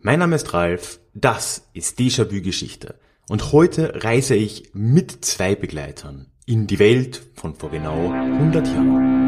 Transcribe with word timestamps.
Mein 0.00 0.20
Name 0.20 0.36
ist 0.36 0.54
Ralf, 0.54 1.00
das 1.12 1.68
ist 1.72 1.98
Déjà-vu 1.98 2.40
Geschichte 2.40 2.94
und 3.28 3.50
heute 3.50 4.04
reise 4.04 4.36
ich 4.36 4.70
mit 4.72 5.24
zwei 5.24 5.56
Begleitern 5.56 6.26
in 6.46 6.68
die 6.68 6.78
Welt 6.78 7.20
von 7.34 7.56
vor 7.56 7.72
genau 7.72 8.12
100 8.12 8.68
Jahren. 8.68 9.27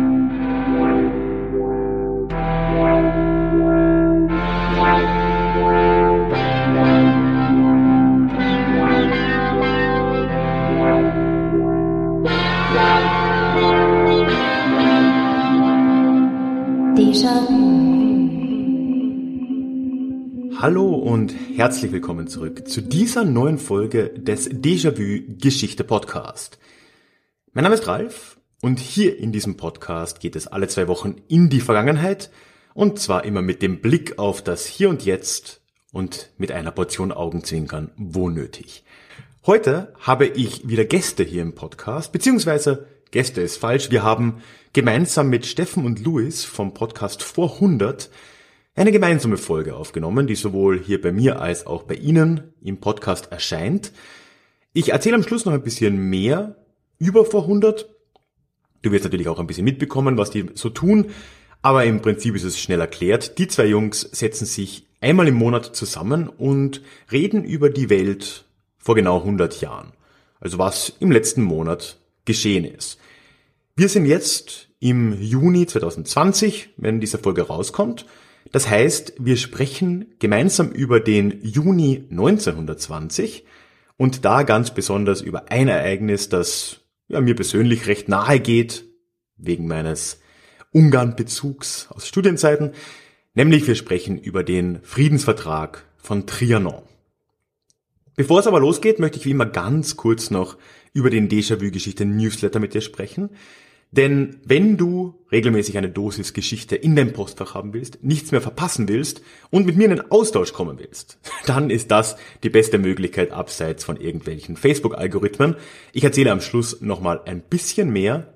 Hallo 20.63 20.95
und 20.95 21.35
herzlich 21.57 21.91
willkommen 21.91 22.27
zurück 22.27 22.69
zu 22.69 22.83
dieser 22.83 23.25
neuen 23.25 23.57
Folge 23.57 24.11
des 24.11 24.51
Déjà-vu 24.51 25.23
Geschichte 25.39 25.85
Podcast. 25.85 26.59
Mein 27.55 27.65
Name 27.65 27.77
ist 27.77 27.87
Ralf 27.87 28.39
und 28.61 28.79
hier 28.79 29.19
in 29.19 29.33
diesem 29.33 29.57
Podcast 29.57 30.21
geht 30.21 30.37
es 30.37 30.47
alle 30.47 30.69
zwei 30.69 30.87
Wochen 30.87 31.17
in 31.29 31.49
die 31.49 31.63
Vergangenheit 31.63 32.31
und 32.75 32.99
zwar 32.99 33.25
immer 33.25 33.41
mit 33.41 33.63
dem 33.63 33.81
Blick 33.81 34.19
auf 34.19 34.45
das 34.45 34.67
Hier 34.67 34.91
und 34.91 35.03
Jetzt 35.03 35.63
und 35.93 36.29
mit 36.37 36.53
einer 36.53 36.73
Portion 36.73 37.11
Augenzwinkern, 37.11 37.93
wo 37.97 38.29
nötig. 38.29 38.85
Heute 39.47 39.95
habe 39.99 40.27
ich 40.27 40.69
wieder 40.69 40.85
Gäste 40.85 41.23
hier 41.23 41.41
im 41.41 41.55
Podcast, 41.55 42.13
beziehungsweise 42.13 42.87
Gäste 43.13 43.41
ist 43.41 43.57
falsch. 43.57 43.91
Wir 43.91 44.03
haben 44.03 44.43
gemeinsam 44.75 45.31
mit 45.31 45.47
Steffen 45.47 45.87
und 45.87 46.05
Luis 46.05 46.45
vom 46.45 46.75
Podcast 46.75 47.23
vor 47.23 47.55
100 47.55 48.11
eine 48.81 48.93
gemeinsame 48.93 49.37
Folge 49.37 49.77
aufgenommen, 49.77 50.27
die 50.27 50.35
sowohl 50.35 50.81
hier 50.81 51.03
bei 51.03 51.13
mir 51.13 51.39
als 51.39 51.67
auch 51.67 51.83
bei 51.83 51.97
Ihnen 51.97 52.55
im 52.63 52.81
Podcast 52.81 53.31
erscheint. 53.31 53.93
Ich 54.73 54.93
erzähle 54.93 55.17
am 55.17 55.23
Schluss 55.23 55.45
noch 55.45 55.53
ein 55.53 55.63
bisschen 55.63 55.99
mehr 56.09 56.57
über 56.99 57.27
vor 57.27 57.43
100. 57.43 57.91
Du 58.81 58.91
wirst 58.91 59.05
natürlich 59.05 59.29
auch 59.29 59.39
ein 59.39 59.47
bisschen 59.47 59.67
mitbekommen, 59.67 60.17
was 60.17 60.31
die 60.31 60.47
so 60.55 60.71
tun, 60.71 61.11
aber 61.61 61.85
im 61.85 62.01
Prinzip 62.01 62.35
ist 62.35 62.45
es 62.45 62.59
schnell 62.59 62.81
erklärt. 62.81 63.37
Die 63.37 63.49
zwei 63.49 63.67
Jungs 63.67 64.01
setzen 64.01 64.47
sich 64.47 64.87
einmal 65.03 65.29
im 65.29 65.35
Monat 65.35 65.77
zusammen 65.77 66.31
und 66.31 66.81
reden 67.13 67.45
über 67.45 67.69
die 67.69 67.91
Welt 67.91 68.47
vor 68.79 68.95
genau 68.95 69.19
100 69.19 69.61
Jahren. 69.61 69.93
Also 70.41 70.57
was 70.57 70.95
im 71.01 71.13
letzten 71.13 71.43
Monat 71.43 71.99
geschehen 72.25 72.65
ist. 72.65 72.99
Wir 73.77 73.91
sind 73.91 74.07
jetzt 74.07 74.69
im 74.79 75.21
Juni 75.21 75.67
2020, 75.67 76.71
wenn 76.79 76.99
diese 76.99 77.19
Folge 77.19 77.43
rauskommt. 77.43 78.07
Das 78.53 78.69
heißt, 78.69 79.15
wir 79.19 79.37
sprechen 79.37 80.15
gemeinsam 80.19 80.71
über 80.71 81.01
den 81.01 81.41
Juni 81.43 82.05
1920 82.11 83.45
und 83.97 84.25
da 84.25 84.43
ganz 84.43 84.73
besonders 84.73 85.21
über 85.21 85.51
ein 85.51 85.69
Ereignis, 85.69 86.29
das 86.29 86.81
ja, 87.09 87.21
mir 87.21 87.35
persönlich 87.35 87.87
recht 87.87 88.09
nahe 88.09 88.41
geht, 88.41 88.85
wegen 89.37 89.67
meines 89.67 90.21
Ungarn-Bezugs 90.73 91.89
aus 91.91 92.07
Studienzeiten, 92.07 92.73
nämlich 93.35 93.67
wir 93.67 93.75
sprechen 93.75 94.19
über 94.19 94.43
den 94.43 94.81
Friedensvertrag 94.83 95.85
von 95.97 96.27
Trianon. 96.27 96.83
Bevor 98.17 98.41
es 98.41 98.47
aber 98.47 98.61
losgeht, 98.61 98.99
möchte 98.99 99.19
ich 99.19 99.27
wie 99.27 99.31
immer 99.31 99.47
ganz 99.47 99.97
kurz 99.97 100.31
noch 100.31 100.59
über 100.93 101.11
den 101.11 101.29
Déjà-vu-Geschichte-Newsletter 101.29 102.59
mit 102.59 102.75
dir 102.75 102.81
sprechen. 102.81 103.31
Denn 103.93 104.41
wenn 104.45 104.77
du 104.77 105.15
regelmäßig 105.33 105.77
eine 105.77 105.91
Dosis 105.91 106.33
Geschichte 106.33 106.77
in 106.77 106.95
deinem 106.95 107.13
Postfach 107.13 107.55
haben 107.55 107.73
willst, 107.73 108.05
nichts 108.05 108.31
mehr 108.31 108.41
verpassen 108.41 108.89
willst 108.89 109.21
und 109.51 109.67
mit 109.67 109.77
mir 109.77 109.87
in 109.87 109.93
einen 109.93 110.13
Austausch 110.13 110.53
kommen 110.53 110.79
willst, 110.79 111.19
dann 111.47 111.71
ist 111.71 111.91
das 111.91 112.15
die 112.45 112.51
beste 112.51 112.79
Möglichkeit 112.79 113.33
abseits 113.33 113.83
von 113.83 113.97
irgendwelchen 113.97 114.57
Facebook-Algorithmen. 114.57 115.57
Ich 115.93 116.05
erzähle 116.05 116.31
am 116.31 116.41
Schluss 116.41 116.81
nochmal 116.81 117.23
ein 117.25 117.43
bisschen 117.43 117.91
mehr, 117.91 118.35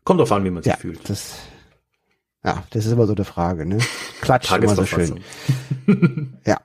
Kommt 0.06 0.22
drauf 0.22 0.32
an, 0.32 0.46
wie 0.46 0.52
man 0.52 0.64
sich 0.64 0.72
ja, 0.72 0.78
fühlt. 0.78 1.10
Das, 1.10 1.36
ja, 2.44 2.64
das 2.70 2.86
ist 2.86 2.92
immer 2.92 3.08
so 3.08 3.16
eine 3.16 3.26
Frage, 3.26 3.66
ne? 3.66 3.80
Klatsch 4.22 4.52
immer 4.54 4.76
so 4.76 4.86
schön. 4.86 5.20
ja. 6.46 6.62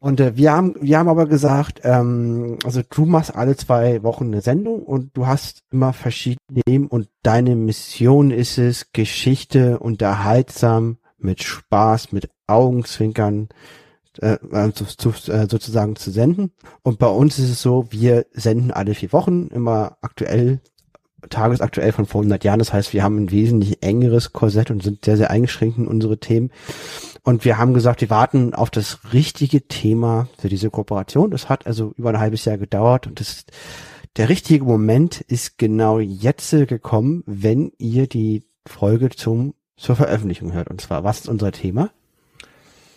Und 0.00 0.18
äh, 0.18 0.36
wir 0.36 0.52
haben, 0.52 0.74
wir 0.80 0.98
haben 0.98 1.08
aber 1.08 1.26
gesagt, 1.26 1.80
ähm, 1.84 2.58
also 2.64 2.82
du 2.88 3.04
machst 3.06 3.34
alle 3.34 3.56
zwei 3.56 4.02
Wochen 4.02 4.24
eine 4.24 4.40
Sendung 4.40 4.82
und 4.82 5.16
du 5.16 5.26
hast 5.26 5.62
immer 5.70 5.92
verschiedene 5.92 6.62
Themen 6.66 6.88
und 6.88 7.08
deine 7.22 7.54
Mission 7.54 8.30
ist 8.30 8.58
es, 8.58 8.92
Geschichte 8.92 9.78
unterhaltsam, 9.78 10.98
mit 11.18 11.42
Spaß, 11.42 12.12
mit 12.12 12.30
Augenzwinkern 12.46 13.50
äh, 14.20 14.38
zu, 14.72 14.84
zu, 14.84 15.10
äh, 15.30 15.46
sozusagen 15.48 15.96
zu 15.96 16.10
senden. 16.10 16.52
Und 16.82 16.98
bei 16.98 17.06
uns 17.06 17.38
ist 17.38 17.50
es 17.50 17.62
so, 17.62 17.86
wir 17.90 18.26
senden 18.32 18.70
alle 18.70 18.94
vier 18.94 19.12
Wochen, 19.12 19.48
immer 19.48 19.98
aktuell 20.00 20.60
tagesaktuell 21.28 21.92
von 21.92 22.06
vor 22.06 22.20
100 22.22 22.44
Jahren. 22.44 22.58
Das 22.58 22.72
heißt, 22.72 22.92
wir 22.92 23.02
haben 23.02 23.18
ein 23.18 23.30
wesentlich 23.30 23.82
engeres 23.82 24.32
Korsett 24.32 24.70
und 24.70 24.82
sind 24.82 25.04
sehr, 25.04 25.16
sehr 25.16 25.30
eingeschränkt 25.30 25.78
in 25.78 25.86
unsere 25.86 26.18
Themen. 26.18 26.50
Und 27.22 27.44
wir 27.44 27.58
haben 27.58 27.74
gesagt, 27.74 28.00
wir 28.00 28.10
warten 28.10 28.54
auf 28.54 28.70
das 28.70 29.12
richtige 29.12 29.66
Thema 29.68 30.28
für 30.38 30.48
diese 30.48 30.70
Kooperation. 30.70 31.30
Das 31.30 31.48
hat 31.48 31.66
also 31.66 31.92
über 31.96 32.10
ein 32.10 32.20
halbes 32.20 32.44
Jahr 32.44 32.58
gedauert 32.58 33.06
und 33.06 33.20
das, 33.20 33.44
der 34.16 34.28
richtige 34.28 34.64
Moment 34.64 35.20
ist 35.20 35.58
genau 35.58 35.98
jetzt 35.98 36.50
gekommen, 36.50 37.22
wenn 37.26 37.72
ihr 37.78 38.06
die 38.06 38.44
Folge 38.66 39.10
zum, 39.10 39.54
zur 39.76 39.96
Veröffentlichung 39.96 40.52
hört. 40.52 40.68
Und 40.68 40.80
zwar, 40.80 41.04
was 41.04 41.20
ist 41.20 41.28
unser 41.28 41.52
Thema? 41.52 41.90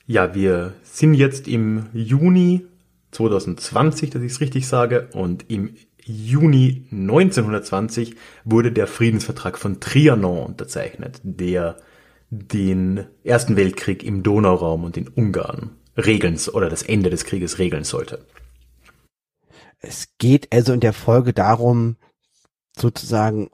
Ja, 0.05 0.35
wir 0.35 0.73
sind 0.83 1.13
jetzt 1.13 1.47
im 1.47 1.85
Juni 1.93 2.65
2020, 3.11 4.09
dass 4.09 4.21
ich 4.21 4.33
es 4.33 4.41
richtig 4.41 4.67
sage, 4.67 5.09
und 5.13 5.49
im 5.49 5.75
Juni 6.05 6.87
1920 6.91 8.15
wurde 8.43 8.71
der 8.71 8.87
Friedensvertrag 8.87 9.57
von 9.57 9.79
Trianon 9.79 10.45
unterzeichnet, 10.45 11.21
der 11.23 11.77
den 12.29 13.05
Ersten 13.23 13.55
Weltkrieg 13.55 14.03
im 14.03 14.23
Donauraum 14.23 14.83
und 14.83 14.97
in 14.97 15.07
Ungarn 15.07 15.77
regeln 15.95 16.39
oder 16.51 16.69
das 16.69 16.81
Ende 16.81 17.09
des 17.09 17.25
Krieges 17.25 17.59
regeln 17.59 17.83
sollte. 17.83 18.25
Es 19.79 20.07
geht 20.17 20.51
also 20.51 20.73
in 20.73 20.79
der 20.79 20.93
Folge 20.93 21.33
darum, 21.33 21.97
sozusagen 22.75 23.49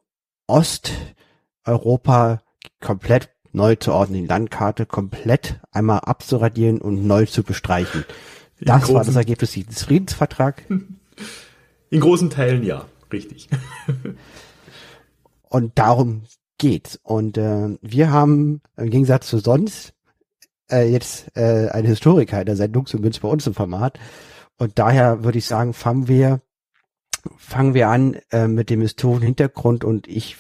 Osteuropa 0.48 2.42
komplett 2.80 3.30
neu 3.52 3.76
zu 3.76 3.92
ordnen, 3.92 4.22
die 4.22 4.28
Landkarte 4.28 4.86
komplett 4.86 5.60
einmal 5.72 6.00
abzuradieren 6.00 6.80
und 6.80 7.06
neu 7.06 7.26
zu 7.26 7.44
bestreichen. 7.44 8.06
Das 8.62 8.94
war 8.94 9.04
das 9.04 9.16
Ergebnis 9.16 9.52
dieses 9.52 9.84
Friedensvertrags. 9.84 10.64
In 11.90 12.02
großen 12.02 12.30
Teilen 12.30 12.64
ja, 12.64 12.86
richtig. 13.12 13.50
und 15.50 15.78
darum 15.78 16.24
geht's. 16.58 17.00
Und 17.04 17.38
äh, 17.38 17.78
wir 17.82 18.12
haben 18.12 18.62
im 18.78 18.90
Gegensatz 18.90 19.28
zu 19.28 19.40
sonst 19.40 19.94
äh, 20.72 20.90
jetzt 20.90 21.36
äh, 21.36 21.70
einen 21.70 21.88
Historiker 21.88 22.40
in 22.40 22.46
der 22.46 22.56
Sendung, 22.56 22.86
zumindest 22.86 23.22
bei 23.22 23.28
uns 23.28 23.48
im 23.48 23.54
Format. 23.54 24.00
Und 24.58 24.78
daher 24.78 25.24
würde 25.24 25.38
ich 25.38 25.46
sagen, 25.46 25.74
fangen 25.74 26.08
wir, 26.08 26.42
fangen 27.38 27.74
wir 27.74 27.88
an 27.88 28.20
äh, 28.32 28.48
mit 28.48 28.70
dem 28.70 28.82
historischen 28.82 29.24
Hintergrund 29.24 29.84
und 29.84 30.08
ich 30.08 30.38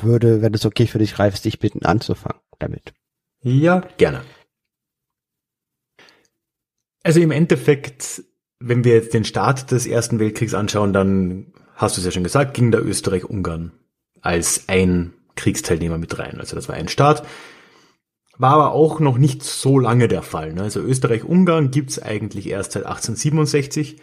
würde, 0.00 0.42
wenn 0.42 0.54
es 0.54 0.64
okay 0.64 0.86
für 0.86 0.98
dich, 0.98 1.18
Ralf, 1.18 1.40
dich 1.40 1.58
bitten 1.58 1.84
anzufangen 1.84 2.40
damit. 2.58 2.94
Ja, 3.42 3.80
gerne. 3.96 4.22
Also 7.02 7.20
im 7.20 7.30
Endeffekt, 7.30 8.22
wenn 8.60 8.84
wir 8.84 8.94
jetzt 8.94 9.14
den 9.14 9.24
Start 9.24 9.70
des 9.70 9.86
Ersten 9.86 10.18
Weltkriegs 10.18 10.54
anschauen, 10.54 10.92
dann 10.92 11.52
hast 11.76 11.96
du 11.96 12.00
es 12.00 12.04
ja 12.04 12.10
schon 12.10 12.24
gesagt, 12.24 12.54
ging 12.54 12.70
da 12.70 12.78
Österreich-Ungarn 12.78 13.72
als 14.20 14.64
ein 14.68 15.12
Kriegsteilnehmer 15.36 15.98
mit 15.98 16.18
rein. 16.18 16.38
Also 16.40 16.56
das 16.56 16.68
war 16.68 16.74
ein 16.74 16.88
Staat. 16.88 17.24
War 18.36 18.52
aber 18.52 18.72
auch 18.72 19.00
noch 19.00 19.18
nicht 19.18 19.42
so 19.42 19.78
lange 19.78 20.08
der 20.08 20.22
Fall. 20.22 20.52
Ne? 20.52 20.62
Also 20.62 20.80
Österreich-Ungarn 20.80 21.70
gibt's 21.70 22.00
eigentlich 22.00 22.48
erst 22.48 22.72
seit 22.72 22.84
1867, 22.84 23.96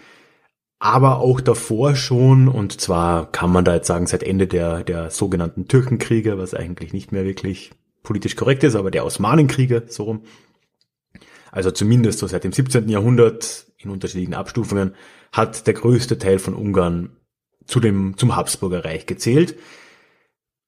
aber 0.80 1.20
auch 1.20 1.42
davor 1.42 1.96
schon. 1.96 2.48
Und 2.48 2.80
zwar 2.80 3.32
kann 3.32 3.52
man 3.52 3.66
da 3.66 3.76
jetzt 3.76 3.88
sagen, 3.88 4.08
seit 4.08 4.24
Ende 4.24 4.48
der, 4.48 4.84
der 4.84 5.10
sogenannten 5.10 5.68
Türkenkriege, 5.68 6.38
was 6.38 6.54
eigentlich 6.54 6.94
nicht 6.94 7.12
mehr 7.12 7.26
wirklich 7.26 7.72
politisch 8.04 8.36
korrekt 8.36 8.64
ist, 8.64 8.76
aber 8.76 8.92
der 8.92 9.06
Osmanenkriege, 9.06 9.84
so 9.88 10.04
rum. 10.04 10.22
Also 11.56 11.72
zumindest 11.72 12.20
so 12.20 12.28
seit 12.28 12.44
dem 12.44 12.52
17. 12.52 12.90
Jahrhundert 12.90 13.68
in 13.78 13.90
unterschiedlichen 13.90 14.34
Abstufungen 14.34 14.94
hat 15.32 15.68
der 15.68 15.74
größte 15.74 16.18
Teil 16.18 16.38
von 16.38 16.54
Ungarn 16.54 17.16
zu 17.66 17.80
dem, 17.80 18.18
zum 18.18 18.36
Habsburger 18.36 18.84
Reich 18.84 19.06
gezählt. 19.06 19.56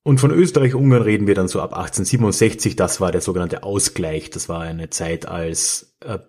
Und 0.04 0.22
von 0.22 0.32
Österreich-Ungarn 0.32 1.02
reden 1.02 1.28
wir 1.28 1.36
dann 1.36 1.50
so 1.50 1.60
ab 1.60 1.74
1867. 1.74 2.78
Das 2.78 3.02
war 3.02 3.12
der 3.12 3.20
sogenannte 3.20 3.64
Ausgleich. 3.64 4.30
Das 4.30 4.48
war 4.48 4.62
eine 4.62 4.90
Zeit, 4.90 5.28
als 5.28 5.98
äh, 6.00 6.20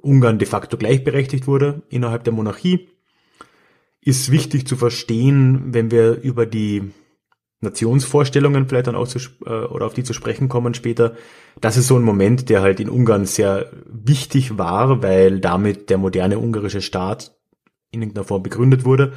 Ungarn 0.00 0.38
de 0.38 0.46
facto 0.46 0.76
gleichberechtigt 0.76 1.48
wurde 1.48 1.82
innerhalb 1.88 2.22
der 2.22 2.34
Monarchie. 2.34 2.90
Ist 4.00 4.30
wichtig 4.30 4.68
zu 4.68 4.76
verstehen, 4.76 5.74
wenn 5.74 5.90
wir 5.90 6.20
über 6.20 6.46
die 6.46 6.92
Nationsvorstellungen 7.64 8.68
vielleicht 8.68 8.86
dann 8.86 8.94
auch 8.94 9.08
zu, 9.08 9.18
äh, 9.46 9.50
oder 9.50 9.86
auf 9.86 9.94
die 9.94 10.04
zu 10.04 10.12
sprechen 10.12 10.48
kommen 10.48 10.74
später. 10.74 11.14
Das 11.60 11.76
ist 11.76 11.88
so 11.88 11.96
ein 11.96 12.02
Moment, 12.02 12.48
der 12.48 12.62
halt 12.62 12.80
in 12.80 12.88
Ungarn 12.88 13.26
sehr 13.26 13.70
wichtig 13.86 14.58
war, 14.58 15.02
weil 15.02 15.40
damit 15.40 15.90
der 15.90 15.98
moderne 15.98 16.38
ungarische 16.38 16.82
Staat 16.82 17.34
in 17.90 18.02
irgendeiner 18.02 18.26
Form 18.26 18.42
begründet 18.42 18.84
wurde. 18.84 19.12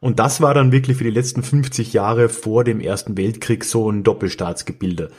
Und 0.00 0.18
das 0.18 0.40
war 0.40 0.54
dann 0.54 0.72
wirklich 0.72 0.96
für 0.96 1.04
die 1.04 1.10
letzten 1.10 1.42
50 1.42 1.92
Jahre 1.92 2.28
vor 2.28 2.64
dem 2.64 2.80
Ersten 2.80 3.16
Weltkrieg 3.16 3.64
so 3.64 3.90
ein 3.90 4.02
Doppelstaatsgebilde. 4.02 5.10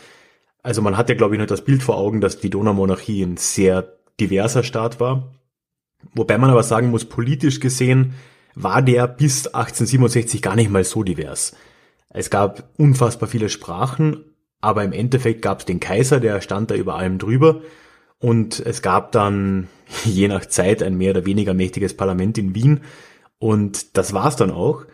Also 0.63 0.81
man 0.81 0.97
hat 0.97 1.09
ja, 1.09 1.15
glaube 1.15 1.35
ich, 1.35 1.39
noch 1.39 1.47
das 1.47 1.63
Bild 1.63 1.83
vor 1.83 1.97
Augen, 1.97 2.21
dass 2.21 2.39
die 2.39 2.49
Donaumonarchie 2.49 3.23
ein 3.23 3.37
sehr 3.37 3.97
diverser 4.19 4.63
Staat 4.63 4.99
war. 4.99 5.35
Wobei 6.15 6.37
man 6.37 6.49
aber 6.49 6.63
sagen 6.63 6.89
muss, 6.89 7.05
politisch 7.05 7.59
gesehen 7.59 8.13
war 8.55 8.81
der 8.81 9.07
bis 9.07 9.47
1867 9.47 10.41
gar 10.41 10.55
nicht 10.55 10.69
mal 10.69 10.83
so 10.83 11.03
divers. 11.03 11.55
Es 12.13 12.29
gab 12.29 12.69
unfassbar 12.77 13.29
viele 13.29 13.49
Sprachen, 13.49 14.25
aber 14.59 14.83
im 14.83 14.93
Endeffekt 14.93 15.41
gab 15.41 15.59
es 15.59 15.65
den 15.65 15.79
Kaiser, 15.79 16.19
der 16.19 16.41
stand 16.41 16.71
da 16.71 16.75
über 16.75 16.95
allem 16.95 17.17
drüber. 17.17 17.61
Und 18.19 18.59
es 18.59 18.81
gab 18.81 19.11
dann 19.11 19.67
je 20.05 20.27
nach 20.27 20.45
Zeit 20.45 20.83
ein 20.83 20.97
mehr 20.97 21.11
oder 21.11 21.25
weniger 21.25 21.53
mächtiges 21.53 21.95
Parlament 21.95 22.37
in 22.37 22.55
Wien, 22.55 22.81
und 23.41 23.97
das 23.97 24.13
war's 24.13 24.35
dann 24.35 24.51
auch. 24.51 24.85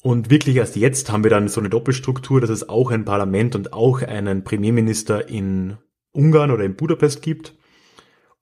Und 0.00 0.30
wirklich 0.30 0.56
erst 0.56 0.76
jetzt 0.76 1.10
haben 1.10 1.24
wir 1.24 1.30
dann 1.30 1.48
so 1.48 1.60
eine 1.60 1.70
Doppelstruktur, 1.70 2.40
dass 2.40 2.50
es 2.50 2.68
auch 2.68 2.92
ein 2.92 3.04
Parlament 3.04 3.56
und 3.56 3.72
auch 3.72 4.00
einen 4.00 4.44
Premierminister 4.44 5.28
in 5.28 5.76
Ungarn 6.12 6.52
oder 6.52 6.62
in 6.62 6.76
Budapest 6.76 7.20
gibt. 7.20 7.56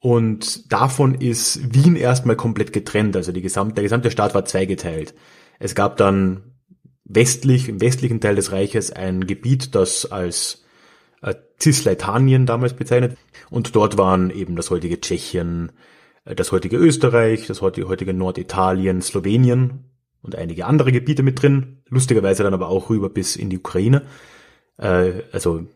Und 0.01 0.71
davon 0.71 1.15
ist 1.15 1.75
Wien 1.75 1.97
erstmal 1.97 2.37
komplett 2.37 2.75
getrennt. 2.75 3.17
Also 3.17 3.33
die 3.33 3.41
gesamte, 3.41 3.77
der 3.77 3.85
gesamte 3.85 4.11
Staat 4.11 4.35
war 4.35 4.45
zweigeteilt. 4.45 5.15
Es 5.59 5.75
gab 5.75 5.97
dann 5.97 6.52
westlich, 7.15 7.69
im 7.69 7.81
westlichen 7.81 8.21
Teil 8.21 8.35
des 8.35 8.53
Reiches 8.53 8.91
ein 8.91 9.27
Gebiet, 9.27 9.75
das 9.75 10.11
als 10.11 10.65
äh, 11.23 11.35
Cisleitanien 11.61 12.47
damals 12.47 12.75
bezeichnet. 12.75 13.17
Und 13.51 13.75
dort 13.77 13.99
waren 13.99 14.31
eben 14.31 14.57
das 14.57 14.71
heutige 14.71 15.01
Tschechien, 15.01 15.73
äh, 16.25 16.35
das 16.35 16.53
heutige 16.53 16.77
Österreich, 16.77 17.47
das 17.47 17.63
heutige 17.63 18.15
Norditalien, 18.15 19.03
Slowenien 19.03 19.85
und 20.23 20.37
einige 20.37 20.67
andere 20.67 20.93
Gebiete 20.93 21.23
mit 21.23 21.43
drin. 21.43 21.83
Lustigerweise 21.89 22.43
dann 22.43 22.55
aber 22.55 22.69
auch 22.69 22.91
rüber 22.91 23.09
bis 23.09 23.37
in 23.37 23.51
die 23.51 23.59
Ukraine. 23.59 24.03
Äh, 24.79 25.23
also 25.33 25.67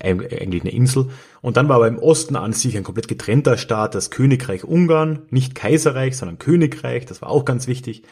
eigentlich 0.00 0.62
eine 0.62 0.72
Insel. 0.72 1.10
Und 1.40 1.56
dann 1.56 1.68
war 1.68 1.76
aber 1.76 1.88
im 1.88 1.98
Osten 1.98 2.36
an 2.36 2.52
sich 2.52 2.76
ein 2.76 2.82
komplett 2.82 3.08
getrennter 3.08 3.56
Staat, 3.56 3.94
das 3.94 4.10
Königreich 4.10 4.64
Ungarn, 4.64 5.22
nicht 5.30 5.54
Kaiserreich, 5.54 6.16
sondern 6.16 6.38
Königreich, 6.38 7.06
das 7.06 7.22
war 7.22 7.30
auch 7.30 7.44
ganz 7.44 7.68
wichtig. 7.68 8.02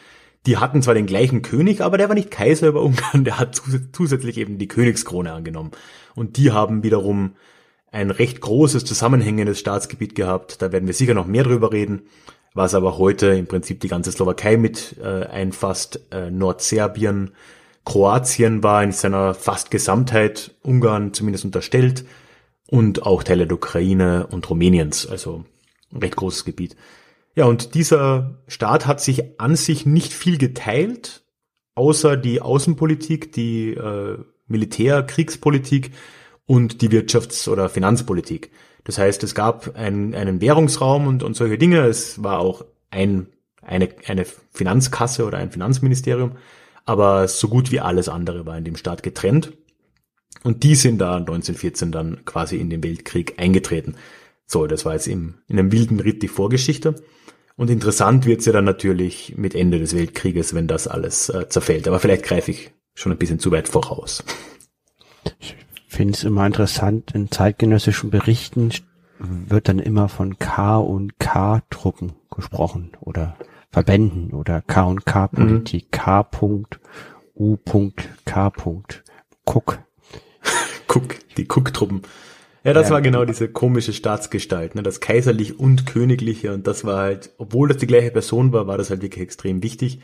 Die 0.47 0.57
hatten 0.57 0.81
zwar 0.81 0.93
den 0.93 1.05
gleichen 1.05 1.41
König, 1.41 1.81
aber 1.81 1.97
der 1.97 2.07
war 2.07 2.15
nicht 2.15 2.31
Kaiser 2.31 2.69
über 2.69 2.81
Ungarn, 2.81 3.25
der 3.25 3.37
hat 3.37 3.61
zusätzlich 3.91 4.37
eben 4.37 4.57
die 4.57 4.69
Königskrone 4.69 5.33
angenommen. 5.33 5.71
Und 6.15 6.37
die 6.37 6.51
haben 6.51 6.83
wiederum 6.83 7.35
ein 7.91 8.11
recht 8.11 8.39
großes 8.39 8.85
zusammenhängendes 8.85 9.59
Staatsgebiet 9.59 10.15
gehabt. 10.15 10.61
Da 10.61 10.71
werden 10.71 10.87
wir 10.87 10.93
sicher 10.93 11.13
noch 11.13 11.27
mehr 11.27 11.43
drüber 11.43 11.73
reden. 11.73 12.03
Was 12.53 12.73
aber 12.73 12.97
heute 12.97 13.27
im 13.27 13.45
Prinzip 13.45 13.81
die 13.81 13.89
ganze 13.89 14.11
Slowakei 14.11 14.57
mit 14.57 14.95
äh, 15.03 15.25
einfasst, 15.25 15.99
äh, 16.11 16.31
Nordserbien, 16.31 17.31
Kroatien 17.85 18.63
war 18.63 18.83
in 18.83 18.91
seiner 18.91 19.33
fast 19.33 19.69
Gesamtheit 19.69 20.55
Ungarn 20.61 21.13
zumindest 21.13 21.45
unterstellt 21.45 22.05
und 22.67 23.03
auch 23.03 23.23
Teile 23.23 23.47
der 23.47 23.55
Ukraine 23.55 24.27
und 24.27 24.49
Rumäniens, 24.49 25.07
also 25.07 25.45
ein 25.93 25.99
recht 25.99 26.15
großes 26.15 26.45
Gebiet. 26.45 26.75
Ja, 27.37 27.45
und 27.45 27.75
dieser 27.75 28.39
Staat 28.47 28.87
hat 28.87 28.99
sich 28.99 29.39
an 29.39 29.55
sich 29.55 29.85
nicht 29.85 30.11
viel 30.11 30.39
geteilt, 30.39 31.23
außer 31.75 32.17
die 32.17 32.41
Außenpolitik, 32.41 33.31
die 33.31 33.75
äh, 33.75 34.17
Militär-, 34.47 35.03
Kriegspolitik 35.03 35.91
und 36.47 36.81
die 36.81 36.89
Wirtschafts- 36.89 37.47
oder 37.47 37.69
Finanzpolitik. 37.69 38.49
Das 38.85 38.97
heißt, 38.97 39.21
es 39.21 39.35
gab 39.35 39.75
ein, 39.75 40.15
einen 40.15 40.41
Währungsraum 40.41 41.05
und, 41.05 41.21
und 41.21 41.35
solche 41.35 41.59
Dinge. 41.59 41.81
Es 41.85 42.23
war 42.23 42.39
auch 42.39 42.65
ein, 42.89 43.27
eine, 43.61 43.89
eine 44.07 44.25
Finanzkasse 44.25 45.23
oder 45.23 45.37
ein 45.37 45.51
Finanzministerium. 45.51 46.37
Aber 46.85 47.27
so 47.27 47.49
gut 47.49 47.71
wie 47.71 47.81
alles 47.81 48.09
andere 48.09 48.47
war 48.47 48.57
in 48.57 48.65
dem 48.65 48.77
Staat 48.77 49.03
getrennt. 49.03 49.53
Und 50.43 50.63
die 50.63 50.73
sind 50.73 50.97
da 50.97 51.17
1914 51.17 51.91
dann 51.91 52.25
quasi 52.25 52.57
in 52.57 52.71
den 52.71 52.83
Weltkrieg 52.83 53.35
eingetreten. 53.37 53.93
So, 54.47 54.65
das 54.65 54.85
war 54.85 54.93
jetzt 54.93 55.07
im, 55.07 55.35
in 55.47 55.59
einem 55.59 55.71
wilden 55.71 55.99
Ritt 55.99 56.23
die 56.23 56.27
Vorgeschichte. 56.27 56.95
Und 57.55 57.69
interessant 57.69 58.25
wird's 58.25 58.45
ja 58.45 58.53
dann 58.53 58.65
natürlich 58.65 59.35
mit 59.37 59.53
Ende 59.53 59.79
des 59.79 59.95
Weltkrieges, 59.95 60.55
wenn 60.55 60.67
das 60.67 60.87
alles 60.87 61.29
äh, 61.29 61.47
zerfällt. 61.49 61.87
Aber 61.87 61.99
vielleicht 61.99 62.23
greife 62.23 62.51
ich 62.51 62.71
schon 62.95 63.11
ein 63.11 63.17
bisschen 63.17 63.39
zu 63.39 63.51
weit 63.51 63.67
voraus 63.67 64.23
finde 65.97 66.13
es 66.13 66.23
immer 66.23 66.45
interessant, 66.45 67.15
in 67.15 67.31
zeitgenössischen 67.31 68.11
Berichten 68.11 68.71
wird 69.17 69.67
dann 69.67 69.79
immer 69.79 70.09
von 70.09 70.37
K 70.37 70.77
und 70.77 71.17
K-Truppen 71.17 72.13
gesprochen 72.29 72.91
oder 72.99 73.35
Verbänden 73.71 74.31
oder 74.31 74.61
K 74.61 74.83
und 74.83 75.07
K-Politik, 75.07 75.85
mhm. 75.85 75.91
K. 75.91 76.29
U. 77.33 77.57
K. 78.25 78.51
Cook. 79.43 79.79
Cook, 80.87 81.15
die 81.35 81.47
Cook-Truppen. 81.49 82.03
Ja, 82.67 82.73
das 82.73 82.89
ja. 82.89 82.95
war 82.95 83.01
genau 83.01 83.23
diese 83.23 83.47
komische 83.47 83.93
Staatsgestalt, 83.93 84.75
ne? 84.75 84.83
das 84.83 84.99
kaiserlich 84.99 85.57
und 85.57 85.85
königliche 85.85 86.53
und 86.53 86.67
das 86.67 86.83
war 86.83 86.97
halt, 86.97 87.33
obwohl 87.37 87.69
das 87.69 87.77
die 87.77 87.87
gleiche 87.87 88.11
Person 88.11 88.51
war, 88.51 88.67
war 88.67 88.77
das 88.77 88.89
halt 88.89 89.01
wirklich 89.01 89.23
extrem 89.23 89.63
wichtig, 89.63 90.01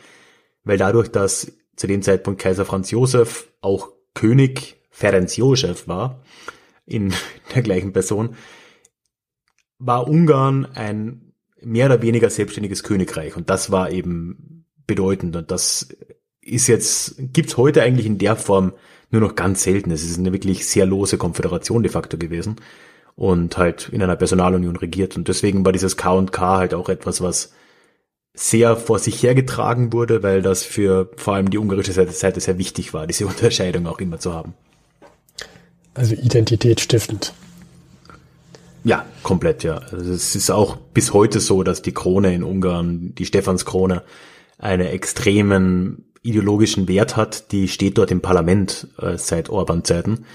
weil 0.64 0.78
dadurch, 0.78 1.10
dass 1.10 1.52
zu 1.76 1.88
dem 1.88 2.02
Zeitpunkt 2.02 2.40
Kaiser 2.40 2.64
Franz 2.64 2.90
Josef 2.90 3.50
auch 3.60 3.90
König 4.14 4.78
Ferenc 4.92 5.36
Josef 5.36 5.90
war, 5.90 6.24
in 6.86 7.14
der 7.54 7.64
gleichen 7.64 7.92
Person, 7.92 8.38
war 9.78 10.08
Ungarn 10.08 10.64
ein 10.64 11.34
mehr 11.60 11.88
oder 11.88 12.02
weniger 12.02 12.30
selbstständiges 12.30 12.84
Königreich 12.84 13.36
und 13.36 13.50
das 13.50 13.72
war 13.72 13.92
eben 13.92 14.68
bedeutend 14.88 15.36
und 15.36 15.52
das 15.52 15.90
ist 16.40 16.68
jetzt, 16.68 17.16
gibt's 17.34 17.58
heute 17.58 17.82
eigentlich 17.82 18.06
in 18.06 18.20
der 18.20 18.38
Form 18.38 18.72
nur 19.14 19.22
noch 19.22 19.36
ganz 19.36 19.64
selten. 19.64 19.92
Es 19.92 20.04
ist 20.04 20.20
eine 20.20 20.34
wirklich 20.34 20.68
sehr 20.68 20.86
lose 20.86 21.18
Konföderation 21.18 21.84
de 21.84 21.92
facto 21.92 22.18
gewesen 22.18 22.58
und 23.16 23.58
halt 23.58 23.90
in 23.90 24.02
einer 24.02 24.16
Personalunion 24.16 24.76
regiert 24.76 25.16
und 25.16 25.28
deswegen 25.28 25.64
war 25.64 25.72
dieses 25.72 25.98
K 25.98 26.14
und 26.14 26.32
K 26.32 26.58
halt 26.58 26.74
auch 26.74 26.90
etwas, 26.90 27.22
was 27.22 27.54
sehr 28.34 28.76
vor 28.76 28.98
sich 28.98 29.22
hergetragen 29.22 29.94
wurde, 29.94 30.24
weil 30.24 30.42
das 30.42 30.64
für 30.64 31.12
vor 31.18 31.36
allem 31.36 31.52
die 31.52 31.60
ungarische 31.60 31.92
Seite 31.94 32.40
sehr 32.40 32.58
wichtig 32.58 32.94
war, 32.94 33.06
diese 33.06 33.28
Unterscheidung 33.28 33.88
auch 33.88 34.00
immer 34.00 34.20
zu 34.20 34.34
haben. 34.34 34.56
Also 35.94 36.16
identitätsstiftend. 36.16 37.34
Ja, 38.84 39.06
komplett, 39.22 39.64
ja. 39.64 39.78
Also 39.78 40.12
es 40.12 40.36
ist 40.36 40.50
auch 40.50 40.76
bis 40.76 41.14
heute 41.14 41.40
so, 41.40 41.64
dass 41.64 41.82
die 41.82 41.94
Krone 41.94 42.34
in 42.34 42.44
Ungarn, 42.44 43.14
die 43.16 43.26
Stephanskrone, 43.26 44.02
einen 44.58 44.88
extremen 44.88 46.06
ideologischen 46.24 46.88
Wert 46.88 47.16
hat. 47.16 47.52
Die 47.52 47.68
steht 47.68 47.98
dort 47.98 48.10
im 48.12 48.22
Parlament 48.22 48.88
äh, 48.98 49.18
seit 49.18 49.50
Orban-Zeiten. 49.50 50.26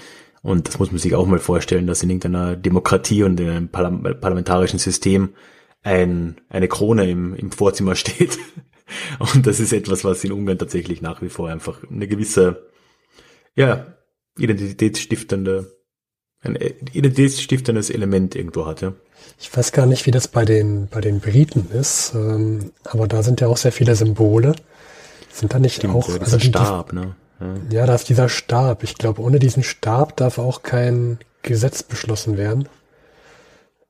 Und 0.41 0.67
das 0.67 0.79
muss 0.79 0.91
man 0.91 0.99
sich 0.99 1.15
auch 1.15 1.27
mal 1.27 1.39
vorstellen, 1.39 1.87
dass 1.87 2.01
in 2.01 2.09
irgendeiner 2.09 2.55
Demokratie 2.55 3.23
und 3.23 3.39
in 3.39 3.49
einem 3.49 3.69
parlamentarischen 3.69 4.79
System 4.79 5.33
ein, 5.81 6.39
eine 6.49 6.67
Krone 6.67 7.09
im, 7.09 7.35
im 7.35 7.51
Vorzimmer 7.51 7.95
steht. 7.97 8.37
Und 9.19 9.45
das 9.45 9.59
ist 9.59 9.73
etwas, 9.73 10.03
was 10.03 10.23
in 10.23 10.31
Ungarn 10.31 10.57
tatsächlich 10.57 11.01
nach 11.01 11.21
wie 11.21 11.29
vor 11.29 11.49
einfach 11.49 11.83
eine 11.89 12.07
gewisse, 12.07 12.69
ja, 13.55 13.93
identitätsstiftende, 14.37 15.75
ein 16.41 16.55
identitätsstiftendes 16.55 17.89
Element 17.89 18.35
irgendwo 18.35 18.65
hat, 18.65 18.81
ja. 18.81 18.93
Ich 19.39 19.55
weiß 19.55 19.73
gar 19.73 19.85
nicht, 19.85 20.05
wie 20.05 20.11
das 20.11 20.27
bei 20.27 20.45
den, 20.45 20.87
bei 20.87 21.01
den 21.01 21.19
Briten 21.19 21.69
ist, 21.71 22.13
ähm, 22.15 22.71
aber 22.85 23.07
da 23.07 23.21
sind 23.21 23.41
ja 23.41 23.47
auch 23.47 23.57
sehr 23.57 23.73
viele 23.73 23.95
Symbole. 23.95 24.53
Sind 25.31 25.53
da 25.53 25.59
nicht 25.59 25.75
Stimmt, 25.75 25.95
auch, 25.95 26.09
also 26.19 26.37
die, 26.37 26.47
Stab, 26.47 26.93
ne? 26.93 27.15
Ja. 27.39 27.79
ja, 27.79 27.85
da 27.85 27.95
ist 27.95 28.09
dieser 28.09 28.29
Stab. 28.29 28.83
Ich 28.83 28.95
glaube, 28.95 29.21
ohne 29.21 29.39
diesen 29.39 29.63
Stab 29.63 30.17
darf 30.17 30.37
auch 30.37 30.63
kein 30.63 31.19
Gesetz 31.41 31.83
beschlossen 31.83 32.37
werden. 32.37 32.67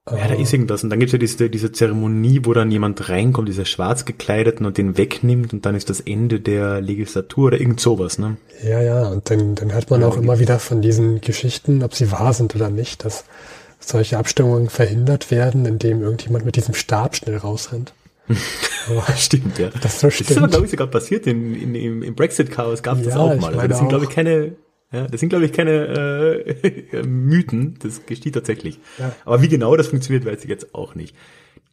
Ja, 0.09 0.27
da 0.27 0.33
ist 0.33 0.53
irgendwas. 0.53 0.83
Und 0.83 0.89
dann 0.89 0.99
gibt's 0.99 1.13
ja 1.13 1.19
diese, 1.19 1.49
diese 1.49 1.71
Zeremonie, 1.71 2.41
wo 2.43 2.53
dann 2.53 2.71
jemand 2.71 3.09
reinkommt, 3.09 3.47
dieser 3.47 3.65
schwarz 3.65 4.05
gekleideten 4.05 4.65
und 4.65 4.77
den 4.77 4.97
wegnimmt 4.97 5.53
und 5.53 5.65
dann 5.65 5.75
ist 5.75 5.89
das 5.89 5.99
Ende 5.99 6.39
der 6.39 6.81
Legislatur 6.81 7.47
oder 7.47 7.59
irgend 7.59 7.79
sowas, 7.79 8.17
ne? 8.17 8.37
Ja, 8.63 8.81
ja. 8.81 9.07
Und 9.07 9.29
dann, 9.29 9.55
dann 9.55 9.73
hört 9.73 9.89
man 9.89 10.01
ja, 10.01 10.07
auch 10.07 10.17
immer 10.17 10.39
wieder 10.39 10.59
von 10.59 10.81
diesen 10.81 11.21
Geschichten, 11.21 11.83
ob 11.83 11.93
sie 11.93 12.11
wahr 12.11 12.33
sind 12.33 12.55
oder 12.55 12.69
nicht, 12.69 13.05
dass 13.05 13.23
solche 13.79 14.17
Abstimmungen 14.17 14.69
verhindert 14.69 15.31
werden, 15.31 15.65
indem 15.65 16.01
irgendjemand 16.01 16.45
mit 16.45 16.55
diesem 16.55 16.73
Stab 16.73 17.15
schnell 17.15 17.37
rausrennt. 17.37 17.93
Stimmt, 19.17 19.59
ja. 19.59 19.69
Das, 19.81 19.99
so 19.99 20.09
stimmt. 20.09 20.29
das 20.29 20.37
ist 20.37 20.37
aber, 20.37 20.47
glaube 20.47 20.65
ich, 20.65 20.71
sogar 20.71 20.87
passiert 20.87 21.27
in, 21.27 21.55
in, 21.55 21.75
im, 21.75 22.03
im 22.03 22.15
Brexit-Chaos 22.15 22.83
gab 22.83 22.97
es 22.97 23.05
ja, 23.05 23.11
das 23.11 23.19
auch 23.19 23.35
mal. 23.39 23.53
Also 23.53 23.67
das 23.67 23.77
sind, 23.79 23.89
glaube 23.89 24.05
ich, 24.05 24.09
keine, 24.09 24.55
ja, 24.91 25.07
das 25.07 25.19
sind, 25.19 25.29
glaube 25.29 25.45
ich, 25.45 25.53
keine 25.53 26.45
äh, 26.93 27.03
Mythen. 27.03 27.77
Das 27.81 28.05
geschieht 28.05 28.33
tatsächlich. 28.35 28.79
Ja. 28.97 29.15
Aber 29.25 29.41
wie 29.41 29.47
genau 29.47 29.75
das 29.75 29.87
funktioniert, 29.87 30.25
weiß 30.25 30.43
ich 30.43 30.49
jetzt 30.49 30.73
auch 30.73 30.95
nicht. 30.95 31.15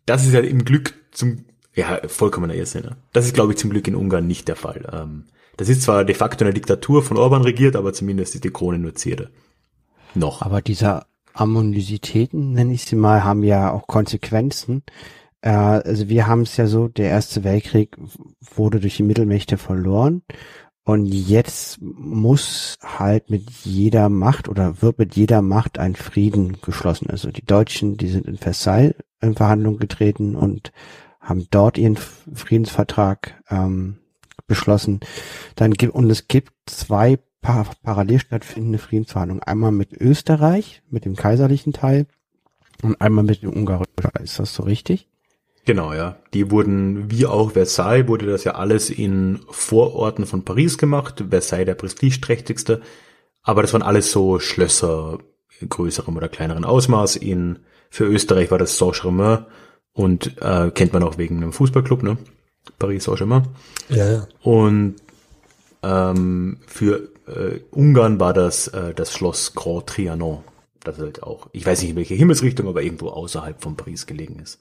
Das 0.04 0.26
ist 0.26 0.32
ja 0.32 0.40
im 0.40 0.64
Glück 0.64 0.94
zum, 1.10 1.44
ja, 1.74 2.00
vollkommener 2.06 2.54
Irrsinn. 2.54 2.82
Ne? 2.82 2.96
Das 3.12 3.26
ist, 3.26 3.34
glaube 3.34 3.52
ich, 3.52 3.58
zum 3.58 3.70
Glück 3.70 3.86
in 3.88 3.94
Ungarn 3.94 4.26
nicht 4.26 4.48
der 4.48 4.56
Fall. 4.56 4.88
Ähm, 4.92 5.24
das 5.56 5.68
ist 5.68 5.82
zwar 5.82 6.04
de 6.04 6.14
facto 6.14 6.44
eine 6.44 6.54
Diktatur 6.54 7.02
von 7.02 7.16
Orban 7.16 7.42
regiert, 7.42 7.76
aber 7.76 7.92
zumindest 7.92 8.34
ist 8.34 8.44
die 8.44 8.50
Krone 8.50 8.78
nur 8.78 8.94
Zierde. 8.94 9.30
Noch. 10.14 10.42
Aber 10.42 10.60
dieser 10.60 11.06
Ammonisitäten, 11.32 12.52
nenne 12.52 12.72
ich 12.72 12.84
sie 12.84 12.96
mal, 12.96 13.24
haben 13.24 13.42
ja 13.42 13.70
auch 13.70 13.86
Konsequenzen. 13.86 14.82
Äh, 15.46 15.50
also 15.50 16.08
wir 16.08 16.26
haben 16.26 16.42
es 16.42 16.56
ja 16.56 16.66
so, 16.66 16.88
der 16.88 17.08
Erste 17.08 17.44
Weltkrieg 17.44 17.96
wurde 18.54 18.80
durch 18.80 18.96
die 18.96 19.04
Mittelmächte 19.04 19.56
verloren. 19.58 20.22
Und 20.84 21.06
jetzt 21.06 21.80
muss 21.80 22.76
halt 22.82 23.30
mit 23.30 23.50
jeder 23.64 24.08
Macht 24.08 24.48
oder 24.48 24.82
wird 24.82 24.98
mit 24.98 25.16
jeder 25.16 25.42
Macht 25.42 25.78
ein 25.78 25.96
Frieden 25.96 26.58
geschlossen. 26.62 27.10
Also 27.10 27.30
die 27.30 27.44
Deutschen, 27.44 27.96
die 27.96 28.08
sind 28.08 28.26
in 28.26 28.38
Versailles 28.38 28.94
in 29.20 29.34
Verhandlungen 29.34 29.78
getreten 29.78 30.36
und 30.36 30.72
haben 31.20 31.46
dort 31.50 31.78
ihren 31.78 31.96
Friedensvertrag 31.96 33.42
ähm, 33.50 33.98
beschlossen. 34.46 35.00
Dann 35.56 35.72
gibt 35.72 35.94
und 35.94 36.08
es 36.10 36.28
gibt 36.28 36.52
zwei 36.66 37.18
par 37.40 37.66
parallel 37.82 38.20
stattfindende 38.20 38.78
Friedensverhandlungen. 38.78 39.42
Einmal 39.42 39.72
mit 39.72 39.92
Österreich, 39.92 40.82
mit 40.88 41.04
dem 41.04 41.16
kaiserlichen 41.16 41.72
Teil 41.72 42.06
und 42.82 43.00
einmal 43.00 43.24
mit 43.24 43.42
dem 43.42 43.52
ungarischen 43.52 43.96
Teil. 43.96 44.22
Ist 44.22 44.38
das 44.38 44.54
so 44.54 44.62
richtig? 44.62 45.08
Genau, 45.66 45.92
ja. 45.92 46.16
Die 46.32 46.50
wurden, 46.50 47.10
wie 47.10 47.26
auch 47.26 47.52
Versailles, 47.52 48.06
wurde 48.06 48.26
das 48.26 48.44
ja 48.44 48.54
alles 48.54 48.88
in 48.88 49.40
Vororten 49.50 50.24
von 50.24 50.44
Paris 50.44 50.78
gemacht. 50.78 51.24
Versailles 51.28 51.66
der 51.66 51.74
prestigeträchtigste. 51.74 52.80
Aber 53.42 53.62
das 53.62 53.72
waren 53.72 53.82
alles 53.82 54.12
so 54.12 54.38
Schlösser 54.38 55.18
größerem 55.68 56.16
oder 56.16 56.28
kleineren 56.28 56.64
Ausmaß. 56.64 57.16
In, 57.16 57.58
für 57.90 58.04
Österreich 58.04 58.50
war 58.50 58.58
das 58.58 58.78
Saint-Germain 58.78 59.44
und 59.92 60.40
äh, 60.40 60.70
kennt 60.70 60.92
man 60.92 61.02
auch 61.02 61.18
wegen 61.18 61.38
einem 61.38 61.52
Fußballclub, 61.52 62.02
ne? 62.02 62.16
Paris 62.78 63.04
Saint-Germain. 63.04 63.48
Ja, 63.88 64.10
ja. 64.10 64.28
Und 64.42 64.96
ähm, 65.82 66.58
für 66.66 67.08
äh, 67.26 67.60
Ungarn 67.72 68.20
war 68.20 68.34
das 68.34 68.68
äh, 68.68 68.94
das 68.94 69.12
Schloss 69.12 69.54
Grand 69.54 69.88
Trianon. 69.88 70.44
Das 70.80 70.98
halt 70.98 71.24
auch, 71.24 71.48
ich 71.52 71.66
weiß 71.66 71.80
nicht 71.80 71.90
in 71.90 71.96
welche 71.96 72.14
Himmelsrichtung, 72.14 72.68
aber 72.68 72.82
irgendwo 72.82 73.08
außerhalb 73.08 73.60
von 73.60 73.76
Paris 73.76 74.06
gelegen 74.06 74.38
ist. 74.38 74.60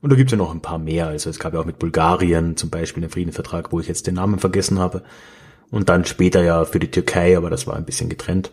Und 0.00 0.10
da 0.10 0.16
gibt's 0.16 0.32
ja 0.32 0.38
noch 0.38 0.54
ein 0.54 0.62
paar 0.62 0.78
mehr. 0.78 1.08
Also 1.08 1.30
es 1.30 1.38
gab 1.38 1.54
ja 1.54 1.60
auch 1.60 1.64
mit 1.64 1.78
Bulgarien 1.78 2.56
zum 2.56 2.70
Beispiel 2.70 3.02
einen 3.02 3.10
Friedensvertrag, 3.10 3.72
wo 3.72 3.80
ich 3.80 3.88
jetzt 3.88 4.06
den 4.06 4.14
Namen 4.14 4.38
vergessen 4.38 4.78
habe. 4.78 5.02
Und 5.70 5.88
dann 5.88 6.04
später 6.04 6.42
ja 6.42 6.64
für 6.64 6.78
die 6.78 6.90
Türkei, 6.90 7.36
aber 7.36 7.50
das 7.50 7.66
war 7.66 7.76
ein 7.76 7.84
bisschen 7.84 8.08
getrennt. 8.08 8.52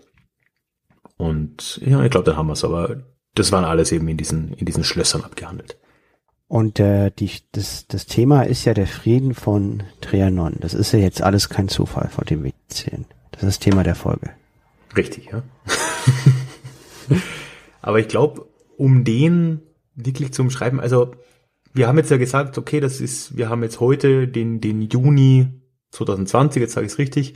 Und 1.17 1.79
ja, 1.85 2.03
ich 2.03 2.11
glaube, 2.11 2.25
dann 2.25 2.37
haben 2.37 2.47
wir's. 2.47 2.63
Aber 2.63 3.03
das 3.35 3.51
waren 3.51 3.63
alles 3.63 3.91
eben 3.91 4.07
in 4.07 4.17
diesen, 4.17 4.53
in 4.53 4.65
diesen 4.65 4.83
Schlössern 4.83 5.23
abgehandelt. 5.23 5.77
Und 6.47 6.79
äh, 6.79 7.11
die, 7.11 7.31
das, 7.53 7.87
das 7.87 8.05
Thema 8.05 8.43
ist 8.43 8.65
ja 8.65 8.73
der 8.73 8.87
Frieden 8.87 9.33
von 9.33 9.83
Trianon. 10.01 10.57
Das 10.59 10.73
ist 10.73 10.91
ja 10.91 10.99
jetzt 10.99 11.21
alles 11.21 11.49
kein 11.49 11.69
Zufall, 11.69 12.09
vor 12.09 12.25
dem 12.25 12.43
wir 12.43 12.53
erzählen. 12.69 13.05
Das 13.31 13.43
ist 13.43 13.47
das 13.47 13.59
Thema 13.59 13.83
der 13.83 13.95
Folge. 13.95 14.31
Richtig, 14.95 15.29
ja. 15.31 15.43
aber 17.81 17.99
ich 17.99 18.07
glaube, 18.07 18.45
um 18.77 19.03
den 19.03 19.61
wirklich 19.95 20.33
zu 20.33 20.43
umschreiben, 20.43 20.79
also 20.79 21.13
wir 21.75 21.87
haben 21.87 21.97
jetzt 21.97 22.09
ja 22.09 22.17
gesagt, 22.17 22.57
okay, 22.57 22.79
das 22.79 23.01
ist, 23.01 23.37
wir 23.37 23.49
haben 23.49 23.61
jetzt 23.61 23.81
heute 23.81 24.27
den, 24.29 24.61
den 24.61 24.81
Juni 24.81 25.47
2020, 25.91 26.61
jetzt 26.61 26.73
sage 26.73 26.85
ich 26.85 26.93
es 26.93 26.97
richtig. 26.97 27.35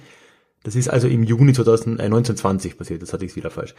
Das 0.64 0.76
ist 0.76 0.88
also 0.90 1.08
im 1.08 1.24
Juni 1.24 1.54
2000, 1.54 2.00
äh, 2.00 2.04
1920 2.04 2.78
passiert, 2.78 3.02
das 3.02 3.12
hatte 3.12 3.26
ich 3.26 3.36
wieder 3.36 3.52
falsch. 3.52 3.76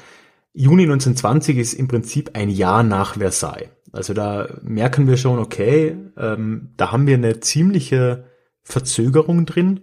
Juni 0.52 0.82
1920 0.82 1.56
ist 1.56 1.74
im 1.74 1.88
Prinzip 1.88 2.30
ein 2.34 2.50
Jahr 2.50 2.82
nach 2.82 3.14
Versailles. 3.14 3.70
Also 3.92 4.12
da 4.12 4.58
merken 4.62 5.06
wir 5.06 5.16
schon, 5.16 5.38
okay, 5.38 5.96
ähm, 6.16 6.70
da 6.76 6.92
haben 6.92 7.06
wir 7.06 7.14
eine 7.14 7.40
ziemliche 7.40 8.26
Verzögerung 8.62 9.46
drin. 9.46 9.80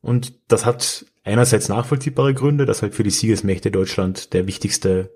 Und 0.00 0.32
das 0.48 0.66
hat 0.66 1.06
einerseits 1.22 1.68
nachvollziehbare 1.68 2.34
Gründe, 2.34 2.66
dass 2.66 2.82
halt 2.82 2.94
für 2.94 3.04
die 3.04 3.10
Siegesmächte 3.10 3.70
Deutschland 3.70 4.32
der 4.32 4.46
wichtigste 4.46 5.12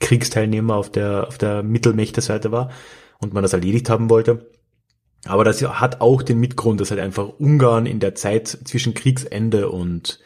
Kriegsteilnehmer 0.00 0.74
auf 0.74 0.90
der, 0.90 1.28
auf 1.28 1.38
der 1.38 1.62
Mittelmächte-Seite 1.62 2.50
war 2.50 2.70
und 3.20 3.34
man 3.34 3.42
das 3.42 3.52
erledigt 3.52 3.88
haben 3.88 4.10
wollte. 4.10 4.46
Aber 5.26 5.44
das 5.44 5.62
hat 5.62 6.00
auch 6.00 6.22
den 6.22 6.40
Mitgrund, 6.40 6.80
dass 6.80 6.90
halt 6.90 7.00
einfach 7.00 7.28
Ungarn 7.38 7.86
in 7.86 8.00
der 8.00 8.14
Zeit 8.14 8.48
zwischen 8.64 8.94
Kriegsende 8.94 9.68
und 9.68 10.18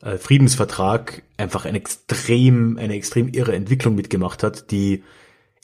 äh, 0.00 0.16
Friedensvertrag 0.16 1.22
einfach 1.36 1.64
eine 1.64 1.78
extrem, 1.78 2.78
eine 2.78 2.94
extrem 2.94 3.28
irre 3.28 3.54
Entwicklung 3.54 3.96
mitgemacht 3.96 4.42
hat, 4.42 4.70
die 4.70 5.02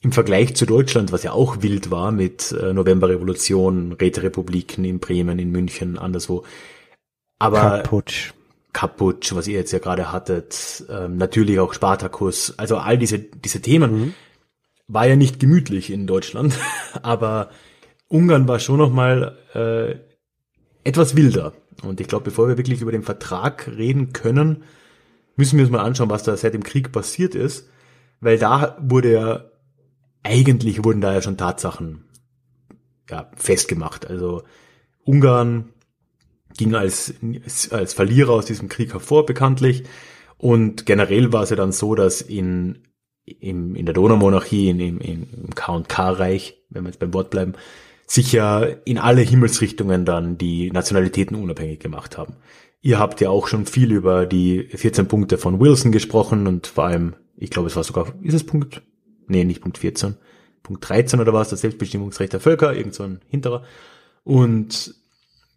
im 0.02 0.12
Vergleich 0.12 0.54
zu 0.54 0.66
Deutschland, 0.66 1.12
was 1.12 1.22
ja 1.22 1.32
auch 1.32 1.62
wild 1.62 1.90
war 1.90 2.10
mit 2.10 2.52
äh, 2.52 2.72
Novemberrevolution, 2.72 3.92
Räterepubliken 3.92 4.84
in 4.84 4.98
Bremen, 4.98 5.38
in 5.38 5.50
München, 5.50 5.96
anderswo. 5.96 6.44
Aber 7.38 7.60
Kaputsch. 7.82 8.32
Kaputsch, 8.72 9.34
was 9.34 9.46
ihr 9.46 9.54
jetzt 9.54 9.72
ja 9.72 9.78
gerade 9.78 10.10
hattet, 10.10 10.84
ähm, 10.90 11.16
natürlich 11.16 11.60
auch 11.60 11.72
Spartacus, 11.72 12.54
also 12.58 12.76
all 12.76 12.98
diese, 12.98 13.20
diese 13.20 13.62
Themen, 13.62 13.92
mhm 13.92 14.14
war 14.86 15.06
ja 15.06 15.16
nicht 15.16 15.40
gemütlich 15.40 15.90
in 15.90 16.06
Deutschland, 16.06 16.58
aber 17.02 17.50
Ungarn 18.08 18.48
war 18.48 18.58
schon 18.58 18.78
noch 18.78 18.92
mal 18.92 19.38
äh, 19.54 19.98
etwas 20.88 21.16
wilder. 21.16 21.52
Und 21.82 22.00
ich 22.00 22.08
glaube, 22.08 22.24
bevor 22.24 22.48
wir 22.48 22.58
wirklich 22.58 22.80
über 22.80 22.92
den 22.92 23.02
Vertrag 23.02 23.68
reden 23.68 24.12
können, 24.12 24.62
müssen 25.36 25.58
wir 25.58 25.64
uns 25.64 25.72
mal 25.72 25.82
anschauen, 25.82 26.10
was 26.10 26.22
da 26.22 26.36
seit 26.36 26.54
dem 26.54 26.62
Krieg 26.62 26.92
passiert 26.92 27.34
ist, 27.34 27.68
weil 28.20 28.38
da 28.38 28.78
wurde 28.80 29.12
ja 29.12 29.44
eigentlich 30.24 30.82
wurden 30.84 31.00
da 31.00 31.12
ja 31.12 31.22
schon 31.22 31.36
Tatsachen 31.36 32.04
ja, 33.10 33.30
festgemacht. 33.36 34.08
Also 34.08 34.42
Ungarn 35.04 35.72
ging 36.56 36.74
als, 36.74 37.14
als 37.70 37.94
Verlierer 37.94 38.32
aus 38.32 38.46
diesem 38.46 38.68
Krieg 38.68 38.92
hervor, 38.92 39.26
bekanntlich. 39.26 39.84
Und 40.38 40.86
generell 40.86 41.32
war 41.32 41.42
es 41.42 41.50
ja 41.50 41.56
dann 41.56 41.72
so, 41.72 41.94
dass 41.94 42.22
in 42.22 42.78
im, 43.24 43.74
in 43.74 43.86
der 43.86 43.94
Donaumonarchie, 43.94 44.68
in, 44.68 44.80
im, 44.80 45.00
im 45.00 45.54
K&K-Reich, 45.54 46.56
wenn 46.70 46.84
wir 46.84 46.90
jetzt 46.90 47.00
beim 47.00 47.14
Wort 47.14 47.30
bleiben, 47.30 47.54
sich 48.06 48.32
ja 48.32 48.62
in 48.62 48.98
alle 48.98 49.22
Himmelsrichtungen 49.22 50.04
dann 50.04 50.36
die 50.36 50.70
Nationalitäten 50.70 51.36
unabhängig 51.36 51.80
gemacht 51.80 52.18
haben. 52.18 52.34
Ihr 52.82 52.98
habt 52.98 53.20
ja 53.20 53.30
auch 53.30 53.46
schon 53.46 53.64
viel 53.64 53.92
über 53.92 54.26
die 54.26 54.68
14 54.74 55.08
Punkte 55.08 55.38
von 55.38 55.58
Wilson 55.58 55.90
gesprochen 55.90 56.46
und 56.46 56.66
vor 56.66 56.84
allem 56.84 57.14
ich 57.36 57.50
glaube, 57.50 57.68
es 57.68 57.76
war 57.76 57.84
sogar, 57.84 58.12
ist 58.22 58.34
es 58.34 58.44
Punkt, 58.44 58.82
nee, 59.26 59.44
nicht 59.44 59.60
Punkt 59.60 59.78
14, 59.78 60.16
Punkt 60.62 60.88
13 60.88 61.20
oder 61.20 61.32
was, 61.32 61.50
das 61.50 61.60
Selbstbestimmungsrecht 61.60 62.32
der 62.32 62.40
Völker, 62.40 62.74
irgend 62.74 62.94
so 62.94 63.04
ein 63.04 63.20
hinterer. 63.28 63.64
Und 64.22 64.94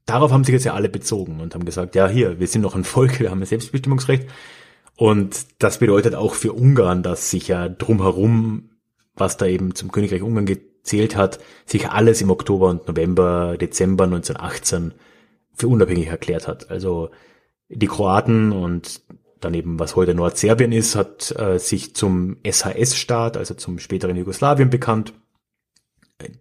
darauf 0.05 0.31
haben 0.31 0.43
sich 0.43 0.53
jetzt 0.53 0.65
ja 0.65 0.73
alle 0.73 0.89
bezogen 0.89 1.39
und 1.39 1.53
haben 1.53 1.65
gesagt, 1.65 1.95
ja, 1.95 2.07
hier, 2.07 2.39
wir 2.39 2.47
sind 2.47 2.61
noch 2.61 2.75
ein 2.75 2.83
Volk, 2.83 3.19
wir 3.19 3.31
haben 3.31 3.41
ein 3.41 3.45
Selbstbestimmungsrecht. 3.45 4.27
Und 4.97 5.45
das 5.59 5.77
bedeutet 5.77 6.15
auch 6.15 6.33
für 6.33 6.53
Ungarn, 6.53 7.03
dass 7.03 7.29
sich 7.29 7.47
ja 7.47 7.69
drumherum, 7.69 8.71
was 9.15 9.37
da 9.37 9.45
eben 9.45 9.75
zum 9.75 9.91
Königreich 9.91 10.23
Ungarn 10.23 10.47
gezählt 10.47 11.15
hat, 11.15 11.39
sich 11.67 11.89
alles 11.89 12.19
im 12.19 12.31
Oktober 12.31 12.69
und 12.69 12.87
November, 12.87 13.57
Dezember 13.57 14.05
1918 14.05 14.95
für 15.53 15.67
unabhängig 15.67 16.07
erklärt 16.07 16.47
hat. 16.47 16.71
Also 16.71 17.11
die 17.69 17.85
Kroaten 17.85 18.51
und 18.51 19.01
daneben, 19.39 19.79
was 19.79 19.95
heute 19.95 20.15
Nordserbien 20.15 20.71
ist, 20.71 20.95
hat 20.95 21.31
äh, 21.37 21.59
sich 21.59 21.95
zum 21.95 22.37
SHS-Staat, 22.43 23.37
also 23.37 23.53
zum 23.53 23.77
späteren 23.77 24.15
Jugoslawien 24.17 24.71
bekannt. 24.71 25.13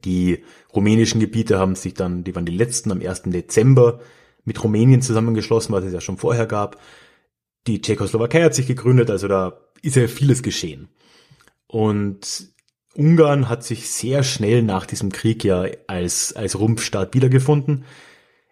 Die 0.06 0.42
rumänischen 0.74 1.20
Gebiete 1.20 1.58
haben 1.58 1.74
sich 1.74 1.92
dann, 1.92 2.24
die 2.24 2.34
waren 2.34 2.46
die 2.46 2.56
letzten 2.56 2.90
am 2.90 3.02
1. 3.02 3.24
Dezember 3.26 4.00
mit 4.44 4.64
Rumänien 4.64 5.02
zusammengeschlossen, 5.02 5.74
was 5.74 5.84
es 5.84 5.92
ja 5.92 6.00
schon 6.00 6.16
vorher 6.16 6.46
gab. 6.46 6.78
Die 7.66 7.80
Tschechoslowakei 7.80 8.42
hat 8.42 8.54
sich 8.54 8.66
gegründet, 8.66 9.10
also 9.10 9.28
da 9.28 9.58
ist 9.82 9.96
ja 9.96 10.06
vieles 10.08 10.42
geschehen. 10.42 10.88
Und 11.66 12.48
Ungarn 12.96 13.48
hat 13.48 13.64
sich 13.64 13.90
sehr 13.90 14.22
schnell 14.22 14.62
nach 14.62 14.86
diesem 14.86 15.12
Krieg 15.12 15.44
ja 15.44 15.66
als, 15.86 16.32
als 16.34 16.58
Rumpfstaat 16.58 17.14
wiedergefunden. 17.14 17.84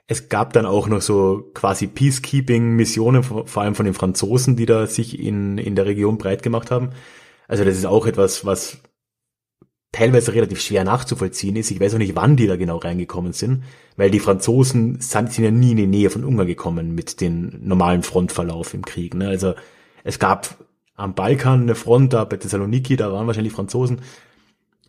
Es 0.07 0.29
gab 0.29 0.53
dann 0.53 0.67
auch 0.67 0.87
noch 0.87 1.01
so 1.01 1.51
quasi 1.55 1.87
Peacekeeping-Missionen, 1.87 3.23
vor 3.23 3.63
allem 3.63 3.75
von 3.75 3.87
den 3.87 3.95
Franzosen, 3.95 4.57
die 4.57 4.67
da 4.67 4.87
sich 4.87 5.19
in, 5.19 5.57
in 5.57 5.77
der 5.77 5.87
Region 5.87 6.19
breit 6.19 6.43
gemacht 6.43 6.71
haben. 6.71 6.91
Also 7.49 7.65
das 7.65 7.77
ist 7.77 7.87
auch 7.87 8.07
etwas, 8.07 8.45
was 8.45 8.79
teilweise 9.95 10.35
relativ 10.35 10.61
schwer 10.61 10.83
nachzuvollziehen 10.83 11.55
ist. 11.55 11.71
Ich 11.71 11.79
weiß 11.79 11.95
auch 11.95 11.99
nicht, 11.99 12.17
wann 12.17 12.37
die 12.37 12.49
da 12.49 12.57
genau 12.57 12.79
reingekommen 12.79 13.33
sind, 13.33 13.63
weil 13.97 14.11
die 14.11 14.19
Franzosen 14.19 15.01
sind, 15.01 15.39
ja 15.39 15.53
nie 15.53 15.71
in 15.71 15.77
die 15.77 15.87
Nähe 15.87 16.11
von 16.11 16.25
Ungarn 16.25 16.49
gekommen 16.49 16.97
mit 16.97 17.21
dem 17.21 17.61
normalen 17.63 18.03
Frontverlauf 18.03 18.75
im 18.75 18.85
Krieg. 18.85 19.15
Ne? 19.15 19.29
Also 19.29 19.55
es 20.03 20.19
gab 20.19 20.57
am 20.97 21.15
Balkan 21.15 21.63
eine 21.63 21.77
Front, 21.77 22.13
da 22.13 22.25
bei 22.25 22.37
Thessaloniki, 22.37 22.97
da 22.97 23.13
waren 23.13 23.29
wahrscheinlich 23.29 23.53
Franzosen. 23.53 24.01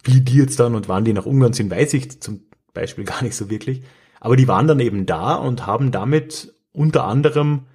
Wie 0.04 0.22
die 0.22 0.38
jetzt 0.38 0.60
dann 0.60 0.74
und 0.74 0.90
wann 0.90 1.06
die 1.06 1.14
nach 1.14 1.28
Ungarn 1.28 1.54
sind, 1.54 1.70
weiß 1.70 1.94
ich 1.94 2.20
zum 2.20 2.42
Beispiel 2.74 3.04
gar 3.06 3.22
nicht 3.22 3.36
so 3.36 3.52
wirklich. 3.52 3.84
Aber 4.20 4.36
die 4.36 4.48
waren 4.48 4.68
dann 4.68 4.80
eben 4.80 5.06
da 5.06 5.36
und 5.36 5.68
haben 5.68 5.92
damit 5.92 6.52
unter 6.74 7.06
anderem 7.06 7.68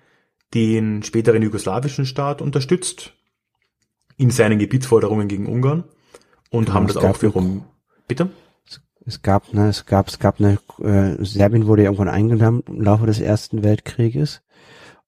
den 0.53 1.05
späteren 1.05 1.43
jugoslawischen 1.43 2.07
Staat 2.07 2.43
unterstützt 2.43 3.13
in 4.17 4.33
seinen 4.33 4.59
Gebietsforderungen 4.59 5.29
gegen 5.29 5.47
Ungarn 5.47 5.85
und 6.51 6.69
ja, 6.69 6.75
haben 6.75 6.87
das 6.87 6.97
auch 6.97 7.23
wiederum, 7.23 7.65
bitte? 8.07 8.31
Es 9.07 9.23
gab, 9.23 9.55
ne, 9.55 9.69
es 9.69 9.87
gab, 9.87 10.09
es 10.09 10.19
gab 10.19 10.41
eine, 10.41 10.59
äh, 10.81 11.25
Serbien 11.25 11.67
wurde 11.67 11.85
irgendwann 11.85 12.09
eingenommen 12.09 12.63
im 12.69 12.83
Laufe 12.83 13.07
des 13.07 13.21
Ersten 13.21 13.63
Weltkrieges. 13.63 14.43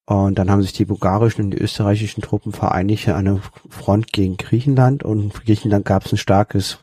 Und 0.04 0.38
dann 0.38 0.50
haben 0.50 0.62
sich 0.62 0.72
die 0.72 0.84
bulgarischen 0.84 1.44
und 1.44 1.50
die 1.52 1.58
österreichischen 1.58 2.22
Truppen 2.22 2.52
vereinigt 2.52 3.08
an 3.08 3.14
einer 3.14 3.40
Front 3.68 4.12
gegen 4.12 4.36
Griechenland 4.36 5.04
und 5.04 5.32
für 5.32 5.44
Griechenland 5.44 5.84
gab 5.84 6.04
es 6.04 6.12
ein 6.12 6.18
starkes 6.18 6.78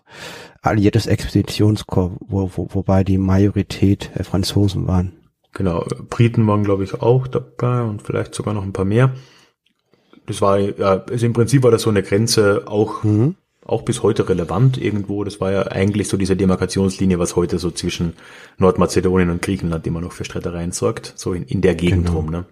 alliiertes 0.62 1.08
Expeditionskorps, 1.08 2.16
wo, 2.22 2.52
wo, 2.56 2.68
wobei 2.72 3.04
die 3.04 3.18
Majorität 3.18 4.12
äh, 4.16 4.24
Franzosen 4.24 4.88
waren. 4.88 5.14
Genau, 5.54 5.86
Briten 6.10 6.48
waren 6.48 6.64
glaube 6.64 6.84
ich 6.84 7.02
auch 7.02 7.28
dabei 7.28 7.82
und 7.82 8.02
vielleicht 8.02 8.36
sogar 8.36 8.54
noch 8.54 8.64
ein 8.64 8.74
paar 8.74 8.86
mehr. 8.86 9.14
Das 10.26 10.42
war 10.42 10.60
ja, 10.60 11.04
also 11.10 11.26
im 11.26 11.34
Prinzip 11.34 11.64
war 11.64 11.72
das 11.72 11.82
so 11.82 11.90
eine 11.90 12.04
Grenze 12.04 12.64
auch 12.68 13.04
mhm. 13.04 13.36
Auch 13.70 13.84
bis 13.84 14.02
heute 14.04 14.28
relevant 14.28 14.78
irgendwo. 14.78 15.24
Das 15.24 15.40
war 15.40 15.52
ja 15.52 15.68
eigentlich 15.68 16.08
so 16.08 16.18
diese 16.18 16.36
Demarkationslinie, 16.36 17.20
was 17.20 17.36
heute 17.36 17.60
so 17.60 17.72
zwischen 17.72 18.14
Nordmazedonien 18.58 19.30
und 19.30 19.42
Griechenland 19.42 19.86
immer 19.86 20.02
noch 20.02 20.12
für 20.12 20.26
Streitereien 20.26 20.72
sorgt, 20.72 21.14
so 21.16 21.34
in, 21.34 21.44
in 21.44 21.62
der 21.62 21.76
Gegend 21.76 22.08
genau. 22.08 22.18
rum. 22.18 22.32
Ne? 22.32 22.46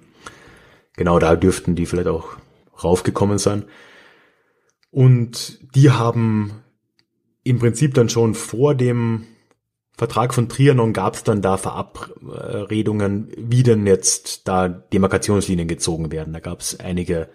Genau, 0.96 1.20
da 1.20 1.36
dürften 1.36 1.76
die 1.76 1.86
vielleicht 1.86 2.08
auch 2.08 2.38
raufgekommen 2.84 3.40
sein. 3.40 3.66
Und 4.92 5.60
die 5.76 5.92
haben 5.92 6.52
im 7.44 7.60
Prinzip 7.60 7.94
dann 7.94 8.10
schon 8.10 8.36
vor 8.36 8.76
dem 8.76 9.26
Vertrag 9.98 10.36
von 10.36 10.48
Trianon 10.48 10.94
gab 10.94 11.16
es 11.16 11.24
dann 11.24 11.42
da 11.42 11.58
Verabredungen, 11.58 13.32
wie 13.36 13.64
denn 13.64 13.88
jetzt 13.88 14.48
da 14.48 14.70
Demarkationslinien 14.70 15.68
gezogen 15.68 16.12
werden. 16.12 16.34
Da 16.34 16.40
gab 16.40 16.60
es 16.60 16.80
einige 16.80 17.30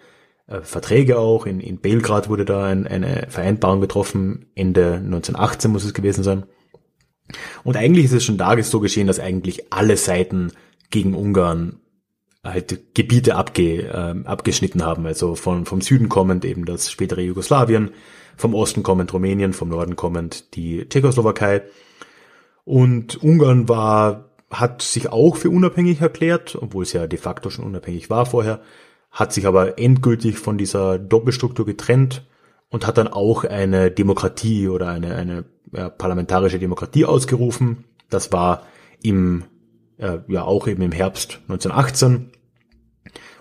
äh, 0.47 0.61
Verträge 0.61 1.19
auch. 1.19 1.45
In, 1.45 1.59
in 1.59 1.79
Belgrad 1.79 2.29
wurde 2.29 2.45
da 2.45 2.65
ein, 2.65 2.87
eine 2.87 3.27
Vereinbarung 3.29 3.81
getroffen. 3.81 4.47
Ende 4.55 4.95
1918 4.95 5.71
muss 5.71 5.85
es 5.85 5.93
gewesen 5.93 6.23
sein. 6.23 6.43
Und 7.63 7.77
eigentlich 7.77 8.05
ist 8.05 8.13
es 8.13 8.23
schon 8.23 8.37
da 8.37 8.61
so 8.63 8.79
geschehen, 8.79 9.07
dass 9.07 9.19
eigentlich 9.19 9.71
alle 9.71 9.97
Seiten 9.97 10.51
gegen 10.89 11.15
Ungarn 11.15 11.79
halt 12.43 12.93
Gebiete 12.93 13.35
abge, 13.35 13.83
äh, 13.83 14.27
abgeschnitten 14.27 14.83
haben. 14.83 15.05
Also 15.05 15.35
von, 15.35 15.65
vom 15.65 15.81
Süden 15.81 16.09
kommend 16.09 16.45
eben 16.45 16.65
das 16.65 16.91
spätere 16.91 17.21
Jugoslawien, 17.21 17.91
vom 18.35 18.53
Osten 18.53 18.83
kommend 18.83 19.13
Rumänien, 19.13 19.53
vom 19.53 19.69
Norden 19.69 19.95
kommend 19.95 20.55
die 20.55 20.87
Tschechoslowakei. 20.87 21.63
Und 22.65 23.21
Ungarn 23.23 23.69
war, 23.69 24.29
hat 24.49 24.81
sich 24.81 25.09
auch 25.09 25.37
für 25.37 25.49
unabhängig 25.49 26.01
erklärt, 26.01 26.57
obwohl 26.59 26.83
es 26.83 26.93
ja 26.93 27.07
de 27.07 27.19
facto 27.19 27.49
schon 27.49 27.65
unabhängig 27.65 28.09
war 28.09 28.25
vorher, 28.25 28.61
hat 29.13 29.31
sich 29.31 29.47
aber 29.47 29.79
endgültig 29.79 30.37
von 30.37 30.57
dieser 30.57 30.99
Doppelstruktur 30.99 31.65
getrennt 31.65 32.25
und 32.69 32.85
hat 32.85 32.97
dann 32.97 33.07
auch 33.07 33.45
eine 33.45 33.91
Demokratie 33.91 34.67
oder 34.67 34.89
eine, 34.89 35.15
eine 35.15 35.45
ja, 35.71 35.87
parlamentarische 35.87 36.59
Demokratie 36.59 37.05
ausgerufen. 37.05 37.85
Das 38.09 38.33
war 38.33 38.63
im, 39.01 39.45
äh, 39.97 40.17
ja 40.27 40.43
auch 40.43 40.67
eben 40.67 40.81
im 40.81 40.91
Herbst 40.91 41.39
1918 41.43 42.31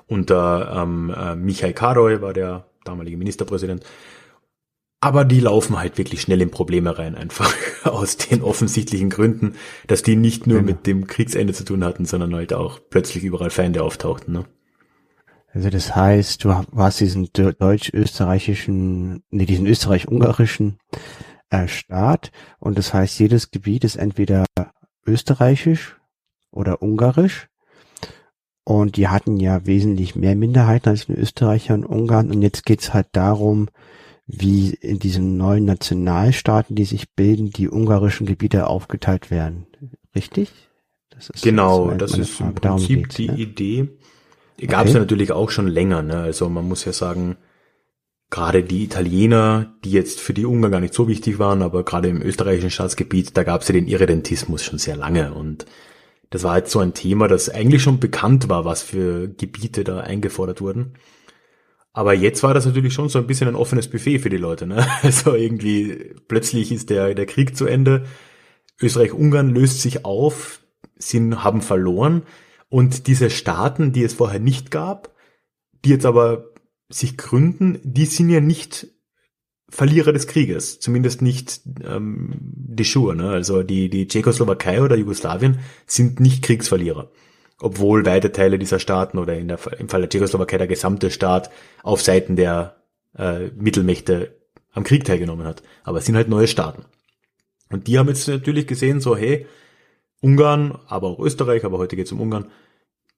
unter 0.07 0.73
ähm, 0.77 1.13
äh, 1.17 1.35
Michael 1.35 1.73
Karoy 1.73 2.21
war 2.21 2.33
der 2.33 2.67
damalige 2.85 3.17
Ministerpräsident 3.17 3.85
aber 5.03 5.25
die 5.25 5.41
laufen 5.41 5.81
halt 5.81 5.99
wirklich 5.99 6.23
schnell 6.23 6.41
in 6.41 6.53
Probleme 6.53 6.97
rein, 6.97 7.17
einfach 7.17 7.53
aus 7.85 8.17
den 8.17 8.41
offensichtlichen 8.41 9.11
Gründen, 9.11 9.57
dass 9.89 10.05
die 10.05 10.15
nicht 10.15 10.47
nur 10.47 10.59
ja. 10.59 10.63
mit 10.63 10.87
dem 10.87 11.09
Kriegsende 11.09 11.53
zu 11.53 11.65
tun 11.65 11.85
hatten, 11.85 12.05
sondern 12.05 12.33
halt 12.37 12.53
auch 12.53 12.79
plötzlich 12.89 13.25
überall 13.25 13.51
Feinde 13.51 13.83
auftauchten. 13.83 14.33
Ne? 14.33 14.45
Also 15.55 15.69
das 15.69 15.95
heißt, 15.95 16.45
du 16.45 16.49
warst 16.71 17.01
diesen 17.01 17.29
deutsch-österreichischen, 17.33 19.23
nee, 19.31 19.45
diesen 19.45 19.67
österreich-ungarischen 19.67 20.79
äh, 21.51 21.69
Staat 21.69 22.33
und 22.59 22.79
das 22.79 22.95
heißt, 22.95 23.19
jedes 23.19 23.51
Gebiet 23.51 23.85
ist 23.85 23.97
entweder 23.97 24.47
österreichisch 25.07 25.99
oder 26.51 26.81
ungarisch 26.81 27.49
und 28.65 28.97
die 28.97 29.09
hatten 29.09 29.39
ja 29.39 29.67
wesentlich 29.67 30.17
mehr 30.17 30.37
Minderheiten 30.37 30.89
als 30.89 31.05
in 31.05 31.17
Österreich 31.17 31.71
und 31.71 31.85
Ungarn 31.85 32.31
und 32.31 32.41
jetzt 32.41 32.65
geht's 32.65 32.95
halt 32.95 33.09
darum, 33.13 33.69
wie 34.27 34.71
in 34.71 34.99
diesen 34.99 35.37
neuen 35.37 35.67
Nationalstaaten, 35.67 36.75
die 36.77 36.85
sich 36.87 37.13
bilden, 37.13 37.51
die 37.51 37.69
ungarischen 37.69 38.27
Gebiete 38.27 38.69
aufgeteilt 38.69 39.31
werden. 39.31 39.67
Richtig? 40.15 40.51
Das 41.11 41.29
ist 41.29 41.43
genau, 41.43 41.91
das 41.91 42.17
ist 42.17 42.41
im 42.41 42.55
Prinzip 42.55 43.11
die 43.11 43.29
ne? 43.29 43.37
Idee. 43.37 43.89
Gab 44.67 44.85
es 44.85 44.91
okay. 44.91 44.95
ja 44.95 45.01
natürlich 45.01 45.33
auch 45.33 45.51
schon 45.51 45.67
länger. 45.67 46.03
Ne? 46.03 46.17
Also 46.17 46.49
man 46.49 46.67
muss 46.69 46.85
ja 46.85 46.93
sagen, 46.93 47.37
gerade 48.31 48.63
die 48.65 48.85
Italiener, 48.85 49.75
die 49.85 49.93
jetzt 49.93 50.21
für 50.21 50.33
die 50.33 50.47
Ungarn 50.47 50.73
gar 50.73 50.81
nicht 50.81 50.95
so 50.95 51.07
wichtig 51.07 51.39
waren, 51.39 51.63
aber 51.63 51.85
gerade 51.85 52.09
im 52.09 52.23
österreichischen 52.23 52.71
Staatsgebiet, 52.71 53.37
da 53.37 53.43
gab 53.43 53.63
es 53.63 53.69
ja 53.69 53.75
den 53.75 53.89
Irredentismus 53.89 54.65
schon 54.65 54.79
sehr 54.79 54.97
lange. 54.97 55.35
Und 55.35 55.67
das 56.31 56.45
war 56.45 56.57
jetzt 56.57 56.71
so 56.71 56.79
ein 56.79 56.95
Thema, 56.95 57.29
das 57.29 57.51
eigentlich 57.51 57.83
schon 57.83 58.01
bekannt 58.01 58.49
war, 58.49 58.65
was 58.65 58.83
für 58.83 59.29
Gebiete 59.29 59.85
da 59.85 60.01
eingefordert 60.01 60.63
wurden. 60.63 60.95
Aber 61.93 62.15
jetzt 62.15 62.43
war 62.43 62.55
das 62.55 62.65
natürlich 62.65 62.95
schon 62.95 63.11
so 63.11 63.19
ein 63.19 63.27
bisschen 63.27 63.49
ein 63.49 63.55
offenes 63.55 63.89
Buffet 63.89 64.19
für 64.21 64.31
die 64.31 64.39
Leute. 64.39 64.67
Ne? 64.67 64.87
Also 65.03 65.35
irgendwie 65.35 66.15
plötzlich 66.27 66.73
ist 66.73 66.89
der, 66.89 67.15
der 67.15 67.27
Krieg 67.27 67.55
zu 67.55 67.67
Ende. 67.67 68.07
Österreich-Ungarn 68.81 69.55
löst 69.55 69.83
sich 69.83 70.07
auf, 70.07 70.61
sind, 70.97 71.45
haben 71.45 71.61
verloren. 71.61 72.23
Und 72.73 73.07
diese 73.07 73.29
Staaten, 73.29 73.93
die 73.93 74.03
es 74.03 74.15
vorher 74.15 74.41
nicht 74.41 74.71
gab, 74.71 75.15
die 75.85 75.91
jetzt 75.91 76.07
aber 76.07 76.47
sich 76.89 77.19
gründen, 77.19 77.79
die 77.83 78.07
sind 78.07 78.31
ja 78.31 78.41
nicht 78.41 78.87
Verlierer 79.69 80.15
des 80.15 80.27
Krieges, 80.27 80.81
zumindest 80.81 81.21
nicht 81.21 81.61
ähm, 81.85 82.31
de 82.41 82.87
jure. 82.87 83.15
Ne? 83.15 83.29
Also 83.29 83.63
die, 83.63 83.91
die 83.91 84.09
Tschechoslowakei 84.09 84.83
oder 84.83 84.97
Jugoslawien 84.97 85.59
sind 85.87 86.19
nicht 86.19 86.43
Kriegsverlierer 86.43 87.11
obwohl 87.61 88.05
weite 88.05 88.33
Teile 88.33 88.59
dieser 88.59 88.81
Staaten 88.81 89.19
oder 89.19 89.39
in 89.39 89.47
der, 89.47 89.59
im 89.79 89.89
Fall 89.89 90.01
der 90.01 90.11
Tschechoslowakei 90.11 90.59
der 90.59 90.67
gesamte 90.67 91.13
Staat 91.13 91.49
auf 91.85 92.03
Seiten 92.03 92.35
der 92.35 92.83
äh, 93.17 93.51
Mittelmächte 93.55 94.37
am 94.73 94.83
Krieg 94.83 95.05
teilgenommen 95.05 95.47
hat. 95.47 95.63
Aber 95.85 95.99
es 95.99 96.07
sind 96.07 96.17
halt 96.17 96.29
neue 96.29 96.49
Staaten. 96.49 96.85
Und 97.71 97.87
die 97.87 98.01
haben 98.01 98.09
jetzt 98.09 98.27
natürlich 98.27 98.67
gesehen, 98.67 99.01
so 99.01 99.17
hey, 99.17 99.47
Ungarn, 100.23 100.79
aber 100.87 101.09
auch 101.09 101.19
Österreich, 101.19 101.65
aber 101.65 101.79
heute 101.79 101.97
geht 101.97 102.07
es 102.07 102.13
um 102.13 102.21
Ungarn, 102.21 102.47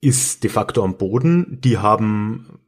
ist 0.01 0.43
de 0.43 0.51
facto 0.51 0.83
am 0.83 0.97
Boden. 0.97 1.61
Die 1.61 1.79
haben 1.79 2.59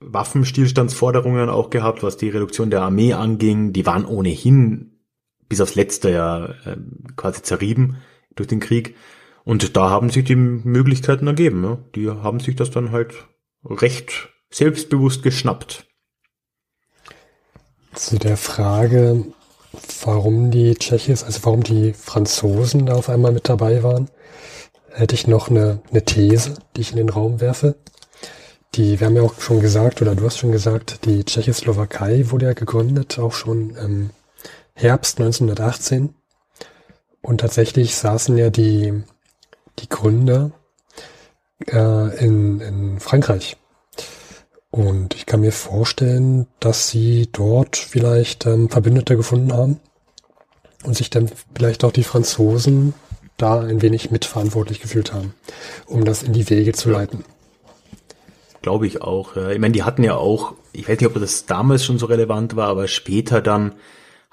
Waffenstillstandsforderungen 0.00 1.48
auch 1.48 1.70
gehabt, 1.70 2.02
was 2.02 2.16
die 2.16 2.28
Reduktion 2.28 2.70
der 2.70 2.82
Armee 2.82 3.14
anging. 3.14 3.72
Die 3.72 3.86
waren 3.86 4.04
ohnehin 4.04 5.00
bis 5.48 5.60
aufs 5.60 5.74
letzte 5.74 6.10
Jahr 6.10 6.50
äh, 6.66 6.76
quasi 7.16 7.42
zerrieben 7.42 7.98
durch 8.34 8.48
den 8.48 8.60
Krieg. 8.60 8.96
Und 9.44 9.76
da 9.76 9.90
haben 9.90 10.10
sich 10.10 10.24
die 10.24 10.36
Möglichkeiten 10.36 11.26
ergeben. 11.26 11.84
Die 11.94 12.08
haben 12.08 12.40
sich 12.40 12.56
das 12.56 12.70
dann 12.70 12.92
halt 12.92 13.14
recht 13.64 14.30
selbstbewusst 14.50 15.22
geschnappt. 15.22 15.86
Zu 17.94 18.18
der 18.18 18.36
Frage, 18.36 19.26
warum 20.04 20.50
die 20.50 20.74
Tschechis, 20.74 21.24
also 21.24 21.40
warum 21.44 21.62
die 21.62 21.92
Franzosen 21.92 22.86
da 22.86 22.94
auf 22.94 23.08
einmal 23.08 23.32
mit 23.32 23.48
dabei 23.48 23.82
waren, 23.82 24.08
hätte 24.92 25.14
ich 25.14 25.26
noch 25.26 25.50
eine, 25.50 25.80
eine 25.90 26.04
These, 26.04 26.54
die 26.76 26.82
ich 26.82 26.90
in 26.92 26.96
den 26.96 27.08
Raum 27.08 27.40
werfe. 27.40 27.76
Die, 28.74 28.98
wir 28.98 29.06
haben 29.06 29.16
ja 29.16 29.22
auch 29.22 29.40
schon 29.40 29.60
gesagt, 29.60 30.02
oder 30.02 30.14
du 30.14 30.24
hast 30.24 30.38
schon 30.38 30.52
gesagt, 30.52 31.04
die 31.04 31.24
Tschechoslowakei 31.24 32.30
wurde 32.30 32.46
ja 32.46 32.52
gegründet, 32.54 33.18
auch 33.18 33.32
schon 33.32 33.76
im 33.76 34.10
Herbst 34.74 35.20
1918. 35.20 36.14
Und 37.22 37.40
tatsächlich 37.40 37.94
saßen 37.96 38.36
ja 38.36 38.50
die, 38.50 39.02
die 39.78 39.88
Gründer 39.88 40.50
äh, 41.66 42.24
in, 42.24 42.60
in 42.60 43.00
Frankreich. 43.00 43.56
Und 44.74 45.14
ich 45.14 45.24
kann 45.24 45.40
mir 45.40 45.52
vorstellen, 45.52 46.48
dass 46.58 46.90
sie 46.90 47.28
dort 47.30 47.76
vielleicht 47.76 48.44
ähm, 48.44 48.68
Verbündete 48.68 49.16
gefunden 49.16 49.52
haben 49.52 49.78
und 50.82 50.96
sich 50.96 51.10
dann 51.10 51.30
vielleicht 51.54 51.84
auch 51.84 51.92
die 51.92 52.02
Franzosen 52.02 52.92
da 53.36 53.60
ein 53.60 53.82
wenig 53.82 54.10
mitverantwortlich 54.10 54.80
gefühlt 54.80 55.12
haben, 55.12 55.32
um 55.86 56.04
das 56.04 56.24
in 56.24 56.32
die 56.32 56.50
Wege 56.50 56.72
zu 56.72 56.90
leiten. 56.90 57.24
Glaube 58.62 58.88
ich 58.88 59.00
auch. 59.00 59.36
Ich 59.36 59.60
meine, 59.60 59.70
die 59.70 59.84
hatten 59.84 60.02
ja 60.02 60.16
auch, 60.16 60.54
ich 60.72 60.88
weiß 60.88 60.98
nicht, 60.98 61.06
ob 61.06 61.20
das 61.20 61.46
damals 61.46 61.84
schon 61.84 62.00
so 62.00 62.06
relevant 62.06 62.56
war, 62.56 62.66
aber 62.66 62.88
später 62.88 63.40
dann 63.40 63.76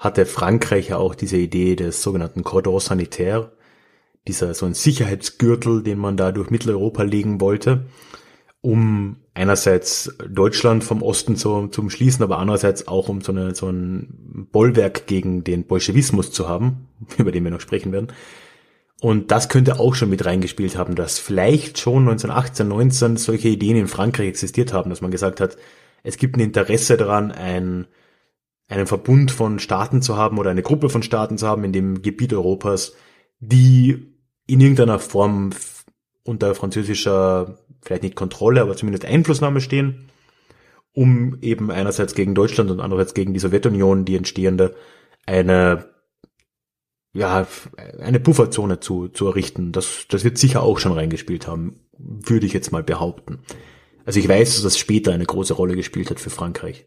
hatte 0.00 0.26
Frankreich 0.26 0.88
ja 0.88 0.96
auch 0.96 1.14
diese 1.14 1.36
Idee 1.36 1.76
des 1.76 2.02
sogenannten 2.02 2.42
Cordon 2.42 2.80
Sanitaire, 2.80 3.52
dieser 4.26 4.54
so 4.54 4.66
ein 4.66 4.74
Sicherheitsgürtel, 4.74 5.84
den 5.84 5.98
man 5.98 6.16
da 6.16 6.32
durch 6.32 6.50
Mitteleuropa 6.50 7.04
legen 7.04 7.40
wollte 7.40 7.86
um 8.62 9.16
einerseits 9.34 10.16
Deutschland 10.28 10.84
vom 10.84 11.02
Osten 11.02 11.36
zu, 11.36 11.66
zu 11.68 11.82
umschließen, 11.82 12.22
aber 12.22 12.38
andererseits 12.38 12.88
auch 12.88 13.08
um 13.08 13.20
so, 13.20 13.32
eine, 13.32 13.54
so 13.54 13.68
ein 13.68 14.48
Bollwerk 14.50 15.06
gegen 15.06 15.44
den 15.44 15.66
Bolschewismus 15.66 16.32
zu 16.32 16.48
haben, 16.48 16.88
über 17.18 17.32
den 17.32 17.44
wir 17.44 17.50
noch 17.50 17.60
sprechen 17.60 17.92
werden. 17.92 18.08
Und 19.00 19.32
das 19.32 19.48
könnte 19.48 19.80
auch 19.80 19.96
schon 19.96 20.10
mit 20.10 20.24
reingespielt 20.24 20.78
haben, 20.78 20.94
dass 20.94 21.18
vielleicht 21.18 21.78
schon 21.78 22.08
1918, 22.08 22.68
19 22.68 23.16
solche 23.16 23.48
Ideen 23.48 23.76
in 23.76 23.88
Frankreich 23.88 24.28
existiert 24.28 24.72
haben, 24.72 24.90
dass 24.90 25.00
man 25.00 25.10
gesagt 25.10 25.40
hat, 25.40 25.56
es 26.04 26.16
gibt 26.16 26.36
ein 26.36 26.40
Interesse 26.40 26.96
daran, 26.96 27.32
ein, 27.32 27.88
einen 28.68 28.86
Verbund 28.86 29.32
von 29.32 29.58
Staaten 29.58 30.02
zu 30.02 30.16
haben 30.16 30.38
oder 30.38 30.50
eine 30.50 30.62
Gruppe 30.62 30.88
von 30.88 31.02
Staaten 31.02 31.36
zu 31.36 31.48
haben 31.48 31.64
in 31.64 31.72
dem 31.72 32.02
Gebiet 32.02 32.32
Europas, 32.32 32.94
die 33.40 34.14
in 34.46 34.60
irgendeiner 34.60 35.00
Form 35.00 35.50
unter 36.24 36.54
französischer 36.54 37.58
vielleicht 37.82 38.02
nicht 38.02 38.16
Kontrolle, 38.16 38.62
aber 38.62 38.76
zumindest 38.76 39.04
Einflussnahme 39.04 39.60
stehen, 39.60 40.10
um 40.92 41.38
eben 41.40 41.70
einerseits 41.70 42.14
gegen 42.14 42.34
Deutschland 42.34 42.70
und 42.70 42.80
andererseits 42.80 43.14
gegen 43.14 43.34
die 43.34 43.40
Sowjetunion, 43.40 44.04
die 44.04 44.16
entstehende, 44.16 44.74
eine 45.26 45.92
ja, 47.14 47.46
eine 48.00 48.20
Pufferzone 48.20 48.80
zu, 48.80 49.08
zu 49.08 49.26
errichten. 49.26 49.72
Das, 49.72 50.06
das 50.08 50.24
wird 50.24 50.38
sicher 50.38 50.62
auch 50.62 50.78
schon 50.78 50.92
reingespielt 50.92 51.46
haben, 51.46 51.80
würde 51.98 52.46
ich 52.46 52.52
jetzt 52.52 52.72
mal 52.72 52.82
behaupten. 52.82 53.40
Also 54.04 54.18
ich 54.18 54.28
weiß, 54.28 54.54
dass 54.54 54.62
das 54.62 54.78
später 54.78 55.12
eine 55.12 55.26
große 55.26 55.54
Rolle 55.54 55.76
gespielt 55.76 56.10
hat 56.10 56.20
für 56.20 56.30
Frankreich. 56.30 56.86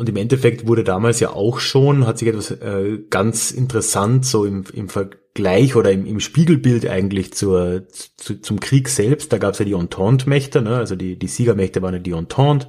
Und 0.00 0.08
im 0.08 0.16
Endeffekt 0.16 0.66
wurde 0.66 0.82
damals 0.82 1.20
ja 1.20 1.34
auch 1.34 1.60
schon, 1.60 2.06
hat 2.06 2.16
sich 2.16 2.28
etwas 2.28 2.50
äh, 2.52 3.00
ganz 3.10 3.50
interessant 3.50 4.24
so 4.24 4.46
im, 4.46 4.64
im 4.72 4.88
Vergleich 4.88 5.76
oder 5.76 5.92
im, 5.92 6.06
im 6.06 6.20
Spiegelbild 6.20 6.88
eigentlich 6.88 7.34
zur, 7.34 7.86
zu, 8.16 8.40
zum 8.40 8.60
Krieg 8.60 8.88
selbst. 8.88 9.30
Da 9.30 9.36
gab 9.36 9.52
es 9.52 9.58
ja 9.58 9.66
die 9.66 9.74
Entente-Mächte, 9.74 10.62
ne? 10.62 10.78
also 10.78 10.96
die, 10.96 11.18
die 11.18 11.26
Siegermächte 11.26 11.82
waren 11.82 11.92
ja 11.92 12.00
die 12.00 12.12
Entente, 12.12 12.68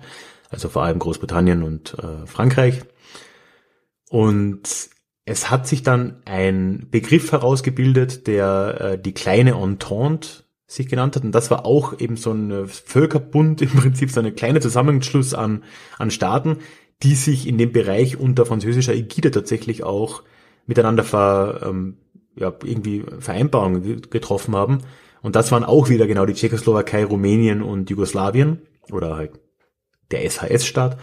also 0.50 0.68
vor 0.68 0.84
allem 0.84 1.00
Großbritannien 1.00 1.64
und 1.64 1.96
äh, 2.00 2.28
Frankreich. 2.28 2.82
Und 4.10 4.90
es 5.24 5.50
hat 5.50 5.70
sich 5.70 5.84
dann 5.84 6.22
ein 6.26 6.88
Begriff 6.92 7.32
herausgebildet, 7.32 8.28
der 8.28 8.82
äh, 8.82 9.02
die 9.02 9.14
kleine 9.14 9.52
Entente 9.52 10.44
sich 10.72 10.88
genannt 10.88 11.16
hat. 11.16 11.24
Und 11.24 11.34
das 11.34 11.52
war 11.52 11.66
auch 11.66 12.00
eben 12.00 12.16
so 12.16 12.32
ein 12.32 12.68
Völkerbund, 12.68 13.62
im 13.62 13.70
Prinzip 13.70 14.12
so 14.12 14.20
ein 14.20 14.36
kleiner 14.36 14.62
Zusammenschluss 14.62 15.34
an, 15.34 15.64
an 15.98 16.12
Staaten, 16.12 16.58
die 17.04 17.16
sich 17.16 17.48
in 17.48 17.58
dem 17.58 17.72
Bereich 17.72 18.20
unter 18.20 18.46
französischer 18.46 18.94
Ägide 18.94 19.32
tatsächlich 19.32 19.84
auch 19.84 20.24
miteinander 20.68 21.04
ver, 21.04 21.62
ähm, 21.64 21.98
ja, 22.36 22.54
irgendwie 22.64 23.04
Vereinbarungen 23.20 24.02
getroffen 24.10 24.56
haben. 24.56 24.80
Und 25.22 25.36
das 25.36 25.52
waren 25.52 25.64
auch 25.64 25.90
wieder 25.90 26.08
genau 26.08 26.26
die 26.26 26.34
Tschechoslowakei, 26.34 27.06
Rumänien 27.06 27.62
und 27.62 27.90
Jugoslawien 27.90 28.62
oder 28.92 29.16
halt 29.16 29.32
der 30.12 30.30
SHS-Staat. 30.30 30.98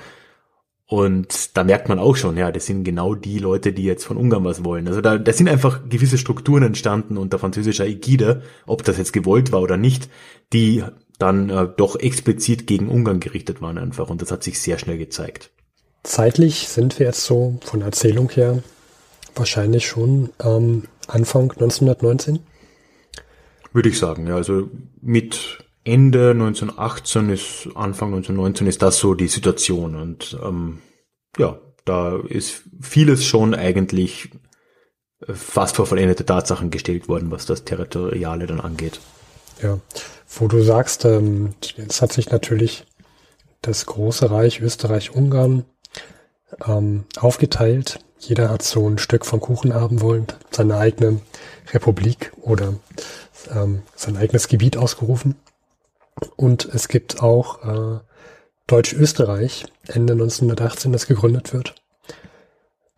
Und 0.86 1.56
da 1.56 1.64
merkt 1.64 1.90
man 1.90 1.98
auch 1.98 2.16
schon, 2.16 2.38
ja, 2.38 2.50
das 2.50 2.64
sind 2.64 2.82
genau 2.82 3.14
die 3.14 3.38
Leute, 3.38 3.74
die 3.74 3.84
jetzt 3.84 4.04
von 4.04 4.16
Ungarn 4.16 4.44
was 4.44 4.64
wollen. 4.64 4.88
Also 4.88 5.02
da, 5.02 5.18
da 5.18 5.32
sind 5.34 5.48
einfach 5.48 5.86
gewisse 5.88 6.16
Strukturen 6.16 6.62
entstanden 6.62 7.18
unter 7.18 7.38
französischer 7.38 7.86
Ägide, 7.86 8.42
ob 8.66 8.84
das 8.84 8.96
jetzt 8.96 9.12
gewollt 9.12 9.52
war 9.52 9.60
oder 9.60 9.76
nicht, 9.76 10.08
die 10.54 10.82
dann 11.18 11.50
äh, 11.50 11.68
doch 11.76 11.96
explizit 11.96 12.66
gegen 12.66 12.88
Ungarn 12.88 13.20
gerichtet 13.20 13.60
waren 13.60 13.76
einfach. 13.76 14.08
Und 14.08 14.22
das 14.22 14.32
hat 14.32 14.42
sich 14.42 14.60
sehr 14.60 14.78
schnell 14.78 14.96
gezeigt. 14.96 15.50
Zeitlich 16.02 16.68
sind 16.68 16.98
wir 16.98 17.06
jetzt 17.06 17.24
so 17.24 17.58
von 17.62 17.82
Erzählung 17.82 18.30
her 18.30 18.62
wahrscheinlich 19.34 19.86
schon 19.86 20.30
ähm, 20.42 20.84
Anfang 21.06 21.50
1919? 21.52 22.40
Würde 23.72 23.88
ich 23.88 23.98
sagen, 23.98 24.26
ja. 24.26 24.36
Also 24.36 24.68
mit 25.00 25.64
Ende 25.84 26.30
1918 26.30 27.30
ist 27.30 27.68
Anfang 27.74 28.08
1919 28.08 28.66
ist 28.66 28.82
das 28.82 28.98
so 28.98 29.14
die 29.14 29.28
Situation 29.28 29.94
und 29.94 30.38
ähm, 30.42 30.78
ja, 31.38 31.58
da 31.84 32.18
ist 32.18 32.62
vieles 32.80 33.24
schon 33.24 33.54
eigentlich 33.54 34.30
fast 35.26 35.76
vor 35.76 35.86
vollendete 35.86 36.24
Tatsachen 36.24 36.70
gestellt 36.70 37.08
worden, 37.08 37.30
was 37.30 37.46
das 37.46 37.64
Territoriale 37.64 38.46
dann 38.46 38.60
angeht. 38.60 39.00
Ja, 39.62 39.80
wo 40.28 40.46
du 40.46 40.62
sagst, 40.62 41.04
ähm, 41.04 41.54
es 41.76 42.00
hat 42.00 42.12
sich 42.12 42.30
natürlich 42.30 42.86
das 43.62 43.86
große 43.86 44.30
Reich 44.30 44.60
Österreich-Ungarn 44.60 45.64
ähm, 46.66 47.04
aufgeteilt. 47.18 48.00
Jeder 48.18 48.50
hat 48.50 48.62
so 48.62 48.88
ein 48.88 48.98
Stück 48.98 49.24
vom 49.24 49.40
Kuchen 49.40 49.74
haben 49.74 50.00
wollen, 50.00 50.26
seine 50.50 50.76
eigene 50.76 51.20
Republik 51.72 52.32
oder 52.40 52.74
ähm, 53.54 53.82
sein 53.94 54.16
eigenes 54.16 54.48
Gebiet 54.48 54.76
ausgerufen. 54.76 55.36
Und 56.36 56.64
es 56.64 56.88
gibt 56.88 57.22
auch 57.22 57.64
äh, 57.64 58.00
Deutsch-Österreich, 58.66 59.66
Ende 59.86 60.14
1918, 60.14 60.92
das 60.92 61.06
gegründet 61.06 61.52
wird. 61.52 61.74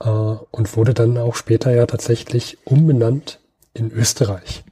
Äh, 0.02 0.08
und 0.08 0.76
wurde 0.76 0.94
dann 0.94 1.18
auch 1.18 1.36
später 1.36 1.70
ja 1.70 1.86
tatsächlich 1.86 2.58
umbenannt 2.64 3.40
in 3.74 3.92
Österreich. 3.92 4.64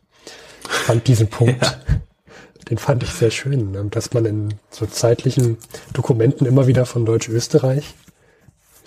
Ich 0.64 0.71
fand 0.71 1.07
diesen 1.07 1.29
Punkt, 1.29 1.62
ja. 1.62 1.75
den 2.71 2.79
fand 2.79 3.03
ich 3.03 3.11
sehr 3.11 3.31
schön, 3.31 3.73
ne, 3.73 3.85
dass 3.91 4.12
man 4.12 4.25
in 4.25 4.55
so 4.71 4.87
zeitlichen 4.87 5.59
Dokumenten 5.93 6.47
immer 6.47 6.67
wieder 6.67 6.87
von 6.87 7.05
Deutsch-Österreich 7.05 7.95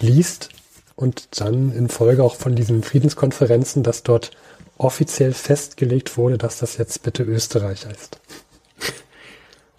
liest 0.02 0.50
und 0.96 1.42
dann 1.42 1.72
in 1.72 1.90
Folge 1.90 2.24
auch 2.24 2.36
von 2.36 2.56
diesen 2.56 2.84
Friedenskonferenzen, 2.84 3.84
dass 3.84 4.04
dort 4.04 4.32
offiziell 4.78 5.34
festgelegt 5.34 6.18
wurde, 6.18 6.38
dass 6.38 6.60
das 6.60 6.78
jetzt 6.78 7.04
bitte 7.04 7.24
Österreich 7.24 7.86
heißt. 7.86 8.20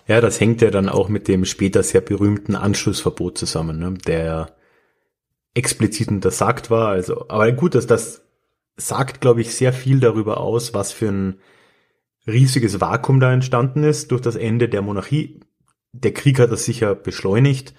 Ja, 0.06 0.20
das 0.20 0.40
hängt 0.40 0.60
ja 0.62 0.70
dann 0.70 0.88
auch 0.88 1.08
mit 1.08 1.28
dem 1.28 1.44
später 1.44 1.82
sehr 1.82 2.00
berühmten 2.00 2.56
Anschlussverbot 2.56 3.38
zusammen, 3.38 3.78
ne, 3.78 3.94
der 4.06 4.54
explizit 5.54 6.08
untersagt 6.08 6.70
war. 6.70 6.88
Also, 6.88 7.28
aber 7.28 7.50
gut, 7.52 7.74
dass 7.74 7.86
das 7.86 8.22
sagt, 8.76 9.20
glaube 9.20 9.42
ich, 9.42 9.54
sehr 9.54 9.72
viel 9.72 10.00
darüber 10.00 10.38
aus, 10.38 10.74
was 10.74 10.92
für 10.92 11.08
ein 11.08 11.40
riesiges 12.26 12.80
Vakuum 12.80 13.20
da 13.20 13.32
entstanden 13.32 13.84
ist 13.84 14.10
durch 14.10 14.20
das 14.20 14.36
Ende 14.36 14.68
der 14.68 14.82
Monarchie. 14.82 15.40
Der 15.92 16.12
Krieg 16.12 16.38
hat 16.38 16.50
das 16.50 16.64
sicher 16.64 16.94
beschleunigt 16.94 17.74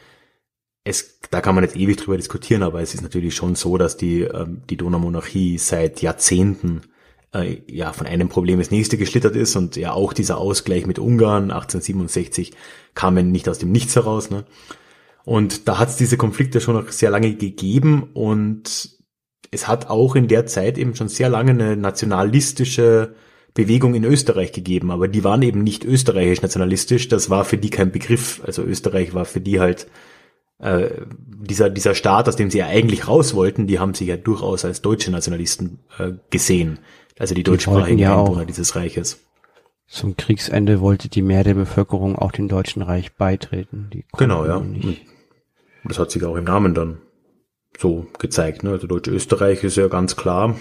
es, 0.84 1.19
da 1.32 1.41
kann 1.41 1.56
man 1.56 1.63
jetzt 1.63 1.78
ewig 1.78 1.98
drüber 1.98 2.17
diskutieren, 2.17 2.63
aber 2.63 2.82
es 2.82 2.93
ist 2.93 3.02
natürlich 3.02 3.36
schon 3.36 3.56
so, 3.56 3.78
dass 3.78 3.98
die, 3.98 4.22
ähm, 4.22 4.62
die 4.69 4.78
Donaumonarchie 4.78 5.58
seit 5.58 6.02
Jahrzehnten 6.02 6.82
äh, 7.34 7.62
ja 7.67 7.93
von 7.93 8.06
einem 8.06 8.30
Problem 8.30 8.60
ins 8.60 8.72
nächste 8.72 8.98
geschlittert 8.98 9.36
ist 9.36 9.56
und 9.56 9.76
ja 9.76 9.93
auch 9.93 10.13
dieser 10.13 10.38
Ausgleich 10.38 10.86
mit 10.86 11.00
Ungarn 11.00 11.52
1867 11.52 12.54
kam 12.96 13.15
nicht 13.32 13.48
aus 13.48 13.60
dem 13.60 13.72
Nichts 13.72 13.96
heraus. 13.96 14.30
Ne? 14.30 14.43
Und 15.24 15.67
da 15.67 15.80
hat 15.80 15.89
es 15.89 15.96
diese 15.96 16.17
Konflikte 16.17 16.60
schon 16.60 16.76
noch 16.76 16.89
sehr 16.89 17.10
lange 17.10 17.34
gegeben 17.36 18.10
und 18.13 18.89
es 19.52 19.67
hat 19.67 19.89
auch 19.89 20.15
in 20.15 20.28
der 20.28 20.48
Zeit 20.48 20.78
eben 20.78 20.96
schon 20.96 21.08
sehr 21.08 21.30
lange 21.30 21.52
eine 21.52 21.78
nationalistische 21.78 23.15
Bewegung 23.54 23.93
in 23.93 24.04
Österreich 24.04 24.52
gegeben, 24.52 24.89
aber 24.89 25.08
die 25.08 25.24
waren 25.24 25.43
eben 25.43 25.63
nicht 25.63 25.86
österreichisch 25.86 26.41
nationalistisch, 26.41 27.08
das 27.08 27.30
war 27.30 27.46
für 27.46 27.58
die 27.58 27.69
kein 27.69 27.91
Begriff. 27.91 28.41
Also 28.43 28.63
Österreich 28.63 29.13
war 29.13 29.26
für 29.26 29.41
die 29.41 29.60
halt 29.60 29.88
äh, 30.63 30.89
dieser, 31.17 31.69
dieser 31.69 31.93
Staat, 31.93 32.30
aus 32.30 32.38
dem 32.38 32.49
sie 32.49 32.60
ja 32.60 32.67
eigentlich 32.67 33.08
raus 33.08 33.34
wollten, 33.34 33.67
die 33.67 33.80
haben 33.80 33.93
sich 33.93 34.08
ja 34.08 34.17
durchaus 34.17 34.63
als 34.63 34.82
deutsche 34.82 35.12
Nationalisten 35.12 35.80
äh, 35.99 36.12
gesehen. 36.30 36.80
Also 37.19 37.36
die, 37.36 37.43
die 37.43 37.52
deutschsprachigen 37.52 37.99
ja 37.99 38.19
Einwohner 38.19 38.45
dieses 38.45 38.76
Reiches. 38.76 39.19
Zum 39.88 40.15
Kriegsende 40.15 40.80
wollte 40.80 41.10
die 41.10 41.21
Mehr 41.21 41.43
der 41.43 41.54
Bevölkerung 41.54 42.15
auch 42.15 42.32
dem 42.32 42.47
Deutschen 42.47 42.82
Reich 42.82 43.13
beitreten. 43.13 43.89
genau, 44.17 44.45
ja. 44.45 44.60
Nicht. 44.60 45.06
Das 45.84 45.99
hat 45.99 46.12
sich 46.12 46.23
auch 46.23 46.38
im 46.38 46.45
Namen 46.45 46.73
dann 46.73 46.99
so 47.78 48.08
gezeigt. 48.17 48.63
Ne? 48.63 48.71
Also 48.71 48.88
Deutsch-Österreich 48.88 49.63
ist 49.63 49.76
ja 49.76 49.89
ganz 49.89 50.15
klar. 50.15 50.56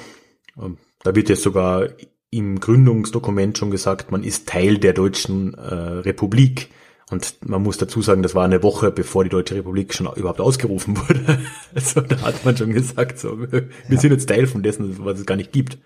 Ähm, 0.61 0.79
da 1.05 1.15
wird 1.15 1.29
jetzt 1.29 1.43
sogar 1.43 1.89
im 2.31 2.59
Gründungsdokument 2.59 3.57
schon 3.57 3.71
gesagt, 3.71 4.11
man 4.11 4.25
ist 4.25 4.49
Teil 4.49 4.79
der 4.79 4.95
Deutschen 4.95 5.55
äh, 5.55 5.75
Republik. 5.75 6.71
Und 7.13 7.47
man 7.47 7.63
muss 7.63 7.77
dazu 7.77 8.01
sagen, 8.01 8.23
das 8.23 8.35
war 8.35 8.43
eine 8.43 8.63
Woche, 8.63 8.91
bevor 8.91 9.23
die 9.23 9.29
Deutsche 9.29 9.55
Republik 9.55 9.93
schon 9.93 10.11
überhaupt 10.17 10.41
ausgerufen 10.41 10.97
wurde. 11.09 11.39
Also 11.75 12.01
da 12.01 12.19
hat 12.23 12.43
man 12.47 12.57
schon 12.57 12.73
gesagt, 12.73 13.19
so, 13.19 13.39
wir 13.39 13.69
ja. 13.91 14.01
sind 14.01 14.13
jetzt 14.13 14.31
Teil 14.31 14.47
von 14.47 14.63
dessen, 14.63 15.05
was 15.05 15.19
es 15.19 15.27
gar 15.27 15.37
nicht 15.37 15.53
gibt. 15.53 15.77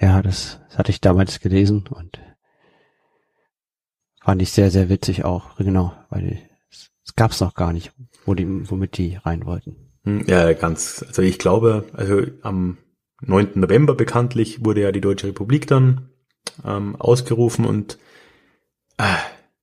Ja, 0.00 0.20
das, 0.20 0.58
das 0.68 0.78
hatte 0.78 0.90
ich 0.90 1.00
damals 1.00 1.38
gelesen 1.38 1.84
und 1.88 2.18
fand 4.20 4.42
ich 4.42 4.50
sehr, 4.50 4.72
sehr 4.72 4.88
witzig 4.88 5.24
auch. 5.24 5.54
Genau, 5.58 5.94
weil 6.10 6.40
es 6.70 7.14
gab 7.14 7.30
es 7.30 7.40
noch 7.40 7.54
gar 7.54 7.72
nicht, 7.72 7.92
wo 8.26 8.34
die, 8.34 8.68
womit 8.68 8.98
die 8.98 9.14
rein 9.14 9.46
wollten. 9.46 9.76
Hm, 10.02 10.24
ja, 10.26 10.52
ganz. 10.54 11.04
Also 11.06 11.22
ich 11.22 11.38
glaube, 11.38 11.84
also 11.92 12.22
am 12.42 12.78
9. 13.20 13.50
November 13.54 13.94
bekanntlich 13.94 14.64
wurde 14.64 14.80
ja 14.80 14.90
die 14.90 15.00
Deutsche 15.00 15.28
Republik 15.28 15.68
dann 15.68 16.08
ähm, 16.64 16.96
ausgerufen 16.96 17.64
und 17.64 17.96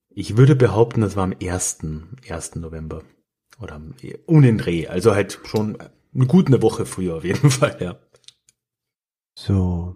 ich 0.10 0.38
würde 0.38 0.56
behaupten, 0.56 1.02
das 1.02 1.16
war 1.16 1.24
am 1.24 1.34
1. 1.42 1.80
1. 2.28 2.56
November. 2.56 3.04
Oder 3.60 3.82
um 4.26 4.42
den 4.42 4.58
Dreh. 4.58 4.88
Also 4.88 5.14
halt 5.14 5.40
schon 5.46 5.78
eine 6.14 6.26
gute 6.26 6.62
Woche 6.62 6.86
früher 6.86 7.18
auf 7.18 7.24
jeden 7.24 7.50
Fall, 7.52 7.78
ja. 7.80 7.96
So. 9.36 9.96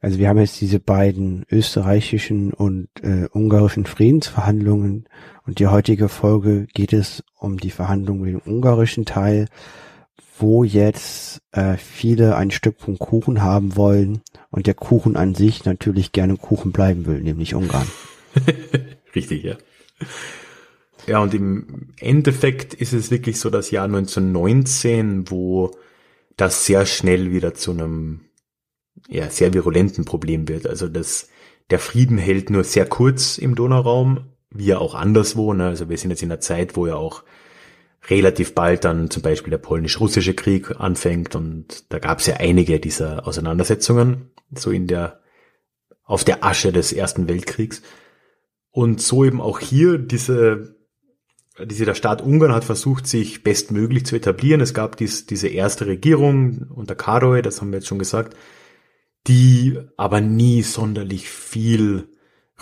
Also 0.00 0.18
wir 0.18 0.28
haben 0.28 0.38
jetzt 0.38 0.60
diese 0.60 0.80
beiden 0.80 1.46
österreichischen 1.50 2.52
und 2.52 2.88
äh, 3.02 3.28
ungarischen 3.32 3.86
Friedensverhandlungen 3.86 5.08
und 5.46 5.58
die 5.58 5.66
heutige 5.66 6.08
Folge 6.10 6.66
geht 6.74 6.92
es 6.92 7.24
um 7.38 7.58
die 7.58 7.70
Verhandlungen 7.70 8.20
mit 8.22 8.34
dem 8.34 8.52
ungarischen 8.54 9.06
Teil, 9.06 9.48
wo 10.38 10.62
jetzt 10.62 11.40
äh, 11.52 11.78
viele 11.78 12.36
ein 12.36 12.50
Stück 12.50 12.80
vom 12.80 12.98
Kuchen 12.98 13.40
haben 13.40 13.76
wollen 13.76 14.20
und 14.50 14.66
der 14.66 14.74
Kuchen 14.74 15.16
an 15.16 15.34
sich 15.34 15.64
natürlich 15.64 16.12
gerne 16.12 16.36
Kuchen 16.36 16.72
bleiben 16.72 17.06
will, 17.06 17.22
nämlich 17.22 17.54
Ungarn. 17.54 17.86
Richtig, 19.14 19.44
ja. 19.44 19.56
Ja, 21.06 21.20
und 21.20 21.34
im 21.34 21.92
Endeffekt 21.98 22.74
ist 22.74 22.92
es 22.92 23.10
wirklich 23.10 23.40
so 23.40 23.50
das 23.50 23.70
Jahr 23.70 23.84
1919, 23.86 25.30
wo 25.30 25.72
das 26.36 26.64
sehr 26.64 26.86
schnell 26.86 27.32
wieder 27.32 27.54
zu 27.54 27.72
einem 27.72 28.20
ja, 29.08 29.28
sehr 29.28 29.52
virulenten 29.52 30.04
Problem 30.04 30.48
wird. 30.48 30.66
Also 30.66 30.88
das, 30.88 31.28
der 31.70 31.78
Frieden 31.78 32.18
hält 32.18 32.50
nur 32.50 32.64
sehr 32.64 32.86
kurz 32.86 33.38
im 33.38 33.54
Donauraum, 33.54 34.30
wie 34.50 34.66
ja 34.66 34.78
auch 34.78 34.94
anderswo. 34.94 35.52
Ne? 35.52 35.66
Also 35.66 35.88
wir 35.88 35.98
sind 35.98 36.10
jetzt 36.10 36.22
in 36.22 36.30
einer 36.30 36.40
Zeit, 36.40 36.76
wo 36.76 36.86
ja 36.86 36.94
auch 36.94 37.24
relativ 38.08 38.54
bald 38.54 38.84
dann 38.84 39.10
zum 39.10 39.22
Beispiel 39.22 39.50
der 39.50 39.58
polnisch-russische 39.58 40.34
Krieg 40.34 40.80
anfängt 40.80 41.36
und 41.36 41.92
da 41.92 42.00
gab 42.00 42.18
es 42.18 42.26
ja 42.26 42.36
einige 42.36 42.80
dieser 42.80 43.26
Auseinandersetzungen, 43.28 44.30
so 44.50 44.70
in 44.70 44.88
der, 44.88 45.20
auf 46.04 46.24
der 46.24 46.44
Asche 46.44 46.72
des 46.72 46.92
Ersten 46.92 47.28
Weltkriegs. 47.28 47.82
Und 48.72 49.00
so 49.00 49.24
eben 49.24 49.40
auch 49.40 49.60
hier 49.60 49.98
diese, 49.98 50.76
diese, 51.62 51.84
der 51.84 51.94
Staat 51.94 52.22
Ungarn 52.22 52.52
hat 52.52 52.64
versucht, 52.64 53.06
sich 53.06 53.44
bestmöglich 53.44 54.06
zu 54.06 54.16
etablieren. 54.16 54.62
Es 54.62 54.74
gab 54.74 54.96
dies, 54.96 55.26
diese 55.26 55.48
erste 55.48 55.86
Regierung 55.86 56.66
unter 56.74 56.94
Karoy, 56.94 57.42
das 57.42 57.60
haben 57.60 57.70
wir 57.70 57.78
jetzt 57.78 57.88
schon 57.88 57.98
gesagt, 57.98 58.34
die 59.26 59.78
aber 59.96 60.20
nie 60.20 60.62
sonderlich 60.62 61.28
viel 61.28 62.08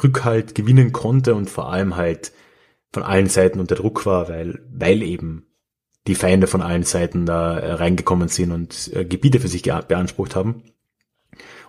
Rückhalt 0.03 0.55
gewinnen 0.55 0.92
konnte 0.92 1.35
und 1.35 1.49
vor 1.49 1.73
allem 1.73 1.96
halt 1.96 2.33
von 2.92 3.05
allen 3.05 3.29
Seiten 3.29 3.61
unter 3.61 3.77
Druck 3.77 4.05
war, 4.05 4.29
weil, 4.29 4.66
weil 4.70 5.03
eben 5.03 5.46
die 6.07 6.16
Feinde 6.16 6.49
von 6.49 6.61
allen 6.61 6.83
Seiten 6.83 7.25
da 7.25 7.59
äh, 7.59 7.73
reingekommen 7.73 8.29
sind 8.29 8.51
und 8.51 8.90
äh, 8.94 9.05
Gebiete 9.05 9.38
für 9.38 9.49
sich 9.49 9.62
beansprucht 9.62 10.35
haben. 10.35 10.64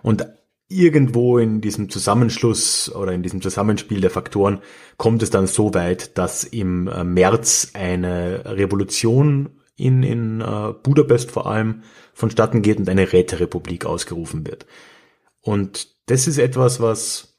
Und 0.02 0.26
irgendwo 0.76 1.38
in 1.38 1.60
diesem 1.60 1.88
Zusammenschluss 1.88 2.92
oder 2.94 3.12
in 3.12 3.22
diesem 3.22 3.40
Zusammenspiel 3.42 4.00
der 4.00 4.10
Faktoren 4.10 4.60
kommt 4.96 5.22
es 5.22 5.30
dann 5.30 5.46
so 5.46 5.74
weit, 5.74 6.16
dass 6.18 6.44
im 6.44 6.88
äh, 6.88 7.04
März 7.04 7.70
eine 7.74 8.42
Revolution 8.44 9.50
in, 9.76 10.02
in 10.02 10.40
äh, 10.40 10.72
Budapest 10.82 11.30
vor 11.30 11.46
allem 11.46 11.82
vonstatten 12.14 12.62
geht 12.62 12.78
und 12.78 12.88
eine 12.88 13.12
Räterepublik 13.12 13.84
ausgerufen 13.86 14.46
wird. 14.46 14.66
Und 15.40 15.88
das 16.06 16.26
ist 16.26 16.38
etwas, 16.38 16.80
was 16.80 17.36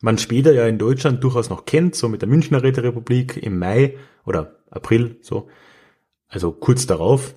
man 0.00 0.18
später 0.18 0.52
ja 0.52 0.66
in 0.66 0.78
Deutschland 0.78 1.22
durchaus 1.22 1.50
noch 1.50 1.64
kennt, 1.64 1.94
so 1.94 2.08
mit 2.08 2.22
der 2.22 2.28
Münchner 2.28 2.62
Räterepublik 2.62 3.36
im 3.36 3.58
Mai 3.58 3.96
oder 4.24 4.56
April, 4.70 5.16
so. 5.20 5.48
Also 6.28 6.50
kurz 6.50 6.86
darauf. 6.86 7.34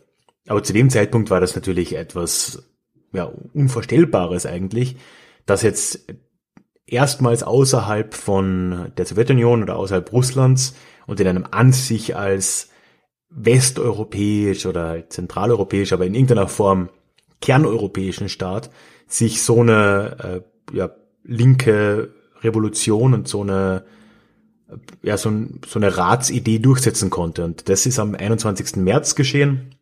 Aber 0.48 0.64
zu 0.64 0.74
dem 0.74 0.90
Zeitpunkt 0.90 1.30
war 1.30 1.42
das 1.42 1.56
natürlich 1.56 1.96
etwas, 1.96 2.64
ja, 3.14 3.32
Unvorstellbares 3.54 4.46
eigentlich, 4.46 4.96
dass 5.46 5.62
jetzt 5.62 6.08
erstmals 6.88 7.44
außerhalb 7.44 8.14
von 8.14 8.92
der 8.98 9.06
Sowjetunion 9.06 9.64
oder 9.64 9.76
außerhalb 9.78 10.12
Russlands 10.12 10.76
und 11.08 11.20
in 11.20 11.28
einem 11.28 11.46
an 11.50 11.72
sich 11.72 12.16
als 12.16 12.70
westeuropäisch 13.30 14.66
oder 14.66 15.10
zentraleuropäisch, 15.10 15.94
aber 15.94 16.06
in 16.06 16.14
irgendeiner 16.14 16.48
Form 16.48 16.90
kerneuropäischen 17.42 18.30
Staat 18.30 18.70
sich 19.08 19.44
so 19.44 19.62
eine 19.62 20.44
äh, 20.72 20.76
ja, 20.76 20.92
linke 21.24 22.14
Revolution 22.42 23.14
und 23.14 23.28
so 23.28 23.42
eine 23.42 23.86
ja 25.04 25.18
so, 25.18 25.30
ein, 25.30 25.62
so 25.68 25.80
eine 25.80 25.96
Ratsidee 25.96 26.60
durchsetzen 26.60 27.10
konnte. 27.10 27.46
Und 27.46 27.70
das 27.70 27.86
ist 27.86 28.00
am 28.00 28.16
21. 28.16 28.78
März 28.78 29.16
geschehen 29.16 29.75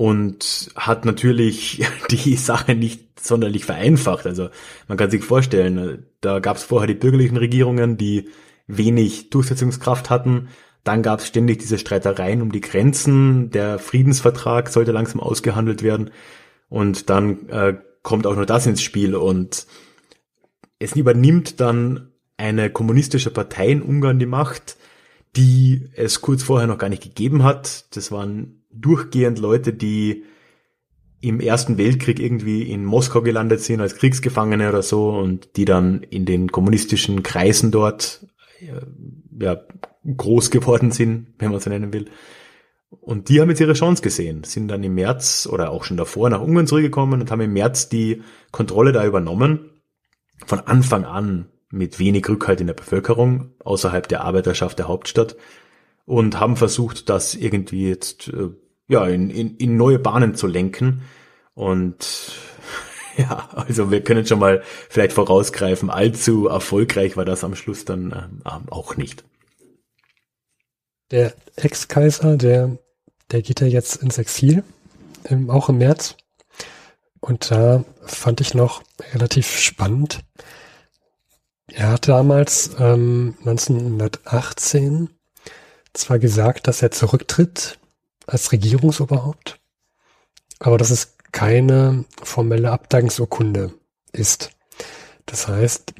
und 0.00 0.70
hat 0.76 1.04
natürlich 1.04 1.84
die 2.10 2.36
Sache 2.36 2.74
nicht 2.74 3.20
sonderlich 3.20 3.66
vereinfacht. 3.66 4.26
Also 4.26 4.48
man 4.88 4.96
kann 4.96 5.10
sich 5.10 5.22
vorstellen, 5.22 6.06
da 6.22 6.38
gab 6.38 6.56
es 6.56 6.64
vorher 6.64 6.86
die 6.86 6.94
bürgerlichen 6.94 7.36
Regierungen, 7.36 7.98
die 7.98 8.30
wenig 8.66 9.28
Durchsetzungskraft 9.28 10.08
hatten 10.08 10.48
dann 10.82 11.02
gab 11.02 11.20
es 11.20 11.26
ständig 11.26 11.58
diese 11.58 11.78
Streitereien 11.78 12.40
um 12.40 12.52
die 12.52 12.62
Grenzen. 12.62 13.50
Der 13.50 13.78
Friedensvertrag 13.78 14.70
sollte 14.70 14.92
langsam 14.92 15.20
ausgehandelt 15.20 15.82
werden. 15.82 16.10
Und 16.68 17.10
dann 17.10 17.48
äh, 17.50 17.76
kommt 18.02 18.26
auch 18.26 18.34
nur 18.34 18.46
das 18.46 18.66
ins 18.66 18.80
Spiel. 18.80 19.14
Und 19.14 19.66
es 20.78 20.96
übernimmt 20.96 21.60
dann 21.60 22.12
eine 22.38 22.70
kommunistische 22.70 23.30
Partei 23.30 23.68
in 23.68 23.82
Ungarn 23.82 24.18
die 24.18 24.24
Macht, 24.26 24.78
die 25.36 25.90
es 25.94 26.22
kurz 26.22 26.42
vorher 26.42 26.66
noch 26.66 26.78
gar 26.78 26.88
nicht 26.88 27.02
gegeben 27.02 27.42
hat. 27.44 27.94
Das 27.94 28.10
waren 28.10 28.59
durchgehend 28.72 29.38
Leute, 29.38 29.72
die 29.72 30.24
im 31.20 31.40
Ersten 31.40 31.76
Weltkrieg 31.76 32.18
irgendwie 32.18 32.70
in 32.70 32.84
Moskau 32.84 33.20
gelandet 33.20 33.60
sind 33.60 33.80
als 33.80 33.96
Kriegsgefangene 33.96 34.68
oder 34.68 34.82
so 34.82 35.10
und 35.10 35.56
die 35.56 35.66
dann 35.66 36.02
in 36.02 36.24
den 36.24 36.50
kommunistischen 36.50 37.22
Kreisen 37.22 37.70
dort 37.70 38.26
äh, 38.60 38.80
ja, 39.38 39.60
groß 40.16 40.50
geworden 40.50 40.92
sind, 40.92 41.34
wenn 41.38 41.50
man 41.50 41.60
so 41.60 41.68
nennen 41.68 41.92
will. 41.92 42.06
Und 42.88 43.28
die 43.28 43.40
haben 43.40 43.50
jetzt 43.50 43.60
ihre 43.60 43.74
Chance 43.74 44.02
gesehen, 44.02 44.42
sind 44.44 44.68
dann 44.68 44.82
im 44.82 44.94
März 44.94 45.48
oder 45.50 45.70
auch 45.70 45.84
schon 45.84 45.96
davor 45.96 46.28
nach 46.28 46.40
Ungarn 46.40 46.66
zurückgekommen 46.66 47.20
und 47.20 47.30
haben 47.30 47.40
im 47.40 47.52
März 47.52 47.88
die 47.88 48.22
Kontrolle 48.50 48.92
da 48.92 49.06
übernommen. 49.06 49.70
Von 50.44 50.60
Anfang 50.60 51.04
an 51.04 51.50
mit 51.70 51.98
wenig 51.98 52.28
Rückhalt 52.28 52.60
in 52.60 52.66
der 52.66 52.74
Bevölkerung, 52.74 53.52
außerhalb 53.60 54.08
der 54.08 54.22
Arbeiterschaft 54.22 54.78
der 54.78 54.88
Hauptstadt 54.88 55.36
und 56.04 56.40
haben 56.40 56.56
versucht, 56.56 57.08
das 57.08 57.36
irgendwie 57.36 57.88
jetzt 57.88 58.28
äh, 58.28 58.48
ja 58.90 59.06
in, 59.06 59.30
in, 59.30 59.56
in 59.56 59.76
neue 59.76 59.98
Bahnen 59.98 60.34
zu 60.34 60.46
lenken. 60.46 61.02
Und 61.54 62.32
ja, 63.16 63.48
also 63.54 63.90
wir 63.90 64.02
können 64.02 64.26
schon 64.26 64.40
mal 64.40 64.62
vielleicht 64.88 65.12
vorausgreifen, 65.12 65.88
allzu 65.88 66.48
erfolgreich 66.48 67.16
war 67.16 67.24
das 67.24 67.44
am 67.44 67.54
Schluss 67.54 67.84
dann 67.84 68.42
äh, 68.44 68.50
auch 68.70 68.96
nicht. 68.96 69.24
Der 71.10 71.34
Ex-Kaiser, 71.56 72.36
der, 72.36 72.78
der 73.30 73.42
geht 73.42 73.60
ja 73.60 73.66
jetzt 73.66 73.96
ins 73.96 74.18
Exil, 74.18 74.62
ähm, 75.24 75.50
auch 75.50 75.68
im 75.68 75.78
März. 75.78 76.16
Und 77.20 77.50
da 77.50 77.84
fand 78.06 78.40
ich 78.40 78.54
noch 78.54 78.82
relativ 79.12 79.58
spannend. 79.58 80.20
Er 81.72 81.90
hat 81.92 82.08
damals 82.08 82.70
ähm, 82.78 83.36
1918 83.40 85.10
zwar 85.92 86.18
gesagt, 86.18 86.66
dass 86.66 86.82
er 86.82 86.90
zurücktritt 86.90 87.79
als 88.30 88.52
Regierungsoberhaupt, 88.52 89.60
aber 90.58 90.78
das 90.78 90.90
ist 90.90 91.32
keine 91.32 92.04
formelle 92.22 92.70
Abdankungsurkunde 92.70 93.74
ist. 94.12 94.50
Das 95.26 95.48
heißt, 95.48 95.94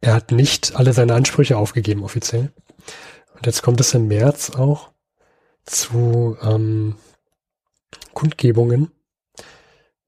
er 0.00 0.14
hat 0.14 0.30
nicht 0.30 0.76
alle 0.76 0.92
seine 0.92 1.14
Ansprüche 1.14 1.56
aufgegeben 1.56 2.04
offiziell. 2.04 2.52
Und 3.34 3.46
jetzt 3.46 3.62
kommt 3.62 3.80
es 3.80 3.94
im 3.94 4.08
März 4.08 4.50
auch 4.50 4.90
zu 5.64 6.36
ähm, 6.42 6.96
Kundgebungen. 8.14 8.92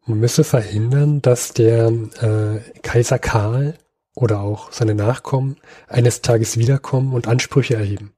Man 0.07 0.21
müsse 0.21 0.45
verhindern, 0.45 1.21
dass 1.21 1.53
der 1.53 1.89
äh, 1.89 2.81
Kaiser 2.81 3.19
Karl 3.19 3.77
oder 4.15 4.41
auch 4.41 4.73
seine 4.73 4.95
Nachkommen 4.95 5.57
eines 5.87 6.23
Tages 6.23 6.57
wiederkommen 6.57 7.13
und 7.13 7.29
Ansprüche 7.29 7.75
erheben. 7.75 8.15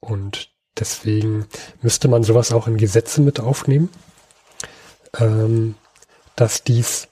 Und 0.00 0.50
deswegen 0.80 1.46
müsste 1.82 2.08
man 2.08 2.24
sowas 2.24 2.52
auch 2.52 2.66
in 2.66 2.76
Gesetze 2.76 3.20
mit 3.20 3.38
aufnehmen, 3.38 3.90
ähm, 5.18 5.74
dass 6.36 6.64
dies 6.64 7.08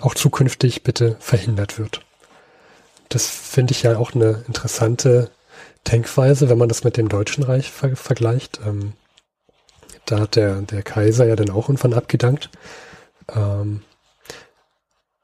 auch 0.00 0.14
zukünftig 0.14 0.84
bitte 0.84 1.16
verhindert 1.18 1.78
wird. 1.78 2.02
Das 3.08 3.26
finde 3.26 3.72
ich 3.72 3.82
ja 3.82 3.98
auch 3.98 4.14
eine 4.14 4.44
interessante 4.46 5.30
Denkweise, 5.86 6.48
wenn 6.48 6.58
man 6.58 6.68
das 6.68 6.84
mit 6.84 6.96
dem 6.96 7.08
Deutschen 7.08 7.42
Reich 7.42 7.70
ver 7.70 7.96
vergleicht. 7.96 8.60
Ähm, 8.64 8.92
da 10.04 10.20
hat 10.20 10.36
der, 10.36 10.62
der 10.62 10.82
Kaiser 10.82 11.26
ja 11.26 11.36
dann 11.36 11.50
auch 11.50 11.68
irgendwann 11.68 11.94
abgedankt. 11.94 12.50
Ähm, 13.34 13.82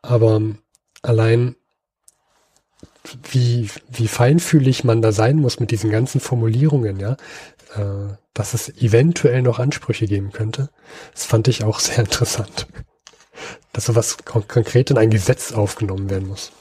aber 0.03 0.41
allein 1.03 1.57
wie, 3.23 3.69
wie 3.91 4.09
feinfühlig 4.09 4.85
man 4.85 5.03
da 5.03 5.13
sein 5.13 5.37
muss 5.37 5.61
mit 5.61 5.71
diesen 5.71 5.91
ganzen 5.91 6.21
Formulierungen, 6.21 6.99
ja, 7.01 7.17
äh, 7.77 8.15
dass 8.35 8.55
es 8.55 8.69
eventuell 8.77 9.43
noch 9.43 9.59
Ansprüche 9.59 10.07
geben 10.07 10.33
könnte, 10.33 10.71
das 11.13 11.25
fand 11.25 11.49
ich 11.49 11.65
auch 11.65 11.79
sehr 11.79 11.99
interessant. 12.05 12.67
Dass 13.73 13.87
sowas 13.87 14.19
kon 14.25 14.47
konkret 14.47 14.91
in 14.91 14.99
ein 14.99 15.11
Gesetz 15.11 15.53
aufgenommen 15.53 16.09
werden 16.11 16.29
muss. 16.29 16.53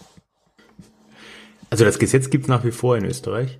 Also 1.69 1.85
das 1.85 1.99
Gesetz 1.99 2.29
gibt 2.29 2.45
es 2.45 2.49
nach 2.49 2.63
wie 2.63 2.71
vor 2.71 2.97
in 2.97 3.05
Österreich. 3.05 3.59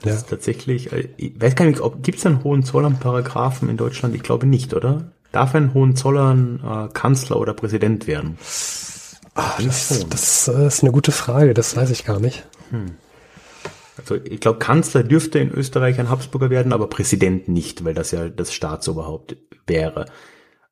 Das 0.00 0.12
ja. 0.12 0.18
ist 0.18 0.28
tatsächlich, 0.30 0.92
äh, 0.92 1.08
ich 1.16 1.40
weiß 1.40 1.54
gar 1.54 1.66
nicht, 1.66 1.80
ob 1.80 2.02
gibt 2.02 2.18
es 2.18 2.26
einen 2.26 2.42
Hohenzollern-Paragraphen 2.42 3.68
in 3.68 3.76
Deutschland? 3.76 4.14
Ich 4.14 4.22
glaube 4.22 4.46
nicht, 4.46 4.74
oder? 4.74 5.12
Darf 5.32 5.54
ein 5.54 5.74
Hohenzollern 5.74 6.60
äh, 6.64 6.92
Kanzler 6.92 7.38
oder 7.38 7.54
Präsident 7.54 8.06
werden? 8.06 8.38
Ah, 9.34 9.52
das, 9.62 10.06
das, 10.08 10.48
äh, 10.48 10.66
ist 10.66 10.82
eine 10.82 10.92
gute 10.92 11.12
Frage, 11.12 11.54
das 11.54 11.76
weiß 11.76 11.90
ich 11.90 12.04
gar 12.04 12.18
nicht. 12.18 12.46
Hm. 12.70 12.96
Also 14.00 14.16
ich 14.16 14.40
glaube, 14.40 14.58
Kanzler 14.58 15.02
dürfte 15.02 15.38
in 15.38 15.52
Österreich 15.52 16.00
ein 16.00 16.08
Habsburger 16.08 16.50
werden, 16.50 16.72
aber 16.72 16.88
Präsident 16.88 17.48
nicht, 17.48 17.84
weil 17.84 17.94
das 17.94 18.10
ja 18.10 18.28
das 18.28 18.52
Staatsoberhaupt 18.52 19.36
wäre. 19.66 20.06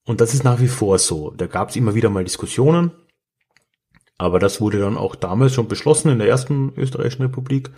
Und 0.05 0.21
das 0.21 0.35
ist 0.35 0.45
nach 0.45 0.61
wie 0.61 0.69
vor 0.69 0.99
so. 0.99 1.31
Da 1.31 1.47
gab 1.47 1.71
es 1.71 1.77
immer 1.77 1.95
wieder 1.95 2.11
mal 2.11 2.25
Diskussionen, 2.25 2.93
aber 4.17 4.39
das 4.39 4.61
wurde 4.61 4.81
dann 4.81 4.97
auch 4.97 5.15
damals 5.15 5.55
schon 5.55 5.69
beschlossen 5.69 6.11
in 6.11 6.19
der 6.19 6.29
ersten 6.29 6.73
österreichischen 6.77 7.23
Republik. 7.23 7.71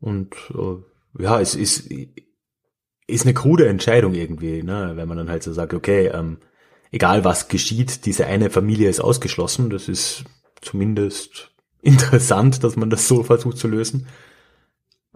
Und 0.00 0.34
äh, 0.54 1.22
ja, 1.22 1.40
es 1.40 1.54
ist, 1.54 1.88
ist 3.06 3.24
eine 3.24 3.34
krude 3.34 3.68
Entscheidung 3.68 4.14
irgendwie, 4.14 4.62
ne? 4.62 4.92
wenn 4.96 5.08
man 5.08 5.16
dann 5.16 5.30
halt 5.30 5.42
so 5.42 5.52
sagt, 5.52 5.74
okay, 5.74 6.08
ähm, 6.08 6.38
egal 6.90 7.24
was 7.24 7.48
geschieht, 7.48 8.04
diese 8.06 8.26
eine 8.26 8.50
Familie 8.50 8.88
ist 8.88 9.00
ausgeschlossen. 9.00 9.70
Das 9.70 9.88
ist 9.88 10.24
zumindest 10.60 11.52
interessant, 11.82 12.64
dass 12.64 12.76
man 12.76 12.90
das 12.90 13.08
so 13.08 13.22
versucht 13.22 13.58
zu 13.58 13.68
lösen. 13.68 14.06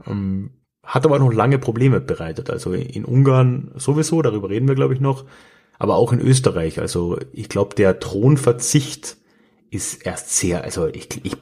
Ähm, 0.06 0.50
hat 0.82 1.04
aber 1.06 1.18
noch 1.18 1.32
lange 1.32 1.58
Probleme 1.58 2.00
bereitet. 2.00 2.50
Also 2.50 2.72
in 2.72 3.04
Ungarn 3.04 3.70
sowieso, 3.76 4.20
darüber 4.22 4.50
reden 4.50 4.68
wir, 4.68 4.74
glaube 4.74 4.94
ich, 4.94 5.00
noch, 5.00 5.24
aber 5.78 5.96
auch 5.96 6.12
in 6.12 6.20
Österreich. 6.20 6.80
Also 6.80 7.18
ich 7.32 7.48
glaube, 7.48 7.74
der 7.74 8.00
Thronverzicht 8.00 9.16
ist 9.70 10.04
erst 10.04 10.36
sehr, 10.36 10.64
also 10.64 10.88
ich, 10.88 11.08
ich 11.24 11.36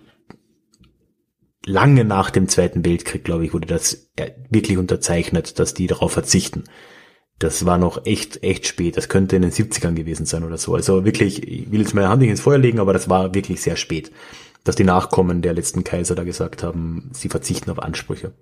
lange 1.67 2.05
nach 2.05 2.31
dem 2.31 2.49
Zweiten 2.49 2.85
Weltkrieg, 2.85 3.25
glaube 3.25 3.45
ich, 3.45 3.53
wurde 3.53 3.67
das 3.67 4.11
wirklich 4.51 4.79
unterzeichnet, 4.79 5.59
dass 5.59 5.75
die 5.75 5.87
darauf 5.87 6.13
verzichten. 6.13 6.65
Das 7.39 7.65
war 7.65 7.79
noch 7.79 8.05
echt, 8.05 8.43
echt 8.43 8.67
spät. 8.67 8.99
Das 8.99 9.09
könnte 9.09 9.37
in 9.37 9.43
den 9.43 9.51
70ern 9.51 9.95
gewesen 9.95 10.27
sein 10.27 10.45
oder 10.45 10.59
so. 10.59 10.75
Also 10.75 11.07
wirklich, 11.07 11.43
ich 11.49 11.73
will 11.73 11.81
jetzt 11.81 11.95
meine 11.95 12.09
Hand 12.09 12.21
nicht 12.21 12.31
ins 12.31 12.43
Feuer 12.43 12.59
legen, 12.59 12.81
aber 12.81 12.93
das 12.93 13.09
war 13.09 13.35
wirklich 13.35 13.63
sehr 13.63 13.77
spät, 13.77 14.13
dass 14.65 14.77
die 14.77 14.85
Nachkommen 14.85 15.43
der 15.43 15.55
letzten 15.55 15.85
Kaiser 15.85 16.15
da 16.15 16.25
gesagt 16.25 16.63
haben, 16.63 17.11
sie 17.13 17.29
verzichten 17.29 17.71
auf 17.71 17.79
Ansprüche. 17.79 18.33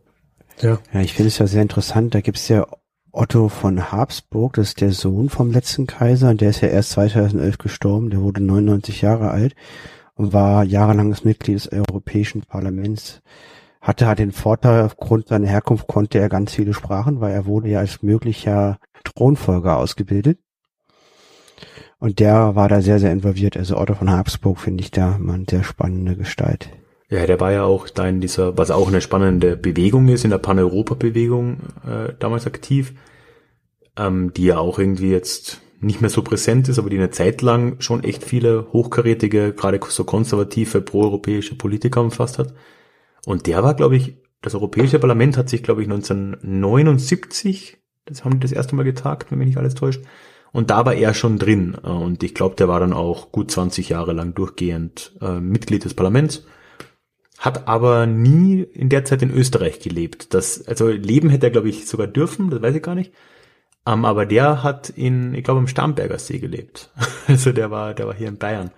Ja, 0.61 0.79
ja 0.93 1.01
ich 1.01 1.15
finde 1.15 1.29
es 1.29 1.39
ja 1.39 1.47
sehr 1.47 1.63
interessant. 1.63 2.15
Da 2.15 2.21
gibt 2.21 2.39
es 2.39 2.49
ja 2.49 2.67
Otto 3.13 3.49
von 3.49 3.91
Habsburg, 3.91 4.55
das 4.55 4.69
ist 4.69 4.81
der 4.81 4.93
Sohn 4.93 5.29
vom 5.29 5.51
letzten 5.51 5.87
Kaiser, 5.87 6.31
und 6.31 6.41
der 6.41 6.51
ist 6.51 6.61
ja 6.61 6.69
erst 6.69 6.91
2011 6.91 7.59
gestorben, 7.59 8.11
der 8.11 8.21
wurde 8.21 8.43
99 8.43 9.03
Jahre 9.03 9.31
alt 9.31 9.55
und 10.15 10.33
war 10.33 10.65
jahrelanges 10.65 11.25
Mitglied 11.25 11.57
des 11.57 11.73
Europäischen 11.73 12.43
Parlaments. 12.43 13.23
Hatte 13.81 14.07
halt 14.07 14.19
den 14.19 14.33
Vorteil, 14.33 14.85
aufgrund 14.85 15.29
seiner 15.29 15.47
Herkunft 15.47 15.87
konnte 15.87 16.19
er 16.19 16.29
ganz 16.29 16.53
viele 16.53 16.75
Sprachen, 16.75 17.21
weil 17.21 17.33
er 17.33 17.47
wurde 17.47 17.71
ja 17.71 17.79
als 17.79 18.03
möglicher 18.03 18.79
Thronfolger 19.05 19.79
ausgebildet. 19.79 20.39
Und 21.99 22.21
der 22.21 22.55
war 22.55 22.69
da 22.69 22.81
sehr, 22.81 22.99
sehr 22.99 23.13
involviert. 23.13 23.57
Also 23.57 23.77
Otto 23.77 23.95
von 23.95 24.11
Habsburg 24.11 24.59
finde 24.59 24.83
ich 24.83 24.91
da 24.91 25.19
mal 25.19 25.35
eine 25.35 25.47
sehr 25.49 25.65
spannende 25.65 26.17
Gestalt. 26.17 26.71
Ja, 27.11 27.27
der 27.27 27.41
war 27.41 27.53
ja 27.53 27.65
auch 27.65 27.89
da 27.89 28.07
in 28.07 28.21
dieser, 28.21 28.57
was 28.59 28.71
auch 28.71 28.89
eine 28.89 29.01
spannende 29.01 29.57
Bewegung 29.57 30.09
ist, 30.09 30.25
in 30.25 30.31
der 30.31 30.39
Pan-Europa-Bewegung 30.39 31.59
äh, 31.87 32.13
damals 32.19 32.47
aktiv, 32.47 32.93
ähm, 33.97 34.33
die 34.35 34.45
ja 34.45 34.59
auch 34.59 34.79
irgendwie 34.79 35.11
jetzt 35.11 35.63
nicht 35.81 36.01
mehr 36.01 36.11
so 36.11 36.23
präsent 36.23 36.69
ist, 36.69 36.79
aber 36.79 36.91
die 36.91 36.99
eine 36.99 37.11
Zeit 37.11 37.41
lang 37.41 37.81
schon 37.81 38.05
echt 38.05 38.25
viele 38.25 38.67
hochkarätige, 38.73 39.53
gerade 39.55 39.81
so 39.89 40.05
konservative, 40.05 40.81
proeuropäische 40.83 41.57
Politiker 41.57 42.03
umfasst 42.03 42.39
hat. 42.39 42.53
Und 43.25 43.47
der 43.47 43.63
war, 43.63 43.75
glaube 43.75 43.97
ich, 43.97 44.17
das 44.43 44.55
Europäische 44.55 44.99
Parlament 44.99 45.37
hat 45.37 45.49
sich, 45.49 45.63
glaube 45.63 45.83
ich, 45.83 45.89
1979, 45.89 47.79
das 48.05 48.25
haben 48.25 48.35
die 48.35 48.41
das 48.41 48.53
erste 48.53 48.75
Mal 48.75 48.85
getagt, 48.85 49.31
wenn 49.31 49.39
mich 49.39 49.49
nicht 49.49 49.59
alles 49.59 49.75
täuscht. 49.75 50.03
Und 50.53 50.71
da 50.71 50.87
war 50.87 50.95
er 50.95 51.15
schon 51.15 51.39
drin. 51.39 51.75
Und 51.75 52.23
ich 52.23 52.35
glaube, 52.35 52.57
der 52.57 52.69
war 52.69 52.81
dann 52.81 52.93
auch 52.93 53.33
gut 53.33 53.51
20 53.51 53.91
Jahre 53.91 54.13
lang 54.13 54.35
durchgehend 54.35 55.13
äh, 55.21 55.41
Mitglied 55.41 55.85
des 55.85 55.95
Parlaments. 55.95 56.45
Hat 57.39 57.69
aber 57.69 58.07
nie 58.07 58.63
in 58.63 58.89
der 58.89 59.05
Zeit 59.05 59.23
in 59.23 59.31
Österreich 59.31 59.79
gelebt. 59.81 60.35
Das, 60.35 60.67
also 60.67 60.89
leben 60.89 61.31
hätte 61.31 61.47
er, 61.47 61.53
glaube 61.53 61.69
ich, 61.69 61.87
sogar 61.87 62.07
dürfen, 62.07 62.51
das 62.51 62.63
weiß 62.63 62.75
ich 62.75 62.83
gar 62.83 62.95
nicht. 62.95 63.13
Um, 63.85 64.01
ähm, 64.01 64.05
aber 64.05 64.27
der 64.27 64.63
hat 64.63 64.91
in, 64.91 65.35
ich 65.35 65.45
glaube, 65.45 65.61
am 65.61 65.69
Starnberger 65.69 66.19
See 66.19 66.39
gelebt. 66.39 66.91
Also 67.29 67.53
der 67.53 67.71
war, 67.71 67.93
der 67.93 68.07
war 68.07 68.15
hier 68.15 68.29
in 68.29 68.39
Bayern. 68.39 68.71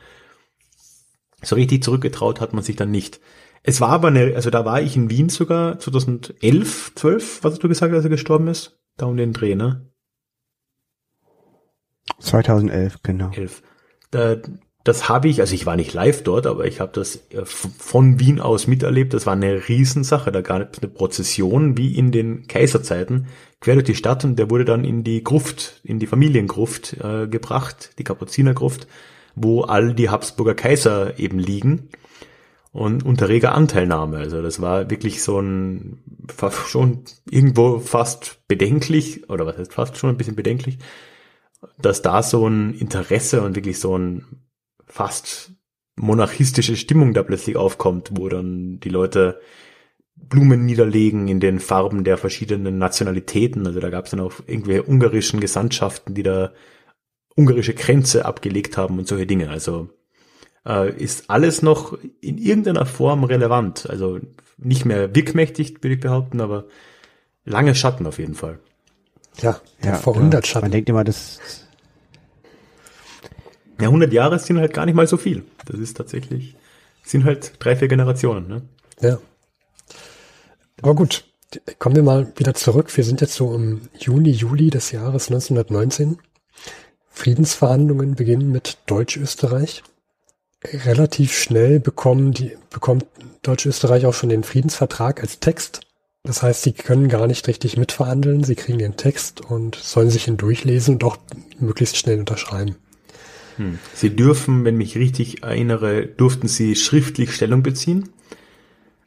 So 1.40 1.54
richtig 1.54 1.84
zurückgetraut 1.84 2.40
hat 2.40 2.52
man 2.52 2.64
sich 2.64 2.74
dann 2.74 2.90
nicht. 2.90 3.20
Es 3.62 3.80
war 3.80 3.90
aber 3.90 4.08
eine, 4.08 4.34
also 4.34 4.50
da 4.50 4.64
war 4.64 4.82
ich 4.82 4.96
in 4.96 5.08
Wien 5.08 5.28
sogar 5.28 5.78
2011, 5.78 6.92
12, 6.96 7.44
was 7.44 7.52
hast 7.52 7.62
du 7.62 7.68
gesagt, 7.68 7.94
als 7.94 8.04
er 8.04 8.10
gestorben 8.10 8.48
ist? 8.48 8.80
Da 8.96 9.06
um 9.06 9.16
den 9.16 9.32
Dreh, 9.32 9.54
ne? 9.54 9.89
2011, 12.20 13.02
genau. 13.02 13.30
11. 13.32 13.62
Da, 14.10 14.36
das 14.84 15.08
habe 15.08 15.28
ich, 15.28 15.40
also 15.40 15.54
ich 15.54 15.66
war 15.66 15.76
nicht 15.76 15.92
live 15.92 16.22
dort, 16.22 16.46
aber 16.46 16.66
ich 16.66 16.80
habe 16.80 16.92
das 16.94 17.16
äh, 17.30 17.44
von 17.44 18.18
Wien 18.18 18.40
aus 18.40 18.66
miterlebt. 18.66 19.12
Das 19.12 19.26
war 19.26 19.34
eine 19.34 19.68
Riesensache. 19.68 20.32
Da 20.32 20.40
gab 20.40 20.74
es 20.74 20.82
eine 20.82 20.90
Prozession 20.90 21.76
wie 21.76 21.96
in 21.96 22.12
den 22.12 22.46
Kaiserzeiten 22.46 23.26
quer 23.60 23.74
durch 23.74 23.86
die 23.86 23.94
Stadt 23.94 24.24
und 24.24 24.38
der 24.38 24.50
wurde 24.50 24.64
dann 24.64 24.84
in 24.84 25.04
die 25.04 25.22
Gruft, 25.22 25.80
in 25.84 25.98
die 25.98 26.06
Familiengruft 26.06 26.94
äh, 26.94 27.26
gebracht, 27.26 27.90
die 27.98 28.04
Kapuzinergruft, 28.04 28.86
wo 29.34 29.62
all 29.62 29.94
die 29.94 30.08
Habsburger 30.08 30.54
Kaiser 30.54 31.18
eben 31.18 31.38
liegen 31.38 31.90
und 32.72 33.04
unter 33.04 33.28
reger 33.28 33.54
Anteilnahme. 33.54 34.16
Also 34.16 34.40
das 34.40 34.62
war 34.62 34.90
wirklich 34.90 35.22
so 35.22 35.40
ein 35.40 35.98
schon 36.66 37.04
irgendwo 37.28 37.80
fast 37.80 38.40
bedenklich 38.48 39.28
oder 39.28 39.44
was 39.44 39.58
heißt 39.58 39.74
fast 39.74 39.98
schon 39.98 40.10
ein 40.10 40.16
bisschen 40.16 40.36
bedenklich, 40.36 40.78
dass 41.78 42.02
da 42.02 42.22
so 42.22 42.46
ein 42.46 42.74
Interesse 42.74 43.42
und 43.42 43.54
wirklich 43.54 43.78
so 43.78 43.96
ein 43.96 44.24
fast 44.86 45.52
monarchistische 45.96 46.76
Stimmung 46.76 47.14
da 47.14 47.22
plötzlich 47.22 47.56
aufkommt, 47.56 48.10
wo 48.12 48.28
dann 48.28 48.80
die 48.80 48.88
Leute 48.88 49.40
Blumen 50.16 50.64
niederlegen 50.66 51.28
in 51.28 51.40
den 51.40 51.60
Farben 51.60 52.04
der 52.04 52.16
verschiedenen 52.16 52.78
Nationalitäten. 52.78 53.66
Also 53.66 53.80
da 53.80 53.90
gab 53.90 54.04
es 54.04 54.10
dann 54.10 54.20
auch 54.20 54.34
irgendwelche 54.46 54.84
ungarischen 54.84 55.40
Gesandtschaften, 55.40 56.14
die 56.14 56.22
da 56.22 56.52
ungarische 57.36 57.74
Grenze 57.74 58.24
abgelegt 58.24 58.76
haben 58.76 58.98
und 58.98 59.08
solche 59.08 59.26
Dinge. 59.26 59.50
Also 59.50 59.90
äh, 60.66 60.94
ist 60.94 61.30
alles 61.30 61.62
noch 61.62 61.98
in 62.20 62.38
irgendeiner 62.38 62.86
Form 62.86 63.24
relevant. 63.24 63.88
Also 63.88 64.20
nicht 64.58 64.84
mehr 64.84 65.14
wirkmächtig, 65.14 65.82
würde 65.82 65.94
ich 65.94 66.00
behaupten, 66.00 66.40
aber 66.40 66.66
lange 67.44 67.74
Schatten 67.74 68.06
auf 68.06 68.18
jeden 68.18 68.34
Fall. 68.34 68.60
Ja, 69.42 69.60
ja 69.82 69.94
vor 69.94 70.14
100 70.14 70.46
Schatten. 70.46 70.64
Man 70.64 70.72
denkt 70.72 70.88
immer, 70.88 71.04
das 71.04 71.38
ja, 73.80 73.86
100 73.86 74.12
Jahre 74.12 74.38
sind 74.38 74.58
halt 74.58 74.74
gar 74.74 74.84
nicht 74.84 74.94
mal 74.94 75.06
so 75.06 75.16
viel. 75.16 75.44
Das 75.64 75.78
ist 75.78 75.96
tatsächlich, 75.96 76.54
sind 77.02 77.24
halt 77.24 77.54
drei, 77.58 77.76
vier 77.76 77.88
Generationen, 77.88 78.46
ne? 78.46 78.62
Ja. 79.00 79.18
Aber 80.82 80.94
gut, 80.94 81.24
kommen 81.78 81.96
wir 81.96 82.02
mal 82.02 82.32
wieder 82.36 82.54
zurück. 82.54 82.94
Wir 82.94 83.04
sind 83.04 83.22
jetzt 83.22 83.34
so 83.34 83.54
im 83.54 83.88
Juni, 83.98 84.30
Juli 84.30 84.68
des 84.68 84.92
Jahres 84.92 85.28
1919. 85.28 86.18
Friedensverhandlungen 87.08 88.14
beginnen 88.14 88.52
mit 88.52 88.78
Deutsch-Österreich. 88.86 89.82
relativ 90.62 91.32
schnell 91.32 91.80
bekommen 91.80 92.32
die, 92.32 92.56
bekommt 92.68 93.06
Deutsch-Österreich 93.42 94.04
auch 94.04 94.14
schon 94.14 94.28
den 94.28 94.44
Friedensvertrag 94.44 95.22
als 95.22 95.40
Text. 95.40 95.80
Das 96.22 96.42
heißt, 96.42 96.62
sie 96.62 96.72
können 96.72 97.08
gar 97.08 97.26
nicht 97.26 97.46
richtig 97.48 97.76
mitverhandeln. 97.76 98.44
Sie 98.44 98.54
kriegen 98.54 98.78
den 98.78 98.96
Text 98.96 99.40
und 99.40 99.74
sollen 99.76 100.10
sich 100.10 100.28
ihn 100.28 100.36
durchlesen 100.36 100.94
und 100.94 101.04
auch 101.04 101.16
möglichst 101.58 101.96
schnell 101.96 102.18
unterschreiben. 102.18 102.76
Hm. 103.56 103.78
Sie 103.94 104.14
dürfen, 104.14 104.64
wenn 104.64 104.76
mich 104.76 104.96
richtig 104.96 105.42
erinnere, 105.42 106.06
durften 106.06 106.46
sie 106.46 106.76
schriftlich 106.76 107.34
Stellung 107.34 107.62
beziehen, 107.62 108.10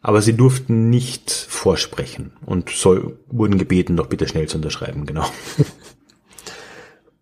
aber 0.01 0.21
sie 0.21 0.33
durften 0.33 0.89
nicht 0.89 1.31
vorsprechen 1.31 2.33
und 2.45 2.69
soll, 2.71 3.17
wurden 3.27 3.57
gebeten, 3.57 3.95
doch 3.95 4.07
bitte 4.07 4.27
schnell 4.27 4.47
zu 4.47 4.57
unterschreiben, 4.57 5.05
genau. 5.05 5.25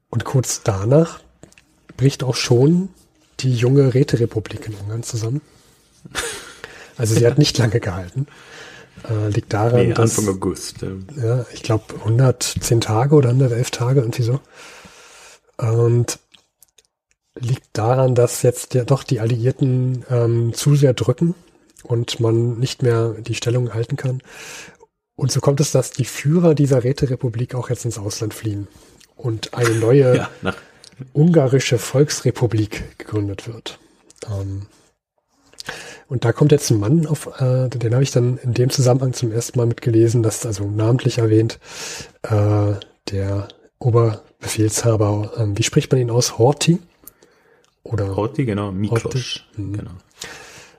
Und 0.10 0.26
kurz 0.26 0.62
danach 0.64 1.22
bricht 1.96 2.24
auch 2.24 2.36
schon 2.36 2.90
die 3.40 3.54
junge 3.54 3.94
Räterepublik 3.94 4.68
in 4.68 4.74
Ungarn 4.76 5.04
zusammen. 5.04 5.42
Also 6.98 7.16
sie 7.16 7.26
hat 7.26 7.38
nicht 7.38 7.58
lange 7.58 7.80
gehalten. 7.80 8.28
Äh, 9.10 9.30
liegt 9.30 9.54
daran, 9.54 9.88
nee, 9.88 9.94
dass, 9.94 10.18
Anfang 10.18 10.36
August. 10.36 10.82
Ja, 10.82 11.24
ja 11.24 11.46
ich 11.54 11.64
glaube 11.64 11.96
110 12.00 12.82
Tage 12.82 13.16
oder 13.16 13.30
111 13.30 13.72
Tage, 13.72 14.02
irgendwie 14.02 14.24
so. 14.24 14.40
Und 15.58 16.20
liegt 17.40 17.70
daran, 17.74 18.16
dass 18.16 18.42
jetzt 18.42 18.74
ja 18.74 18.84
doch 18.84 19.04
die 19.04 19.20
Alliierten 19.20 20.06
ähm, 20.10 20.54
zu 20.54 20.76
sehr 20.76 20.94
drücken 20.94 21.34
und 21.84 22.20
man 22.20 22.60
nicht 22.60 22.84
mehr 22.84 23.16
die 23.20 23.36
Stellung 23.36 23.74
halten 23.74 23.96
kann. 23.96 24.22
Und 25.16 25.32
so 25.32 25.40
kommt 25.40 25.60
es, 25.60 25.72
dass 25.72 25.92
die 25.92 26.06
Führer 26.06 26.56
dieser 26.56 26.84
Räterepublik 26.84 27.56
auch 27.56 27.70
jetzt 27.70 27.86
ins 27.86 27.98
Ausland 27.98 28.34
fliehen 28.34 28.68
und 29.16 29.54
eine 29.54 29.76
neue 29.76 30.18
ja, 30.18 30.54
ungarische 31.14 31.78
Volksrepublik 31.78 32.98
gegründet 32.98 33.48
wird. 33.48 33.80
Ähm, 34.28 34.68
und 36.12 36.26
da 36.26 36.34
kommt 36.34 36.52
jetzt 36.52 36.70
ein 36.70 36.80
Mann 36.80 37.06
auf, 37.06 37.40
äh, 37.40 37.70
den 37.70 37.94
habe 37.94 38.04
ich 38.04 38.12
dann 38.12 38.38
in 38.44 38.54
dem 38.54 38.70
Zusammenhang 38.70 39.14
zum 39.14 39.32
ersten 39.32 39.58
Mal 39.58 39.66
mitgelesen, 39.66 40.24
das 40.24 40.46
also 40.46 40.66
namentlich 40.66 41.20
erwähnt, 41.20 41.58
äh, 42.24 42.74
der 43.10 43.48
Oberbefehlshaber, 43.80 45.32
ähm, 45.38 45.58
wie 45.58 45.64
spricht 45.64 45.90
man 45.90 46.02
ihn 46.02 46.12
aus? 46.12 46.38
Horthy? 46.38 46.80
Oder 47.84 48.14
Horthy, 48.14 48.44
genau, 48.44 48.74
Miklos, 48.74 49.46
mhm. 49.56 49.72
genau. 49.72 49.92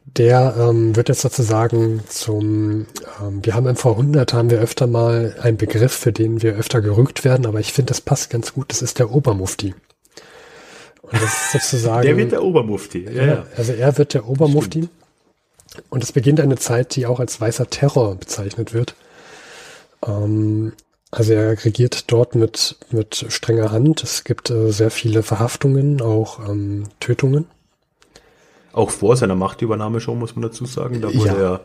Der 0.05 0.55
ähm, 0.59 0.97
wird 0.97 1.09
jetzt 1.09 1.23
sozusagen 1.23 2.03
zum, 2.09 2.85
ähm, 3.23 3.41
wir 3.43 3.55
haben 3.55 3.67
im 3.67 3.77
V100 3.77 4.35
haben 4.35 4.51
wir 4.51 4.61
öfter 4.61 4.87
mal 4.87 5.35
einen 5.41 5.57
Begriff, 5.57 5.95
für 5.95 6.13
den 6.13 6.43
wir 6.43 6.57
öfter 6.57 6.83
gerügt 6.83 7.25
werden, 7.25 7.47
aber 7.47 7.59
ich 7.59 7.73
finde, 7.73 7.89
das 7.89 8.03
passt 8.03 8.29
ganz 8.29 8.53
gut, 8.53 8.67
das 8.69 8.83
ist 8.83 8.99
der 8.99 9.11
Obermufti. 9.11 9.75
Und 11.01 11.15
das 11.15 11.23
ist 11.23 11.53
sozusagen. 11.71 12.03
der 12.03 12.19
wird 12.19 12.33
der 12.33 12.45
Obermufti. 12.45 13.07
Ja, 13.11 13.25
ja. 13.25 13.47
Also 13.57 13.73
er 13.73 13.97
wird 13.97 14.13
der 14.13 14.29
Obermufti. 14.29 14.81
Stimmt. 14.81 15.02
Und 15.91 16.05
es 16.05 16.13
beginnt 16.13 16.41
eine 16.41 16.57
Zeit, 16.57 16.97
die 16.97 17.07
auch 17.07 17.21
als 17.21 17.41
weißer 17.41 17.69
Terror 17.71 18.15
bezeichnet 18.17 18.75
wird. 18.75 18.95
Ähm, 20.07 20.73
also 21.11 21.35
er 21.35 21.65
regiert 21.65 22.11
dort 22.11 22.35
mit, 22.35 22.77
mit 22.91 23.27
strenger 23.29 23.71
Hand. 23.71 24.03
Es 24.03 24.25
gibt 24.25 24.51
äh, 24.51 24.73
sehr 24.73 24.91
viele 24.91 25.23
Verhaftungen, 25.23 26.01
auch 26.01 26.49
ähm, 26.49 26.85
Tötungen. 27.01 27.47
Auch 28.73 28.91
vor 28.91 29.17
seiner 29.17 29.35
Machtübernahme 29.35 30.01
schon, 30.01 30.19
muss 30.19 30.35
man 30.35 30.43
dazu 30.43 30.65
sagen. 30.65 31.03
Da 31.03 31.15
wurde 31.15 31.27
ja. 31.27 31.35
er, 31.35 31.61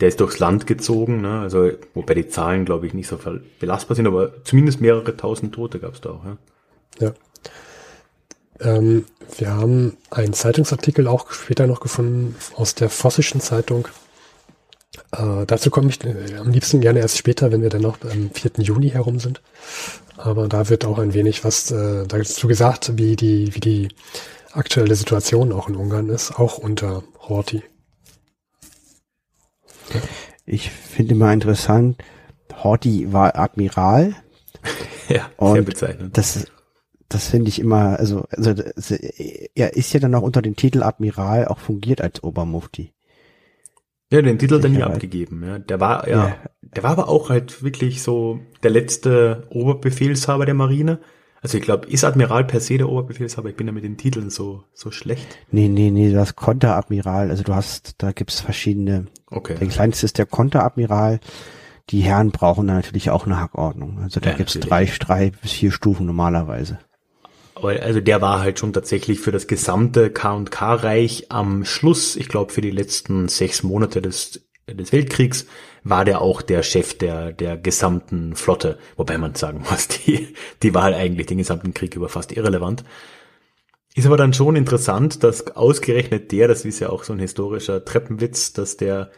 der 0.00 0.08
ist 0.08 0.18
durchs 0.18 0.40
Land 0.40 0.66
gezogen, 0.66 1.20
ne? 1.20 1.40
also 1.40 1.70
wobei 1.94 2.14
die 2.14 2.28
Zahlen, 2.28 2.64
glaube 2.64 2.88
ich, 2.88 2.94
nicht 2.94 3.06
so 3.06 3.18
belastbar 3.60 3.94
sind, 3.94 4.08
aber 4.08 4.44
zumindest 4.44 4.80
mehrere 4.80 5.16
tausend 5.16 5.54
Tote 5.54 5.78
gab 5.78 5.94
es 5.94 6.00
da 6.00 6.10
auch. 6.10 6.24
Ja. 6.24 6.36
ja. 6.98 7.14
Ähm, 8.60 9.06
wir 9.36 9.50
haben 9.50 9.96
einen 10.10 10.34
Zeitungsartikel 10.34 11.08
auch 11.08 11.30
später 11.30 11.66
noch 11.66 11.80
gefunden 11.80 12.36
aus 12.56 12.74
der 12.74 12.90
Vossischen 12.90 13.40
Zeitung. 13.40 13.88
Äh, 15.12 15.46
dazu 15.46 15.70
komme 15.70 15.88
ich 15.88 16.04
äh, 16.04 16.36
am 16.36 16.50
liebsten 16.50 16.80
gerne 16.80 17.00
erst 17.00 17.18
später, 17.18 17.50
wenn 17.50 17.62
wir 17.62 17.70
dann 17.70 17.82
noch 17.82 17.98
am 18.02 18.30
4. 18.30 18.52
Juni 18.58 18.90
herum 18.90 19.18
sind. 19.18 19.40
Aber 20.16 20.48
da 20.48 20.68
wird 20.68 20.84
auch 20.84 20.98
ein 20.98 21.14
wenig 21.14 21.44
was 21.44 21.70
äh, 21.70 22.06
dazu 22.06 22.46
gesagt, 22.46 22.98
wie 22.98 23.16
die, 23.16 23.54
wie 23.54 23.60
die 23.60 23.88
aktuelle 24.52 24.94
Situation 24.94 25.52
auch 25.52 25.68
in 25.68 25.76
Ungarn 25.76 26.08
ist, 26.10 26.38
auch 26.38 26.58
unter 26.58 27.02
Horthy. 27.20 27.62
Ich 30.44 30.70
finde 30.70 31.14
immer 31.14 31.32
interessant, 31.32 32.02
Horthy 32.62 33.12
war 33.12 33.36
Admiral. 33.36 34.14
ja, 35.08 35.30
sehr 35.40 35.62
bezeichnend. 35.62 36.16
Das 36.16 36.46
das 37.12 37.28
finde 37.28 37.48
ich 37.48 37.58
immer, 37.58 37.98
also, 37.98 38.24
also 38.30 38.54
er 39.54 39.76
ist 39.76 39.92
ja 39.92 40.00
dann 40.00 40.14
auch 40.14 40.22
unter 40.22 40.42
dem 40.42 40.56
Titel 40.56 40.82
Admiral 40.82 41.46
auch 41.46 41.58
fungiert 41.58 42.00
als 42.00 42.22
Obermufti. 42.22 42.92
Ja, 44.12 44.20
den 44.20 44.38
Titel 44.38 44.60
er 44.62 44.68
nie 44.68 44.82
abgegeben, 44.82 45.42
ja. 45.42 45.58
Der 45.58 45.80
war, 45.80 46.06
ja, 46.06 46.28
ja, 46.28 46.36
der 46.60 46.82
war 46.82 46.90
aber 46.90 47.08
auch 47.08 47.30
halt 47.30 47.62
wirklich 47.62 48.02
so 48.02 48.40
der 48.62 48.70
letzte 48.70 49.46
Oberbefehlshaber 49.48 50.44
der 50.44 50.54
Marine. 50.54 51.00
Also 51.40 51.56
ich 51.56 51.64
glaube, 51.64 51.88
ist 51.88 52.04
Admiral 52.04 52.44
per 52.44 52.60
se 52.60 52.76
der 52.76 52.90
Oberbefehlshaber? 52.90 53.48
Ich 53.48 53.56
bin 53.56 53.66
da 53.66 53.72
mit 53.72 53.84
den 53.84 53.96
Titeln 53.96 54.28
so, 54.28 54.64
so 54.74 54.90
schlecht. 54.90 55.26
Nee, 55.50 55.68
nee, 55.68 55.90
nee, 55.90 56.12
du 56.12 56.20
hast 56.20 56.36
Konteradmiral, 56.36 57.30
also 57.30 57.42
du 57.42 57.54
hast, 57.54 57.94
da 57.98 58.12
gibt's 58.12 58.40
verschiedene. 58.40 59.06
Okay. 59.28 59.56
Der 59.58 59.68
kleinste 59.68 60.04
ist 60.04 60.18
der 60.18 60.26
Konteradmiral. 60.26 61.18
Die 61.88 62.00
Herren 62.00 62.32
brauchen 62.32 62.68
da 62.68 62.74
natürlich 62.74 63.10
auch 63.10 63.26
eine 63.26 63.40
Hackordnung. 63.40 63.98
Also 64.02 64.20
da 64.20 64.30
ja, 64.30 64.36
gibt's 64.36 64.60
drei, 64.60 64.84
drei 64.84 65.30
bis 65.30 65.52
vier 65.52 65.72
Stufen 65.72 66.04
normalerweise 66.06 66.78
also 67.64 68.00
der 68.00 68.20
war 68.20 68.40
halt 68.40 68.58
schon 68.58 68.72
tatsächlich 68.72 69.20
für 69.20 69.32
das 69.32 69.46
gesamte 69.46 70.10
K&K-Reich 70.10 71.26
am 71.30 71.64
Schluss, 71.64 72.16
ich 72.16 72.28
glaube 72.28 72.52
für 72.52 72.60
die 72.60 72.70
letzten 72.70 73.28
sechs 73.28 73.62
Monate 73.62 74.02
des, 74.02 74.42
des 74.68 74.92
Weltkriegs, 74.92 75.46
war 75.84 76.04
der 76.04 76.20
auch 76.20 76.42
der 76.42 76.62
Chef 76.62 76.96
der, 76.96 77.32
der 77.32 77.56
gesamten 77.56 78.36
Flotte. 78.36 78.78
Wobei 78.96 79.18
man 79.18 79.34
sagen 79.34 79.64
muss, 79.68 79.88
die, 80.06 80.34
die 80.62 80.74
war 80.74 80.84
halt 80.84 80.96
eigentlich 80.96 81.26
den 81.26 81.38
gesamten 81.38 81.74
Krieg 81.74 81.96
über 81.96 82.08
fast 82.08 82.32
irrelevant. 82.32 82.84
Ist 83.94 84.06
aber 84.06 84.16
dann 84.16 84.32
schon 84.32 84.56
interessant, 84.56 85.22
dass 85.22 85.54
ausgerechnet 85.54 86.32
der, 86.32 86.48
das 86.48 86.64
ist 86.64 86.80
ja 86.80 86.88
auch 86.88 87.04
so 87.04 87.12
ein 87.12 87.18
historischer 87.18 87.84
Treppenwitz, 87.84 88.54
dass 88.54 88.78
der, 88.78 89.10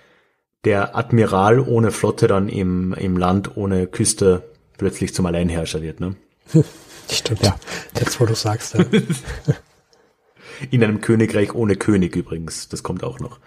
der 0.65 0.97
Admiral 0.97 1.61
ohne 1.61 1.93
Flotte 1.93 2.27
dann 2.27 2.49
im, 2.49 2.93
im 2.95 3.17
Land 3.17 3.57
ohne 3.57 3.87
Küste 3.87 4.43
plötzlich 4.77 5.15
zum 5.15 5.27
Alleinherrscher 5.27 5.83
wird, 5.83 6.01
ne? 6.01 6.17
Stimmt. 7.11 7.43
Ja. 7.43 7.57
Jetzt, 7.99 8.21
wo 8.21 8.27
du 8.27 8.35
sagst. 8.35 8.75
Ja. 8.75 8.85
In 10.71 10.85
einem 10.85 11.01
Königreich 11.01 11.55
ohne 11.55 11.77
König 11.77 12.15
übrigens. 12.17 12.69
Das 12.69 12.83
kommt 12.83 13.03
auch 13.05 13.19
noch. 13.19 13.41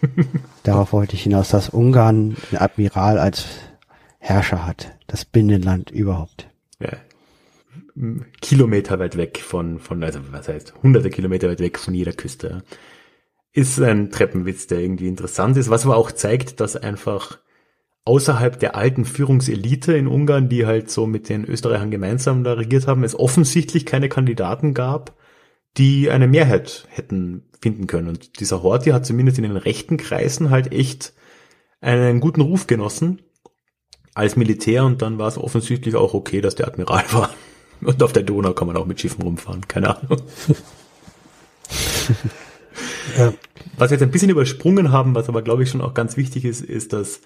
Darauf 0.62 0.92
wollte 0.92 1.14
ich 1.14 1.22
hinaus, 1.22 1.50
dass 1.50 1.68
Ungarn 1.68 2.36
einen 2.50 2.60
Admiral 2.60 3.18
als 3.18 3.46
Herrscher 4.18 4.66
hat. 4.66 4.96
Das 5.06 5.24
Binnenland 5.24 5.90
überhaupt. 5.90 6.48
Ja. 6.78 6.92
Kilometer 8.40 8.98
weit 8.98 9.16
weg 9.16 9.40
von, 9.44 9.78
von, 9.78 10.02
also 10.02 10.20
was 10.30 10.48
heißt, 10.48 10.74
hunderte 10.82 11.10
Kilometer 11.10 11.48
weit 11.48 11.60
weg 11.60 11.78
von 11.78 11.94
jeder 11.94 12.12
Küste. 12.12 12.62
Ist 13.52 13.80
ein 13.80 14.10
Treppenwitz, 14.10 14.68
der 14.68 14.78
irgendwie 14.78 15.08
interessant 15.08 15.56
ist, 15.56 15.70
was 15.70 15.84
aber 15.84 15.96
auch 15.96 16.12
zeigt, 16.12 16.60
dass 16.60 16.76
einfach 16.76 17.38
außerhalb 18.04 18.58
der 18.58 18.76
alten 18.76 19.04
Führungselite 19.04 19.92
in 19.94 20.06
Ungarn, 20.06 20.48
die 20.48 20.66
halt 20.66 20.90
so 20.90 21.06
mit 21.06 21.28
den 21.28 21.44
Österreichern 21.44 21.90
gemeinsam 21.90 22.44
da 22.44 22.54
regiert 22.54 22.86
haben, 22.86 23.04
es 23.04 23.18
offensichtlich 23.18 23.86
keine 23.86 24.08
Kandidaten 24.08 24.74
gab, 24.74 25.16
die 25.76 26.10
eine 26.10 26.26
Mehrheit 26.26 26.86
hätten 26.88 27.50
finden 27.60 27.86
können. 27.86 28.08
Und 28.08 28.40
dieser 28.40 28.62
Horthy 28.62 28.90
hat 28.90 29.06
zumindest 29.06 29.38
in 29.38 29.44
den 29.44 29.56
rechten 29.56 29.96
Kreisen 29.96 30.50
halt 30.50 30.72
echt 30.72 31.12
einen 31.80 32.20
guten 32.20 32.40
Ruf 32.40 32.66
genossen 32.66 33.20
als 34.14 34.36
Militär 34.36 34.84
und 34.84 35.02
dann 35.02 35.18
war 35.18 35.28
es 35.28 35.38
offensichtlich 35.38 35.94
auch 35.94 36.14
okay, 36.14 36.40
dass 36.40 36.54
der 36.54 36.66
Admiral 36.66 37.04
war. 37.12 37.30
Und 37.82 38.02
auf 38.02 38.12
der 38.12 38.22
Donau 38.22 38.52
kann 38.52 38.66
man 38.66 38.76
auch 38.76 38.86
mit 38.86 39.00
Schiffen 39.00 39.22
rumfahren, 39.22 39.66
keine 39.66 39.96
Ahnung. 39.96 40.20
ja. 43.16 43.32
Was 43.76 43.90
wir 43.90 43.96
jetzt 43.96 44.02
ein 44.02 44.10
bisschen 44.10 44.30
übersprungen 44.30 44.92
haben, 44.92 45.14
was 45.14 45.28
aber 45.28 45.42
glaube 45.42 45.62
ich 45.62 45.70
schon 45.70 45.80
auch 45.80 45.94
ganz 45.94 46.16
wichtig 46.16 46.44
ist, 46.44 46.60
ist, 46.60 46.92
dass 46.92 47.20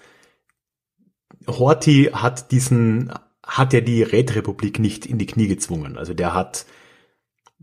Horthy 1.47 2.09
hat 2.13 2.51
diesen, 2.51 3.11
hat 3.43 3.73
ja 3.73 3.81
die 3.81 4.03
Rätrepublik 4.03 4.79
nicht 4.79 5.05
in 5.05 5.17
die 5.17 5.25
Knie 5.25 5.47
gezwungen. 5.47 5.97
Also 5.97 6.13
der 6.13 6.33
hat, 6.33 6.65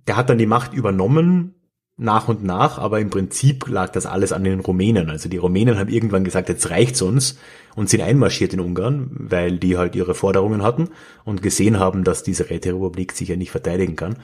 der 0.06 0.16
hat 0.16 0.30
dann 0.30 0.38
die 0.38 0.46
Macht 0.46 0.72
übernommen, 0.74 1.54
nach 1.96 2.28
und 2.28 2.42
nach, 2.42 2.78
aber 2.78 3.00
im 3.00 3.10
Prinzip 3.10 3.68
lag 3.68 3.92
das 3.92 4.06
alles 4.06 4.32
an 4.32 4.44
den 4.44 4.60
Rumänen. 4.60 5.10
Also 5.10 5.28
die 5.28 5.36
Rumänen 5.36 5.78
haben 5.78 5.90
irgendwann 5.90 6.24
gesagt, 6.24 6.48
jetzt 6.48 6.70
reicht's 6.70 7.02
uns 7.02 7.38
und 7.76 7.90
sind 7.90 8.00
einmarschiert 8.00 8.54
in 8.54 8.60
Ungarn, 8.60 9.10
weil 9.12 9.58
die 9.58 9.76
halt 9.76 9.94
ihre 9.94 10.14
Forderungen 10.14 10.62
hatten 10.62 10.88
und 11.24 11.42
gesehen 11.42 11.78
haben, 11.78 12.02
dass 12.02 12.22
diese 12.22 12.50
Räterepublik 12.50 13.12
sich 13.12 13.28
ja 13.28 13.36
nicht 13.36 13.50
verteidigen 13.50 13.96
kann. 13.96 14.16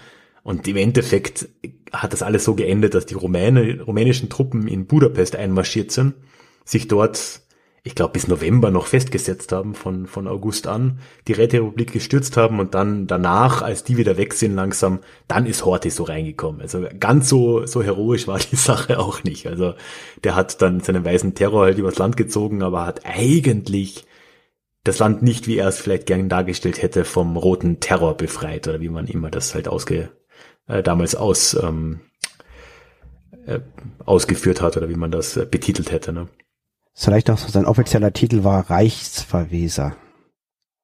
Und 0.43 0.67
im 0.67 0.77
Endeffekt 0.77 1.49
hat 1.93 2.13
das 2.13 2.23
alles 2.23 2.45
so 2.45 2.55
geendet, 2.55 2.95
dass 2.95 3.07
die 3.07 3.15
Rumäne, 3.15 3.83
rumänischen 3.83 4.31
Truppen 4.31 4.67
in 4.67 4.87
Budapest 4.87 5.37
einmarschiert 5.37 5.91
sind, 5.91 6.15
sich 6.65 6.89
dort 6.89 7.43
ich 7.89 7.95
glaube, 7.95 8.13
bis 8.13 8.29
November 8.29 8.71
noch 8.71 8.87
festgesetzt 8.87 9.51
haben, 9.51 9.75
von, 9.75 10.07
von 10.07 10.29
August 10.29 10.67
an, 10.67 10.99
die 11.27 11.33
Räterepublik 11.33 11.91
gestürzt 11.91 12.37
haben 12.37 12.61
und 12.61 12.75
dann 12.75 13.07
danach, 13.07 13.63
als 13.63 13.83
die 13.83 13.97
wieder 13.97 14.19
weg 14.19 14.35
sind 14.35 14.55
langsam, 14.55 14.99
dann 15.27 15.47
ist 15.47 15.65
Horthy 15.65 15.89
so 15.89 16.05
reingekommen. 16.05 16.61
Also 16.61 16.87
ganz 17.01 17.31
so, 17.31 17.65
so 17.65 17.83
heroisch 17.83 18.29
war 18.29 18.39
die 18.53 18.57
Sache 18.57 18.99
auch 18.99 19.25
nicht. 19.25 19.47
Also 19.47 19.73
der 20.23 20.37
hat 20.37 20.61
dann 20.61 20.81
seinen 20.81 21.03
weißen 21.03 21.35
Terror 21.35 21.65
halt 21.65 21.79
übers 21.79 21.97
Land 21.97 22.19
gezogen, 22.19 22.63
aber 22.63 22.85
hat 22.85 23.07
eigentlich 23.07 24.05
das 24.85 24.99
Land 24.99 25.23
nicht, 25.23 25.47
wie 25.47 25.57
er 25.57 25.69
es 25.69 25.79
vielleicht 25.79 26.05
gern 26.05 26.29
dargestellt 26.29 26.83
hätte, 26.83 27.07
vom 27.07 27.39
roten 27.39 27.81
Terror 27.81 28.19
befreit 28.19 28.69
oder 28.69 28.83
wie 28.83 28.91
man 28.91 29.07
immer 29.07 29.31
das 29.31 29.55
halt 29.55 29.67
ausge, 29.67 30.11
äh, 30.67 30.83
damals 30.83 31.15
aus, 31.15 31.55
ähm, 31.55 32.01
äh, 33.47 33.61
ausgeführt 34.05 34.61
hat 34.61 34.77
oder 34.77 34.91
wie 34.91 34.97
man 34.97 35.11
das 35.11 35.39
äh, 35.39 35.47
betitelt 35.47 35.91
hätte. 35.91 36.13
Ne? 36.13 36.29
Vielleicht 37.01 37.31
auch 37.31 37.39
so 37.39 37.49
sein 37.49 37.65
offizieller 37.65 38.13
Titel 38.13 38.43
war 38.43 38.69
Reichsverweser. 38.69 39.95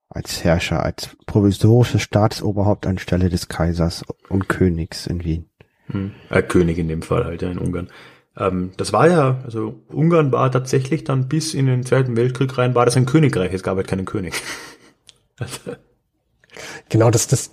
Als 0.08 0.44
Herrscher, 0.44 0.80
als 0.84 1.08
provisorisches 1.26 2.02
Staatsoberhaupt 2.02 2.86
anstelle 2.86 3.28
des 3.28 3.48
Kaisers 3.48 4.04
und 4.28 4.48
Königs 4.48 5.08
in 5.08 5.24
Wien. 5.24 5.50
Hm. 5.88 6.12
Äh, 6.30 6.42
König 6.42 6.78
in 6.78 6.86
dem 6.86 7.02
Fall 7.02 7.24
halt, 7.24 7.42
ja, 7.42 7.50
in 7.50 7.58
Ungarn. 7.58 7.88
Ähm, 8.36 8.70
das 8.76 8.92
war 8.92 9.10
ja, 9.10 9.42
also 9.44 9.82
Ungarn 9.88 10.30
war 10.30 10.52
tatsächlich 10.52 11.02
dann 11.02 11.26
bis 11.26 11.52
in 11.52 11.66
den 11.66 11.84
Zweiten 11.84 12.16
Weltkrieg 12.16 12.56
rein, 12.56 12.76
war 12.76 12.84
das 12.84 12.96
ein 12.96 13.06
Königreich, 13.06 13.52
es 13.52 13.64
gab 13.64 13.76
halt 13.76 13.88
keinen 13.88 14.04
König. 14.04 14.34
also. 15.40 15.72
Genau, 16.90 17.10
das, 17.10 17.26
das, 17.26 17.50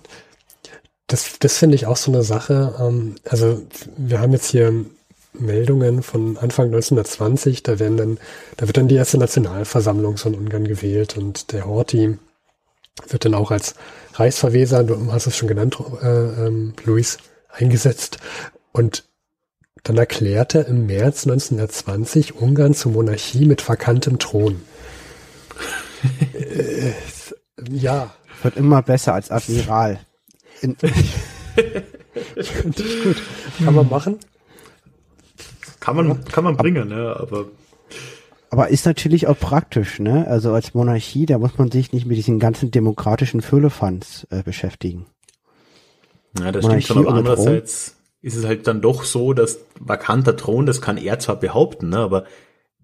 das, 1.08 1.40
das 1.40 1.58
finde 1.58 1.74
ich 1.74 1.86
auch 1.86 1.96
so 1.96 2.12
eine 2.12 2.22
Sache. 2.22 2.76
Ähm, 2.78 3.16
also 3.28 3.66
wir 3.96 4.20
haben 4.20 4.30
jetzt 4.30 4.52
hier 4.52 4.84
Meldungen 5.32 6.02
von 6.02 6.36
Anfang 6.36 6.66
1920, 6.66 7.62
da 7.62 7.78
werden 7.78 7.96
dann, 7.96 8.18
da 8.56 8.66
wird 8.66 8.76
dann 8.76 8.88
die 8.88 8.96
erste 8.96 9.18
Nationalversammlung 9.18 10.16
von 10.16 10.34
Ungarn 10.34 10.66
gewählt 10.66 11.16
und 11.16 11.52
der 11.52 11.66
Horthy 11.66 12.18
wird 13.08 13.24
dann 13.24 13.34
auch 13.34 13.50
als 13.50 13.74
Reichsverweser, 14.14 14.84
du 14.84 15.12
hast 15.12 15.26
es 15.26 15.36
schon 15.36 15.48
genannt, 15.48 15.78
äh, 16.02 16.46
ähm, 16.46 16.74
Luis, 16.84 17.18
eingesetzt 17.48 18.18
und 18.72 19.04
dann 19.84 19.96
erklärt 19.96 20.54
er 20.54 20.66
im 20.66 20.86
März 20.86 21.26
1920 21.26 22.36
Ungarn 22.36 22.74
zur 22.74 22.92
Monarchie 22.92 23.46
mit 23.46 23.68
vakantem 23.68 24.18
Thron. 24.18 24.62
äh, 26.34 26.92
ja. 27.68 28.14
Wird 28.42 28.56
immer 28.56 28.82
besser 28.82 29.14
als 29.14 29.30
Admiral. 29.30 30.00
In, 30.62 30.76
gut. 32.62 33.22
Kann 33.64 33.74
man 33.74 33.88
machen. 33.88 34.18
Kann 35.82 35.96
man, 35.96 36.24
kann 36.24 36.44
man 36.44 36.56
bringen, 36.56 36.88
ne, 36.88 37.16
aber. 37.18 37.46
Aber 38.50 38.68
ist 38.68 38.86
natürlich 38.86 39.26
auch 39.26 39.36
praktisch, 39.36 39.98
ne? 39.98 40.28
Also 40.28 40.52
als 40.52 40.74
Monarchie, 40.74 41.26
da 41.26 41.38
muss 41.38 41.58
man 41.58 41.72
sich 41.72 41.92
nicht 41.92 42.06
mit 42.06 42.16
diesen 42.16 42.38
ganzen 42.38 42.70
demokratischen 42.70 43.42
Füllefanz 43.42 44.24
äh, 44.30 44.44
beschäftigen. 44.44 45.06
Ja, 46.38 46.52
das 46.52 46.62
Monarchie 46.62 46.84
stimmt 46.84 46.98
schon, 46.98 47.06
aber 47.08 47.18
andererseits 47.18 47.96
ist 48.20 48.36
es 48.36 48.44
halt 48.46 48.68
dann 48.68 48.80
doch 48.80 49.02
so, 49.02 49.32
dass 49.32 49.58
vakanter 49.80 50.36
Thron, 50.36 50.66
das 50.66 50.80
kann 50.80 50.98
er 50.98 51.18
zwar 51.18 51.34
behaupten, 51.40 51.88
ne, 51.88 51.98
aber 51.98 52.26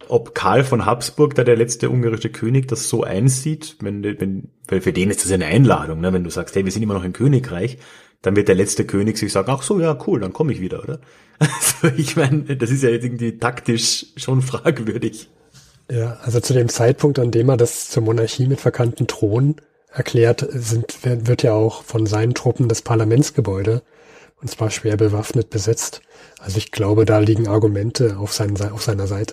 ob 0.08 0.34
Karl 0.34 0.64
von 0.64 0.84
Habsburg, 0.84 1.36
da 1.36 1.44
der 1.44 1.56
letzte 1.56 1.90
ungarische 1.90 2.30
König, 2.30 2.66
das 2.66 2.88
so 2.88 3.04
einsieht, 3.04 3.76
wenn, 3.80 4.02
wenn, 4.02 4.50
weil 4.66 4.80
für 4.80 4.92
den 4.92 5.10
ist 5.10 5.24
das 5.24 5.30
eine 5.30 5.46
Einladung, 5.46 6.00
ne? 6.00 6.12
wenn 6.12 6.24
du 6.24 6.30
sagst, 6.30 6.56
hey, 6.56 6.64
wir 6.64 6.72
sind 6.72 6.82
immer 6.82 6.94
noch 6.94 7.04
ein 7.04 7.12
Königreich, 7.12 7.78
dann 8.22 8.36
wird 8.36 8.48
der 8.48 8.54
letzte 8.54 8.84
König 8.84 9.18
sich 9.18 9.32
sagen, 9.32 9.50
ach 9.50 9.62
so, 9.62 9.80
ja, 9.80 9.96
cool, 10.06 10.20
dann 10.20 10.32
komme 10.32 10.52
ich 10.52 10.60
wieder, 10.60 10.82
oder? 10.82 11.00
Also 11.40 11.94
ich 11.96 12.16
meine, 12.16 12.56
das 12.56 12.70
ist 12.70 12.82
ja 12.82 12.88
jetzt 12.88 13.04
irgendwie 13.04 13.38
taktisch 13.38 14.06
schon 14.16 14.42
fragwürdig. 14.42 15.28
Ja, 15.90 16.18
also 16.22 16.40
zu 16.40 16.52
dem 16.52 16.68
Zeitpunkt, 16.68 17.18
an 17.20 17.30
dem 17.30 17.48
er 17.48 17.56
das 17.56 17.88
zur 17.90 18.02
Monarchie 18.02 18.46
mit 18.46 18.60
verkannten 18.60 19.06
Thron 19.06 19.56
erklärt, 19.90 20.46
sind, 20.50 20.98
wird 21.02 21.44
ja 21.44 21.52
auch 21.52 21.84
von 21.84 22.06
seinen 22.06 22.34
Truppen 22.34 22.68
das 22.68 22.82
Parlamentsgebäude 22.82 23.82
und 24.40 24.50
zwar 24.50 24.70
schwer 24.70 24.96
bewaffnet 24.96 25.50
besetzt. 25.50 26.02
Also 26.40 26.58
ich 26.58 26.72
glaube, 26.72 27.04
da 27.04 27.18
liegen 27.18 27.48
Argumente 27.48 28.18
auf, 28.18 28.32
seinen, 28.32 28.60
auf 28.70 28.82
seiner 28.82 29.06
Seite. 29.06 29.32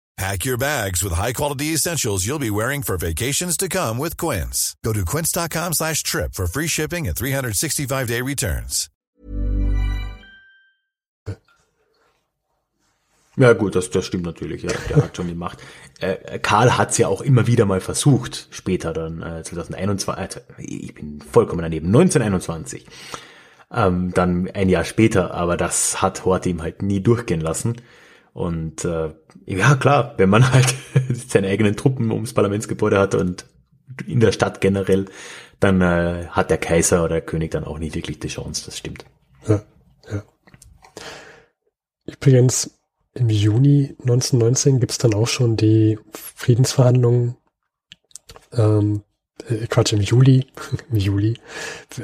Pack 0.21 0.45
your 0.45 0.55
bags 0.57 1.03
with 1.03 1.13
high-quality 1.13 1.73
essentials 1.73 2.27
you'll 2.27 2.37
be 2.37 2.51
wearing 2.51 2.83
for 2.83 2.95
vacations 2.95 3.57
to 3.57 3.67
come 3.67 3.97
with 3.97 4.17
Quince. 4.17 4.75
Go 4.85 4.93
to 4.93 5.03
quince.com 5.03 5.73
slash 5.73 6.03
trip 6.03 6.35
for 6.35 6.45
free 6.45 6.67
shipping 6.67 7.07
and 7.07 7.15
365-day 7.15 8.21
returns. 8.21 8.87
Ja 13.35 13.53
gut, 13.53 13.73
das, 13.73 13.89
das 13.89 14.05
stimmt 14.05 14.25
natürlich. 14.25 14.61
Ja, 14.61 14.71
der 14.89 14.97
hat 14.97 15.17
schon 15.17 15.27
die 15.27 15.33
Macht. 15.33 15.57
Äh, 15.99 16.37
Karl 16.37 16.77
hat's 16.77 16.99
ja 16.99 17.07
auch 17.07 17.21
immer 17.21 17.47
wieder 17.47 17.65
mal 17.65 17.81
versucht, 17.81 18.47
später 18.51 18.93
dann, 18.93 19.23
äh, 19.23 19.41
2021, 19.41 20.43
äh, 20.59 20.61
ich 20.63 20.93
bin 20.93 21.19
vollkommen 21.21 21.63
daneben, 21.63 21.87
1921. 21.87 22.85
Ähm, 23.73 24.13
dann 24.13 24.47
ein 24.51 24.69
Jahr 24.69 24.83
später, 24.83 25.33
aber 25.33 25.57
das 25.57 26.03
hat 26.03 26.25
Hort 26.25 26.45
ihm 26.45 26.61
halt 26.61 26.83
nie 26.83 27.01
durchgehen 27.01 27.41
lassen. 27.41 27.77
Und 28.33 28.85
äh, 28.85 29.13
ja, 29.45 29.75
klar, 29.75 30.13
wenn 30.17 30.29
man 30.29 30.51
halt 30.53 30.73
seine 31.13 31.47
eigenen 31.47 31.75
Truppen 31.75 32.11
ums 32.11 32.33
Parlamentsgebäude 32.33 32.99
hat 32.99 33.15
und 33.15 33.45
in 34.07 34.19
der 34.19 34.31
Stadt 34.31 34.61
generell, 34.61 35.05
dann 35.59 35.81
äh, 35.81 36.27
hat 36.29 36.49
der 36.49 36.57
Kaiser 36.57 37.03
oder 37.03 37.15
der 37.15 37.21
König 37.21 37.51
dann 37.51 37.65
auch 37.65 37.77
nicht 37.77 37.95
wirklich 37.95 38.19
die 38.19 38.29
Chance, 38.29 38.63
das 38.65 38.77
stimmt. 38.77 39.05
Ja, 39.47 39.61
ja. 40.11 40.23
Übrigens, 42.05 42.79
im 43.13 43.29
Juni 43.29 43.95
1919 43.99 44.79
gibt's 44.79 44.97
dann 44.97 45.13
auch 45.13 45.27
schon 45.27 45.57
die 45.57 45.99
Friedensverhandlungen, 46.13 47.35
ähm, 48.53 49.03
äh, 49.49 49.67
Quatsch, 49.67 49.93
im 49.93 50.01
Juli, 50.01 50.45
im 50.91 50.97
Juli, 50.97 51.37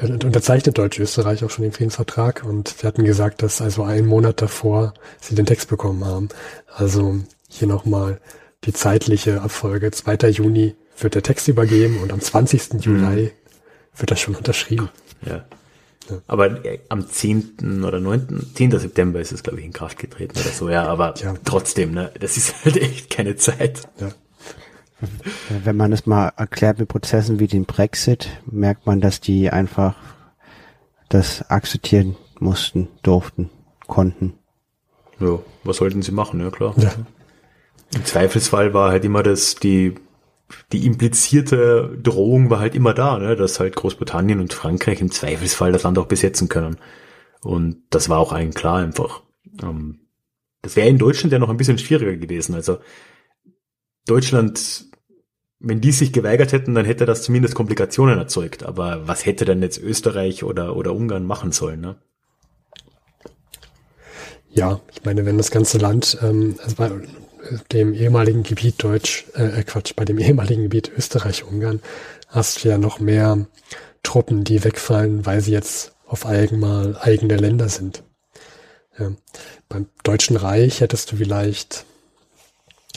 unterzeichnet 0.01 0.77
Deutsch-Österreich 0.77 1.43
auch 1.43 1.49
schon 1.49 1.63
den 1.63 1.71
Friedensvertrag 1.71 2.43
und 2.43 2.69
sie 2.69 2.87
hatten 2.87 3.03
gesagt, 3.03 3.43
dass 3.43 3.61
also 3.61 3.83
einen 3.83 4.07
Monat 4.07 4.41
davor 4.41 4.93
sie 5.19 5.35
den 5.35 5.45
Text 5.45 5.69
bekommen 5.69 6.05
haben. 6.05 6.29
Also 6.73 7.19
hier 7.49 7.67
nochmal 7.67 8.19
die 8.63 8.73
zeitliche 8.73 9.41
Abfolge. 9.41 9.91
2. 9.91 10.29
Juni 10.29 10.75
wird 10.99 11.15
der 11.15 11.23
Text 11.23 11.47
übergeben 11.47 11.99
und 12.01 12.11
am 12.11 12.21
20. 12.21 12.83
Juli 12.85 13.23
mhm. 13.23 13.31
wird 13.95 14.11
das 14.11 14.19
schon 14.19 14.35
unterschrieben. 14.35 14.89
Ja. 15.25 15.45
Ja. 16.09 16.21
Aber 16.27 16.65
äh, 16.65 16.79
am 16.89 17.07
10. 17.07 17.83
oder 17.83 17.99
9. 17.99 18.51
10. 18.53 18.71
September 18.79 19.19
ist 19.19 19.31
es, 19.31 19.43
glaube 19.43 19.59
ich, 19.59 19.65
in 19.65 19.73
Kraft 19.73 19.99
getreten 19.99 20.39
oder 20.39 20.49
so, 20.49 20.69
ja, 20.69 20.85
aber 20.85 21.13
ja. 21.17 21.35
trotzdem, 21.43 21.91
ne, 21.91 22.11
das 22.19 22.37
ist 22.37 22.53
halt 22.65 22.77
echt 22.77 23.09
keine 23.09 23.35
Zeit. 23.35 23.87
Ja. 23.99 24.09
Wenn 25.63 25.77
man 25.77 25.93
es 25.93 26.05
mal 26.05 26.29
erklärt 26.37 26.79
mit 26.79 26.87
Prozessen 26.87 27.39
wie 27.39 27.47
den 27.47 27.65
Brexit, 27.65 28.29
merkt 28.45 28.85
man, 28.85 28.99
dass 28.99 29.21
die 29.21 29.49
einfach 29.49 29.95
das 31.09 31.49
akzeptieren 31.49 32.15
mussten, 32.39 32.87
durften, 33.03 33.49
konnten. 33.85 34.33
Ja, 35.19 35.39
was 35.63 35.77
sollten 35.77 36.01
sie 36.01 36.11
machen, 36.11 36.39
ja 36.39 36.49
klar. 36.49 36.73
Ja. 36.77 36.91
Im 37.95 38.05
Zweifelsfall 38.05 38.73
war 38.73 38.91
halt 38.91 39.05
immer 39.05 39.23
das, 39.23 39.55
die 39.55 39.95
die 40.71 40.85
implizierte 40.85 41.97
Drohung 42.01 42.49
war 42.49 42.59
halt 42.59 42.75
immer 42.75 42.93
da, 42.93 43.17
ne, 43.17 43.35
dass 43.35 43.59
halt 43.59 43.75
Großbritannien 43.75 44.39
und 44.39 44.53
Frankreich 44.53 45.01
im 45.01 45.11
Zweifelsfall 45.11 45.71
das 45.71 45.83
Land 45.83 45.97
auch 45.97 46.05
besetzen 46.05 46.47
können. 46.47 46.77
Und 47.41 47.83
das 47.89 48.09
war 48.09 48.19
auch 48.19 48.31
allen 48.31 48.53
klar 48.53 48.77
einfach. 48.77 49.23
Ähm, 49.61 50.07
das 50.61 50.75
wäre 50.75 50.87
in 50.87 50.97
Deutschland 50.97 51.33
ja 51.33 51.39
noch 51.39 51.49
ein 51.49 51.57
bisschen 51.57 51.77
schwieriger 51.77 52.15
gewesen. 52.15 52.55
Also 52.55 52.79
Deutschland, 54.05 54.86
wenn 55.59 55.81
die 55.81 55.91
sich 55.91 56.13
geweigert 56.13 56.51
hätten, 56.51 56.75
dann 56.75 56.85
hätte 56.85 57.05
das 57.05 57.23
zumindest 57.23 57.55
Komplikationen 57.55 58.17
erzeugt. 58.17 58.63
Aber 58.63 59.07
was 59.07 59.25
hätte 59.25 59.45
denn 59.45 59.61
jetzt 59.61 59.79
Österreich 59.79 60.43
oder, 60.43 60.75
oder 60.75 60.93
Ungarn 60.93 61.25
machen 61.25 61.51
sollen, 61.51 61.81
ne? 61.81 61.95
Ja, 64.49 64.79
ich 64.91 65.03
meine, 65.03 65.25
wenn 65.25 65.37
das 65.37 65.51
ganze 65.51 65.77
Land, 65.77 66.17
ähm, 66.21 66.55
also 66.63 66.99
dem 67.71 67.93
ehemaligen 67.93 68.43
Gebiet 68.43 68.83
Deutsch, 68.83 69.25
äh, 69.33 69.63
Quatsch, 69.63 69.93
bei 69.95 70.05
dem 70.05 70.17
ehemaligen 70.17 70.63
Gebiet 70.63 70.91
Österreich-Ungarn 70.95 71.81
hast 72.27 72.63
du 72.63 72.69
ja 72.69 72.77
noch 72.77 72.99
mehr 72.99 73.45
Truppen, 74.03 74.43
die 74.43 74.63
wegfallen, 74.63 75.25
weil 75.25 75.41
sie 75.41 75.51
jetzt 75.51 75.93
auf 76.05 76.25
einmal 76.25 76.97
eigene 77.01 77.37
Länder 77.37 77.69
sind. 77.69 78.03
Ja. 78.97 79.11
Beim 79.69 79.87
Deutschen 80.03 80.37
Reich 80.37 80.81
hättest 80.81 81.11
du 81.11 81.17
vielleicht, 81.17 81.85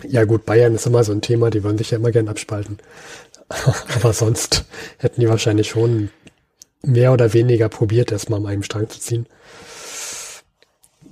ja 0.06 0.24
gut, 0.24 0.46
Bayern 0.46 0.74
ist 0.74 0.86
immer 0.86 1.04
so 1.04 1.12
ein 1.12 1.22
Thema, 1.22 1.50
die 1.50 1.62
wollen 1.64 1.78
sich 1.78 1.90
ja 1.90 1.98
immer 1.98 2.10
gern 2.10 2.28
abspalten. 2.28 2.78
Aber 3.48 4.12
sonst 4.12 4.64
hätten 4.98 5.20
die 5.20 5.28
wahrscheinlich 5.28 5.68
schon 5.68 6.10
mehr 6.82 7.12
oder 7.12 7.32
weniger 7.32 7.68
probiert, 7.68 8.12
erstmal 8.12 8.40
an 8.40 8.46
einem 8.46 8.62
Strang 8.62 8.88
zu 8.88 9.00
ziehen. 9.00 9.26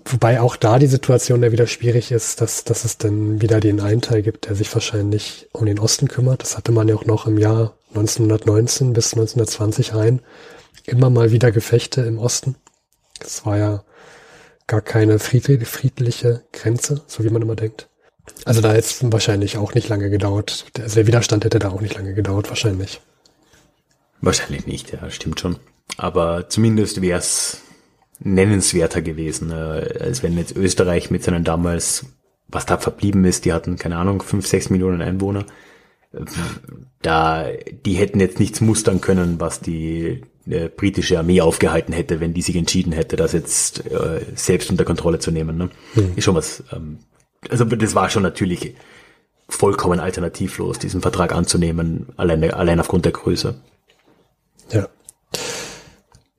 Wobei 0.04 0.40
auch 0.40 0.56
da 0.56 0.78
die 0.78 0.86
Situation 0.86 1.42
ja 1.42 1.52
wieder 1.52 1.66
schwierig 1.66 2.12
ist, 2.12 2.40
dass, 2.40 2.64
dass 2.64 2.86
es 2.86 2.96
dann 2.96 3.42
wieder 3.42 3.60
den 3.60 3.80
einen 3.80 4.00
Teil 4.00 4.22
gibt, 4.22 4.48
der 4.48 4.54
sich 4.54 4.72
wahrscheinlich 4.72 5.48
um 5.52 5.66
den 5.66 5.78
Osten 5.78 6.08
kümmert. 6.08 6.42
Das 6.42 6.56
hatte 6.56 6.72
man 6.72 6.88
ja 6.88 6.94
auch 6.94 7.04
noch 7.04 7.26
im 7.26 7.36
Jahr 7.36 7.74
1919 7.90 8.94
bis 8.94 9.12
1920 9.12 9.94
rein. 9.94 10.22
Immer 10.86 11.10
mal 11.10 11.30
wieder 11.30 11.52
Gefechte 11.52 12.00
im 12.00 12.18
Osten. 12.18 12.56
Es 13.20 13.44
war 13.44 13.58
ja 13.58 13.84
gar 14.66 14.80
keine 14.80 15.18
friedliche 15.18 16.42
Grenze, 16.52 17.02
so 17.06 17.22
wie 17.24 17.30
man 17.30 17.42
immer 17.42 17.56
denkt. 17.56 17.88
Also 18.44 18.60
da 18.60 18.70
hätte 18.70 18.80
es 18.80 18.98
wahrscheinlich 19.02 19.56
auch 19.58 19.74
nicht 19.74 19.88
lange 19.88 20.10
gedauert. 20.10 20.66
Also 20.78 20.96
der 20.96 21.06
Widerstand 21.06 21.44
hätte 21.44 21.58
da 21.58 21.70
auch 21.70 21.80
nicht 21.80 21.94
lange 21.94 22.14
gedauert, 22.14 22.48
wahrscheinlich. 22.48 23.00
Wahrscheinlich 24.20 24.66
nicht, 24.66 24.92
ja, 24.92 25.10
stimmt 25.10 25.40
schon. 25.40 25.56
Aber 25.96 26.48
zumindest 26.48 27.00
wäre 27.00 27.18
es 27.18 27.62
nennenswerter 28.20 29.02
gewesen, 29.02 29.50
äh, 29.50 29.98
als 30.00 30.22
wenn 30.22 30.36
jetzt 30.36 30.56
Österreich 30.56 31.10
mit 31.10 31.22
seinen 31.22 31.44
damals, 31.44 32.06
was 32.48 32.66
da 32.66 32.78
verblieben 32.78 33.24
ist, 33.24 33.44
die 33.44 33.52
hatten, 33.52 33.76
keine 33.76 33.96
Ahnung, 33.96 34.22
fünf, 34.22 34.46
sechs 34.46 34.70
Millionen 34.70 35.02
Einwohner. 35.02 35.44
Da, 37.02 37.46
die 37.84 37.94
hätten 37.94 38.18
jetzt 38.18 38.40
nichts 38.40 38.60
mustern 38.62 39.00
können, 39.02 39.38
was 39.40 39.60
die 39.60 40.22
äh, 40.48 40.68
britische 40.68 41.18
Armee 41.18 41.42
aufgehalten 41.42 41.92
hätte, 41.92 42.20
wenn 42.20 42.32
die 42.32 42.42
sich 42.42 42.56
entschieden 42.56 42.92
hätte, 42.92 43.16
das 43.16 43.32
jetzt 43.32 43.86
äh, 43.86 44.24
selbst 44.34 44.70
unter 44.70 44.84
Kontrolle 44.84 45.18
zu 45.18 45.30
nehmen. 45.30 45.58
Ne? 45.58 45.70
Hm. 45.94 46.12
Ist 46.16 46.24
schon 46.24 46.34
was, 46.34 46.64
ähm, 46.72 46.98
also 47.50 47.64
das 47.64 47.94
war 47.94 48.10
schon 48.10 48.22
natürlich 48.22 48.74
vollkommen 49.48 50.00
alternativlos, 50.00 50.78
diesen 50.78 51.00
Vertrag 51.00 51.32
anzunehmen, 51.32 52.08
allein, 52.16 52.52
allein 52.52 52.80
aufgrund 52.80 53.04
der 53.04 53.12
Größe. 53.12 53.54
Ja. 54.70 54.88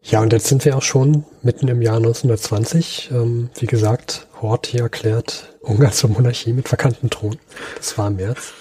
Ja, 0.02 0.22
und 0.22 0.34
jetzt 0.34 0.48
sind 0.48 0.66
wir 0.66 0.76
auch 0.76 0.82
schon 0.82 1.26
mitten 1.44 1.68
im 1.68 1.82
Jahr 1.82 1.98
1920. 1.98 3.10
Ähm, 3.12 3.50
wie 3.60 3.68
gesagt, 3.68 4.28
Horthy 4.42 4.78
erklärt 4.78 5.58
Ungarn 5.62 5.92
zur 5.92 6.10
Monarchie 6.10 6.54
mit 6.54 6.68
verkannten 6.68 7.10
Thron. 7.10 7.38
Das 7.78 7.98
war 7.98 8.08
im 8.08 8.16
März. 8.16 8.54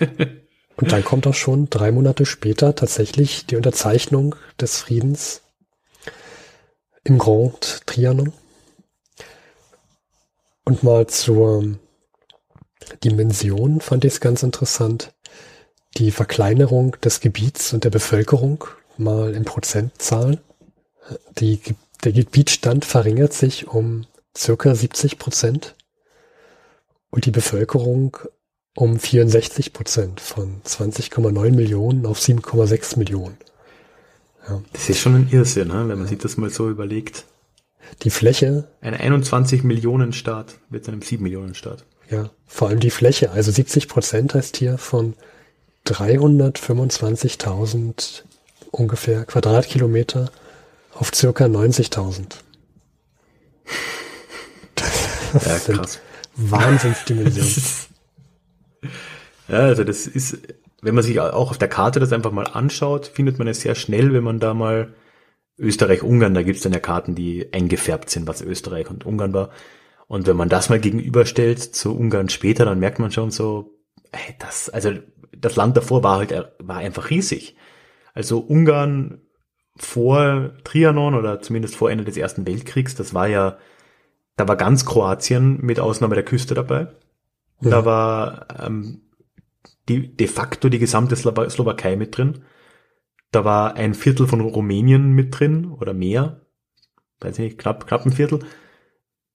und 0.76 0.92
dann 0.92 1.04
kommt 1.04 1.26
auch 1.26 1.34
schon 1.34 1.70
drei 1.70 1.92
Monate 1.92 2.26
später 2.26 2.74
tatsächlich 2.74 3.46
die 3.46 3.56
Unterzeichnung 3.56 4.34
des 4.60 4.78
Friedens 4.78 5.42
im 7.04 7.18
Grand 7.18 7.86
Trianon. 7.86 8.32
Und 10.64 10.82
mal 10.82 11.06
zur 11.06 11.78
Dimension 13.04 13.80
fand 13.80 14.04
ich 14.04 14.14
es 14.14 14.20
ganz 14.20 14.42
interessant. 14.42 15.12
Die 15.96 16.10
Verkleinerung 16.10 16.96
des 17.02 17.20
Gebiets 17.20 17.72
und 17.72 17.84
der 17.84 17.90
Bevölkerung 17.90 18.64
mal 18.96 19.34
in 19.34 19.44
Prozentzahlen. 19.44 20.40
Die, 21.38 21.60
der 22.04 22.12
Gebietsstand 22.12 22.84
verringert 22.84 23.32
sich 23.32 23.66
um 23.66 24.06
circa 24.36 24.74
70 24.74 25.18
Prozent 25.18 25.74
und 27.10 27.26
die 27.26 27.32
Bevölkerung 27.32 28.16
um 28.76 28.98
64 28.98 29.72
Prozent 29.72 30.20
von 30.20 30.62
20,9 30.62 31.50
Millionen 31.50 32.06
auf 32.06 32.20
7,6 32.20 32.98
Millionen. 32.98 33.36
Ja. 34.48 34.62
Das 34.72 34.88
ist 34.88 35.00
schon 35.00 35.16
ein 35.16 35.28
Irrsinn, 35.30 35.68
ne? 35.68 35.88
wenn 35.88 35.98
man 35.98 36.06
sich 36.06 36.18
das 36.18 36.36
mal 36.36 36.50
so 36.50 36.70
überlegt. 36.70 37.24
Die 38.02 38.10
Fläche. 38.10 38.68
Ein 38.80 38.94
21 38.94 39.62
Millionen 39.62 40.12
Staat 40.12 40.56
wird 40.68 40.84
zu 40.84 40.90
einem 40.90 41.02
7 41.02 41.22
Millionen 41.22 41.54
Staat. 41.54 41.84
Ja, 42.08 42.30
vor 42.46 42.68
allem 42.68 42.80
die 42.80 42.90
Fläche. 42.90 43.30
Also 43.30 43.52
70 43.52 43.86
Prozent 43.88 44.34
heißt 44.34 44.56
hier 44.56 44.78
von 44.78 45.14
325.000 45.86 48.24
ungefähr 48.70 49.24
Quadratkilometer 49.24 50.30
auf 50.94 51.12
circa 51.14 51.46
90.000. 51.46 52.36
Das 55.32 55.46
ja, 55.46 55.58
sind 55.58 55.78
krass. 55.78 56.00
Wahnsinnsdimensionen. 56.36 57.62
ja, 59.48 59.58
also 59.58 59.84
das 59.84 60.06
ist, 60.06 60.38
wenn 60.82 60.94
man 60.94 61.04
sich 61.04 61.20
auch 61.20 61.50
auf 61.50 61.58
der 61.58 61.68
Karte 61.68 62.00
das 62.00 62.12
einfach 62.12 62.32
mal 62.32 62.46
anschaut, 62.46 63.06
findet 63.06 63.38
man 63.38 63.48
es 63.48 63.60
sehr 63.60 63.74
schnell, 63.74 64.12
wenn 64.12 64.24
man 64.24 64.40
da 64.40 64.54
mal 64.54 64.92
Österreich-Ungarn, 65.60 66.34
da 66.34 66.42
gibt 66.42 66.56
es 66.56 66.62
dann 66.62 66.72
ja 66.72 66.80
Karten, 66.80 67.14
die 67.14 67.52
eingefärbt 67.52 68.10
sind, 68.10 68.26
was 68.26 68.42
Österreich 68.42 68.90
und 68.90 69.06
Ungarn 69.06 69.34
war. 69.34 69.50
Und 70.08 70.26
wenn 70.26 70.36
man 70.36 70.48
das 70.48 70.70
mal 70.70 70.80
gegenüberstellt 70.80 71.60
zu 71.60 71.96
Ungarn 71.96 72.28
später, 72.28 72.64
dann 72.64 72.80
merkt 72.80 72.98
man 72.98 73.12
schon 73.12 73.30
so, 73.30 73.78
hey, 74.12 74.34
das, 74.38 74.68
also 74.68 74.92
das 75.36 75.56
Land 75.56 75.76
davor 75.76 76.02
war 76.02 76.18
halt, 76.18 76.34
war 76.58 76.78
einfach 76.78 77.10
riesig. 77.10 77.56
Also 78.14 78.40
Ungarn 78.40 79.20
vor 79.76 80.52
Trianon 80.64 81.14
oder 81.14 81.40
zumindest 81.40 81.76
vor 81.76 81.90
Ende 81.90 82.04
des 82.04 82.16
Ersten 82.16 82.46
Weltkriegs, 82.46 82.94
das 82.94 83.14
war 83.14 83.28
ja, 83.28 83.58
da 84.36 84.48
war 84.48 84.56
ganz 84.56 84.84
Kroatien 84.84 85.58
mit 85.62 85.78
Ausnahme 85.78 86.14
der 86.14 86.24
Küste 86.24 86.54
dabei. 86.54 86.88
Ja. 87.60 87.70
Da 87.70 87.84
war 87.84 88.46
ähm, 88.66 89.02
die, 89.88 90.16
de 90.16 90.26
facto 90.26 90.68
die 90.68 90.78
gesamte 90.78 91.16
Slowakei 91.16 91.96
mit 91.96 92.16
drin. 92.16 92.44
Da 93.30 93.44
war 93.44 93.74
ein 93.74 93.94
Viertel 93.94 94.26
von 94.26 94.40
Rumänien 94.40 95.12
mit 95.12 95.38
drin 95.38 95.66
oder 95.66 95.94
mehr. 95.94 96.40
Weiß 97.20 97.38
nicht, 97.38 97.58
knapp, 97.58 97.86
knapp 97.86 98.04
ein 98.04 98.12
Viertel. 98.12 98.40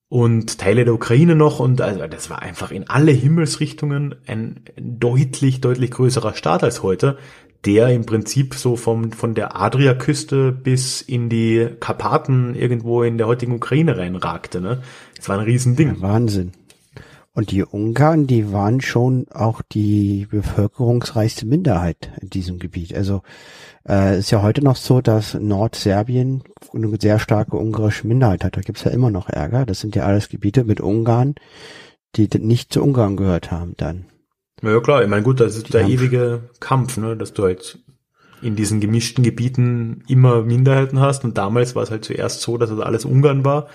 Und 0.07 0.59
Teile 0.59 0.85
der 0.85 0.93
Ukraine 0.93 1.35
noch 1.35 1.59
und 1.59 1.81
also 1.81 2.05
das 2.07 2.29
war 2.29 2.41
einfach 2.41 2.71
in 2.71 2.87
alle 2.87 3.11
Himmelsrichtungen 3.11 4.15
ein 4.27 4.63
deutlich, 4.77 5.61
deutlich 5.61 5.91
größerer 5.91 6.35
Staat 6.35 6.63
als 6.63 6.83
heute 6.83 7.17
der 7.65 7.89
im 7.89 8.05
Prinzip 8.05 8.53
so 8.53 8.75
vom, 8.75 9.11
von 9.11 9.33
der 9.33 9.59
Adriaküste 9.59 10.51
bis 10.51 11.01
in 11.01 11.29
die 11.29 11.67
Karpaten 11.79 12.55
irgendwo 12.55 13.03
in 13.03 13.17
der 13.17 13.27
heutigen 13.27 13.53
Ukraine 13.53 13.97
reinragte. 13.97 14.61
Ne? 14.61 14.81
Das 15.15 15.27
war 15.29 15.39
ein 15.39 15.45
Riesending. 15.45 15.95
Ja, 15.95 16.01
Wahnsinn. 16.01 16.51
Und 17.36 17.51
die 17.51 17.65
Ungarn, 17.65 18.27
die 18.27 18.53
waren 18.53 18.79
schon 18.79 19.27
auch 19.29 19.61
die 19.61 20.25
bevölkerungsreichste 20.31 21.45
Minderheit 21.45 22.09
in 22.21 22.29
diesem 22.29 22.59
Gebiet. 22.59 22.95
Also 22.95 23.23
äh, 23.88 24.17
ist 24.17 24.31
ja 24.31 24.41
heute 24.41 24.63
noch 24.63 24.77
so, 24.77 25.01
dass 25.01 25.33
Nordserbien 25.33 26.43
eine 26.73 26.95
sehr 26.97 27.19
starke 27.19 27.57
ungarische 27.57 28.07
Minderheit 28.07 28.45
hat. 28.45 28.55
Da 28.55 28.61
gibt's 28.61 28.86
ja 28.86 28.91
immer 28.91 29.11
noch 29.11 29.27
Ärger. 29.27 29.65
Das 29.65 29.81
sind 29.81 29.97
ja 29.97 30.05
alles 30.05 30.29
Gebiete 30.29 30.63
mit 30.63 30.79
Ungarn, 30.79 31.36
die 32.15 32.29
nicht 32.39 32.71
zu 32.71 32.81
Ungarn 32.81 33.17
gehört 33.17 33.51
haben 33.51 33.73
dann. 33.75 34.05
Ja 34.61 34.79
klar, 34.79 35.03
ich 35.03 35.09
meine 35.09 35.23
gut, 35.23 35.41
das 35.41 35.57
ist 35.57 35.73
der 35.73 35.81
Kampf. 35.81 35.93
ewige 35.93 36.49
Kampf, 36.61 36.95
ne, 36.95 37.17
dass 37.17 37.33
du 37.33 37.43
halt 37.43 37.79
in 38.41 38.55
diesen 38.55 38.79
gemischten 38.79 39.25
Gebieten 39.25 40.05
immer 40.07 40.41
Minderheiten 40.43 41.01
hast 41.01 41.25
und 41.25 41.38
damals 41.38 41.75
war 41.75 41.83
es 41.83 41.91
halt 41.91 42.05
zuerst 42.05 42.39
so, 42.39 42.57
dass 42.57 42.69
es 42.69 42.79
alles 42.79 43.03
Ungarn 43.03 43.43
war 43.43 43.67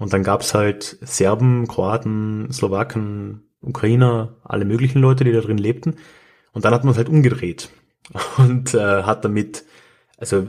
und 0.00 0.14
dann 0.14 0.22
gab's 0.22 0.54
halt 0.54 0.96
Serben, 1.02 1.68
Kroaten, 1.68 2.50
Slowaken, 2.50 3.42
Ukrainer, 3.60 4.36
alle 4.42 4.64
möglichen 4.64 4.98
Leute, 4.98 5.24
die 5.24 5.32
da 5.32 5.42
drin 5.42 5.58
lebten. 5.58 5.96
Und 6.52 6.64
dann 6.64 6.72
hat 6.72 6.84
man 6.84 6.92
es 6.92 6.96
halt 6.96 7.10
umgedreht. 7.10 7.68
Und 8.38 8.72
äh, 8.72 9.02
hat 9.02 9.26
damit, 9.26 9.64
also 10.16 10.48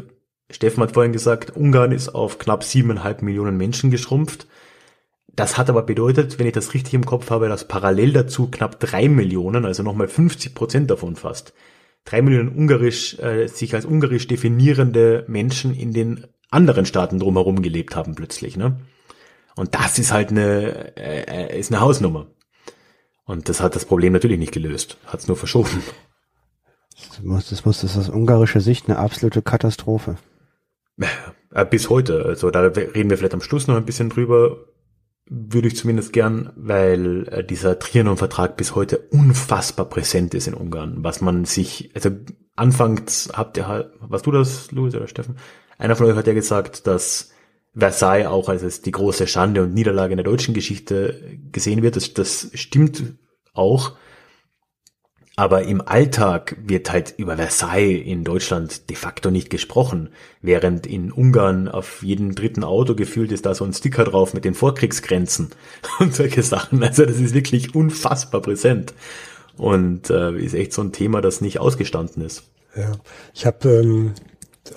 Steffen 0.50 0.82
hat 0.82 0.94
vorhin 0.94 1.12
gesagt, 1.12 1.56
Ungarn 1.56 1.92
ist 1.92 2.16
auf 2.16 2.40
knapp 2.40 2.64
siebeneinhalb 2.64 3.22
Millionen 3.22 3.58
Menschen 3.58 3.92
geschrumpft. 3.92 4.48
Das 5.28 5.58
hat 5.58 5.70
aber 5.70 5.84
bedeutet, 5.84 6.40
wenn 6.40 6.48
ich 6.48 6.54
das 6.54 6.74
richtig 6.74 6.94
im 6.94 7.06
Kopf 7.06 7.30
habe, 7.30 7.50
dass 7.50 7.68
parallel 7.68 8.14
dazu 8.14 8.50
knapp 8.50 8.80
drei 8.80 9.10
Millionen, 9.10 9.66
also 9.66 9.84
nochmal 9.84 10.08
50 10.08 10.56
Prozent 10.56 10.90
davon 10.90 11.18
fast, 11.18 11.54
drei 12.06 12.22
Millionen 12.22 12.50
ungarisch, 12.50 13.20
äh, 13.20 13.48
sich 13.48 13.76
als 13.76 13.84
ungarisch 13.84 14.28
definierende 14.28 15.26
Menschen 15.28 15.76
in 15.76 15.92
den 15.92 16.26
anderen 16.50 16.86
Staaten 16.86 17.20
drumherum 17.20 17.62
gelebt 17.62 17.98
haben 17.98 18.16
plötzlich, 18.16 18.56
ne? 18.56 18.80
Und 19.62 19.76
das 19.76 20.00
ist 20.00 20.12
halt 20.12 20.32
eine, 20.32 20.98
äh, 20.98 21.60
ist 21.60 21.72
eine 21.72 21.82
Hausnummer. 21.82 22.26
Und 23.26 23.48
das 23.48 23.62
hat 23.62 23.76
das 23.76 23.86
Problem 23.86 24.12
natürlich 24.12 24.40
nicht 24.40 24.54
gelöst, 24.54 24.98
hat 25.06 25.20
es 25.20 25.28
nur 25.28 25.38
verschoben. 25.38 25.84
Das 26.96 27.22
muss, 27.22 27.50
das 27.52 27.64
muss, 27.64 27.82
das 27.82 27.92
ist 27.92 27.98
aus 27.98 28.10
ungarischer 28.10 28.60
Sicht 28.60 28.90
eine 28.90 28.98
absolute 28.98 29.44
Katastrophe. 29.44 30.18
Äh, 30.98 31.66
bis 31.66 31.92
heute. 31.92 32.26
Also 32.26 32.50
da 32.50 32.62
reden 32.62 33.12
wir 33.12 33.20
vielleicht 33.20 33.36
am 33.36 33.42
Schluss 33.44 33.68
noch 33.68 33.76
ein 33.76 33.86
bisschen 33.86 34.10
drüber, 34.10 34.66
würde 35.30 35.68
ich 35.68 35.78
zumindest 35.78 36.12
gern, 36.12 36.52
weil 36.56 37.28
äh, 37.28 37.44
dieser 37.44 37.78
Trianon-Vertrag 37.78 38.58
bis 38.58 38.74
heute 38.74 38.98
unfassbar 39.12 39.86
präsent 39.86 40.34
ist 40.34 40.48
in 40.48 40.56
Ungarn, 40.56 41.04
was 41.04 41.22
man 41.22 41.46
sich, 41.46 41.92
also 41.94 42.10
anfangs 42.56 43.30
habt 43.34 43.58
ihr 43.58 43.68
halt, 43.68 43.92
warst 44.00 44.26
du 44.26 44.32
das, 44.32 44.72
Louis 44.72 44.96
oder 44.96 45.08
Steffen? 45.08 45.38
Einer 45.78 45.96
von 45.96 46.08
euch 46.08 46.16
hat 46.16 46.26
ja 46.26 46.34
gesagt, 46.34 46.88
dass 46.88 47.32
Versailles 47.74 48.28
auch 48.28 48.50
als 48.50 48.82
die 48.82 48.92
große 48.92 49.28
Schande 49.28 49.64
und 49.64 49.74
Niederlage 49.74 50.14
in 50.14 50.18
der 50.18 50.26
deutschen 50.26 50.54
Geschichte 50.54 51.40
gesehen 51.52 51.82
wird. 51.82 51.96
Das, 51.96 52.14
das 52.14 52.50
stimmt 52.54 53.16
auch. 53.54 53.94
Aber 55.38 55.64
im 55.64 55.82
Alltag 55.82 56.58
wird 56.62 56.92
halt 56.92 57.16
über 57.18 57.38
Versailles 57.38 58.06
in 58.06 58.26
Deutschland 58.26 58.90
de 58.90 58.98
facto 58.98 59.32
nicht 59.32 59.50
gesprochen, 59.50 60.10
während 60.42 60.86
in 60.86 61.12
Ungarn 61.12 61.70
auf 61.70 62.04
jedem 62.04 62.36
dritten 62.36 62.66
Auto 62.66 62.96
gefühlt 62.96 63.32
ist 63.32 63.46
da 63.46 63.56
so 63.56 63.64
ein 63.64 63.74
Sticker 63.74 64.04
drauf 64.04 64.34
mit 64.34 64.44
den 64.44 64.54
Vorkriegsgrenzen 64.54 65.52
und 66.00 66.14
solche 66.14 66.44
Sachen. 66.44 66.84
Also 66.84 67.06
das 67.06 67.20
ist 67.20 67.34
wirklich 67.34 67.74
unfassbar 67.74 68.42
präsent 68.42 68.94
und 69.58 70.10
äh, 70.10 70.38
ist 70.38 70.54
echt 70.54 70.74
so 70.74 70.82
ein 70.82 70.92
Thema, 70.92 71.22
das 71.22 71.40
nicht 71.40 71.60
ausgestanden 71.60 72.24
ist. 72.24 72.44
Ja, 72.76 72.92
ich 73.34 73.46
habe 73.46 73.70
ähm, 73.70 74.14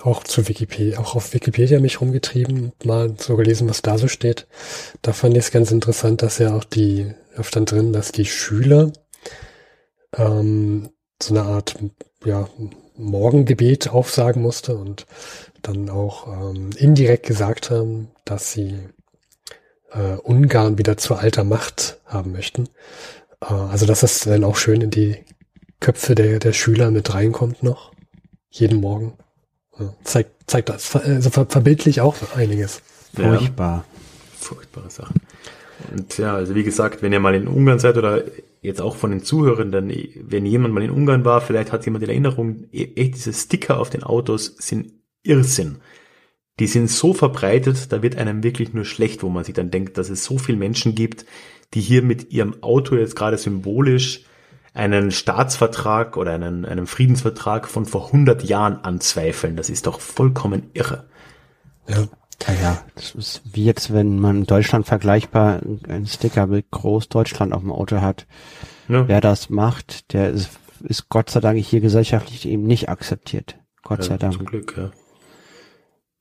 auch 0.03 0.23
zu 0.23 0.47
Wikipedia, 0.47 0.99
auch 0.99 1.15
auf 1.15 1.33
Wikipedia 1.33 1.79
mich 1.79 2.01
rumgetrieben, 2.01 2.73
mal 2.83 3.15
so 3.17 3.35
gelesen, 3.35 3.69
was 3.69 3.81
da 3.81 3.97
so 3.97 4.07
steht. 4.07 4.47
Da 5.01 5.13
fand 5.13 5.37
ich 5.37 5.45
es 5.45 5.51
ganz 5.51 5.71
interessant, 5.71 6.21
dass 6.21 6.39
ja 6.39 6.55
auch 6.55 6.63
die, 6.63 7.13
da 7.35 7.43
stand 7.43 7.71
drin, 7.71 7.93
dass 7.93 8.11
die 8.11 8.25
Schüler 8.25 8.91
ähm, 10.17 10.89
so 11.21 11.35
eine 11.35 11.43
Art 11.43 11.75
ja, 12.23 12.49
Morgengebet 12.97 13.89
aufsagen 13.89 14.41
musste 14.41 14.75
und 14.75 15.05
dann 15.61 15.89
auch 15.89 16.27
ähm, 16.27 16.71
indirekt 16.77 17.25
gesagt 17.25 17.71
haben, 17.71 18.09
dass 18.23 18.51
sie 18.51 18.79
äh, 19.91 20.15
Ungarn 20.23 20.77
wieder 20.77 20.97
zur 20.97 21.19
alter 21.19 21.43
Macht 21.43 21.99
haben 22.05 22.31
möchten. 22.31 22.69
Äh, 23.41 23.53
also 23.53 23.85
dass 23.85 24.03
es 24.03 24.21
dann 24.21 24.43
auch 24.43 24.57
schön 24.57 24.81
in 24.81 24.91
die 24.91 25.17
Köpfe 25.79 26.15
der, 26.15 26.39
der 26.39 26.53
Schüler 26.53 26.91
mit 26.91 27.13
reinkommt 27.13 27.63
noch. 27.63 27.91
Jeden 28.49 28.79
Morgen. 28.79 29.17
Zeigt, 30.03 30.31
zeigt 30.47 30.69
das, 30.69 30.95
also 30.95 31.29
ver 31.29 31.45
verbildlich 31.45 32.01
auch 32.01 32.15
einiges. 32.35 32.81
Furchtbar. 33.13 33.77
Ja, 33.77 33.85
furchtbare 34.37 34.89
Sachen. 34.89 35.21
Und 35.91 36.17
ja, 36.17 36.35
also 36.35 36.55
wie 36.55 36.63
gesagt, 36.63 37.01
wenn 37.01 37.13
ihr 37.13 37.19
mal 37.19 37.35
in 37.35 37.47
Ungarn 37.47 37.79
seid 37.79 37.97
oder 37.97 38.23
jetzt 38.61 38.81
auch 38.81 38.95
von 38.95 39.11
den 39.11 39.23
Zuhörenden, 39.23 39.91
wenn 40.21 40.45
jemand 40.45 40.73
mal 40.73 40.83
in 40.83 40.91
Ungarn 40.91 41.25
war, 41.25 41.41
vielleicht 41.41 41.71
hat 41.71 41.85
jemand 41.85 42.03
in 42.03 42.09
Erinnerung, 42.09 42.65
e-, 42.71 42.93
echt 42.95 43.15
diese 43.15 43.33
Sticker 43.33 43.79
auf 43.79 43.89
den 43.89 44.03
Autos 44.03 44.55
sind 44.57 44.93
Irrsinn. 45.23 45.77
Die 46.59 46.67
sind 46.67 46.89
so 46.89 47.13
verbreitet, 47.13 47.91
da 47.91 48.01
wird 48.01 48.17
einem 48.17 48.43
wirklich 48.43 48.73
nur 48.73 48.85
schlecht, 48.85 49.23
wo 49.23 49.29
man 49.29 49.43
sich 49.43 49.53
dann 49.53 49.71
denkt, 49.71 49.97
dass 49.97 50.09
es 50.09 50.23
so 50.23 50.37
viele 50.37 50.57
Menschen 50.57 50.95
gibt, 50.95 51.25
die 51.73 51.81
hier 51.81 52.01
mit 52.01 52.31
ihrem 52.31 52.63
Auto 52.63 52.95
jetzt 52.95 53.15
gerade 53.15 53.37
symbolisch 53.37 54.23
einen 54.75 55.09
Staatsvertrag 55.09 56.17
oder 56.17 56.33
einen, 56.33 56.65
einen 56.65 56.85
Friedensvertrag 56.85 57.67
von 57.67 57.85
vor 57.85 58.07
100 58.07 58.43
Jahren 58.43 58.83
anzweifeln. 58.83 59.55
Das 59.55 59.69
ist 59.69 59.87
doch 59.87 59.99
vollkommen 59.99 60.69
irre. 60.73 61.05
Ja. 61.87 62.03
Ja, 62.45 62.53
ja, 62.53 62.85
das 62.95 63.15
ist 63.15 63.41
wie 63.53 63.63
jetzt, 63.63 63.93
wenn 63.93 64.19
man 64.19 64.43
Deutschland 64.43 64.85
vergleichbar 64.85 65.61
einen 65.87 66.05
Sticker 66.05 66.47
mit 66.47 66.69
Großdeutschland 66.69 67.53
auf 67.53 67.61
dem 67.61 67.71
Auto 67.71 68.01
hat. 68.01 68.27
Ja. 68.89 69.07
Wer 69.07 69.21
das 69.21 69.49
macht, 69.49 70.11
der 70.11 70.31
ist, 70.31 70.49
ist 70.83 71.07
Gott 71.07 71.29
sei 71.29 71.39
Dank 71.39 71.57
hier 71.63 71.79
gesellschaftlich 71.79 72.45
eben 72.45 72.67
nicht 72.67 72.89
akzeptiert. 72.89 73.55
Gott 73.83 73.99
ja, 73.99 74.05
sei 74.05 74.17
Dank. 74.17 74.33
Zum 74.33 74.45
Glück, 74.45 74.75
ja. 74.77 74.91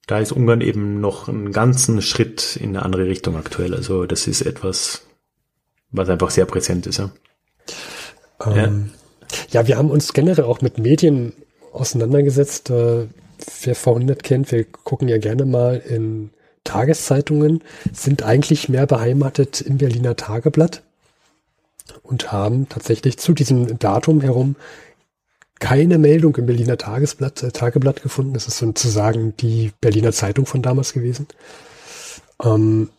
Da 0.06 0.20
ist 0.20 0.30
Ungarn 0.30 0.60
eben 0.60 1.00
noch 1.00 1.28
einen 1.28 1.50
ganzen 1.50 2.00
Schritt 2.00 2.56
in 2.56 2.70
eine 2.70 2.84
andere 2.84 3.06
Richtung 3.06 3.36
aktuell. 3.36 3.74
Also 3.74 4.06
das 4.06 4.28
ist 4.28 4.42
etwas, 4.42 5.04
was 5.90 6.08
einfach 6.08 6.30
sehr 6.30 6.46
präsent 6.46 6.86
ist, 6.86 6.98
ja. 6.98 7.10
Ähm, 8.44 8.90
ja. 9.50 9.60
ja, 9.60 9.68
wir 9.68 9.78
haben 9.78 9.90
uns 9.90 10.12
generell 10.12 10.44
auch 10.44 10.60
mit 10.60 10.78
Medien 10.78 11.32
auseinandergesetzt. 11.72 12.70
Äh, 12.70 13.06
wer 13.62 13.76
V100 13.76 14.16
kennt, 14.22 14.52
wir 14.52 14.64
gucken 14.64 15.08
ja 15.08 15.18
gerne 15.18 15.44
mal 15.44 15.76
in 15.76 16.30
Tageszeitungen, 16.64 17.62
sind 17.92 18.22
eigentlich 18.22 18.68
mehr 18.68 18.86
beheimatet 18.86 19.60
im 19.60 19.78
Berliner 19.78 20.16
Tageblatt 20.16 20.82
und 22.02 22.32
haben 22.32 22.68
tatsächlich 22.68 23.18
zu 23.18 23.34
diesem 23.34 23.78
Datum 23.78 24.22
herum 24.22 24.56
keine 25.60 25.98
Meldung 25.98 26.34
im 26.36 26.46
Berliner 26.46 26.76
Tagesblatt, 26.76 27.42
äh, 27.42 27.52
Tageblatt 27.52 28.02
gefunden. 28.02 28.34
Das 28.34 28.48
ist 28.48 28.58
sozusagen 28.58 29.36
die 29.36 29.72
Berliner 29.80 30.12
Zeitung 30.12 30.46
von 30.46 30.62
damals 30.62 30.92
gewesen. 30.92 31.28
Ähm, 32.42 32.90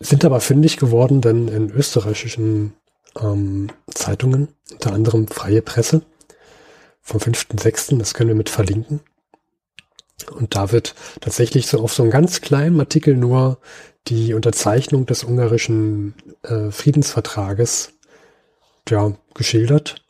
sind 0.00 0.24
aber 0.24 0.40
fündig 0.40 0.76
geworden 0.76 1.20
dann 1.20 1.48
in 1.48 1.70
österreichischen 1.70 2.72
ähm, 3.18 3.68
Zeitungen, 3.92 4.48
unter 4.72 4.92
anderem 4.92 5.28
Freie 5.28 5.62
Presse 5.62 6.02
vom 7.02 7.20
5.6., 7.20 7.98
das 7.98 8.14
können 8.14 8.28
wir 8.28 8.36
mit 8.36 8.50
verlinken. 8.50 9.00
Und 10.30 10.54
da 10.54 10.70
wird 10.70 10.94
tatsächlich 11.20 11.66
so 11.66 11.80
auf 11.80 11.92
so 11.92 12.02
einem 12.02 12.12
ganz 12.12 12.40
kleinen 12.40 12.78
Artikel 12.78 13.16
nur 13.16 13.58
die 14.08 14.34
Unterzeichnung 14.34 15.06
des 15.06 15.24
ungarischen 15.24 16.14
äh, 16.42 16.70
Friedensvertrages 16.70 17.92
ja, 18.88 19.12
geschildert. 19.34 20.02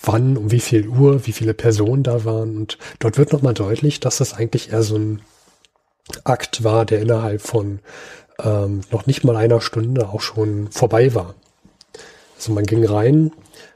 Wann, 0.00 0.36
um 0.36 0.50
wie 0.50 0.60
viel 0.60 0.88
Uhr, 0.88 1.26
wie 1.26 1.32
viele 1.32 1.54
Personen 1.54 2.02
da 2.02 2.24
waren. 2.24 2.56
Und 2.56 2.78
dort 2.98 3.18
wird 3.18 3.32
nochmal 3.32 3.54
deutlich, 3.54 3.98
dass 3.98 4.18
das 4.18 4.34
eigentlich 4.34 4.72
eher 4.72 4.82
so 4.82 4.96
ein 4.96 5.22
Akt 6.22 6.62
war, 6.62 6.84
der 6.84 7.00
innerhalb 7.00 7.40
von 7.40 7.80
ähm, 8.38 8.82
noch 8.90 9.06
nicht 9.06 9.24
mal 9.24 9.36
einer 9.36 9.60
Stunde 9.60 10.08
auch 10.08 10.20
schon 10.20 10.70
vorbei 10.70 11.14
war. 11.14 11.34
Also 12.36 12.52
man 12.52 12.64
ging 12.64 12.84
rein, 12.84 13.32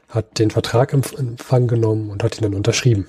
hat 0.07 0.39
den 0.39 0.51
Vertrag 0.51 0.93
in 0.93 1.03
Empfang 1.17 1.67
genommen 1.67 2.09
und 2.09 2.23
hat 2.23 2.37
ihn 2.37 2.43
dann 2.43 2.55
unterschrieben. 2.55 3.07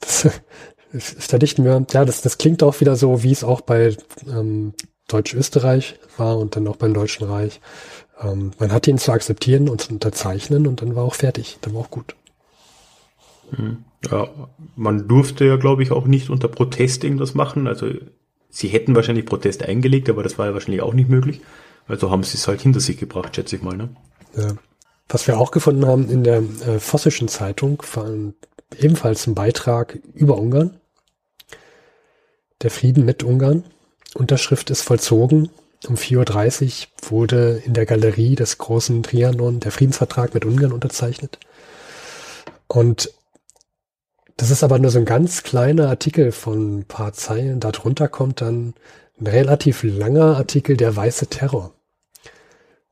Das, 0.00 0.28
das, 0.92 1.28
da 1.28 1.38
dichten 1.38 1.64
wir, 1.64 1.84
ja, 1.92 2.04
das, 2.04 2.22
das 2.22 2.38
klingt 2.38 2.62
auch 2.62 2.80
wieder 2.80 2.96
so, 2.96 3.22
wie 3.22 3.32
es 3.32 3.44
auch 3.44 3.60
bei 3.60 3.96
ähm, 4.28 4.74
Deutsch-Österreich 5.08 5.98
war 6.16 6.38
und 6.38 6.56
dann 6.56 6.66
auch 6.66 6.76
beim 6.76 6.94
Deutschen 6.94 7.26
Reich. 7.26 7.60
Ähm, 8.20 8.52
man 8.58 8.72
hat 8.72 8.86
ihn 8.86 8.98
zu 8.98 9.12
akzeptieren 9.12 9.68
und 9.68 9.80
zu 9.80 9.92
unterzeichnen 9.92 10.66
und 10.66 10.82
dann 10.82 10.96
war 10.96 11.04
auch 11.04 11.14
fertig. 11.14 11.58
Dann 11.60 11.74
war 11.74 11.82
auch 11.82 11.90
gut. 11.90 12.14
Hm. 13.50 13.84
Ja, 14.10 14.28
man 14.76 15.08
durfte 15.08 15.44
ja, 15.44 15.56
glaube 15.56 15.82
ich, 15.82 15.90
auch 15.90 16.06
nicht 16.06 16.30
unter 16.30 16.48
Protest 16.48 17.04
irgendwas 17.04 17.34
machen. 17.34 17.66
Also 17.66 17.88
sie 18.50 18.68
hätten 18.68 18.94
wahrscheinlich 18.94 19.26
Protest 19.26 19.62
eingelegt, 19.62 20.08
aber 20.08 20.22
das 20.22 20.38
war 20.38 20.46
ja 20.46 20.54
wahrscheinlich 20.54 20.82
auch 20.82 20.94
nicht 20.94 21.08
möglich. 21.08 21.40
Also 21.86 22.10
haben 22.10 22.22
sie 22.22 22.36
es 22.36 22.48
halt 22.48 22.62
hinter 22.62 22.80
sich 22.80 22.98
gebracht, 22.98 23.36
schätze 23.36 23.56
ich 23.56 23.62
mal. 23.62 23.76
Ne? 23.76 23.90
Ja. 24.36 24.54
Was 25.08 25.26
wir 25.26 25.38
auch 25.38 25.50
gefunden 25.50 25.86
haben 25.86 26.08
in 26.08 26.24
der 26.24 26.38
äh, 26.38 26.78
Vossischen 26.78 27.28
Zeitung, 27.28 27.82
war 27.94 28.10
ebenfalls 28.78 29.26
ein 29.26 29.34
Beitrag 29.34 29.98
über 30.14 30.38
Ungarn. 30.38 30.80
Der 32.62 32.70
Frieden 32.70 33.04
mit 33.04 33.22
Ungarn. 33.22 33.64
Unterschrift 34.14 34.70
ist 34.70 34.82
vollzogen. 34.82 35.50
Um 35.86 35.96
4.30 35.96 36.86
Uhr 36.86 37.10
wurde 37.10 37.62
in 37.64 37.74
der 37.74 37.84
Galerie 37.84 38.36
des 38.36 38.56
großen 38.56 39.02
Trianon 39.02 39.60
der 39.60 39.70
Friedensvertrag 39.70 40.32
mit 40.32 40.46
Ungarn 40.46 40.72
unterzeichnet. 40.72 41.38
Und 42.66 43.12
das 44.36 44.50
ist 44.50 44.64
aber 44.64 44.78
nur 44.78 44.90
so 44.90 44.98
ein 44.98 45.04
ganz 45.04 45.42
kleiner 45.42 45.88
Artikel 45.88 46.32
von 46.32 46.78
ein 46.78 46.84
paar 46.84 47.12
Zeilen. 47.12 47.60
Darunter 47.60 48.08
kommt 48.08 48.40
dann 48.40 48.74
ein 49.20 49.26
relativ 49.26 49.82
langer 49.82 50.36
Artikel 50.36 50.76
Der 50.76 50.94
weiße 50.94 51.28
Terror. 51.28 51.72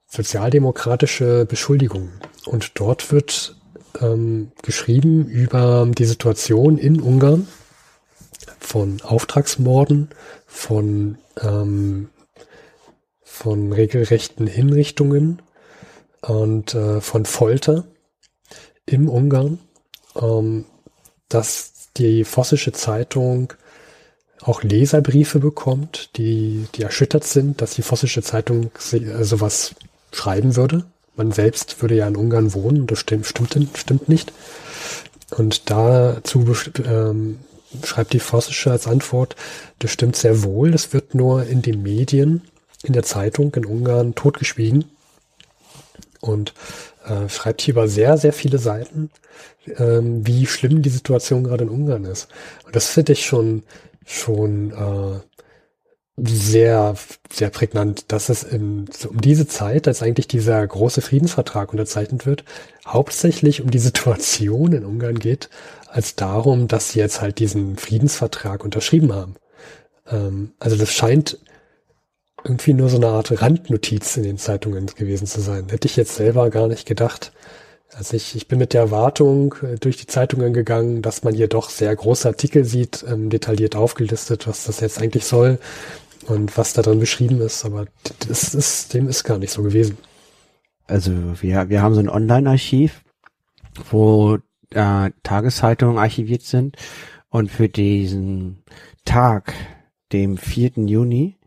Sozialdemokratische 0.06 1.46
Beschuldigungen. 1.46 2.20
Und 2.44 2.72
dort 2.78 3.12
wird 3.12 3.56
ähm, 4.00 4.52
geschrieben 4.62 5.26
über 5.26 5.88
die 5.90 6.04
Situation 6.04 6.78
in 6.78 7.00
Ungarn 7.00 7.48
von 8.58 9.00
Auftragsmorden, 9.02 10.10
von, 10.46 11.18
ähm, 11.40 12.10
von 13.22 13.72
regelrechten 13.72 14.46
Hinrichtungen 14.46 15.42
und 16.20 16.74
äh, 16.74 17.00
von 17.00 17.24
Folter 17.24 17.84
im 18.86 19.08
Ungarn, 19.08 19.58
ähm, 20.20 20.66
dass 21.28 21.88
die 21.96 22.24
Vossische 22.24 22.72
Zeitung 22.72 23.52
auch 24.45 24.62
Leserbriefe 24.62 25.38
bekommt, 25.38 26.11
die, 26.16 26.66
die 26.74 26.82
erschüttert 26.82 27.24
sind, 27.24 27.61
dass 27.62 27.74
die 27.74 27.82
Vossische 27.82 28.22
Zeitung 28.22 28.70
äh, 28.93 29.24
sowas 29.24 29.74
schreiben 30.12 30.57
würde. 30.57 30.84
Man 31.16 31.32
selbst 31.32 31.80
würde 31.82 31.97
ja 31.97 32.09
in 32.09 32.16
Ungarn 32.16 32.55
wohnen, 32.55 32.86
das 32.86 32.99
stimmt, 32.99 33.26
stimmt, 33.26 33.76
stimmt 33.76 34.09
nicht. 34.09 34.32
Und 35.36 35.70
dazu 35.70 36.45
ähm, 36.84 37.38
schreibt 37.84 38.12
die 38.12 38.20
Vossische 38.20 38.70
als 38.70 38.86
Antwort, 38.86 39.36
das 39.78 39.90
stimmt 39.90 40.16
sehr 40.16 40.43
wohl, 40.43 40.72
das 40.72 40.93
wird 40.93 41.14
nur 41.14 41.45
in 41.47 41.62
den 41.62 41.82
Medien, 41.82 42.43
in 42.82 42.93
der 42.93 43.03
Zeitung 43.03 43.55
in 43.55 43.64
Ungarn 43.64 44.14
totgeschwiegen. 44.14 44.84
Und 46.20 46.55
äh, 47.05 47.28
schreibt 47.28 47.62
hier 47.62 47.74
über 47.74 47.88
sehr, 47.88 48.16
sehr 48.16 48.32
viele 48.32 48.59
Seiten, 48.59 49.11
ähm, 49.78 50.26
wie 50.26 50.47
schlimm 50.47 50.82
die 50.82 50.90
Situation 50.90 51.45
gerade 51.45 51.64
in 51.64 51.70
Ungarn 51.70 52.05
ist. 52.05 52.28
Und 52.64 52.76
das 52.76 52.88
finde 52.88 53.12
ich 53.12 53.24
schon 53.26 53.62
schon 54.05 54.70
äh, 54.72 55.20
sehr, 56.16 56.94
sehr 57.30 57.50
prägnant, 57.50 58.12
dass 58.12 58.28
es 58.28 58.42
in, 58.42 58.86
so 58.92 59.09
um 59.09 59.20
diese 59.20 59.46
Zeit, 59.46 59.88
als 59.88 60.03
eigentlich 60.03 60.28
dieser 60.28 60.66
große 60.66 61.00
Friedensvertrag 61.00 61.72
unterzeichnet 61.72 62.26
wird, 62.26 62.44
hauptsächlich 62.86 63.62
um 63.62 63.70
die 63.70 63.78
Situation 63.78 64.72
in 64.72 64.84
Ungarn 64.84 65.18
geht, 65.18 65.48
als 65.88 66.14
darum, 66.14 66.68
dass 66.68 66.90
sie 66.90 66.98
jetzt 66.98 67.20
halt 67.20 67.38
diesen 67.38 67.76
Friedensvertrag 67.76 68.64
unterschrieben 68.64 69.12
haben. 69.12 69.36
Ähm, 70.07 70.53
also 70.59 70.76
das 70.76 70.92
scheint 70.92 71.38
irgendwie 72.44 72.74
nur 72.74 72.88
so 72.88 72.96
eine 72.96 73.09
Art 73.09 73.40
Randnotiz 73.40 74.16
in 74.16 74.24
den 74.24 74.38
Zeitungen 74.38 74.86
gewesen 74.86 75.26
zu 75.26 75.40
sein. 75.40 75.68
Hätte 75.68 75.86
ich 75.86 75.96
jetzt 75.96 76.16
selber 76.16 76.50
gar 76.50 76.66
nicht 76.66 76.86
gedacht, 76.86 77.32
also 77.95 78.16
ich, 78.16 78.34
ich 78.34 78.49
bin 78.49 78.59
mit 78.59 78.72
der 78.72 78.82
Erwartung 78.82 79.55
äh, 79.62 79.76
durch 79.76 79.97
die 79.97 80.07
Zeitungen 80.07 80.53
gegangen, 80.53 81.03
dass 81.03 81.22
man 81.24 81.34
hier 81.34 81.49
doch 81.49 81.70
sehr 81.70 81.95
große 81.95 82.28
Artikel 82.28 82.64
sieht, 82.64 83.05
ähm, 83.09 83.30
detailliert 83.30 83.76
aufgelistet, 83.76 84.47
was 84.47 84.64
das 84.64 84.80
jetzt 84.80 85.01
eigentlich 85.01 85.24
soll 85.24 85.59
und 86.26 86.57
was 86.57 86.72
da 86.72 86.82
drin 86.82 87.01
beschrieben 87.01 87.40
ist, 87.40 87.64
aber 87.64 87.86
das 88.28 88.55
ist, 88.55 88.95
dem 88.95 89.09
ist 89.09 89.24
gar 89.24 89.38
nicht 89.38 89.53
so 89.53 89.62
gewesen. 89.62 89.99
Also 90.86 91.12
wir, 91.40 91.68
wir 91.68 91.82
haben 91.82 91.95
so 91.95 92.01
ein 92.01 92.09
Online-Archiv, 92.09 93.03
wo 93.90 94.38
äh, 94.70 95.11
Tageszeitungen 95.22 95.99
archiviert 95.99 96.43
sind 96.43 96.76
Und 97.32 97.51
für 97.51 97.70
diesen 97.70 98.62
Tag, 99.07 99.55
dem 100.12 100.36
4. 100.36 100.72
Juni, 100.86 101.38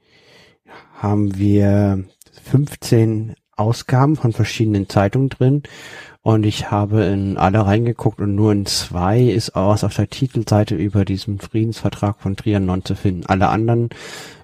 haben 0.96 1.38
wir 1.38 2.04
15 2.44 3.36
Ausgaben 3.56 4.16
von 4.16 4.34
verschiedenen 4.34 4.90
Zeitungen 4.90 5.30
drin 5.30 5.64
und 6.26 6.44
ich 6.44 6.72
habe 6.72 7.04
in 7.04 7.38
alle 7.38 7.68
reingeguckt 7.68 8.20
und 8.20 8.34
nur 8.34 8.52
in 8.52 8.66
zwei 8.66 9.22
ist 9.22 9.52
was 9.54 9.84
auf 9.84 9.96
der 9.96 10.10
Titelseite 10.10 10.74
über 10.74 11.06
diesen 11.06 11.38
Friedensvertrag 11.38 12.20
von 12.20 12.36
Trianon 12.36 12.84
zu 12.84 12.96
finden. 12.96 13.28
Alle 13.28 13.50
anderen 13.50 13.90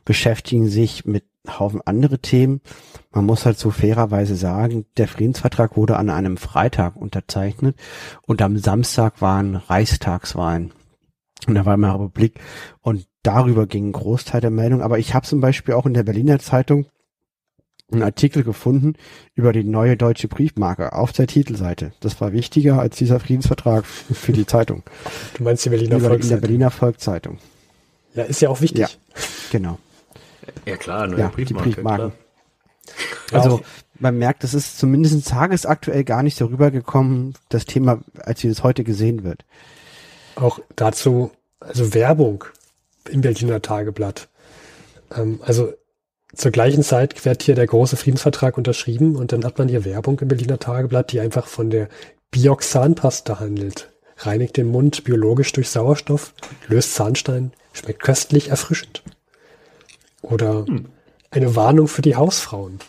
beschäftigen 0.06 0.68
sich 0.68 1.06
mit 1.06 1.24
Haufen 1.48 1.82
andere 1.84 2.20
Themen. 2.20 2.62
Man 3.12 3.26
muss 3.26 3.48
halt 3.48 3.58
so 3.58 3.72
fairerweise 3.72 4.36
sagen, 4.36 4.86
der 4.98 5.08
Friedensvertrag 5.08 5.76
wurde 5.76 5.98
an 5.98 6.12
einem 6.12 6.38
Freitag 6.38 6.96
unterzeichnet 6.98 7.76
und 8.28 8.44
am 8.44 8.60
Samstag 8.60 9.20
waren 9.20 9.56
Reichstagswahlen 9.56 10.74
in 11.48 11.56
der 11.56 11.66
Weimarer 11.66 11.96
Republik 11.96 12.40
und 12.82 13.08
darüber 13.24 13.66
ging 13.66 13.88
ein 13.88 13.94
Großteil 13.94 14.40
der 14.40 14.52
Meldung. 14.52 14.84
Aber 14.84 15.00
ich 15.00 15.16
habe 15.16 15.26
zum 15.26 15.42
Beispiel 15.42 15.74
auch 15.74 15.88
in 15.88 15.96
der 15.96 16.04
Berliner 16.04 16.38
Zeitung 16.38 16.86
einen 17.92 18.04
Artikel 18.04 18.44
gefunden 18.44 18.96
über 19.36 19.54
die 19.54 19.64
neue 19.64 19.98
deutsche 19.98 20.28
Briefmarke 20.28 20.94
auf 20.94 21.12
der 21.12 21.28
Titelseite. 21.28 21.92
Das 22.00 22.20
war 22.22 22.34
wichtiger 22.34 22.80
als 22.80 22.98
dieser 22.98 23.20
Friedensvertrag 23.20 23.86
für 23.86 24.32
die 24.32 24.46
Zeitung. 24.46 24.84
Du 25.36 25.44
meinst 25.44 25.66
die 25.66 25.70
Berliner 25.70 26.00
Volkszeitung? 26.00 26.22
In 26.22 26.30
der 26.30 26.38
Berliner 26.38 26.72
Volkszeitung. 26.72 27.38
Ja, 28.14 28.24
ist 28.24 28.42
ja 28.42 28.50
auch 28.50 28.62
wichtig. 28.62 28.80
Ja, 28.80 28.90
genau. 29.52 29.78
Ja 30.66 30.78
klar, 30.78 31.08
neue 31.08 31.20
ja, 31.20 31.28
Briefmarke. 31.30 31.70
Die 31.70 31.76
Briefmarken. 31.76 32.12
Also 33.32 33.62
man 34.00 34.18
merkt, 34.18 34.44
es 34.44 34.54
ist 34.54 34.80
zumindest 34.80 35.28
tagesaktuell 35.28 36.04
gar 36.04 36.24
nicht 36.24 36.38
so 36.38 36.46
rübergekommen, 36.46 37.36
das 37.50 37.66
Thema, 37.66 38.02
als 38.20 38.44
wie 38.44 38.48
es 38.48 38.64
heute 38.64 38.84
gesehen 38.84 39.24
wird. 39.24 39.46
Auch 40.36 40.60
dazu, 40.76 41.32
also 41.60 41.94
Werbung 41.94 42.44
im 43.10 43.22
Berliner 43.22 43.62
Tageblatt. 43.62 44.30
Ähm, 45.16 45.40
also 45.44 45.74
zur 46.34 46.52
gleichen 46.52 46.84
Zeit 46.84 47.26
wird 47.26 47.44
hier 47.44 47.56
der 47.56 47.68
große 47.68 47.98
Friedensvertrag 47.98 48.58
unterschrieben 48.58 49.16
und 49.16 49.32
dann 49.32 49.44
hat 49.44 49.58
man 49.58 49.68
hier 49.68 49.86
Werbung 49.86 50.20
im 50.20 50.28
Berliner 50.28 50.60
Tageblatt, 50.60 51.12
die 51.12 51.20
einfach 51.20 51.48
von 51.48 51.70
der 51.70 51.90
Bioxanpasta 52.32 53.40
handelt. 53.40 53.90
Reinigt 54.18 54.56
den 54.58 54.68
Mund 54.68 55.04
biologisch 55.04 55.52
durch 55.52 55.70
Sauerstoff, 55.70 56.34
löst 56.68 56.96
Zahnstein, 56.96 57.52
schmeckt 57.74 58.04
köstlich, 58.04 58.50
erfrischend. 58.50 59.04
Oder 60.22 60.66
hm. 60.66 60.86
eine 61.32 61.56
Warnung 61.56 61.88
für 61.88 62.02
die 62.02 62.16
Hausfrauen. 62.16 62.80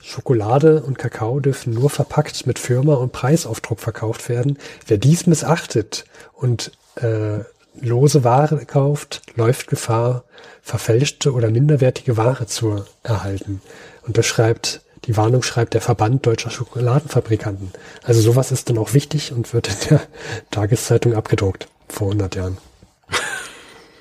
Schokolade 0.00 0.82
und 0.82 0.98
Kakao 0.98 1.40
dürfen 1.40 1.72
nur 1.74 1.90
verpackt 1.90 2.46
mit 2.46 2.58
Firma 2.58 2.94
und 2.94 3.12
Preisaufdruck 3.12 3.80
verkauft 3.80 4.28
werden. 4.28 4.58
Wer 4.86 4.98
dies 4.98 5.26
missachtet 5.26 6.04
und 6.32 6.72
äh, 6.96 7.40
lose 7.80 8.24
Ware 8.24 8.64
kauft, 8.66 9.22
läuft 9.36 9.68
Gefahr, 9.68 10.24
verfälschte 10.62 11.32
oder 11.32 11.50
minderwertige 11.50 12.16
Ware 12.16 12.46
zu 12.46 12.84
erhalten. 13.02 13.60
Und 14.06 14.18
das 14.18 14.26
schreibt, 14.26 14.82
die 15.04 15.16
Warnung 15.16 15.42
schreibt 15.42 15.74
der 15.74 15.80
Verband 15.80 16.26
deutscher 16.26 16.50
Schokoladenfabrikanten. 16.50 17.70
Also 18.02 18.20
sowas 18.20 18.52
ist 18.52 18.68
dann 18.68 18.78
auch 18.78 18.94
wichtig 18.94 19.32
und 19.32 19.52
wird 19.54 19.68
in 19.68 19.88
der 19.90 20.00
Tageszeitung 20.50 21.14
abgedruckt 21.14 21.68
vor 21.88 22.08
100 22.08 22.36
Jahren. 22.36 22.58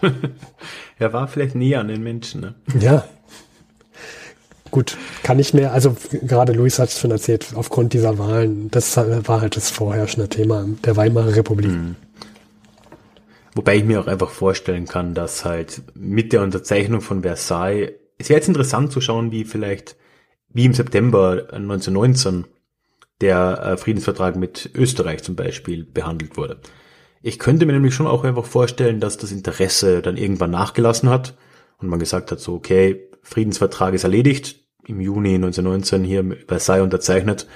er 0.99 1.13
war 1.13 1.27
vielleicht 1.27 1.55
näher 1.55 1.79
an 1.79 1.87
den 1.87 2.03
Menschen, 2.03 2.41
ne? 2.41 2.55
Ja. 2.79 3.05
Gut, 4.69 4.97
kann 5.23 5.39
ich 5.39 5.53
mehr, 5.53 5.71
also 5.71 5.95
gerade 6.11 6.51
Luis 6.51 6.77
hat 6.77 6.89
es 6.89 6.99
schon 6.99 7.11
erzählt, 7.11 7.53
aufgrund 7.55 7.93
dieser 7.93 8.17
Wahlen, 8.17 8.69
das 8.69 8.97
war 8.97 9.39
halt 9.39 9.55
das 9.55 9.69
vorherrschende 9.69 10.27
Thema 10.27 10.67
der 10.83 10.97
Weimarer 10.97 11.35
Republik. 11.35 11.71
Mhm. 11.71 11.95
Wobei 13.57 13.77
ich 13.77 13.85
mir 13.85 13.99
auch 13.99 14.05
einfach 14.05 14.29
vorstellen 14.29 14.85
kann, 14.85 15.15
dass 15.15 15.43
halt 15.43 15.81
mit 15.95 16.31
der 16.31 16.43
Unterzeichnung 16.43 17.01
von 17.01 17.23
Versailles, 17.23 17.93
es 18.19 18.29
wäre 18.29 18.37
jetzt 18.37 18.47
interessant 18.47 18.91
zu 18.91 19.01
schauen, 19.01 19.31
wie 19.31 19.45
vielleicht, 19.45 19.95
wie 20.49 20.65
im 20.65 20.75
September 20.75 21.47
1919 21.51 22.45
der 23.19 23.59
äh, 23.63 23.77
Friedensvertrag 23.77 24.35
mit 24.35 24.69
Österreich 24.75 25.23
zum 25.23 25.35
Beispiel 25.35 25.85
behandelt 25.85 26.37
wurde. 26.37 26.59
Ich 27.23 27.39
könnte 27.39 27.65
mir 27.65 27.73
nämlich 27.73 27.95
schon 27.95 28.05
auch 28.05 28.23
einfach 28.23 28.45
vorstellen, 28.45 28.99
dass 28.99 29.17
das 29.17 29.31
Interesse 29.31 30.03
dann 30.03 30.17
irgendwann 30.17 30.51
nachgelassen 30.51 31.09
hat 31.09 31.35
und 31.79 31.87
man 31.87 31.97
gesagt 31.97 32.31
hat, 32.31 32.39
so, 32.39 32.53
okay, 32.53 33.09
Friedensvertrag 33.23 33.95
ist 33.95 34.03
erledigt, 34.03 34.67
im 34.85 35.01
Juni 35.01 35.33
1919 35.33 36.03
hier 36.03 36.37
Versailles 36.47 36.83
unterzeichnet 36.83 37.47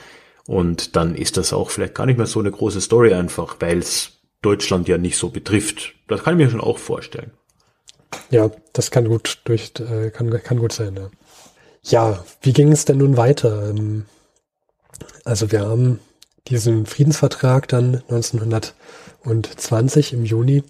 und 0.47 0.95
dann 0.95 1.14
ist 1.14 1.38
das 1.38 1.54
auch 1.54 1.70
vielleicht 1.70 1.93
gar 1.93 2.08
nicht 2.08 2.18
mehr 2.18 2.26
so 2.26 2.39
eine 2.39 2.49
große 2.49 2.82
Story 2.82 3.14
einfach, 3.14 3.58
weil 3.60 3.78
es 3.78 4.20
Deutschland 4.42 4.88
ja 4.88 4.98
nicht 4.98 5.18
so 5.18 5.30
betrifft. 5.30 5.94
Das 6.08 6.24
kann 6.24 6.39
ich 6.39 6.46
mir 6.46 6.52
schon 6.52 6.62
auch 6.62 6.78
vorstellen. 6.78 7.32
Ja, 8.30 8.52
das 8.74 8.92
kann 8.92 9.08
gut 9.08 9.39
durch, 9.46 9.72
äh, 9.80 10.10
kann, 10.10 10.30
kann 10.44 10.60
gut 10.60 10.74
sein, 10.74 10.96
ja. 10.96 11.10
Ja, 11.84 12.24
wie 12.42 12.54
ging 12.54 12.72
es 12.72 12.86
denn 12.86 13.00
nun 13.00 13.18
weiter? 13.18 13.70
Ähm, 13.70 14.06
also 15.24 15.52
wir 15.52 15.62
haben 15.62 16.00
diesen 16.48 16.86
Friedensvertrag 16.86 17.68
dann 17.68 18.04
1920 18.10 20.14
im 20.14 20.26
Juni, 20.26 20.64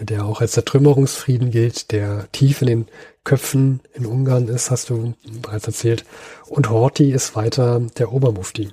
der 0.00 0.24
auch 0.24 0.40
als 0.40 0.52
der 0.52 0.64
Trümmerungsfrieden 0.64 1.50
gilt, 1.50 1.92
der 1.92 2.32
tief 2.32 2.62
in 2.62 2.68
den 2.68 2.86
Köpfen 3.24 3.80
in 3.92 4.06
Ungarn 4.06 4.48
ist, 4.48 4.70
hast 4.70 4.88
du 4.90 5.14
bereits 5.42 5.66
erzählt. 5.66 6.04
Und 6.46 6.70
Horthy 6.70 7.12
ist 7.12 7.36
weiter 7.36 7.80
der 7.98 8.12
Obermufti. 8.12 8.72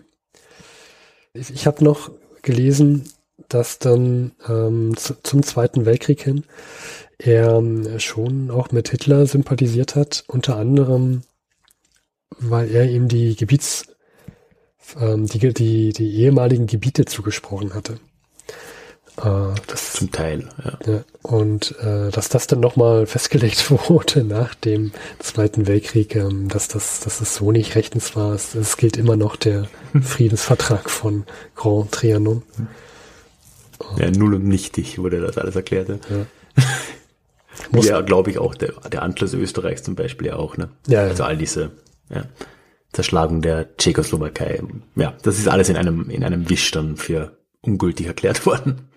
Ich, 1.33 1.49
ich 1.49 1.67
habe 1.67 1.83
noch 1.83 2.11
gelesen, 2.41 3.09
dass 3.49 3.79
dann 3.79 4.31
ähm, 4.47 4.95
zu, 4.95 5.15
zum 5.23 5.43
Zweiten 5.43 5.85
Weltkrieg 5.85 6.21
hin 6.21 6.45
er 7.17 7.55
ähm, 7.57 7.99
schon 7.99 8.51
auch 8.51 8.71
mit 8.71 8.89
Hitler 8.89 9.25
sympathisiert 9.25 9.95
hat, 9.95 10.23
unter 10.27 10.57
anderem, 10.57 11.21
weil 12.37 12.69
er 12.69 12.89
ihm 12.89 13.07
die 13.07 13.35
Gebiets, 13.35 13.85
ähm, 14.99 15.25
die, 15.25 15.53
die, 15.53 15.93
die 15.93 16.15
ehemaligen 16.15 16.67
Gebiete 16.67 17.05
zugesprochen 17.05 17.73
hatte. 17.73 17.99
Äh, 19.17 19.55
das, 19.67 19.93
Zum 19.93 20.11
Teil, 20.11 20.49
ja. 20.63 20.77
ja 20.85 21.03
und 21.21 21.75
äh, 21.79 22.11
dass 22.11 22.27
das 22.27 22.47
dann 22.47 22.59
nochmal 22.59 23.05
festgelegt 23.05 23.71
wurde 23.71 24.23
nach 24.23 24.55
dem 24.55 24.91
Zweiten 25.19 25.67
Weltkrieg, 25.67 26.15
ähm, 26.15 26.49
dass, 26.49 26.67
das, 26.67 26.99
dass 26.99 27.19
das 27.19 27.35
so 27.35 27.51
nicht 27.51 27.75
rechtens 27.75 28.15
war. 28.15 28.33
Es, 28.33 28.55
es 28.55 28.75
gilt 28.77 28.97
immer 28.97 29.15
noch 29.15 29.37
der 29.37 29.67
Friedensvertrag 30.01 30.89
von 30.89 31.23
Grand 31.55 31.91
Trianon. 31.91 32.43
Ja, 33.97 34.11
null 34.11 34.35
und 34.35 34.45
nichtig 34.45 34.97
wurde 34.99 35.19
das 35.19 35.37
alles 35.37 35.55
erklärt. 35.55 35.89
Ja. 35.89 37.81
ja, 37.81 38.01
glaube 38.01 38.31
ich, 38.31 38.37
auch 38.37 38.55
der, 38.55 38.73
der 38.91 39.01
Anschluss 39.01 39.33
Österreichs 39.33 39.83
zum 39.83 39.95
Beispiel 39.95 40.27
ja 40.27 40.35
auch, 40.35 40.57
ne? 40.57 40.69
Ja, 40.87 41.01
also 41.01 41.23
all 41.23 41.37
diese 41.37 41.71
ja, 42.09 42.25
Zerschlagung 42.93 43.41
der 43.41 43.75
Tschechoslowakei. 43.77 44.61
Ja, 44.95 45.15
das 45.23 45.37
ist 45.37 45.47
alles 45.47 45.69
in 45.69 45.77
einem, 45.77 46.09
in 46.09 46.23
einem 46.23 46.49
Wisch 46.49 46.71
dann 46.71 46.95
für 46.95 47.37
ungültig 47.61 48.07
erklärt 48.07 48.45
worden. 48.45 48.89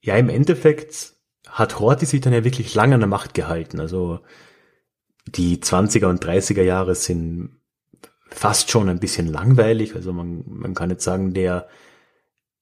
Ja, 0.00 0.16
im 0.16 0.28
Endeffekt 0.28 1.14
hat 1.48 1.78
Horthy 1.78 2.06
sich 2.06 2.20
dann 2.20 2.32
ja 2.32 2.44
wirklich 2.44 2.74
lange 2.74 2.94
an 2.94 3.00
der 3.00 3.08
Macht 3.08 3.34
gehalten. 3.34 3.80
Also 3.80 4.20
die 5.26 5.58
20er 5.58 6.06
und 6.06 6.24
30er 6.24 6.62
Jahre 6.62 6.94
sind 6.94 7.60
fast 8.28 8.70
schon 8.70 8.88
ein 8.88 9.00
bisschen 9.00 9.26
langweilig. 9.26 9.94
Also 9.94 10.12
man, 10.12 10.44
man 10.46 10.74
kann 10.74 10.90
jetzt 10.90 11.04
sagen, 11.04 11.34
der 11.34 11.68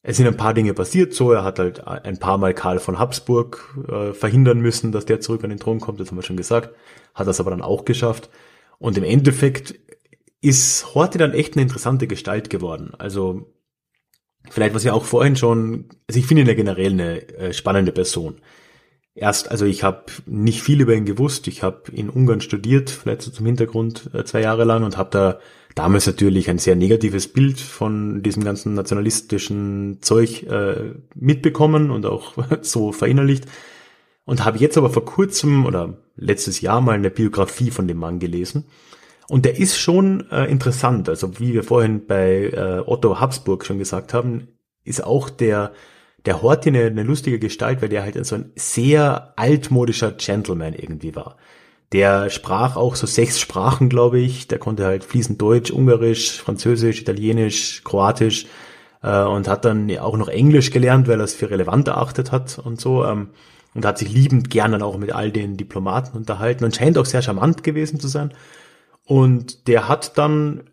es 0.02 0.16
sind 0.16 0.26
ein 0.26 0.36
paar 0.36 0.54
Dinge 0.54 0.74
passiert 0.74 1.12
so. 1.12 1.32
Er 1.32 1.44
hat 1.44 1.58
halt 1.58 1.86
ein 1.86 2.18
paar 2.18 2.38
Mal 2.38 2.54
Karl 2.54 2.78
von 2.78 2.98
Habsburg 2.98 3.76
äh, 3.88 4.12
verhindern 4.12 4.60
müssen, 4.60 4.92
dass 4.92 5.06
der 5.06 5.20
zurück 5.20 5.42
an 5.44 5.50
den 5.50 5.58
Thron 5.58 5.80
kommt. 5.80 6.00
Das 6.00 6.10
haben 6.10 6.16
wir 6.16 6.22
schon 6.22 6.36
gesagt. 6.36 6.74
Hat 7.14 7.26
das 7.26 7.40
aber 7.40 7.50
dann 7.50 7.62
auch 7.62 7.84
geschafft. 7.84 8.30
Und 8.78 8.96
im 8.96 9.04
Endeffekt 9.04 9.74
ist 10.40 10.94
Horthy 10.94 11.18
dann 11.18 11.34
echt 11.34 11.54
eine 11.54 11.62
interessante 11.62 12.06
Gestalt 12.06 12.48
geworden. 12.48 12.92
Also 12.96 13.52
vielleicht 14.48 14.74
was 14.74 14.84
ja 14.84 14.92
auch 14.92 15.04
vorhin 15.04 15.36
schon, 15.36 15.88
also 16.06 16.20
ich 16.20 16.26
finde 16.26 16.42
ihn 16.42 16.48
ja 16.48 16.54
generell 16.54 16.92
eine 16.92 17.28
äh, 17.36 17.52
spannende 17.52 17.92
Person. 17.92 18.40
Erst, 19.14 19.50
also 19.50 19.66
ich 19.66 19.82
habe 19.82 20.04
nicht 20.26 20.62
viel 20.62 20.80
über 20.80 20.94
ihn 20.94 21.06
gewusst. 21.06 21.48
Ich 21.48 21.64
habe 21.64 21.90
in 21.90 22.08
Ungarn 22.08 22.40
studiert, 22.40 22.88
vielleicht 22.88 23.22
so 23.22 23.32
zum 23.32 23.46
Hintergrund 23.46 24.10
äh, 24.14 24.24
zwei 24.24 24.42
Jahre 24.42 24.62
lang 24.62 24.84
und 24.84 24.96
habe 24.96 25.10
da 25.10 25.40
damals 25.78 26.06
natürlich 26.06 26.50
ein 26.50 26.58
sehr 26.58 26.74
negatives 26.74 27.28
Bild 27.32 27.60
von 27.60 28.22
diesem 28.22 28.42
ganzen 28.42 28.74
nationalistischen 28.74 29.98
Zeug 30.00 30.42
äh, 30.42 30.94
mitbekommen 31.14 31.92
und 31.92 32.04
auch 32.04 32.34
so 32.62 32.90
verinnerlicht. 32.90 33.44
Und 34.24 34.44
habe 34.44 34.58
jetzt 34.58 34.76
aber 34.76 34.90
vor 34.90 35.04
kurzem 35.04 35.64
oder 35.64 35.96
letztes 36.16 36.60
Jahr 36.60 36.80
mal 36.80 36.96
eine 36.96 37.10
Biografie 37.10 37.70
von 37.70 37.86
dem 37.86 37.98
Mann 37.98 38.18
gelesen. 38.18 38.64
Und 39.28 39.44
der 39.44 39.58
ist 39.58 39.78
schon 39.78 40.28
äh, 40.30 40.50
interessant. 40.50 41.08
Also 41.08 41.38
wie 41.38 41.54
wir 41.54 41.62
vorhin 41.62 42.06
bei 42.06 42.46
äh, 42.46 42.82
Otto 42.84 43.20
Habsburg 43.20 43.64
schon 43.64 43.78
gesagt 43.78 44.12
haben, 44.12 44.48
ist 44.84 45.04
auch 45.04 45.30
der, 45.30 45.72
der 46.26 46.42
Horthy 46.42 46.70
eine, 46.70 46.86
eine 46.86 47.04
lustige 47.04 47.38
Gestalt, 47.38 47.80
weil 47.82 47.88
der 47.88 48.02
halt 48.02 48.26
so 48.26 48.34
ein 48.34 48.52
sehr 48.56 49.32
altmodischer 49.36 50.10
Gentleman 50.12 50.74
irgendwie 50.74 51.14
war. 51.14 51.36
Der 51.92 52.28
sprach 52.30 52.76
auch 52.76 52.96
so 52.96 53.06
sechs 53.06 53.40
Sprachen, 53.40 53.88
glaube 53.88 54.18
ich. 54.18 54.46
Der 54.48 54.58
konnte 54.58 54.84
halt 54.84 55.04
fließend 55.04 55.40
Deutsch, 55.40 55.70
Ungarisch, 55.70 56.40
Französisch, 56.40 57.00
Italienisch, 57.00 57.82
Kroatisch. 57.84 58.46
äh, 59.02 59.22
und 59.22 59.48
hat 59.48 59.64
dann 59.64 59.96
auch 59.98 60.16
noch 60.16 60.28
Englisch 60.28 60.70
gelernt, 60.70 61.08
weil 61.08 61.20
er 61.20 61.24
es 61.24 61.34
für 61.34 61.50
relevant 61.50 61.88
erachtet 61.88 62.32
hat 62.32 62.58
und 62.58 62.80
so. 62.80 63.04
Ähm, 63.04 63.30
und 63.74 63.84
hat 63.84 63.98
sich 63.98 64.10
liebend 64.10 64.50
gern 64.50 64.72
dann 64.72 64.82
auch 64.82 64.98
mit 64.98 65.12
all 65.12 65.30
den 65.30 65.56
Diplomaten 65.56 66.16
unterhalten 66.16 66.64
und 66.64 66.74
scheint 66.74 66.98
auch 66.98 67.04
sehr 67.06 67.22
charmant 67.22 67.62
gewesen 67.62 68.00
zu 68.00 68.08
sein. 68.08 68.32
Und 69.04 69.68
der 69.68 69.88
hat 69.88 70.18
dann 70.18 70.64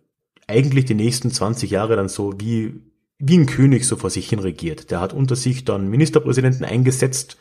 eigentlich 0.47 0.85
die 0.85 0.95
nächsten 0.95 1.31
20 1.31 1.71
Jahre 1.71 1.95
dann 1.95 2.09
so 2.09 2.33
wie, 2.39 2.81
wie 3.19 3.37
ein 3.37 3.45
König 3.45 3.85
so 3.85 3.95
vor 3.95 4.09
sich 4.09 4.29
hin 4.29 4.39
regiert. 4.39 4.91
Der 4.91 5.01
hat 5.01 5.13
unter 5.13 5.35
sich 5.35 5.65
dann 5.65 5.89
Ministerpräsidenten 5.89 6.65
eingesetzt, 6.65 7.37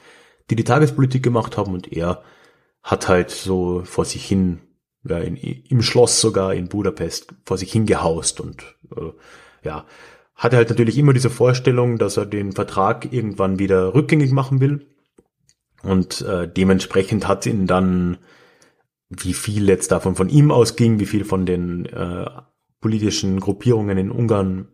die 0.51 0.57
die 0.57 0.65
Tagespolitik 0.65 1.23
gemacht 1.23 1.57
haben 1.57 1.73
und 1.73 1.91
er 1.93 2.23
hat 2.85 3.09
halt 3.09 3.31
so 3.31 3.83
vor 3.85 4.05
sich 4.05 4.25
hin, 4.25 4.61
ja, 5.09 5.19
in, 5.19 5.37
im 5.37 5.83
Schloss 5.83 6.21
sogar 6.21 6.55
in 6.55 6.69
Budapest 6.69 7.35
vor 7.45 7.59
sich 7.59 7.73
hingehaust 7.73 8.41
und 8.41 8.77
äh, 8.95 9.11
ja, 9.65 9.87
hatte 10.37 10.57
halt 10.57 10.69
natürlich 10.69 10.99
immer 10.99 11.15
diese 11.15 11.31
Vorstellung, 11.31 11.99
dass 11.99 12.19
er 12.19 12.27
den 12.27 12.53
Vertrag 12.53 13.11
irgendwann 13.13 13.59
wieder 13.59 13.95
rückgängig 13.95 14.33
machen 14.33 14.61
will. 14.61 14.87
Und 15.83 16.21
äh, 16.23 16.49
dementsprechend 16.49 17.27
hat 17.27 17.47
ihn 17.47 17.67
dann, 17.67 18.19
wie 19.09 19.35
viel 19.35 19.69
jetzt 19.69 19.91
davon 19.91 20.15
von 20.15 20.29
ihm 20.29 20.51
ausging, 20.51 20.99
wie 20.99 21.07
viel 21.07 21.25
von 21.25 21.47
den 21.47 21.87
äh, 21.87 22.27
politischen 22.81 23.41
Gruppierungen 23.41 23.97
in 23.97 24.11
Ungarn, 24.11 24.69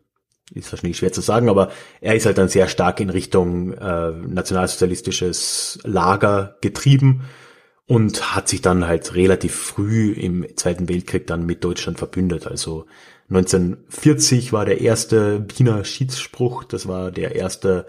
ist 0.52 0.72
wahrscheinlich 0.72 0.96
schwer 0.96 1.12
zu 1.12 1.20
sagen, 1.20 1.48
aber 1.48 1.70
er 2.00 2.16
ist 2.16 2.26
halt 2.26 2.38
dann 2.38 2.48
sehr 2.48 2.66
stark 2.66 2.98
in 2.98 3.10
Richtung 3.10 3.72
äh, 3.72 4.10
nationalsozialistisches 4.10 5.78
Lager 5.84 6.56
getrieben 6.60 7.22
und 7.90 8.36
hat 8.36 8.48
sich 8.48 8.62
dann 8.62 8.86
halt 8.86 9.16
relativ 9.16 9.52
früh 9.52 10.12
im 10.12 10.46
Zweiten 10.54 10.88
Weltkrieg 10.88 11.26
dann 11.26 11.44
mit 11.44 11.64
Deutschland 11.64 11.98
verbündet. 11.98 12.46
Also 12.46 12.86
1940 13.30 14.52
war 14.52 14.64
der 14.64 14.80
erste 14.80 15.44
Wiener 15.56 15.84
Schiedsspruch, 15.84 16.62
das 16.62 16.86
war 16.86 17.10
der 17.10 17.34
erste 17.34 17.88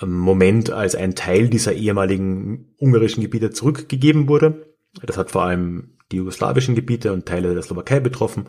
ähm, 0.00 0.16
Moment, 0.16 0.70
als 0.70 0.94
ein 0.94 1.14
Teil 1.14 1.50
dieser 1.50 1.74
ehemaligen 1.74 2.74
ungarischen 2.78 3.22
Gebiete 3.22 3.50
zurückgegeben 3.50 4.26
wurde. 4.26 4.74
Das 5.02 5.18
hat 5.18 5.32
vor 5.32 5.42
allem 5.42 5.98
die 6.10 6.16
jugoslawischen 6.16 6.74
Gebiete 6.74 7.12
und 7.12 7.26
Teile 7.26 7.52
der 7.52 7.62
Slowakei 7.62 8.00
betroffen. 8.00 8.46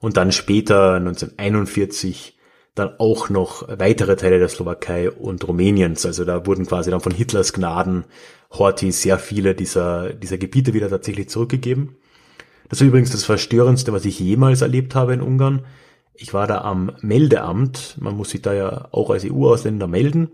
Und 0.00 0.18
dann 0.18 0.30
später, 0.30 0.96
1941, 0.96 2.35
dann 2.76 2.92
auch 2.98 3.30
noch 3.30 3.66
weitere 3.68 4.16
Teile 4.16 4.38
der 4.38 4.48
Slowakei 4.48 5.10
und 5.10 5.48
Rumäniens. 5.48 6.04
Also 6.04 6.24
da 6.24 6.46
wurden 6.46 6.66
quasi 6.66 6.90
dann 6.90 7.00
von 7.00 7.12
Hitlers 7.12 7.54
Gnaden 7.54 8.04
Horthy 8.52 8.92
sehr 8.92 9.18
viele 9.18 9.54
dieser, 9.54 10.12
dieser 10.12 10.36
Gebiete 10.36 10.74
wieder 10.74 10.90
tatsächlich 10.90 11.30
zurückgegeben. 11.30 11.96
Das 12.68 12.80
ist 12.80 12.86
übrigens 12.86 13.10
das 13.10 13.24
Verstörendste, 13.24 13.94
was 13.94 14.04
ich 14.04 14.20
jemals 14.20 14.60
erlebt 14.60 14.94
habe 14.94 15.14
in 15.14 15.22
Ungarn. 15.22 15.64
Ich 16.14 16.34
war 16.34 16.46
da 16.46 16.60
am 16.60 16.92
Meldeamt. 17.00 17.96
Man 17.98 18.14
muss 18.14 18.30
sich 18.30 18.42
da 18.42 18.52
ja 18.52 18.88
auch 18.92 19.08
als 19.08 19.24
EU-Ausländer 19.24 19.86
melden. 19.86 20.32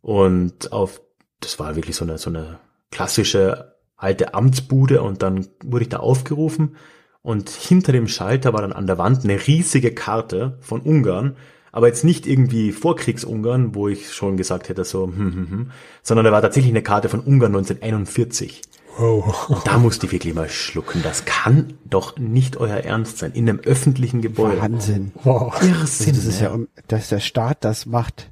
Und 0.00 0.72
auf, 0.72 1.00
das 1.38 1.60
war 1.60 1.76
wirklich 1.76 1.94
so 1.94 2.04
eine, 2.04 2.18
so 2.18 2.28
eine 2.28 2.58
klassische 2.90 3.76
alte 3.96 4.34
Amtsbude 4.34 5.00
und 5.00 5.22
dann 5.22 5.46
wurde 5.62 5.84
ich 5.84 5.88
da 5.90 5.98
aufgerufen 5.98 6.76
und 7.22 7.50
hinter 7.50 7.92
dem 7.92 8.08
Schalter 8.08 8.52
war 8.52 8.62
dann 8.62 8.72
an 8.72 8.86
der 8.86 8.98
Wand 8.98 9.24
eine 9.24 9.46
riesige 9.46 9.92
Karte 9.92 10.58
von 10.60 10.80
Ungarn, 10.80 11.36
aber 11.70 11.86
jetzt 11.86 12.04
nicht 12.04 12.26
irgendwie 12.26 12.72
Vorkriegs-Ungarn, 12.72 13.74
wo 13.74 13.88
ich 13.88 14.12
schon 14.12 14.36
gesagt 14.36 14.68
hätte 14.68 14.84
so, 14.84 15.06
hm, 15.06 15.16
hm, 15.16 15.50
hm, 15.50 15.70
sondern 16.02 16.24
da 16.26 16.32
war 16.32 16.42
tatsächlich 16.42 16.72
eine 16.72 16.82
Karte 16.82 17.08
von 17.08 17.20
Ungarn 17.20 17.54
1941. 17.54 18.62
Wow. 18.98 19.48
Und 19.48 19.66
da 19.66 19.78
musste 19.78 20.04
ich 20.06 20.12
wirklich 20.12 20.34
mal 20.34 20.50
schlucken. 20.50 21.02
Das 21.02 21.24
kann 21.24 21.74
doch 21.84 22.18
nicht 22.18 22.58
euer 22.58 22.76
Ernst 22.76 23.18
sein. 23.18 23.32
In 23.32 23.48
einem 23.48 23.60
öffentlichen 23.60 24.20
Gebäude. 24.20 24.60
Wahnsinn. 24.60 25.12
Wow. 25.24 25.62
Irrsinn. 25.62 26.14
Das 26.14 26.26
ist 26.26 26.40
ja, 26.40 26.58
dass 26.88 27.08
der 27.08 27.20
Staat 27.20 27.64
das 27.64 27.86
macht. 27.86 28.30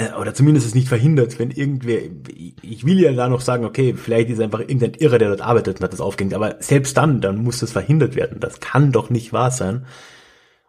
Äh, 0.00 0.18
oder 0.18 0.34
zumindest 0.34 0.66
es 0.66 0.74
nicht 0.74 0.88
verhindert, 0.88 1.38
wenn 1.38 1.50
irgendwer, 1.50 2.00
ich 2.62 2.84
will 2.84 3.00
ja 3.00 3.12
da 3.12 3.28
noch 3.28 3.40
sagen, 3.40 3.64
okay, 3.64 3.94
vielleicht 3.94 4.30
ist 4.30 4.40
einfach 4.40 4.60
irgendein 4.60 4.94
Irrer, 4.94 5.18
der 5.18 5.28
dort 5.28 5.40
arbeitet 5.40 5.78
und 5.78 5.84
hat 5.84 5.92
das 5.92 6.00
aufgehängt, 6.00 6.34
aber 6.34 6.56
selbst 6.60 6.96
dann, 6.96 7.20
dann 7.20 7.38
muss 7.38 7.60
das 7.60 7.72
verhindert 7.72 8.16
werden. 8.16 8.40
Das 8.40 8.60
kann 8.60 8.92
doch 8.92 9.10
nicht 9.10 9.32
wahr 9.32 9.50
sein. 9.50 9.86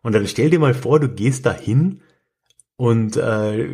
Und 0.01 0.13
dann 0.13 0.27
stell 0.27 0.49
dir 0.49 0.59
mal 0.59 0.73
vor, 0.73 0.99
du 0.99 1.09
gehst 1.09 1.45
da 1.45 1.53
hin 1.53 2.01
und 2.77 3.17
äh, 3.17 3.67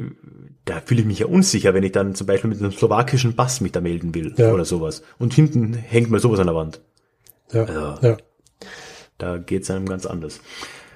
da 0.66 0.82
fühle 0.84 1.02
ich 1.02 1.08
mich 1.08 1.20
ja 1.20 1.28
unsicher, 1.28 1.74
wenn 1.74 1.84
ich 1.84 1.92
dann 1.92 2.16
zum 2.16 2.26
Beispiel 2.26 2.50
mit 2.50 2.60
einem 2.60 2.72
slowakischen 2.72 3.36
Pass 3.36 3.62
mich 3.62 3.72
da 3.72 3.82
melden 3.82 4.16
will 4.16 4.34
ja. 4.38 4.52
oder 4.52 4.66
sowas. 4.66 5.04
Und 5.20 5.34
hinten 5.34 5.74
hängt 5.74 6.10
mal 6.10 6.20
sowas 6.20 6.40
an 6.40 6.48
der 6.48 6.56
Wand. 6.56 6.82
Ja. 7.52 7.66
Also, 7.66 8.08
ja. 8.08 8.18
Da 9.18 9.38
geht's 9.38 9.70
einem 9.70 9.88
ganz 9.88 10.06
anders. 10.06 10.42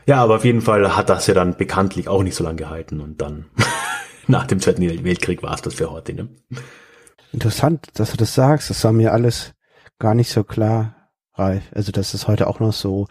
Ja, 0.07 0.24
aber 0.24 0.38
auf 0.38 0.45
jeden 0.45 0.62
Fall 0.62 0.97
hat 0.97 1.10
das 1.10 1.28
ja 1.28 1.36
dann 1.36 1.55
bekanntlich 1.55 2.07
auch 2.07 2.24
nicht 2.24 2.36
so 2.36 2.43
lange 2.43 2.55
gehalten 2.55 2.99
und 2.99 3.22
dann 3.22 3.45
nach 4.30 4.47
dem 4.47 4.59
Zweiten 4.59 4.82
Weltkrieg 5.03 5.43
war 5.43 5.53
es 5.53 5.61
das 5.61 5.75
für 5.75 5.91
heute. 5.91 6.13
Ne? 6.13 6.30
Interessant, 7.32 7.88
dass 7.95 8.11
du 8.11 8.17
das 8.17 8.34
sagst. 8.34 8.69
Das 8.69 8.84
war 8.84 8.93
mir 8.93 9.13
alles 9.13 9.53
gar 9.99 10.15
nicht 10.15 10.32
so 10.32 10.43
klar, 10.43 10.95
Ralf. 11.34 11.63
Also 11.73 11.91
das 11.91 12.13
ist 12.13 12.27
heute 12.27 12.47
auch 12.47 12.59
noch 12.59 12.73
so. 12.73 13.07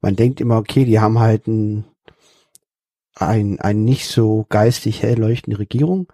Man 0.00 0.16
denkt 0.16 0.40
immer, 0.40 0.58
okay, 0.58 0.84
die 0.84 1.00
haben 1.00 1.18
halt 1.20 1.46
ein 1.46 1.84
ein, 3.14 3.60
ein 3.60 3.84
nicht 3.84 4.08
so 4.08 4.46
geistig 4.48 5.02
hell 5.02 5.18
leuchtende 5.18 5.58
Regierung. 5.58 6.08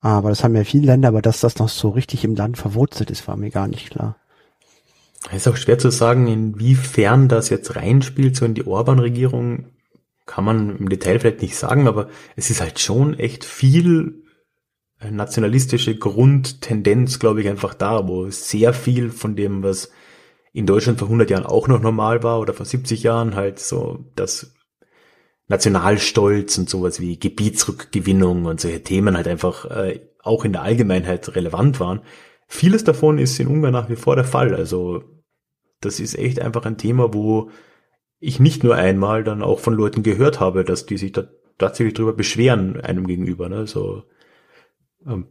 Aber 0.00 0.30
das 0.30 0.42
haben 0.42 0.56
ja 0.56 0.64
viele 0.64 0.86
Länder, 0.86 1.08
aber 1.08 1.22
dass 1.22 1.40
das 1.40 1.58
noch 1.58 1.68
so 1.68 1.90
richtig 1.90 2.24
im 2.24 2.34
Land 2.34 2.56
verwurzelt 2.56 3.10
ist, 3.10 3.28
war 3.28 3.36
mir 3.36 3.50
gar 3.50 3.68
nicht 3.68 3.90
klar. 3.90 4.16
Es 5.30 5.46
ist 5.46 5.48
auch 5.48 5.56
schwer 5.56 5.78
zu 5.78 5.90
sagen, 5.90 6.26
inwiefern 6.26 7.28
das 7.28 7.50
jetzt 7.50 7.76
reinspielt, 7.76 8.34
so 8.36 8.46
in 8.46 8.54
die 8.54 8.66
Orban-Regierung, 8.66 9.66
kann 10.30 10.44
man 10.44 10.76
im 10.76 10.88
Detail 10.88 11.18
vielleicht 11.18 11.42
nicht 11.42 11.56
sagen, 11.56 11.88
aber 11.88 12.08
es 12.36 12.50
ist 12.50 12.60
halt 12.60 12.78
schon 12.78 13.18
echt 13.18 13.44
viel 13.44 14.22
nationalistische 15.10 15.98
Grundtendenz, 15.98 17.18
glaube 17.18 17.40
ich, 17.40 17.48
einfach 17.48 17.74
da, 17.74 18.06
wo 18.06 18.30
sehr 18.30 18.72
viel 18.72 19.10
von 19.10 19.34
dem, 19.34 19.64
was 19.64 19.90
in 20.52 20.66
Deutschland 20.66 21.00
vor 21.00 21.08
100 21.08 21.30
Jahren 21.30 21.46
auch 21.46 21.66
noch 21.66 21.80
normal 21.82 22.22
war 22.22 22.38
oder 22.38 22.54
vor 22.54 22.64
70 22.64 23.02
Jahren 23.02 23.34
halt 23.34 23.58
so 23.58 24.04
das 24.14 24.54
Nationalstolz 25.48 26.58
und 26.58 26.70
sowas 26.70 27.00
wie 27.00 27.18
Gebietsrückgewinnung 27.18 28.44
und 28.44 28.60
solche 28.60 28.84
Themen 28.84 29.16
halt 29.16 29.26
einfach 29.26 29.64
äh, 29.64 29.98
auch 30.22 30.44
in 30.44 30.52
der 30.52 30.62
Allgemeinheit 30.62 31.34
relevant 31.34 31.80
waren. 31.80 32.02
Vieles 32.46 32.84
davon 32.84 33.18
ist 33.18 33.40
in 33.40 33.48
Ungarn 33.48 33.72
nach 33.72 33.88
wie 33.88 33.96
vor 33.96 34.14
der 34.14 34.24
Fall. 34.24 34.54
Also 34.54 35.02
das 35.80 35.98
ist 35.98 36.16
echt 36.16 36.40
einfach 36.40 36.66
ein 36.66 36.78
Thema, 36.78 37.12
wo 37.12 37.50
ich 38.20 38.38
nicht 38.38 38.62
nur 38.62 38.76
einmal 38.76 39.24
dann 39.24 39.42
auch 39.42 39.58
von 39.58 39.74
Leuten 39.74 40.02
gehört 40.02 40.40
habe, 40.40 40.64
dass 40.64 40.86
die 40.86 40.98
sich 40.98 41.12
da 41.12 41.24
tatsächlich 41.58 41.94
drüber 41.94 42.12
beschweren 42.12 42.80
einem 42.80 43.06
gegenüber. 43.06 43.48
Ne? 43.48 43.66
So, 43.66 44.04
ähm, 45.06 45.26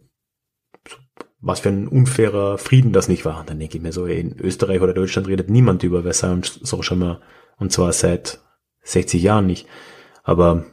was 1.40 1.62
für 1.62 1.70
ein 1.70 1.88
unfairer 1.88 2.58
Frieden 2.58 2.92
das 2.92 3.08
nicht 3.08 3.24
war. 3.26 3.40
Und 3.40 3.50
dann 3.50 3.60
denke 3.60 3.78
ich 3.78 3.84
mir 3.84 3.94
so, 3.94 4.06
in 4.06 4.38
Österreich 4.40 4.82
oder 4.82 4.94
Deutschland 4.94 5.28
redet 5.28 5.50
niemand 5.50 5.84
über 5.84 6.02
Versailles 6.02 6.34
und 6.34 6.68
so 6.68 6.82
schon 6.82 7.00
mal, 7.00 7.22
und 7.58 7.72
zwar 7.72 7.94
seit 7.94 8.42
60 8.84 9.22
Jahren 9.22 9.46
nicht. 9.46 9.68
Aber 10.24 10.66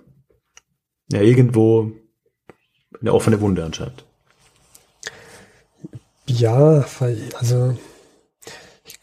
ja, 1.12 1.20
irgendwo 1.20 1.92
eine 3.00 3.12
offene 3.12 3.40
Wunde 3.40 3.64
anscheinend. 3.64 4.04
Ja, 6.26 6.84
also 7.34 7.76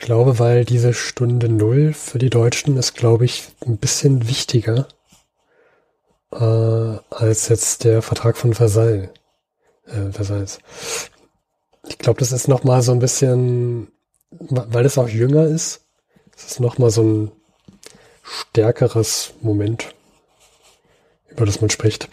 ich 0.03 0.07
glaube, 0.07 0.37
weil 0.37 0.65
diese 0.65 0.93
Stunde 0.93 1.47
Null 1.47 1.93
für 1.93 2.19
die 2.19 2.29
Deutschen 2.29 2.75
ist, 2.75 2.93
glaube 2.93 3.23
ich, 3.23 3.45
ein 3.65 3.77
bisschen 3.77 4.27
wichtiger 4.27 4.89
äh, 6.33 6.97
als 7.09 7.47
jetzt 7.47 7.85
der 7.85 8.01
Vertrag 8.01 8.35
von 8.35 8.53
Versailles. 8.53 9.11
Äh, 9.85 10.11
Versailles. 10.11 10.59
Ich 11.87 11.99
glaube, 11.99 12.19
das 12.19 12.33
ist 12.33 12.49
nochmal 12.49 12.81
so 12.81 12.91
ein 12.91 12.99
bisschen, 12.99 13.93
weil 14.29 14.85
es 14.85 14.97
auch 14.97 15.07
jünger 15.07 15.45
ist, 15.45 15.85
es 16.35 16.47
ist 16.47 16.59
nochmal 16.59 16.89
so 16.89 17.01
ein 17.01 17.31
stärkeres 18.23 19.31
Moment 19.39 19.95
über 21.29 21.45
das 21.45 21.61
man 21.61 21.69
spricht. 21.69 22.09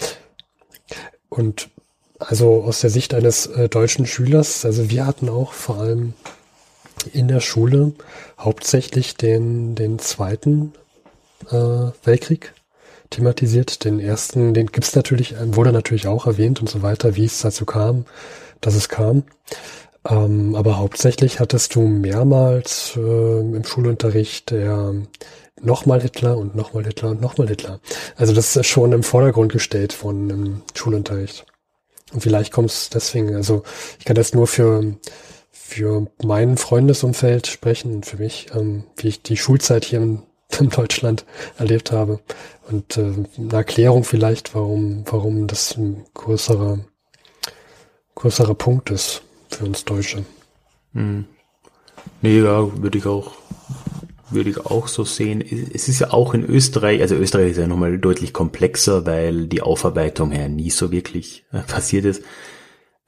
Und 1.29 1.71
also 2.21 2.63
aus 2.63 2.83
der 2.83 2.91
Sicht 2.91 3.15
eines 3.15 3.47
äh, 3.47 3.69
deutschen 3.69 4.07
Schülers, 4.07 4.65
also 4.65 4.91
wir 4.91 5.07
hatten 5.07 5.29
auch 5.29 5.55
vor 5.55 5.79
allem 5.79 6.15
in 7.07 7.29
der 7.29 7.41
Schule 7.41 7.93
hauptsächlich 8.39 9.17
den, 9.17 9.75
den 9.75 9.99
zweiten 9.99 10.73
äh, 11.51 11.91
Weltkrieg 12.05 12.53
thematisiert. 13.11 13.85
Den 13.85 14.01
ersten, 14.01 14.55
den 14.55 14.67
gibt's 14.67 14.95
natürlich, 14.95 15.33
äh, 15.33 15.55
wurde 15.55 15.73
natürlich 15.73 16.07
auch 16.07 16.27
erwähnt 16.27 16.61
und 16.61 16.69
so 16.69 16.83
weiter, 16.83 17.17
wie 17.17 17.25
es 17.25 17.41
dazu 17.41 17.65
kam, 17.67 18.07
dass 18.61 18.75
es 18.75 18.89
kam. 18.89 19.25
Ähm, 20.09 20.55
aber 20.55 20.79
hauptsächlich 20.79 21.41
hattest 21.41 21.75
du 21.75 21.83
mehrmals 21.83 22.97
äh, 22.97 23.41
im 23.41 23.65
Schulunterricht 23.65 24.51
der 24.51 24.95
nochmal 25.61 26.01
Hitler 26.01 26.39
und 26.39 26.55
nochmal 26.55 26.85
Hitler 26.85 27.11
und 27.11 27.21
nochmal 27.21 27.49
Hitler. 27.49 27.81
Also 28.17 28.33
das 28.33 28.57
ist 28.57 28.67
schon 28.67 28.93
im 28.93 29.03
Vordergrund 29.03 29.53
gestellt 29.53 29.93
von 29.93 30.31
einem 30.31 30.63
Schulunterricht. 30.75 31.45
Und 32.13 32.23
vielleicht 32.23 32.53
kommt 32.53 32.71
es 32.71 32.91
deswegen, 32.91 33.37
also 33.37 33.63
ich 33.99 34.05
kann 34.05 34.17
das 34.17 34.33
nur 34.35 34.47
für, 34.47 34.97
für 35.71 36.07
mein 36.23 36.57
Freundesumfeld 36.57 37.47
sprechen 37.47 37.95
und 37.95 38.07
für 38.07 38.19
mich, 38.19 38.49
ähm, 38.55 38.85
wie 38.97 39.09
ich 39.09 39.23
die 39.23 39.37
Schulzeit 39.37 39.85
hier 39.85 40.01
in 40.01 40.23
in 40.59 40.69
Deutschland 40.69 41.25
erlebt 41.59 41.93
habe. 41.93 42.21
Und 42.69 42.97
äh, 42.97 43.13
eine 43.39 43.53
Erklärung 43.53 44.05
vielleicht, 44.05 44.55
warum, 44.55 45.05
warum 45.07 45.47
das 45.47 45.77
ein 45.77 46.05
größerer, 46.15 46.81
größerer 48.15 48.55
Punkt 48.55 48.91
ist 48.91 49.23
für 49.49 49.65
uns 49.65 49.85
Deutsche. 49.85 50.25
Hm. 50.93 51.25
Nee, 52.23 52.41
ja, 52.41 52.83
würde 52.83 52.99
ich 52.99 53.07
auch, 53.07 53.33
würde 54.31 54.51
ich 54.51 54.59
auch 54.67 54.89
so 54.89 55.05
sehen. 55.05 55.43
Es 55.75 55.89
ist 55.89 56.01
ja 56.01 56.13
auch 56.13 56.35
in 56.35 56.45
Österreich, 56.45 57.01
also 57.01 57.15
Österreich 57.15 57.53
ist 57.53 57.59
ja 57.59 57.67
nochmal 57.67 57.99
deutlich 57.99 58.33
komplexer, 58.33 59.07
weil 59.07 59.47
die 59.47 59.63
Aufarbeitung 59.63 60.33
ja 60.33 60.49
nie 60.49 60.71
so 60.71 60.91
wirklich 60.93 61.45
äh, 61.53 61.61
passiert 61.61 62.05
ist. 62.05 62.23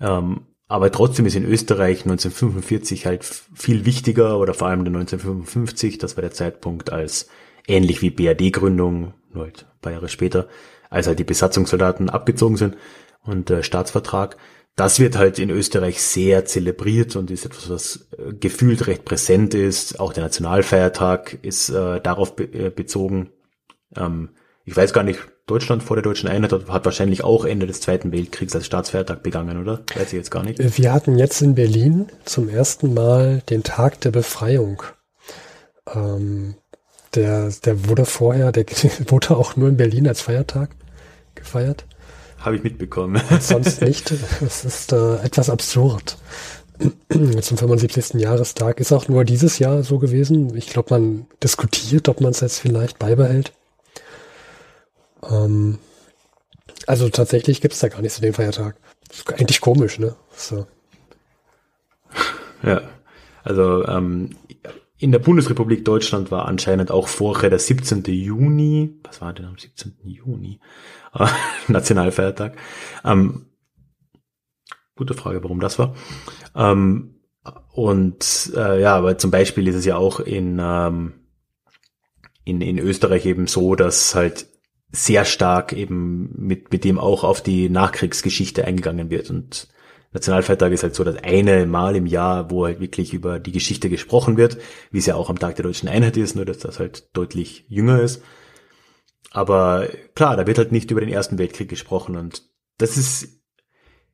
Ähm, 0.00 0.42
aber 0.72 0.90
trotzdem 0.90 1.26
ist 1.26 1.36
in 1.36 1.44
Österreich 1.44 2.06
1945 2.06 3.04
halt 3.04 3.24
viel 3.24 3.84
wichtiger 3.84 4.38
oder 4.38 4.54
vor 4.54 4.68
allem 4.68 4.80
1955, 4.80 5.98
das 5.98 6.16
war 6.16 6.22
der 6.22 6.30
Zeitpunkt 6.30 6.90
als 6.90 7.28
ähnlich 7.68 8.00
wie 8.00 8.08
BRD-Gründung, 8.08 9.12
nur 9.34 9.44
halt 9.44 9.66
ein 9.70 9.80
paar 9.82 9.92
Jahre 9.92 10.08
später, 10.08 10.48
als 10.88 11.06
halt 11.06 11.18
die 11.18 11.24
Besatzungssoldaten 11.24 12.08
abgezogen 12.08 12.56
sind 12.56 12.78
und 13.22 13.50
äh, 13.50 13.62
Staatsvertrag. 13.62 14.38
Das 14.74 14.98
wird 14.98 15.18
halt 15.18 15.38
in 15.38 15.50
Österreich 15.50 16.00
sehr 16.00 16.46
zelebriert 16.46 17.16
und 17.16 17.30
ist 17.30 17.44
etwas, 17.44 17.68
was 17.68 18.08
äh, 18.16 18.32
gefühlt 18.32 18.86
recht 18.86 19.04
präsent 19.04 19.52
ist. 19.52 20.00
Auch 20.00 20.14
der 20.14 20.24
Nationalfeiertag 20.24 21.38
ist 21.42 21.68
äh, 21.68 22.00
darauf 22.00 22.34
be 22.34 22.44
äh, 22.44 22.70
bezogen. 22.70 23.28
Ähm, 23.94 24.30
ich 24.64 24.74
weiß 24.74 24.94
gar 24.94 25.04
nicht, 25.04 25.20
Deutschland 25.46 25.82
vor 25.82 25.96
der 25.96 26.04
deutschen 26.04 26.28
Einheit 26.28 26.52
hat 26.52 26.84
wahrscheinlich 26.84 27.24
auch 27.24 27.44
Ende 27.44 27.66
des 27.66 27.80
Zweiten 27.80 28.12
Weltkriegs 28.12 28.54
als 28.54 28.66
Staatsfeiertag 28.66 29.22
begangen, 29.24 29.60
oder? 29.60 29.82
Weiß 29.94 30.06
ich 30.06 30.12
jetzt 30.12 30.30
gar 30.30 30.44
nicht. 30.44 30.78
Wir 30.78 30.92
hatten 30.92 31.18
jetzt 31.18 31.42
in 31.42 31.56
Berlin 31.56 32.06
zum 32.24 32.48
ersten 32.48 32.94
Mal 32.94 33.42
den 33.50 33.64
Tag 33.64 34.00
der 34.02 34.12
Befreiung. 34.12 34.82
Ähm, 35.92 36.54
der, 37.14 37.50
der 37.64 37.88
wurde 37.88 38.04
vorher, 38.04 38.52
der 38.52 38.66
wurde 39.06 39.36
auch 39.36 39.56
nur 39.56 39.68
in 39.68 39.76
Berlin 39.76 40.06
als 40.06 40.20
Feiertag 40.20 40.70
gefeiert. 41.34 41.86
Habe 42.38 42.56
ich 42.56 42.62
mitbekommen. 42.62 43.20
sonst 43.40 43.82
nicht. 43.82 44.12
Es 44.44 44.64
ist 44.64 44.92
äh, 44.92 45.16
etwas 45.16 45.50
absurd. 45.50 46.18
Zum 47.08 47.58
75. 47.58 48.14
Jahrestag 48.20 48.80
ist 48.80 48.92
auch 48.92 49.08
nur 49.08 49.24
dieses 49.24 49.58
Jahr 49.58 49.82
so 49.82 49.98
gewesen. 49.98 50.56
Ich 50.56 50.68
glaube, 50.68 50.88
man 50.90 51.26
diskutiert, 51.42 52.08
ob 52.08 52.20
man 52.20 52.30
es 52.30 52.40
jetzt 52.40 52.58
vielleicht 52.58 52.98
beibehält. 52.98 53.52
Ähm, 55.28 55.78
also 56.86 57.08
tatsächlich 57.08 57.60
gibt 57.60 57.74
es 57.74 57.80
da 57.80 57.88
gar 57.88 58.02
nicht 58.02 58.12
so 58.12 58.22
den 58.22 58.32
Feiertag. 58.32 58.76
Eigentlich 59.36 59.60
komisch, 59.60 59.98
ne? 59.98 60.16
So. 60.34 60.66
Ja, 62.62 62.82
also 63.44 63.86
ähm, 63.86 64.30
in 64.98 65.12
der 65.12 65.18
Bundesrepublik 65.18 65.84
Deutschland 65.84 66.30
war 66.30 66.46
anscheinend 66.46 66.90
auch 66.90 67.08
vorher 67.08 67.50
der 67.50 67.58
17. 67.58 68.04
Juni, 68.04 69.00
was 69.02 69.20
war 69.20 69.32
denn 69.32 69.46
am 69.46 69.58
17. 69.58 69.96
Juni? 70.04 70.60
Nationalfeiertag. 71.68 72.56
Ähm, 73.04 73.46
gute 74.94 75.14
Frage, 75.14 75.42
warum 75.42 75.60
das 75.60 75.78
war. 75.78 75.94
Ähm, 76.54 77.16
und 77.72 78.52
äh, 78.54 78.80
ja, 78.80 78.94
aber 78.96 79.18
zum 79.18 79.30
Beispiel 79.30 79.66
ist 79.66 79.74
es 79.74 79.84
ja 79.84 79.96
auch 79.96 80.20
in, 80.20 80.60
ähm, 80.62 81.14
in, 82.44 82.60
in 82.60 82.78
Österreich 82.78 83.26
eben 83.26 83.46
so, 83.48 83.74
dass 83.74 84.14
halt 84.14 84.46
sehr 84.92 85.24
stark 85.24 85.72
eben 85.72 86.30
mit, 86.36 86.70
mit 86.70 86.84
dem 86.84 86.98
auch 86.98 87.24
auf 87.24 87.42
die 87.42 87.70
Nachkriegsgeschichte 87.70 88.64
eingegangen 88.66 89.10
wird. 89.10 89.30
Und 89.30 89.68
Nationalfeiertag 90.12 90.72
ist 90.72 90.82
halt 90.82 90.94
so 90.94 91.02
das 91.02 91.16
eine 91.16 91.64
Mal 91.66 91.96
im 91.96 92.06
Jahr, 92.06 92.50
wo 92.50 92.66
halt 92.66 92.78
wirklich 92.80 93.14
über 93.14 93.40
die 93.40 93.52
Geschichte 93.52 93.88
gesprochen 93.88 94.36
wird, 94.36 94.58
wie 94.90 94.98
es 94.98 95.06
ja 95.06 95.14
auch 95.14 95.30
am 95.30 95.38
Tag 95.38 95.56
der 95.56 95.64
deutschen 95.64 95.88
Einheit 95.88 96.18
ist, 96.18 96.36
nur 96.36 96.44
dass 96.44 96.58
das 96.58 96.78
halt 96.78 97.16
deutlich 97.16 97.64
jünger 97.68 98.00
ist. 98.00 98.22
Aber 99.30 99.88
klar, 100.14 100.36
da 100.36 100.46
wird 100.46 100.58
halt 100.58 100.72
nicht 100.72 100.90
über 100.90 101.00
den 101.00 101.08
Ersten 101.08 101.38
Weltkrieg 101.38 101.70
gesprochen 101.70 102.16
und 102.16 102.42
das 102.76 102.98
ist, 102.98 103.40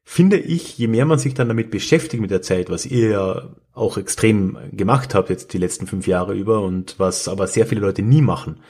finde 0.05 0.39
ich, 0.39 0.79
je 0.79 0.87
mehr 0.87 1.07
man 1.07 1.18
sich 1.18 1.35
dann 1.35 1.49
damit 1.49 1.72
beschäftigt 1.72 2.20
mit 2.20 2.31
der 2.31 2.43
Zeit, 2.43 2.70
was 2.70 2.87
ihr 2.87 3.09
ja 3.09 3.57
auch 3.72 3.99
extrem 3.99 4.57
gemacht 4.72 5.16
habt 5.16 5.29
jetzt 5.29 5.53
die 5.53 5.59
letzten 5.59 5.89
fünf 5.89 6.07
Jahre 6.07 6.35
über 6.35 6.61
und 6.61 6.95
was 6.99 7.26
aber 7.26 7.49
sehr 7.49 7.66
viele 7.66 7.81
Leute 7.81 8.03
nie 8.03 8.22
machen, 8.22 8.61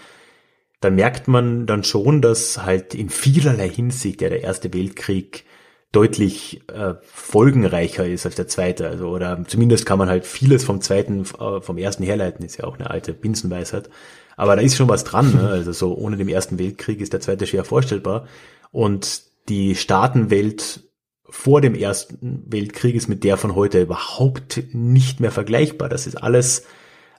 dann 0.80 0.94
merkt 0.94 1.28
man 1.28 1.66
dann 1.66 1.84
schon, 1.84 2.22
dass 2.22 2.62
halt 2.62 2.94
in 2.94 3.08
vielerlei 3.10 3.68
Hinsicht 3.68 4.22
ja 4.22 4.28
der 4.28 4.42
Erste 4.42 4.72
Weltkrieg 4.72 5.44
deutlich 5.90 6.62
äh, 6.68 6.94
folgenreicher 7.02 8.06
ist 8.06 8.26
als 8.26 8.34
der 8.34 8.46
zweite. 8.46 8.88
Also, 8.88 9.08
oder 9.08 9.42
zumindest 9.46 9.86
kann 9.86 9.98
man 9.98 10.08
halt 10.08 10.26
vieles 10.26 10.64
vom 10.64 10.80
zweiten, 10.80 11.22
äh, 11.22 11.60
vom 11.60 11.78
ersten 11.78 12.02
herleiten, 12.02 12.44
ist 12.44 12.58
ja 12.58 12.64
auch 12.64 12.78
eine 12.78 12.90
alte 12.90 13.12
Binsenweisheit. 13.14 13.88
Aber 14.36 14.54
da 14.54 14.62
ist 14.62 14.76
schon 14.76 14.88
was 14.88 15.04
dran. 15.04 15.34
Ne? 15.34 15.48
Also 15.48 15.72
so 15.72 15.96
ohne 15.96 16.16
dem 16.16 16.28
Ersten 16.28 16.58
Weltkrieg 16.58 17.00
ist 17.00 17.12
der 17.12 17.20
zweite 17.20 17.46
schwer 17.46 17.64
vorstellbar. 17.64 18.28
Und 18.70 19.22
die 19.48 19.74
Staatenwelt 19.74 20.84
vor 21.28 21.60
dem 21.60 21.74
Ersten 21.74 22.44
Weltkrieg 22.46 22.94
ist 22.94 23.08
mit 23.08 23.24
der 23.24 23.36
von 23.36 23.54
heute 23.54 23.82
überhaupt 23.82 24.62
nicht 24.72 25.20
mehr 25.20 25.32
vergleichbar. 25.32 25.88
Das 25.88 26.06
ist 26.06 26.16
alles 26.16 26.64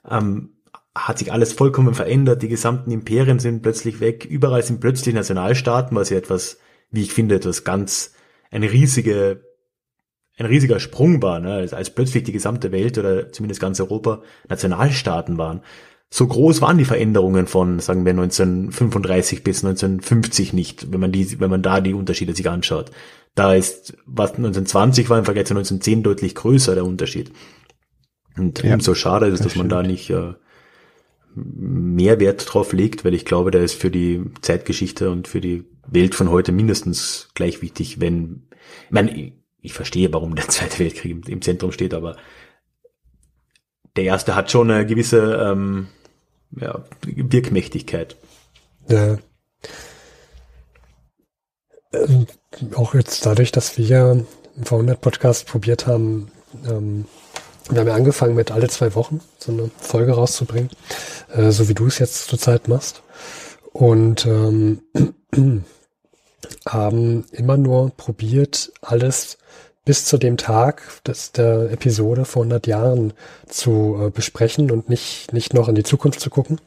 ähm, 0.09 0.53
hat 1.07 1.17
sich 1.19 1.31
alles 1.31 1.53
vollkommen 1.53 1.93
verändert, 1.93 2.41
die 2.41 2.47
gesamten 2.47 2.91
Imperien 2.91 3.39
sind 3.39 3.61
plötzlich 3.61 3.99
weg, 3.99 4.25
überall 4.25 4.63
sind 4.63 4.79
plötzlich 4.79 5.15
Nationalstaaten, 5.15 5.95
was 5.95 6.09
ja 6.09 6.17
etwas, 6.17 6.57
wie 6.91 7.01
ich 7.01 7.13
finde, 7.13 7.35
etwas 7.35 7.63
ganz, 7.63 8.13
eine 8.51 8.71
riesige, 8.71 9.43
ein 10.37 10.45
riesiger 10.45 10.79
Sprung 10.79 11.21
war, 11.21 11.39
ne? 11.39 11.53
als, 11.53 11.73
als 11.73 11.89
plötzlich 11.89 12.23
die 12.23 12.31
gesamte 12.31 12.71
Welt 12.71 12.97
oder 12.97 13.31
zumindest 13.31 13.61
ganz 13.61 13.79
Europa 13.79 14.21
Nationalstaaten 14.47 15.37
waren. 15.37 15.61
So 16.09 16.25
groß 16.25 16.61
waren 16.61 16.79
die 16.79 16.85
Veränderungen 16.85 17.45
von, 17.45 17.79
sagen 17.79 18.03
wir, 18.03 18.11
1935 18.11 19.43
bis 19.43 19.63
1950 19.63 20.53
nicht, 20.53 20.91
wenn 20.91 20.99
man 20.99 21.11
die, 21.11 21.39
wenn 21.39 21.51
man 21.51 21.61
da 21.61 21.81
die 21.81 21.93
Unterschiede 21.93 22.33
sich 22.33 22.49
anschaut. 22.49 22.91
Da 23.35 23.53
ist, 23.53 23.95
was 24.07 24.31
1920 24.31 25.09
war 25.09 25.19
im 25.19 25.25
Vergleich 25.25 25.45
zu 25.45 25.53
1910 25.53 26.01
deutlich 26.01 26.33
größer 26.33 26.73
der 26.73 26.85
Unterschied. 26.85 27.31
Und 28.37 28.63
ja, 28.63 28.73
umso 28.73 28.95
schade 28.95 29.27
ist 29.27 29.35
es, 29.35 29.41
dass 29.41 29.55
man 29.55 29.69
da 29.69 29.83
nicht 29.83 30.09
äh, 30.09 30.33
mehr 31.35 32.19
Wert 32.19 32.53
drauf 32.53 32.73
legt, 32.73 33.05
weil 33.05 33.13
ich 33.13 33.25
glaube, 33.25 33.51
der 33.51 33.61
ist 33.61 33.75
für 33.75 33.91
die 33.91 34.23
Zeitgeschichte 34.41 35.09
und 35.09 35.27
für 35.27 35.41
die 35.41 35.65
Welt 35.87 36.15
von 36.15 36.29
heute 36.29 36.51
mindestens 36.51 37.29
gleich 37.33 37.61
wichtig, 37.61 37.99
wenn, 37.99 38.47
ich 38.85 38.91
meine, 38.91 39.31
ich 39.61 39.73
verstehe, 39.73 40.11
warum 40.13 40.35
der 40.35 40.47
Zweite 40.49 40.79
Weltkrieg 40.79 41.27
im, 41.27 41.41
Zentrum 41.41 41.71
steht, 41.71 41.93
aber 41.93 42.17
der 43.95 44.05
erste 44.05 44.35
hat 44.35 44.51
schon 44.51 44.71
eine 44.71 44.85
gewisse 44.85 45.35
ähm, 45.35 45.87
ja, 46.55 46.83
Wirkmächtigkeit. 47.05 48.15
Ja. 48.87 49.17
Ähm, 51.91 52.27
auch 52.75 52.93
jetzt 52.93 53.25
dadurch, 53.25 53.51
dass 53.51 53.77
wir 53.77 54.25
im 54.55 54.63
V100-Podcast 54.63 55.47
probiert 55.47 55.87
haben, 55.87 56.31
ähm, 56.67 57.05
wir 57.69 57.79
haben 57.79 57.87
ja 57.87 57.95
angefangen 57.95 58.35
mit 58.35 58.51
alle 58.51 58.67
zwei 58.67 58.95
Wochen 58.95 59.21
so 59.37 59.51
eine 59.51 59.69
Folge 59.77 60.13
rauszubringen, 60.13 60.69
äh, 61.33 61.51
so 61.51 61.69
wie 61.69 61.73
du 61.73 61.87
es 61.87 61.99
jetzt 61.99 62.27
zurzeit 62.27 62.67
machst. 62.67 63.01
Und 63.71 64.25
ähm, 64.25 64.81
haben 66.67 67.25
immer 67.31 67.57
nur 67.57 67.91
probiert, 67.95 68.71
alles 68.81 69.37
bis 69.85 70.05
zu 70.05 70.17
dem 70.17 70.37
Tag 70.37 70.83
des, 71.05 71.31
der 71.31 71.71
Episode 71.71 72.25
vor 72.25 72.43
100 72.43 72.67
Jahren 72.67 73.13
zu 73.47 73.97
äh, 73.99 74.09
besprechen 74.09 74.71
und 74.71 74.89
nicht, 74.89 75.33
nicht 75.33 75.53
noch 75.53 75.67
in 75.67 75.75
die 75.75 75.83
Zukunft 75.83 76.19
zu 76.19 76.29
gucken. 76.29 76.59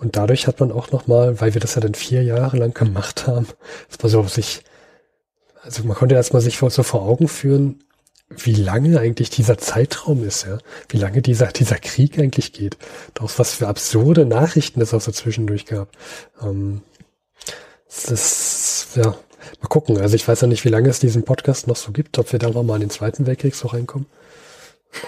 Und 0.00 0.16
dadurch 0.16 0.46
hat 0.46 0.60
man 0.60 0.72
auch 0.72 0.90
nochmal, 0.90 1.40
weil 1.40 1.54
wir 1.54 1.60
das 1.60 1.74
ja 1.74 1.80
dann 1.80 1.94
vier 1.94 2.22
Jahre 2.22 2.56
lang 2.56 2.74
gemacht 2.74 3.26
haben, 3.26 3.46
dass 3.88 4.02
man 4.02 4.10
so 4.10 4.22
sich, 4.24 4.62
also 5.62 5.84
man 5.84 5.96
konnte 5.96 6.14
erstmal 6.14 6.42
sich 6.42 6.58
so 6.58 6.82
vor 6.82 7.02
Augen 7.02 7.28
führen, 7.28 7.84
wie 8.28 8.54
lange 8.54 8.98
eigentlich 8.98 9.30
dieser 9.30 9.56
Zeitraum 9.56 10.24
ist, 10.24 10.46
ja, 10.46 10.58
wie 10.88 10.98
lange 10.98 11.22
dieser, 11.22 11.46
dieser 11.46 11.78
Krieg 11.78 12.18
eigentlich 12.18 12.52
geht. 12.52 12.76
Doch 13.14 13.30
was 13.38 13.54
für 13.54 13.68
absurde 13.68 14.26
Nachrichten 14.26 14.80
es 14.80 14.92
auch 14.92 15.00
so 15.00 15.12
zwischendurch 15.12 15.66
gab. 15.66 15.88
Ähm, 16.42 16.82
das 17.86 18.10
ist, 18.10 18.96
ja, 18.96 19.16
mal 19.60 19.68
gucken. 19.68 19.98
Also 19.98 20.16
ich 20.16 20.26
weiß 20.26 20.40
ja 20.40 20.48
nicht, 20.48 20.64
wie 20.64 20.70
lange 20.70 20.88
es 20.88 20.98
diesen 20.98 21.24
Podcast 21.24 21.68
noch 21.68 21.76
so 21.76 21.92
gibt, 21.92 22.18
ob 22.18 22.32
wir 22.32 22.38
da 22.38 22.50
mal 22.62 22.74
in 22.74 22.80
den 22.80 22.90
Zweiten 22.90 23.26
Weltkrieg 23.26 23.54
so 23.54 23.68
reinkommen. 23.68 24.06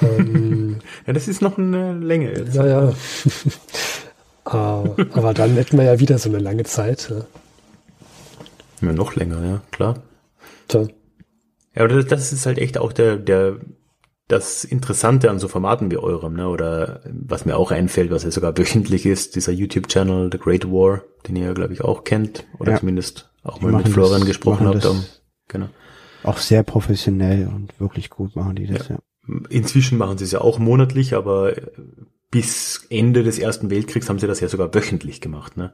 Ähm, 0.01 0.79
ja, 1.07 1.13
das 1.13 1.27
ist 1.27 1.43
noch 1.43 1.59
eine 1.59 1.99
Länge 1.99 2.33
jetzt. 2.33 2.55
Ja, 2.55 2.67
ja. 2.67 2.95
Äh, 4.47 4.51
aber 5.13 5.35
dann 5.35 5.57
hätten 5.57 5.77
wir 5.77 5.85
ja 5.85 6.01
wieder 6.01 6.17
so 6.17 6.31
eine 6.31 6.39
lange 6.39 6.65
Zeit. 6.65 7.11
Ja, 7.11 7.27
ja 8.81 8.93
noch 8.95 9.15
länger, 9.15 9.45
ja, 9.45 9.61
klar. 9.71 9.97
So. 10.73 10.89
Ja, 11.79 11.85
aber 11.85 12.03
das, 12.03 12.33
ist 12.33 12.45
halt 12.45 12.59
echt 12.59 12.77
auch 12.77 12.93
der, 12.93 13.17
der, 13.17 13.61
das 14.27 14.65
Interessante 14.65 15.31
an 15.31 15.39
so 15.39 15.47
Formaten 15.47 15.93
wie 15.93 15.97
eurem, 15.97 16.35
ne? 16.35 16.49
Oder 16.49 17.03
was 17.05 17.45
mir 17.45 17.57
auch 17.57 17.71
einfällt, 17.71 18.11
was 18.11 18.25
ja 18.25 18.33
sogar 18.33 18.59
wöchentlich 18.59 19.07
ist, 19.07 19.37
dieser 19.37 19.53
YouTube-Channel 19.53 20.29
The 20.33 20.39
Great 20.39 20.65
War, 20.67 21.03
den 21.29 21.37
ihr, 21.37 21.55
glaube 21.55 21.73
ich, 21.73 21.83
auch 21.83 22.03
kennt, 22.03 22.45
oder 22.59 22.73
ja. 22.73 22.79
zumindest 22.81 23.31
auch 23.45 23.61
mal 23.61 23.71
mit 23.71 23.89
Florian 23.89 24.21
das, 24.21 24.27
gesprochen 24.27 24.67
habt. 24.67 24.85
Um, 24.85 25.05
genau. 25.47 25.69
Auch 26.25 26.39
sehr 26.39 26.65
professionell 26.65 27.47
und 27.47 27.79
wirklich 27.79 28.11
gut 28.11 28.35
machen 28.35 28.57
die 28.57 28.67
das, 28.67 28.89
ja. 28.89 28.97
ja. 28.97 29.41
Inzwischen 29.49 29.99
machen 29.99 30.19
sie 30.19 30.25
es 30.25 30.33
ja 30.33 30.41
auch 30.41 30.59
monatlich, 30.59 31.15
aber 31.15 31.53
bis 32.33 32.87
Ende 32.91 33.23
des 33.23 33.39
Ersten 33.39 33.71
Weltkriegs 33.71 34.09
haben 34.09 34.19
sie 34.19 34.27
das 34.27 34.41
ja 34.41 34.49
sogar 34.49 34.75
wöchentlich 34.75 35.21
gemacht. 35.21 35.57
Ne? 35.57 35.73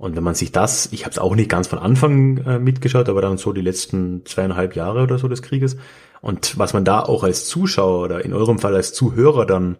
Und 0.00 0.16
wenn 0.16 0.24
man 0.24 0.34
sich 0.34 0.50
das, 0.50 0.88
ich 0.92 1.04
habe 1.04 1.10
es 1.10 1.18
auch 1.18 1.34
nicht 1.34 1.50
ganz 1.50 1.68
von 1.68 1.78
Anfang 1.78 2.38
äh, 2.38 2.58
mitgeschaut, 2.58 3.10
aber 3.10 3.20
dann 3.20 3.36
so 3.36 3.52
die 3.52 3.60
letzten 3.60 4.24
zweieinhalb 4.24 4.74
Jahre 4.74 5.02
oder 5.02 5.18
so 5.18 5.28
des 5.28 5.42
Krieges. 5.42 5.76
Und 6.22 6.56
was 6.56 6.72
man 6.72 6.86
da 6.86 7.00
auch 7.00 7.22
als 7.22 7.44
Zuschauer 7.44 8.04
oder 8.04 8.24
in 8.24 8.32
eurem 8.32 8.58
Fall 8.58 8.74
als 8.74 8.94
Zuhörer 8.94 9.44
dann 9.44 9.76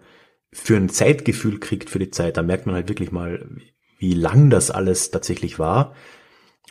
für 0.52 0.76
ein 0.76 0.90
Zeitgefühl 0.90 1.58
kriegt 1.58 1.88
für 1.88 1.98
die 1.98 2.10
Zeit, 2.10 2.36
da 2.36 2.42
merkt 2.42 2.66
man 2.66 2.74
halt 2.74 2.90
wirklich 2.90 3.10
mal, 3.10 3.48
wie 3.98 4.12
lang 4.12 4.50
das 4.50 4.70
alles 4.70 5.10
tatsächlich 5.10 5.58
war. 5.58 5.94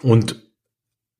Und 0.04 0.48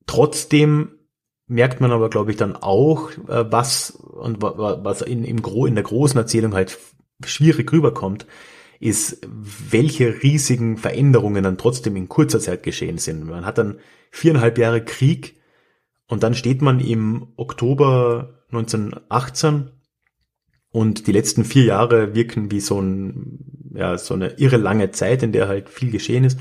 trotzdem 0.06 1.00
merkt 1.48 1.80
man 1.80 1.90
aber, 1.90 2.10
glaube 2.10 2.30
ich, 2.30 2.36
dann 2.36 2.54
auch, 2.54 3.10
äh, 3.26 3.50
was 3.50 3.90
und 3.90 4.40
was 4.40 5.02
in, 5.02 5.24
im 5.24 5.42
Gro 5.42 5.66
in 5.66 5.74
der 5.74 5.82
großen 5.82 6.16
Erzählung 6.16 6.54
halt 6.54 6.78
schwierig 7.24 7.72
rüberkommt, 7.72 8.24
ist, 8.80 9.20
welche 9.28 10.22
riesigen 10.22 10.78
Veränderungen 10.78 11.44
dann 11.44 11.58
trotzdem 11.58 11.96
in 11.96 12.08
kurzer 12.08 12.40
Zeit 12.40 12.62
geschehen 12.62 12.98
sind. 12.98 13.26
Man 13.26 13.44
hat 13.44 13.58
dann 13.58 13.78
viereinhalb 14.10 14.56
Jahre 14.58 14.82
Krieg 14.82 15.36
und 16.08 16.22
dann 16.22 16.34
steht 16.34 16.62
man 16.62 16.80
im 16.80 17.28
Oktober 17.36 18.42
1918 18.48 19.70
und 20.72 21.06
die 21.06 21.12
letzten 21.12 21.44
vier 21.44 21.64
Jahre 21.64 22.14
wirken 22.14 22.50
wie 22.50 22.60
so 22.60 22.80
ein, 22.80 23.70
ja, 23.74 23.98
so 23.98 24.14
eine 24.14 24.38
irre 24.38 24.56
lange 24.56 24.90
Zeit, 24.92 25.22
in 25.22 25.32
der 25.32 25.46
halt 25.46 25.68
viel 25.68 25.90
geschehen 25.90 26.24
ist. 26.24 26.38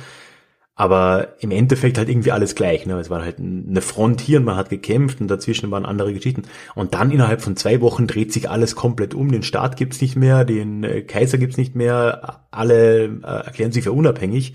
Aber 0.80 1.36
im 1.42 1.52
Endeffekt 1.52 1.98
halt 1.98 2.08
irgendwie 2.08 2.32
alles 2.32 2.56
gleich. 2.56 2.86
Ne? 2.86 2.98
Es 2.98 3.10
war 3.10 3.22
halt 3.22 3.38
eine 3.38 3.82
Front 3.82 4.22
hier 4.22 4.40
und 4.40 4.46
man 4.46 4.56
hat 4.56 4.70
gekämpft 4.70 5.20
und 5.20 5.28
dazwischen 5.28 5.70
waren 5.72 5.86
andere 5.86 6.14
Geschichten. 6.14 6.44
Und 6.74 6.94
dann 6.94 7.12
innerhalb 7.12 7.42
von 7.42 7.58
zwei 7.58 7.82
Wochen 7.82 8.08
dreht 8.08 8.32
sich 8.32 8.50
alles 8.50 8.78
komplett 8.78 9.14
um. 9.14 9.30
Den 9.30 9.44
Staat 9.44 9.76
gibt's 9.76 10.00
nicht 10.00 10.16
mehr, 10.16 10.46
den 10.46 10.86
äh, 10.86 11.02
Kaiser 11.02 11.38
gibt's 11.38 11.58
nicht 11.58 11.76
mehr, 11.76 12.46
alle 12.50 13.08
äh, 13.08 13.46
erklären 13.46 13.74
sich 13.74 13.84
für 13.84 13.92
unabhängig 13.92 14.54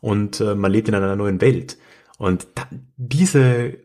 und 0.00 0.40
äh, 0.40 0.54
man 0.54 0.70
lebt 0.70 0.86
in 0.86 0.94
einer 0.94 1.16
neuen 1.16 1.40
Welt. 1.40 1.76
Und 2.18 2.46
da, 2.54 2.68
diese 2.96 3.76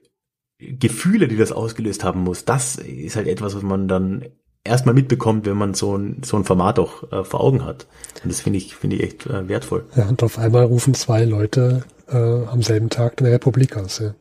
Gefühle, 0.60 1.28
die 1.28 1.38
das 1.38 1.52
ausgelöst 1.52 2.04
haben 2.04 2.22
muss, 2.22 2.46
das 2.46 2.76
ist 2.76 3.16
halt 3.16 3.28
etwas, 3.28 3.56
was 3.56 3.64
man 3.64 3.88
dann 3.88 4.26
erstmal 4.70 4.96
mitbekommt, 4.96 5.46
wenn 5.46 5.58
man 5.58 5.74
so 5.74 5.98
ein, 5.98 6.22
so 6.24 6.38
ein 6.38 6.46
Format 6.46 6.80
auch 6.80 7.12
äh, 7.12 7.24
vor 7.24 7.42
Augen 7.42 7.66
hat. 7.66 7.88
Und 8.24 8.32
das 8.32 8.42
finde 8.42 8.58
ich, 8.58 8.76
finde 8.76 8.96
ich 8.98 9.04
echt 9.04 9.26
äh, 9.26 9.48
wertvoll. 9.48 9.86
Ja, 9.96 10.08
und 10.08 10.24
auf 10.24 10.38
einmal 10.38 10.64
rufen 10.66 10.94
zwei 10.94 11.26
Leute 11.26 11.84
äh, 12.08 12.18
am 12.18 12.62
selben 12.62 12.90
Tag 12.90 13.20
eine 13.20 13.32
Republik 13.32 13.78
aus. 13.78 14.00
Ja. 14.00 14.14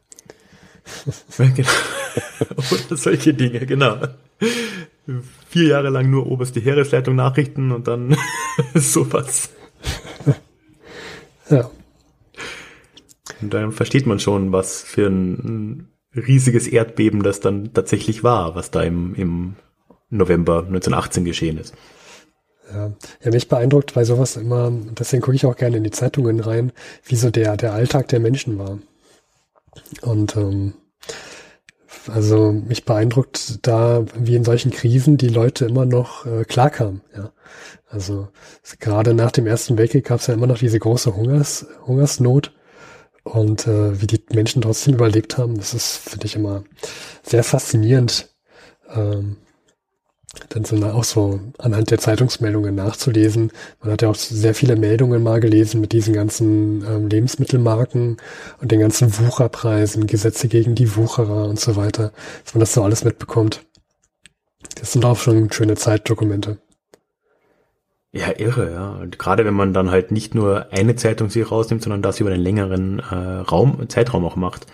genau. 1.39 1.69
Oder 2.57 2.97
solche 2.97 3.35
Dinge, 3.35 3.67
genau. 3.67 3.99
Vier 5.49 5.69
Jahre 5.69 5.91
lang 5.91 6.11
nur 6.11 6.27
oberste 6.27 6.61
Heeresleitung 6.61 7.15
Nachrichten 7.15 7.73
und 7.73 7.89
dann 7.89 8.17
sowas. 8.75 9.51
Ja. 11.51 11.71
Und 13.41 13.55
dann 13.55 13.73
versteht 13.73 14.07
man 14.07 14.21
schon, 14.21 14.53
was 14.53 14.83
für 14.83 15.07
ein 15.07 15.89
riesiges 16.15 16.67
Erdbeben 16.67 17.23
das 17.23 17.41
dann 17.41 17.73
tatsächlich 17.73 18.23
war, 18.23 18.55
was 18.55 18.71
da 18.71 18.83
im, 18.83 19.15
im 19.15 19.57
November 20.11 20.59
1918 20.59 21.25
geschehen 21.25 21.59
ist. 21.59 21.75
Ja, 22.73 22.93
ja, 23.25 23.31
mich 23.31 23.49
beeindruckt 23.49 23.95
bei 23.95 24.05
sowas 24.05 24.37
immer, 24.37 24.71
deswegen 24.99 25.23
gucke 25.23 25.37
ich 25.37 25.47
auch 25.47 25.57
gerne 25.57 25.79
in 25.79 25.85
die 25.85 25.91
Zeitungen 25.91 26.41
rein, 26.41 26.73
wie 27.05 27.17
so 27.17 27.31
der, 27.31 27.57
der 27.57 27.73
Alltag 27.73 28.09
der 28.09 28.21
Menschen 28.21 28.59
war. 28.59 28.79
Und 30.03 30.37
ähm, 30.37 30.75
also 32.09 32.53
mich 32.53 32.85
beeindruckt 32.85 33.67
da, 33.67 34.05
wie 34.15 34.37
in 34.37 34.45
solchen 34.45 34.71
Krisen 34.71 35.17
die 35.17 35.29
Leute 35.29 35.67
immer 35.67 35.87
noch 35.87 36.27
äh, 36.27 36.45
klarkamen. 36.45 37.03
Ja. 37.17 37.33
Also 37.89 38.29
gerade 38.81 39.15
nach 39.15 39.31
dem 39.31 39.47
Ersten 39.47 39.79
Weltkrieg 39.79 40.07
gab 40.07 40.21
es 40.21 40.27
ja 40.27 40.35
immer 40.35 40.47
noch 40.47 40.59
diese 40.59 40.79
große 40.79 41.17
Hungers, 41.17 41.67
Hungersnot 41.87 42.53
und 43.25 43.67
äh, 43.67 44.01
wie 44.01 44.07
die 44.07 44.23
Menschen 44.33 44.63
trotzdem 44.63 44.95
überlebt 44.95 45.39
haben, 45.39 45.57
das 45.57 45.75
ist, 45.75 45.97
finde 45.97 46.27
ich, 46.27 46.37
immer 46.37 46.65
sehr 47.23 47.45
faszinierend. 47.45 48.29
Ähm, 48.95 49.37
dann 50.49 50.65
so 50.65 50.77
auch 50.87 51.05
so 51.05 51.41
anhand 51.59 51.91
der 51.91 51.99
Zeitungsmeldungen 51.99 52.75
nachzulesen. 52.75 53.53
Man 53.83 53.93
hat 53.93 54.03
ja 54.03 54.09
auch 54.09 54.15
sehr 54.15 54.55
viele 54.55 54.77
Meldungen 54.77 55.23
mal 55.23 55.41
gelesen 55.41 55.81
mit 55.81 55.93
diesen 55.93 56.15
ganzen 56.15 56.85
ähm, 56.85 57.09
Lebensmittelmarken 57.09 58.17
und 58.61 58.73
den 58.73 58.81
ganzen 58.81 59.19
Wucherpreisen, 59.19 60.07
Gesetze 60.07 60.49
gegen 60.49 60.75
die 60.75 60.97
Wucherer 60.97 61.47
und 61.49 61.61
so 61.61 61.77
weiter, 61.77 62.13
dass 62.45 62.55
man 62.55 62.61
das 62.61 62.75
so 62.75 62.83
alles 62.83 63.05
mitbekommt. 63.05 63.65
Das 64.81 64.93
sind 64.93 65.05
auch 65.05 65.19
schon 65.19 65.51
schöne 65.53 65.77
Zeitdokumente. 65.77 66.59
Ja, 68.13 68.33
irre, 68.39 68.73
ja. 68.73 68.91
Und 68.93 69.19
gerade 69.19 69.45
wenn 69.45 69.55
man 69.55 69.75
dann 69.75 69.91
halt 69.91 70.11
nicht 70.13 70.35
nur 70.35 70.73
eine 70.73 70.97
Zeitung 70.97 71.29
sich 71.29 71.51
rausnimmt, 71.51 71.83
sondern 71.83 72.03
das 72.03 72.21
über 72.21 72.31
einen 72.31 72.43
längeren 72.43 73.01
äh, 73.01 73.15
Raum, 73.15 73.89
Zeitraum 73.89 74.25
auch 74.25 74.37
macht, 74.37 74.67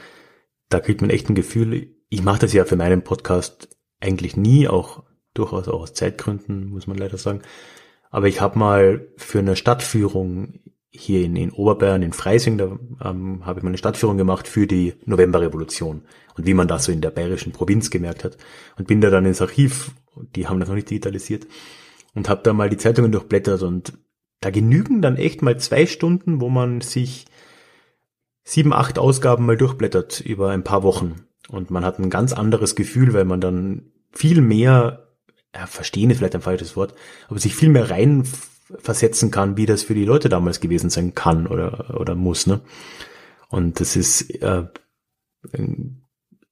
da 0.68 0.80
kriegt 0.80 1.00
man 1.00 1.10
echt 1.10 1.28
ein 1.28 1.34
Gefühl. 1.34 1.88
Ich 2.08 2.22
mache 2.22 2.40
das 2.40 2.52
ja 2.52 2.64
für 2.64 2.76
meinen 2.76 3.02
Podcast 3.02 3.76
eigentlich 4.00 4.36
nie, 4.36 4.68
auch 4.68 5.02
durchaus 5.34 5.68
auch 5.68 5.82
aus 5.82 5.94
Zeitgründen, 5.94 6.70
muss 6.70 6.86
man 6.86 6.96
leider 6.96 7.18
sagen. 7.18 7.42
Aber 8.10 8.28
ich 8.28 8.40
habe 8.40 8.58
mal 8.58 9.06
für 9.16 9.40
eine 9.40 9.56
Stadtführung 9.56 10.60
hier 10.90 11.24
in, 11.24 11.34
in 11.34 11.50
Oberbayern, 11.50 12.02
in 12.02 12.12
Freising, 12.12 12.56
da 12.56 12.78
ähm, 13.04 13.44
habe 13.44 13.58
ich 13.58 13.64
mal 13.64 13.70
eine 13.70 13.78
Stadtführung 13.78 14.16
gemacht 14.16 14.46
für 14.46 14.68
die 14.68 14.94
Novemberrevolution 15.04 16.02
und 16.36 16.46
wie 16.46 16.54
man 16.54 16.68
das 16.68 16.84
so 16.84 16.92
in 16.92 17.00
der 17.00 17.10
bayerischen 17.10 17.52
Provinz 17.52 17.90
gemerkt 17.90 18.22
hat. 18.22 18.36
Und 18.78 18.86
bin 18.86 19.00
da 19.00 19.10
dann 19.10 19.26
ins 19.26 19.42
Archiv, 19.42 19.90
die 20.36 20.46
haben 20.46 20.60
das 20.60 20.68
noch 20.68 20.76
nicht 20.76 20.90
digitalisiert, 20.90 21.48
und 22.14 22.28
habe 22.28 22.42
da 22.44 22.52
mal 22.52 22.70
die 22.70 22.76
Zeitungen 22.76 23.10
durchblättert 23.10 23.62
und 23.62 23.94
da 24.40 24.50
genügen 24.50 25.02
dann 25.02 25.16
echt 25.16 25.42
mal 25.42 25.58
zwei 25.58 25.86
Stunden, 25.86 26.40
wo 26.40 26.48
man 26.48 26.80
sich 26.80 27.26
sieben, 28.44 28.72
acht 28.72 28.98
Ausgaben 28.98 29.46
mal 29.46 29.56
durchblättert 29.56 30.20
über 30.20 30.50
ein 30.50 30.62
paar 30.62 30.82
Wochen. 30.82 31.26
Und 31.48 31.70
man 31.70 31.84
hat 31.84 31.98
ein 31.98 32.10
ganz 32.10 32.32
anderes 32.32 32.76
Gefühl, 32.76 33.14
weil 33.14 33.24
man 33.24 33.40
dann 33.40 33.90
viel 34.12 34.40
mehr 34.42 35.03
ja, 35.54 35.66
verstehen 35.66 36.10
ist 36.10 36.18
vielleicht 36.18 36.34
ein 36.34 36.42
falsches 36.42 36.76
Wort, 36.76 36.94
aber 37.28 37.38
sich 37.38 37.54
viel 37.54 37.68
mehr 37.68 37.90
rein 37.90 38.24
versetzen 38.78 39.30
kann, 39.30 39.56
wie 39.56 39.66
das 39.66 39.82
für 39.82 39.94
die 39.94 40.04
Leute 40.04 40.28
damals 40.28 40.60
gewesen 40.60 40.90
sein 40.90 41.14
kann 41.14 41.46
oder, 41.46 42.00
oder 42.00 42.14
muss, 42.14 42.46
ne? 42.46 42.60
Und 43.50 43.78
das 43.80 43.94
ist 43.94 44.30
äh, 44.42 44.64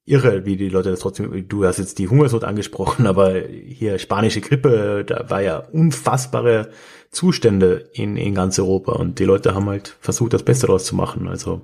irre, 0.05 0.45
wie 0.45 0.57
die 0.57 0.69
Leute 0.69 0.91
das 0.91 0.99
trotzdem, 0.99 1.47
du 1.47 1.65
hast 1.65 1.79
jetzt 1.79 1.99
die 1.99 2.07
Hungersnot 2.07 2.43
angesprochen, 2.43 3.07
aber 3.07 3.33
hier 3.39 3.99
spanische 3.99 4.41
Grippe, 4.41 5.03
da 5.05 5.29
war 5.29 5.41
ja 5.41 5.57
unfassbare 5.57 6.69
Zustände 7.11 7.89
in, 7.93 8.17
in 8.17 8.35
ganz 8.35 8.57
Europa 8.57 8.93
und 8.93 9.19
die 9.19 9.25
Leute 9.25 9.53
haben 9.53 9.69
halt 9.69 9.95
versucht, 10.01 10.33
das 10.33 10.43
Beste 10.43 10.67
daraus 10.67 10.85
zu 10.85 10.95
machen, 10.95 11.27
also. 11.27 11.61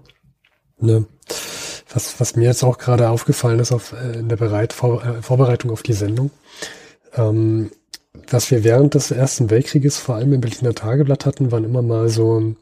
Ne. 0.79 1.05
Was, 1.91 2.19
was 2.19 2.35
mir 2.35 2.45
jetzt 2.45 2.63
auch 2.63 2.77
gerade 2.77 3.09
aufgefallen 3.09 3.59
ist 3.59 3.71
auf, 3.71 3.93
äh, 3.93 4.19
in 4.19 4.29
der 4.29 4.35
Bereit, 4.35 4.73
Vor, 4.73 5.03
äh, 5.03 5.21
Vorbereitung 5.23 5.71
auf 5.71 5.81
die 5.81 5.93
Sendung, 5.93 6.29
ähm, 7.15 7.71
was 8.29 8.51
wir 8.51 8.63
während 8.63 8.95
des 8.95 9.11
Ersten 9.11 9.49
Weltkrieges 9.49 9.97
vor 9.97 10.15
allem 10.15 10.33
im 10.33 10.41
Berliner 10.41 10.73
Tageblatt 10.73 11.25
hatten, 11.25 11.51
waren 11.51 11.63
immer 11.63 11.81
mal 11.81 12.09
so, 12.09 12.55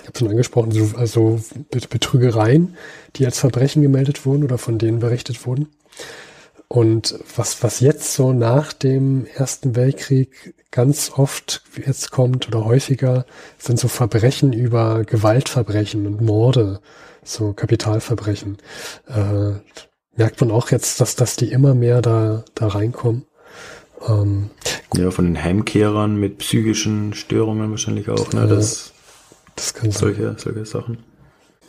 ich 0.00 0.06
habe 0.06 0.18
schon 0.18 0.28
angesprochen, 0.28 0.70
so, 0.72 0.96
also 0.96 1.40
Betrügereien, 1.70 2.76
die 3.16 3.26
als 3.26 3.38
Verbrechen 3.38 3.82
gemeldet 3.82 4.26
wurden 4.26 4.44
oder 4.44 4.58
von 4.58 4.78
denen 4.78 5.00
berichtet 5.00 5.46
wurden. 5.46 5.68
Und 6.68 7.18
was, 7.36 7.62
was 7.62 7.80
jetzt 7.80 8.12
so 8.12 8.32
nach 8.32 8.72
dem 8.72 9.26
Ersten 9.26 9.76
Weltkrieg 9.76 10.54
ganz 10.70 11.12
oft 11.14 11.62
jetzt 11.84 12.10
kommt 12.10 12.48
oder 12.48 12.64
häufiger, 12.64 13.24
sind 13.56 13.78
so 13.78 13.88
Verbrechen 13.88 14.52
über 14.52 15.04
Gewaltverbrechen 15.04 16.06
und 16.06 16.20
Morde, 16.20 16.80
so 17.22 17.52
Kapitalverbrechen. 17.52 18.58
Äh, 19.08 19.60
merkt 20.16 20.40
man 20.40 20.50
auch 20.50 20.70
jetzt, 20.70 21.00
dass, 21.00 21.14
dass 21.14 21.36
die 21.36 21.52
immer 21.52 21.74
mehr 21.74 22.02
da, 22.02 22.44
da 22.54 22.68
reinkommen. 22.68 23.26
Ähm, 24.06 24.50
ja, 24.94 25.10
von 25.10 25.24
den 25.26 25.42
Heimkehrern 25.42 26.16
mit 26.16 26.38
psychischen 26.38 27.14
Störungen 27.14 27.70
wahrscheinlich 27.70 28.08
auch, 28.08 28.32
ne? 28.32 28.46
Das, 28.46 28.92
das 29.54 29.74
kann 29.74 29.90
solche, 29.90 30.22
sein. 30.22 30.38
solche 30.38 30.66
Sachen. 30.66 30.98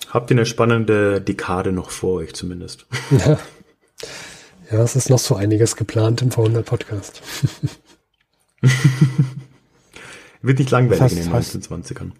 Habt 0.10 0.32
ihr 0.32 0.36
eine 0.36 0.45
spannende 0.45 1.22
Dekade 1.22 1.72
noch 1.72 1.90
vor 1.90 2.16
euch 2.16 2.34
zumindest? 2.34 2.86
Ja. 3.12 3.40
Ja, 4.72 4.80
es 4.84 4.95
ist 4.98 5.10
noch 5.10 5.20
so 5.20 5.36
einiges 5.36 5.78
geplant 5.78 6.22
im 6.22 6.30
V100 6.30 6.64
Podcast. 6.64 7.22
Wird 10.41 10.60
nicht 10.60 10.72
langweilig 10.72 11.02
hast, 11.02 11.14
in 11.14 11.24
den 11.24 11.32
1920ern. 11.32 12.12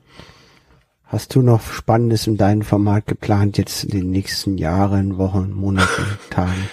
Hast 1.04 1.36
du 1.36 1.42
noch 1.42 1.62
Spannendes 1.62 2.26
in 2.28 2.38
deinem 2.38 2.62
Format 2.62 3.06
geplant 3.08 3.58
jetzt 3.58 3.84
in 3.84 3.92
den 3.92 4.12
nächsten 4.12 4.58
Jahren, 4.58 5.18
Wochen, 5.18 5.52
Monaten, 5.52 6.06
Tagen? 6.30 6.70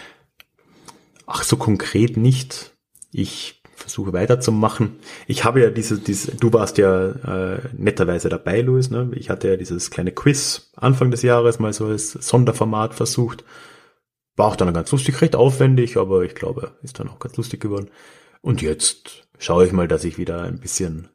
Ach, 1.27 1.43
so 1.43 1.57
konkret 1.57 2.17
nicht. 2.17 2.74
Ich 3.15 3.63
versuche 3.77 4.13
weiterzumachen. 4.13 4.97
Ich 5.27 5.45
habe 5.45 5.61
ja 5.61 5.71
diese, 5.71 5.99
diese 5.99 6.35
du 6.35 6.53
warst 6.53 6.79
ja 6.79 7.11
äh, 7.11 7.61
netterweise 7.77 8.29
dabei, 8.29 8.61
Louis. 8.61 8.91
Ne? 8.91 9.11
Ich 9.15 9.31
hatte 9.31 9.49
ja 9.49 9.57
dieses 9.57 9.91
kleine 9.91 10.11
Quiz 10.11 10.73
Anfang 10.75 11.11
des 11.11 11.23
Jahres 11.23 11.61
mal 11.61 11.73
so 11.73 11.87
als 11.87 12.13
Sonderformat 12.13 12.95
versucht. 12.95 13.45
War 14.37 14.49
auch 14.49 14.57
dann 14.57 14.75
ganz 14.75 14.91
lustig, 14.91 15.21
recht 15.21 15.37
aufwendig, 15.37 15.97
aber 15.97 16.23
ich 16.23 16.35
glaube, 16.35 16.73
ist 16.83 16.99
dann 16.99 17.09
auch 17.09 17.21
ganz 17.21 17.37
lustig 17.37 17.61
geworden. 17.61 17.89
Und 18.41 18.63
jetzt 18.63 19.29
schaue 19.39 19.65
ich 19.65 19.73
mal, 19.73 19.87
dass 19.87 20.03
ich 20.03 20.19
wieder 20.19 20.43
ein 20.43 20.59
bisschen 20.59 21.09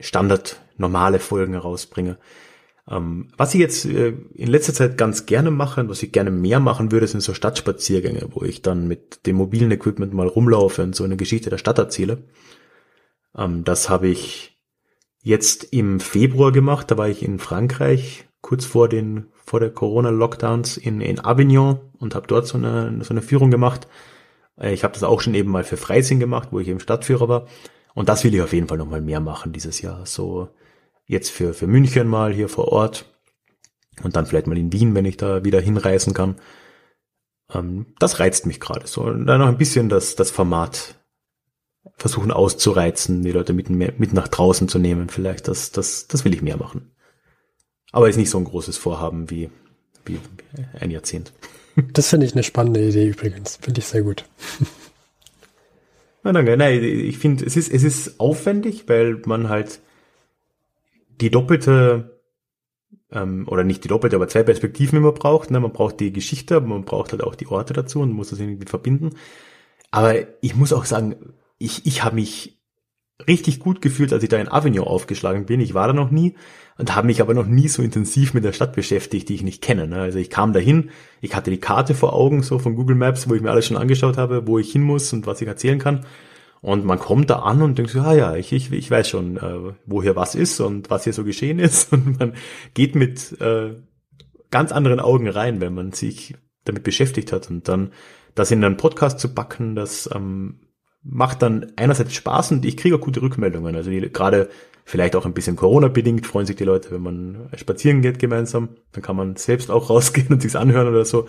Standard 0.00 0.60
normale 0.78 1.20
Folgen 1.20 1.52
herausbringe. 1.52 2.18
Ähm, 2.90 3.28
was 3.36 3.54
ich 3.54 3.60
jetzt 3.60 3.86
äh, 3.86 4.14
in 4.34 4.48
letzter 4.48 4.74
Zeit 4.74 4.98
ganz 4.98 5.26
gerne 5.26 5.50
mache 5.50 5.80
und 5.80 5.88
was 5.88 6.02
ich 6.02 6.12
gerne 6.12 6.30
mehr 6.30 6.60
machen 6.60 6.92
würde, 6.92 7.06
sind 7.06 7.22
so 7.22 7.32
Stadtspaziergänge, 7.32 8.28
wo 8.30 8.42
ich 8.42 8.62
dann 8.62 8.88
mit 8.88 9.26
dem 9.26 9.36
mobilen 9.36 9.70
Equipment 9.70 10.12
mal 10.12 10.26
rumlaufe 10.26 10.82
und 10.82 10.94
so 10.94 11.04
eine 11.04 11.16
Geschichte 11.16 11.50
der 11.50 11.58
Stadt 11.58 11.78
erzähle. 11.78 12.24
Ähm, 13.36 13.64
das 13.64 13.88
habe 13.88 14.08
ich 14.08 14.58
jetzt 15.22 15.64
im 15.72 16.00
Februar 16.00 16.52
gemacht. 16.52 16.90
Da 16.90 16.98
war 16.98 17.08
ich 17.08 17.22
in 17.22 17.38
Frankreich 17.38 18.26
kurz 18.42 18.66
vor 18.66 18.88
den 18.88 19.26
vor 19.46 19.60
der 19.60 19.70
Corona-Lockdowns 19.70 20.78
in, 20.78 21.00
in 21.00 21.22
Avignon 21.22 21.78
und 21.98 22.14
habe 22.14 22.26
dort 22.26 22.46
so 22.46 22.56
eine, 22.56 23.04
so 23.04 23.12
eine 23.12 23.22
Führung 23.22 23.50
gemacht. 23.50 23.88
Äh, 24.58 24.72
ich 24.74 24.84
habe 24.84 24.94
das 24.94 25.02
auch 25.02 25.20
schon 25.20 25.34
eben 25.34 25.50
mal 25.50 25.64
für 25.64 25.76
Freising 25.76 26.20
gemacht, 26.20 26.48
wo 26.50 26.60
ich 26.60 26.68
eben 26.68 26.80
Stadtführer 26.80 27.28
war. 27.28 27.46
Und 27.94 28.08
das 28.08 28.24
will 28.24 28.34
ich 28.34 28.42
auf 28.42 28.52
jeden 28.52 28.68
Fall 28.68 28.78
nochmal 28.78 29.00
mehr 29.00 29.20
machen 29.20 29.52
dieses 29.52 29.80
Jahr. 29.80 30.04
So 30.06 30.48
jetzt 31.06 31.30
für, 31.30 31.54
für 31.54 31.66
München 31.66 32.08
mal 32.08 32.32
hier 32.32 32.48
vor 32.48 32.68
Ort 32.68 33.06
und 34.02 34.16
dann 34.16 34.26
vielleicht 34.26 34.46
mal 34.46 34.58
in 34.58 34.72
Wien, 34.72 34.94
wenn 34.94 35.04
ich 35.04 35.16
da 35.16 35.44
wieder 35.44 35.60
hinreisen 35.60 36.14
kann. 36.14 36.36
Ähm, 37.52 37.86
das 37.98 38.20
reizt 38.20 38.46
mich 38.46 38.60
gerade 38.60 38.86
so. 38.86 39.02
Und 39.02 39.26
dann 39.26 39.40
noch 39.40 39.48
ein 39.48 39.58
bisschen 39.58 39.88
das, 39.88 40.16
das 40.16 40.30
Format 40.30 40.96
versuchen 41.96 42.30
auszureizen, 42.30 43.22
die 43.22 43.32
Leute 43.32 43.52
mit, 43.52 43.70
mit 43.70 44.12
nach 44.12 44.28
draußen 44.28 44.68
zu 44.68 44.78
nehmen 44.78 45.08
vielleicht. 45.08 45.48
Das, 45.48 45.70
das, 45.70 46.08
das 46.08 46.24
will 46.24 46.34
ich 46.34 46.42
mehr 46.42 46.56
machen. 46.56 46.90
Aber 47.92 48.08
ist 48.08 48.16
nicht 48.16 48.30
so 48.30 48.38
ein 48.38 48.44
großes 48.44 48.76
Vorhaben 48.76 49.30
wie, 49.30 49.50
wie 50.04 50.18
ein 50.80 50.90
Jahrzehnt. 50.90 51.32
Das 51.92 52.10
finde 52.10 52.24
ich 52.24 52.34
eine 52.34 52.44
spannende 52.44 52.86
Idee 52.86 53.08
übrigens. 53.08 53.56
Finde 53.60 53.80
ich 53.80 53.86
sehr 53.88 54.02
gut. 54.02 54.26
Na, 56.22 56.32
danke. 56.32 56.56
Nein, 56.56 56.80
ich 56.84 57.18
finde, 57.18 57.44
es 57.44 57.56
ist, 57.56 57.68
es 57.68 57.82
ist 57.82 58.20
aufwendig, 58.20 58.88
weil 58.88 59.20
man 59.26 59.48
halt 59.48 59.80
die 61.20 61.30
doppelte, 61.30 62.20
ähm, 63.10 63.46
oder 63.48 63.64
nicht 63.64 63.84
die 63.84 63.88
doppelte, 63.88 64.16
aber 64.16 64.28
zwei 64.28 64.42
Perspektiven 64.42 64.98
immer 64.98 65.12
braucht. 65.12 65.50
Ne? 65.50 65.60
Man 65.60 65.72
braucht 65.72 66.00
die 66.00 66.12
Geschichte, 66.12 66.56
aber 66.56 66.66
man 66.66 66.84
braucht 66.84 67.12
halt 67.12 67.22
auch 67.22 67.34
die 67.34 67.46
Orte 67.46 67.72
dazu 67.72 68.00
und 68.00 68.12
muss 68.12 68.30
das 68.30 68.40
irgendwie 68.40 68.66
verbinden. 68.66 69.10
Aber 69.90 70.14
ich 70.40 70.56
muss 70.56 70.72
auch 70.72 70.84
sagen, 70.84 71.16
ich, 71.58 71.86
ich 71.86 72.02
habe 72.02 72.16
mich 72.16 72.58
richtig 73.28 73.60
gut 73.60 73.80
gefühlt, 73.80 74.12
als 74.12 74.22
ich 74.22 74.28
da 74.28 74.38
in 74.38 74.48
Avignon 74.48 74.86
aufgeschlagen 74.86 75.46
bin. 75.46 75.60
Ich 75.60 75.74
war 75.74 75.86
da 75.86 75.92
noch 75.92 76.10
nie 76.10 76.34
und 76.76 76.94
habe 76.96 77.06
mich 77.06 77.20
aber 77.20 77.34
noch 77.34 77.46
nie 77.46 77.68
so 77.68 77.82
intensiv 77.82 78.34
mit 78.34 78.44
der 78.44 78.52
Stadt 78.52 78.74
beschäftigt, 78.74 79.28
die 79.28 79.34
ich 79.34 79.42
nicht 79.42 79.62
kenne. 79.62 79.86
Ne? 79.86 79.96
Also 79.96 80.18
ich 80.18 80.30
kam 80.30 80.52
dahin, 80.52 80.90
ich 81.20 81.36
hatte 81.36 81.50
die 81.50 81.60
Karte 81.60 81.94
vor 81.94 82.12
Augen, 82.12 82.42
so 82.42 82.58
von 82.58 82.74
Google 82.74 82.96
Maps, 82.96 83.28
wo 83.28 83.34
ich 83.34 83.42
mir 83.42 83.50
alles 83.50 83.66
schon 83.66 83.76
angeschaut 83.76 84.16
habe, 84.16 84.46
wo 84.46 84.58
ich 84.58 84.72
hin 84.72 84.82
muss 84.82 85.12
und 85.12 85.26
was 85.26 85.40
ich 85.40 85.46
erzählen 85.46 85.78
kann. 85.78 86.04
Und 86.64 86.86
man 86.86 86.98
kommt 86.98 87.28
da 87.28 87.40
an 87.40 87.60
und 87.60 87.76
denkt 87.76 87.90
so, 87.90 88.00
ah 88.00 88.14
ja, 88.14 88.36
ich, 88.36 88.50
ich, 88.50 88.72
ich 88.72 88.90
weiß 88.90 89.06
schon, 89.06 89.36
äh, 89.36 89.74
wo 89.84 90.02
hier 90.02 90.16
was 90.16 90.34
ist 90.34 90.60
und 90.60 90.88
was 90.88 91.04
hier 91.04 91.12
so 91.12 91.22
geschehen 91.22 91.58
ist. 91.58 91.92
Und 91.92 92.18
man 92.18 92.32
geht 92.72 92.94
mit 92.94 93.38
äh, 93.38 93.74
ganz 94.50 94.72
anderen 94.72 94.98
Augen 94.98 95.28
rein, 95.28 95.60
wenn 95.60 95.74
man 95.74 95.92
sich 95.92 96.34
damit 96.64 96.82
beschäftigt 96.82 97.32
hat. 97.32 97.50
Und 97.50 97.68
dann 97.68 97.92
das 98.34 98.50
in 98.50 98.64
einen 98.64 98.78
Podcast 98.78 99.20
zu 99.20 99.34
backen, 99.34 99.76
das 99.76 100.08
ähm, 100.14 100.60
macht 101.02 101.42
dann 101.42 101.72
einerseits 101.76 102.14
Spaß 102.14 102.52
und 102.52 102.64
ich 102.64 102.78
kriege 102.78 102.96
auch 102.96 103.00
gute 103.02 103.20
Rückmeldungen. 103.20 103.76
Also 103.76 103.90
gerade 103.90 104.48
vielleicht 104.86 105.16
auch 105.16 105.26
ein 105.26 105.34
bisschen 105.34 105.56
Corona-bedingt 105.56 106.26
freuen 106.26 106.46
sich 106.46 106.56
die 106.56 106.64
Leute, 106.64 106.92
wenn 106.92 107.02
man 107.02 107.50
spazieren 107.56 108.00
geht 108.00 108.18
gemeinsam. 108.18 108.70
Dann 108.92 109.02
kann 109.02 109.16
man 109.16 109.36
selbst 109.36 109.70
auch 109.70 109.90
rausgehen 109.90 110.28
und 110.28 110.40
sich's 110.40 110.56
anhören 110.56 110.88
oder 110.88 111.04
so 111.04 111.26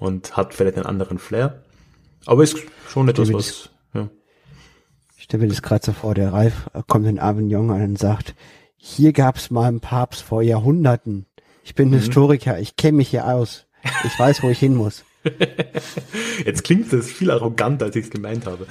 und 0.00 0.36
hat 0.36 0.54
vielleicht 0.54 0.74
einen 0.74 0.86
anderen 0.86 1.18
Flair. 1.18 1.62
Aber 2.26 2.42
ist 2.42 2.58
schon 2.88 3.08
etwas, 3.08 3.32
was 3.32 3.48
ich 3.48 3.72
stelle 5.32 5.44
mir 5.44 5.48
das 5.48 5.62
gerade 5.62 5.82
so 5.82 5.92
vor, 5.92 6.12
der 6.12 6.34
Ralf 6.34 6.68
kommt 6.88 7.06
in 7.06 7.18
Avignon 7.18 7.70
an 7.70 7.82
und 7.82 7.98
sagt, 7.98 8.34
hier 8.76 9.14
gab's 9.14 9.50
mal 9.50 9.66
einen 9.66 9.80
Papst 9.80 10.20
vor 10.20 10.42
Jahrhunderten. 10.42 11.24
Ich 11.64 11.74
bin 11.74 11.88
mhm. 11.88 11.94
Historiker, 11.94 12.58
ich 12.58 12.76
kenne 12.76 12.98
mich 12.98 13.08
hier 13.08 13.26
aus. 13.26 13.66
Ich 14.04 14.18
weiß, 14.18 14.42
wo 14.42 14.50
ich 14.50 14.58
hin 14.58 14.74
muss. 14.74 15.04
Jetzt 16.44 16.64
klingt 16.64 16.92
das 16.92 17.06
viel 17.06 17.30
arroganter, 17.30 17.86
als 17.86 17.96
ich 17.96 18.06
es 18.06 18.10
gemeint 18.10 18.46
habe. 18.46 18.66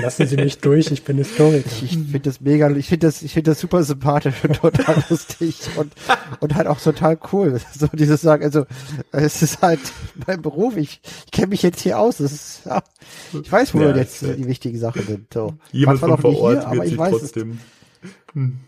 Lassen 0.00 0.26
Sie 0.26 0.36
mich 0.36 0.58
durch, 0.58 0.90
ich 0.90 1.04
bin 1.04 1.18
Historiker. 1.18 1.64
Ich, 1.66 1.82
ich 1.82 1.90
finde 1.92 2.20
das 2.20 2.40
mega, 2.40 2.70
ich 2.70 2.88
finde 2.88 3.06
das, 3.06 3.22
ich 3.22 3.32
finde 3.34 3.50
das 3.50 3.60
super 3.60 3.82
sympathisch 3.82 4.34
und 4.42 4.56
total 4.56 5.04
lustig 5.10 5.60
und, 5.76 5.92
und 6.40 6.54
halt 6.54 6.66
auch 6.66 6.80
total 6.80 7.18
cool. 7.32 7.60
So 7.78 7.88
dieses 7.92 8.22
Sagen, 8.22 8.44
also, 8.44 8.66
es 9.10 9.42
ist 9.42 9.60
halt 9.62 9.80
mein 10.26 10.40
Beruf, 10.40 10.76
ich, 10.76 11.00
ich 11.26 11.30
kenne 11.30 11.48
mich 11.48 11.62
jetzt 11.62 11.80
hier 11.80 11.98
aus, 11.98 12.18
das 12.18 12.32
ist, 12.32 12.62
ja, 12.64 12.82
ich 13.32 13.50
weiß, 13.50 13.74
wo 13.74 13.80
ja, 13.80 13.94
jetzt 13.94 14.22
die 14.22 14.46
wichtigen 14.46 14.78
Sachen 14.78 15.02
sind, 15.06 15.32
so. 15.32 15.54
Jemand 15.72 16.00
von 16.00 16.16
vor 16.18 16.38
Ort 16.38 16.60
hier, 16.60 16.68
aber 16.68 16.86
ich 16.86 16.96
weiß 16.96 17.10
trotzdem. 17.18 17.58
Hm. 18.32 18.60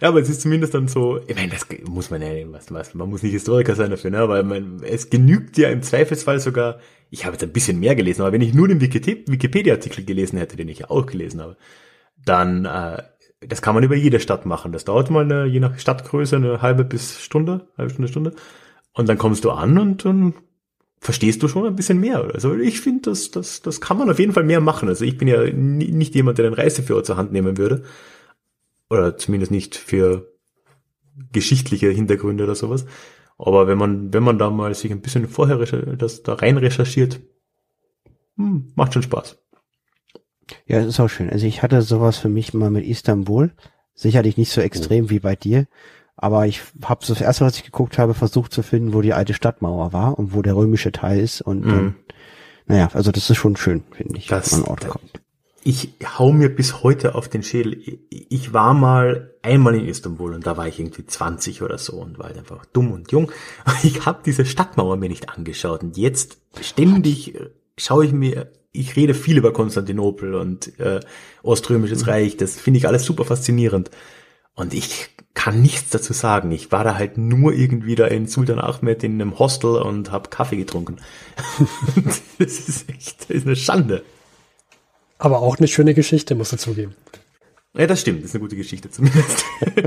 Ja, 0.00 0.08
aber 0.08 0.20
es 0.20 0.28
ist 0.28 0.42
zumindest 0.42 0.74
dann 0.74 0.86
so, 0.86 1.20
ich 1.26 1.34
meine, 1.34 1.52
das 1.52 1.66
muss 1.88 2.10
man 2.10 2.22
ja, 2.22 2.28
was, 2.52 2.72
was, 2.72 2.94
man 2.94 3.10
muss 3.10 3.22
nicht 3.22 3.32
Historiker 3.32 3.74
sein 3.74 3.90
dafür, 3.90 4.10
ne? 4.10 4.18
aber 4.18 4.42
man, 4.44 4.80
es 4.84 5.10
genügt 5.10 5.58
ja 5.58 5.70
im 5.70 5.82
Zweifelsfall 5.82 6.38
sogar, 6.38 6.78
ich 7.10 7.24
habe 7.24 7.34
jetzt 7.34 7.42
ein 7.42 7.52
bisschen 7.52 7.80
mehr 7.80 7.96
gelesen, 7.96 8.22
aber 8.22 8.32
wenn 8.32 8.40
ich 8.40 8.54
nur 8.54 8.68
den 8.68 8.80
Wikipedia-Artikel 8.80 10.04
gelesen 10.04 10.38
hätte, 10.38 10.56
den 10.56 10.68
ich 10.68 10.80
ja 10.80 10.90
auch 10.90 11.06
gelesen 11.06 11.40
habe, 11.40 11.56
dann, 12.24 12.64
äh, 12.64 13.02
das 13.40 13.62
kann 13.62 13.74
man 13.74 13.82
über 13.82 13.96
jede 13.96 14.20
Stadt 14.20 14.46
machen. 14.46 14.72
Das 14.72 14.84
dauert 14.84 15.10
mal 15.10 15.24
eine, 15.24 15.46
je 15.46 15.60
nach 15.60 15.78
Stadtgröße 15.78 16.36
eine 16.36 16.62
halbe 16.62 16.84
bis 16.84 17.20
Stunde, 17.20 17.68
halbe 17.76 17.90
Stunde, 17.90 18.08
Stunde. 18.08 18.32
Und 18.92 19.08
dann 19.08 19.18
kommst 19.18 19.44
du 19.44 19.50
an 19.50 19.78
und 19.78 20.04
dann 20.04 20.34
verstehst 21.00 21.42
du 21.42 21.48
schon 21.48 21.64
ein 21.64 21.76
bisschen 21.76 22.00
mehr. 22.00 22.28
Also 22.34 22.56
ich 22.56 22.80
finde, 22.80 23.10
das, 23.10 23.30
das, 23.30 23.62
das 23.62 23.80
kann 23.80 23.96
man 23.96 24.10
auf 24.10 24.18
jeden 24.18 24.32
Fall 24.32 24.42
mehr 24.42 24.60
machen. 24.60 24.88
Also 24.88 25.04
ich 25.04 25.16
bin 25.16 25.28
ja 25.28 25.44
nicht 25.44 26.14
jemand, 26.14 26.38
der 26.38 26.50
den 26.50 26.54
Reiseführer 26.54 27.04
zur 27.04 27.16
Hand 27.16 27.32
nehmen 27.32 27.56
würde 27.56 27.84
oder 28.90 29.16
zumindest 29.16 29.50
nicht 29.50 29.76
für 29.76 30.32
geschichtliche 31.32 31.90
Hintergründe 31.90 32.44
oder 32.44 32.54
sowas. 32.54 32.86
Aber 33.38 33.68
wenn 33.68 33.78
man, 33.78 34.12
wenn 34.12 34.22
man 34.22 34.38
da 34.38 34.50
mal 34.50 34.74
sich 34.74 34.90
ein 34.90 35.00
bisschen 35.00 35.28
vorher 35.28 35.58
das 35.96 36.22
da 36.22 36.34
rein 36.34 36.56
recherchiert, 36.56 37.20
hm, 38.36 38.72
macht 38.74 38.94
schon 38.94 39.02
Spaß. 39.02 39.38
Ja, 40.66 40.78
das 40.78 40.88
ist 40.88 41.00
auch 41.00 41.08
schön. 41.08 41.30
Also 41.30 41.46
ich 41.46 41.62
hatte 41.62 41.82
sowas 41.82 42.18
für 42.18 42.28
mich 42.28 42.54
mal 42.54 42.70
mit 42.70 42.86
Istanbul. 42.86 43.52
Sicherlich 43.94 44.36
nicht 44.36 44.50
so 44.50 44.60
extrem 44.60 45.06
oh. 45.06 45.10
wie 45.10 45.20
bei 45.20 45.36
dir. 45.36 45.66
Aber 46.16 46.46
ich 46.46 46.62
habe 46.82 47.04
so 47.04 47.14
das 47.14 47.22
erste, 47.22 47.44
was 47.44 47.56
ich 47.56 47.64
geguckt 47.64 47.98
habe, 47.98 48.14
versucht 48.14 48.52
zu 48.52 48.62
finden, 48.62 48.92
wo 48.92 49.02
die 49.02 49.12
alte 49.12 49.34
Stadtmauer 49.34 49.92
war 49.92 50.18
und 50.18 50.34
wo 50.34 50.42
der 50.42 50.56
römische 50.56 50.90
Teil 50.90 51.20
ist. 51.20 51.40
Und 51.40 51.64
mhm. 51.64 51.70
ähm, 51.70 51.94
naja, 52.66 52.90
also 52.92 53.12
das 53.12 53.30
ist 53.30 53.36
schon 53.36 53.56
schön, 53.56 53.84
finde 53.92 54.18
ich, 54.18 54.26
das, 54.26 54.52
wenn 54.52 54.60
man 54.60 54.70
Ort 54.70 54.88
kommt 54.88 55.20
ich 55.68 55.90
hau 56.18 56.32
mir 56.32 56.48
bis 56.48 56.82
heute 56.82 57.14
auf 57.14 57.28
den 57.28 57.42
Schädel. 57.42 57.78
Ich 58.08 58.54
war 58.54 58.72
mal 58.72 59.34
einmal 59.42 59.74
in 59.74 59.86
Istanbul 59.86 60.32
und 60.32 60.46
da 60.46 60.56
war 60.56 60.66
ich 60.66 60.80
irgendwie 60.80 61.04
20 61.04 61.60
oder 61.60 61.76
so 61.76 61.96
und 61.96 62.18
war 62.18 62.28
halt 62.28 62.38
einfach 62.38 62.64
dumm 62.64 62.90
und 62.90 63.12
jung. 63.12 63.30
Ich 63.82 64.06
habe 64.06 64.20
diese 64.24 64.46
Stadtmauer 64.46 64.96
mir 64.96 65.10
nicht 65.10 65.28
angeschaut 65.28 65.82
und 65.82 65.98
jetzt 65.98 66.38
ständig 66.62 67.34
äh, 67.34 67.50
schaue 67.76 68.06
ich 68.06 68.12
mir, 68.12 68.50
ich 68.72 68.96
rede 68.96 69.12
viel 69.12 69.36
über 69.36 69.52
Konstantinopel 69.52 70.36
und 70.36 70.80
äh, 70.80 71.00
Oströmisches 71.42 72.06
mhm. 72.06 72.12
Reich, 72.12 72.38
das 72.38 72.58
finde 72.58 72.78
ich 72.78 72.88
alles 72.88 73.04
super 73.04 73.26
faszinierend. 73.26 73.90
Und 74.54 74.72
ich 74.72 75.10
kann 75.34 75.60
nichts 75.60 75.90
dazu 75.90 76.14
sagen. 76.14 76.50
Ich 76.50 76.72
war 76.72 76.82
da 76.82 76.94
halt 76.94 77.18
nur 77.18 77.52
irgendwie 77.52 77.94
da 77.94 78.06
in 78.06 78.26
Sultan 78.26 78.58
Ahmed 78.58 79.04
in 79.04 79.20
einem 79.20 79.38
Hostel 79.38 79.76
und 79.76 80.12
habe 80.12 80.30
Kaffee 80.30 80.56
getrunken. 80.56 80.96
das 82.38 82.58
ist 82.58 82.88
echt, 82.88 83.28
das 83.28 83.36
ist 83.36 83.46
eine 83.46 83.54
Schande. 83.54 84.02
Aber 85.18 85.40
auch 85.40 85.58
eine 85.58 85.68
schöne 85.68 85.94
Geschichte, 85.94 86.34
musst 86.34 86.52
du 86.52 86.56
zugeben. 86.56 86.94
Ja, 87.76 87.86
das 87.86 88.00
stimmt. 88.00 88.20
Das 88.20 88.30
ist 88.30 88.34
eine 88.34 88.42
gute 88.42 88.56
Geschichte 88.56 88.90
zumindest. 88.90 89.44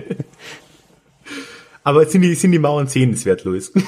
Aber 1.83 2.05
sind 2.05 2.21
die, 2.21 2.35
sind 2.35 2.51
die 2.51 2.59
Mauern 2.59 2.87
sehenswert, 2.87 3.43
Louis? 3.43 3.71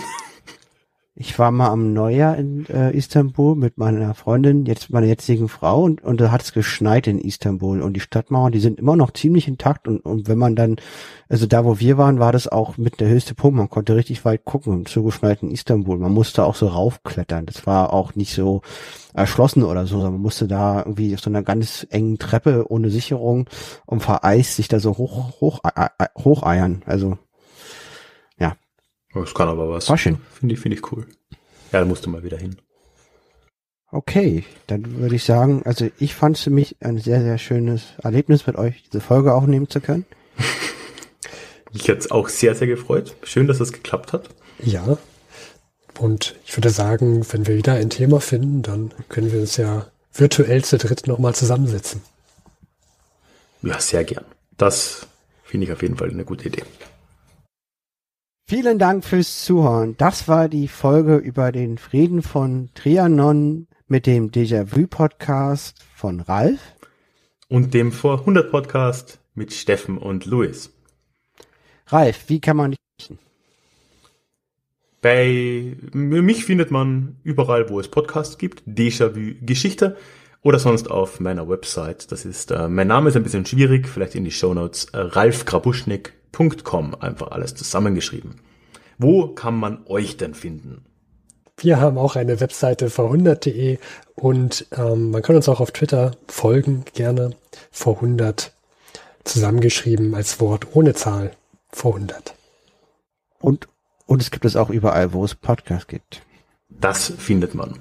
Ich 1.15 1.37
war 1.37 1.51
mal 1.51 1.69
am 1.69 1.93
Neujahr 1.93 2.35
in 2.37 2.65
äh, 2.69 2.89
Istanbul 2.97 3.55
mit 3.55 3.77
meiner 3.77 4.15
Freundin, 4.15 4.65
jetzt 4.65 4.89
meiner 4.89 5.05
jetzigen 5.05 5.47
Frau, 5.47 5.83
und, 5.83 6.03
und 6.03 6.19
da 6.19 6.31
hat 6.31 6.41
es 6.41 6.53
geschneit 6.53 7.05
in 7.05 7.19
Istanbul. 7.19 7.83
Und 7.83 7.93
die 7.93 7.99
Stadtmauern, 7.99 8.51
die 8.51 8.59
sind 8.59 8.79
immer 8.79 8.95
noch 8.95 9.11
ziemlich 9.11 9.47
intakt. 9.47 9.87
Und, 9.87 9.99
und 9.99 10.27
wenn 10.27 10.39
man 10.39 10.55
dann, 10.55 10.77
also 11.29 11.45
da, 11.45 11.65
wo 11.65 11.79
wir 11.79 11.99
waren, 11.99 12.17
war 12.17 12.31
das 12.31 12.47
auch 12.47 12.77
mit 12.77 12.99
der 12.99 13.09
höchste 13.09 13.35
Punkt. 13.35 13.57
Man 13.57 13.69
konnte 13.69 13.95
richtig 13.95 14.25
weit 14.25 14.43
gucken, 14.43 14.87
zugeschneit 14.87 15.43
in 15.43 15.51
Istanbul. 15.51 15.99
Man 15.99 16.11
musste 16.11 16.43
auch 16.43 16.55
so 16.55 16.65
raufklettern. 16.65 17.45
Das 17.45 17.67
war 17.67 17.93
auch 17.93 18.15
nicht 18.15 18.33
so 18.33 18.63
erschlossen 19.13 19.61
oder 19.61 19.85
so, 19.85 19.97
sondern 19.97 20.13
man 20.13 20.21
musste 20.23 20.47
da 20.47 20.79
irgendwie 20.79 21.13
auf 21.13 21.21
so 21.21 21.29
einer 21.29 21.43
ganz 21.43 21.85
engen 21.91 22.17
Treppe 22.17 22.65
ohne 22.71 22.89
Sicherung 22.89 23.47
und 23.85 24.01
vereist 24.01 24.55
sich 24.55 24.67
da 24.67 24.79
so 24.79 24.97
hoch, 24.97 25.39
hoch, 25.39 25.59
äh, 25.63 25.89
äh 25.99 26.07
hocheiern. 26.17 26.81
Also 26.87 27.19
das 29.13 29.33
kann 29.33 29.49
aber 29.49 29.69
was. 29.69 29.89
War 29.89 29.97
schön. 29.97 30.17
Finde 30.39 30.55
ich, 30.55 30.61
finde 30.61 30.77
ich 30.77 30.91
cool. 30.91 31.05
Ja, 31.71 31.79
da 31.79 31.85
musst 31.85 32.05
du 32.05 32.09
mal 32.09 32.23
wieder 32.23 32.37
hin. 32.37 32.57
Okay, 33.91 34.43
dann 34.67 34.99
würde 34.99 35.15
ich 35.15 35.23
sagen, 35.23 35.61
also 35.65 35.87
ich 35.99 36.15
fand 36.15 36.37
es 36.37 36.43
für 36.43 36.49
mich 36.49 36.77
ein 36.79 36.97
sehr, 36.97 37.21
sehr 37.21 37.37
schönes 37.37 37.83
Erlebnis 38.01 38.47
mit 38.47 38.55
euch, 38.55 38.83
diese 38.83 39.01
Folge 39.01 39.33
aufnehmen 39.33 39.69
zu 39.69 39.81
können. 39.81 40.05
mich 41.73 41.87
hat 41.89 41.99
es 41.99 42.09
auch 42.09 42.27
sehr, 42.29 42.55
sehr 42.55 42.67
gefreut. 42.67 43.15
Schön, 43.23 43.47
dass 43.47 43.59
es 43.59 43.69
das 43.69 43.73
geklappt 43.73 44.13
hat. 44.13 44.29
Ja. 44.63 44.97
Und 45.99 46.35
ich 46.45 46.57
würde 46.57 46.71
sagen, 46.71 47.23
wenn 47.31 47.45
wir 47.45 47.55
wieder 47.55 47.73
ein 47.73 47.91
Thema 47.91 48.19
finden, 48.19 48.63
dann 48.63 48.91
können 49.09 49.31
wir 49.31 49.41
uns 49.41 49.57
ja 49.57 49.85
virtuell 50.11 50.63
zu 50.63 50.79
dritt 50.79 51.05
nochmal 51.05 51.35
zusammensetzen. 51.35 52.01
Ja, 53.61 53.79
sehr 53.79 54.03
gern. 54.03 54.25
Das 54.57 55.07
Finde 55.53 55.67
ich 55.67 55.71
auf 55.71 55.83
jeden 55.83 55.97
Fall 55.97 56.09
eine 56.09 56.25
gute 56.25 56.47
Idee. 56.47 56.63
Vielen 58.55 58.77
Dank 58.77 59.03
fürs 59.03 59.43
Zuhören. 59.45 59.97
Das 59.97 60.27
war 60.27 60.47
die 60.47 60.67
Folge 60.67 61.15
über 61.15 61.51
den 61.51 61.79
Frieden 61.79 62.21
von 62.21 62.69
Trianon 62.75 63.65
mit 63.87 64.05
dem 64.05 64.29
Déjà-vu-Podcast 64.29 65.75
von 65.95 66.19
Ralf. 66.19 66.59
Und 67.47 67.73
dem 67.73 67.91
Vor 67.91 68.19
100 68.19 68.51
Podcast 68.51 69.17
mit 69.33 69.53
Steffen 69.53 69.97
und 69.97 70.27
Luis. 70.27 70.71
Ralf, 71.87 72.25
wie 72.27 72.39
kann 72.41 72.57
man 72.57 72.71
dich 72.71 72.79
richten? 72.99 73.17
Bei 75.01 75.75
mich 75.93 76.45
findet 76.45 76.69
man 76.69 77.15
überall, 77.23 77.71
wo 77.71 77.79
es 77.79 77.87
Podcasts 77.87 78.37
gibt, 78.37 78.61
Déjà-vu 78.67 79.33
Geschichte 79.43 79.97
oder 80.43 80.59
sonst 80.59 80.91
auf 80.91 81.19
meiner 81.19 81.49
Website. 81.49 82.11
Das 82.11 82.23
ist, 82.23 82.51
äh, 82.51 82.67
mein 82.67 82.85
Name 82.85 83.09
ist 83.09 83.15
ein 83.15 83.23
bisschen 83.23 83.47
schwierig, 83.47 83.87
vielleicht 83.87 84.13
in 84.13 84.25
die 84.25 84.31
Shownotes, 84.31 84.89
äh, 84.93 84.99
ralfgrabuschnik.com, 86.33 86.95
einfach 86.99 87.31
alles 87.31 87.55
zusammengeschrieben. 87.55 88.35
Wo 88.97 89.27
kann 89.27 89.55
man 89.55 89.85
euch 89.87 90.17
denn 90.17 90.33
finden? 90.33 90.85
Wir 91.57 91.79
haben 91.79 91.97
auch 91.97 92.15
eine 92.15 92.39
Webseite 92.39 92.87
v100.de 92.87 93.77
und 94.15 94.67
ähm, 94.75 95.11
man 95.11 95.21
kann 95.21 95.35
uns 95.35 95.47
auch 95.47 95.59
auf 95.59 95.71
Twitter 95.71 96.11
folgen, 96.27 96.83
gerne 96.93 97.35
v100 97.73 98.49
zusammengeschrieben 99.23 100.15
als 100.15 100.39
Wort 100.39 100.75
ohne 100.75 100.93
Zahl 100.93 101.31
v100. 101.73 102.33
Und, 103.39 103.67
und 104.05 104.21
es 104.21 104.31
gibt 104.31 104.45
es 104.45 104.55
auch 104.55 104.69
überall, 104.69 105.13
wo 105.13 105.23
es 105.23 105.35
Podcasts 105.35 105.87
gibt. 105.87 106.23
Das 106.69 107.13
findet 107.17 107.53
man. 107.53 107.79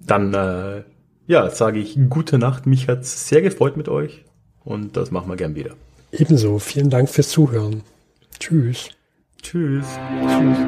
Dann 0.00 0.34
äh, 0.34 0.82
ja, 1.26 1.50
sage 1.50 1.78
ich 1.78 1.96
gute 2.08 2.38
Nacht. 2.38 2.66
Mich 2.66 2.88
hat 2.88 3.02
es 3.02 3.28
sehr 3.28 3.42
gefreut 3.42 3.76
mit 3.76 3.88
euch 3.88 4.24
und 4.64 4.96
das 4.96 5.10
machen 5.10 5.28
wir 5.28 5.36
gern 5.36 5.54
wieder. 5.54 5.74
Ebenso. 6.12 6.58
Vielen 6.58 6.90
Dank 6.90 7.08
fürs 7.10 7.28
Zuhören. 7.28 7.82
Tschüss. 8.38 8.90
Tschüss. 9.42 9.86
Tschüss. 10.26 10.58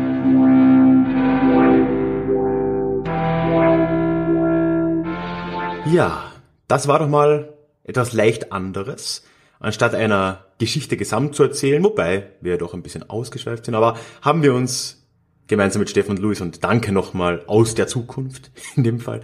Ja, 5.92 6.32
das 6.68 6.88
war 6.88 6.98
doch 6.98 7.08
mal 7.08 7.54
etwas 7.84 8.12
leicht 8.12 8.52
anderes. 8.52 9.24
Anstatt 9.58 9.94
einer 9.94 10.44
Geschichte 10.58 10.96
gesamt 10.96 11.34
zu 11.34 11.42
erzählen, 11.42 11.82
wobei 11.82 12.30
wir 12.40 12.58
doch 12.58 12.74
ein 12.74 12.82
bisschen 12.82 13.08
ausgeschweift 13.08 13.64
sind, 13.64 13.74
aber 13.74 13.96
haben 14.22 14.42
wir 14.42 14.54
uns 14.54 15.06
gemeinsam 15.48 15.80
mit 15.80 15.90
Stefan 15.90 16.16
und 16.16 16.22
Luis 16.22 16.40
und 16.40 16.62
danke 16.64 16.92
nochmal 16.92 17.42
aus 17.46 17.74
der 17.74 17.86
Zukunft 17.86 18.50
in 18.76 18.84
dem 18.84 19.00
Fall 19.00 19.22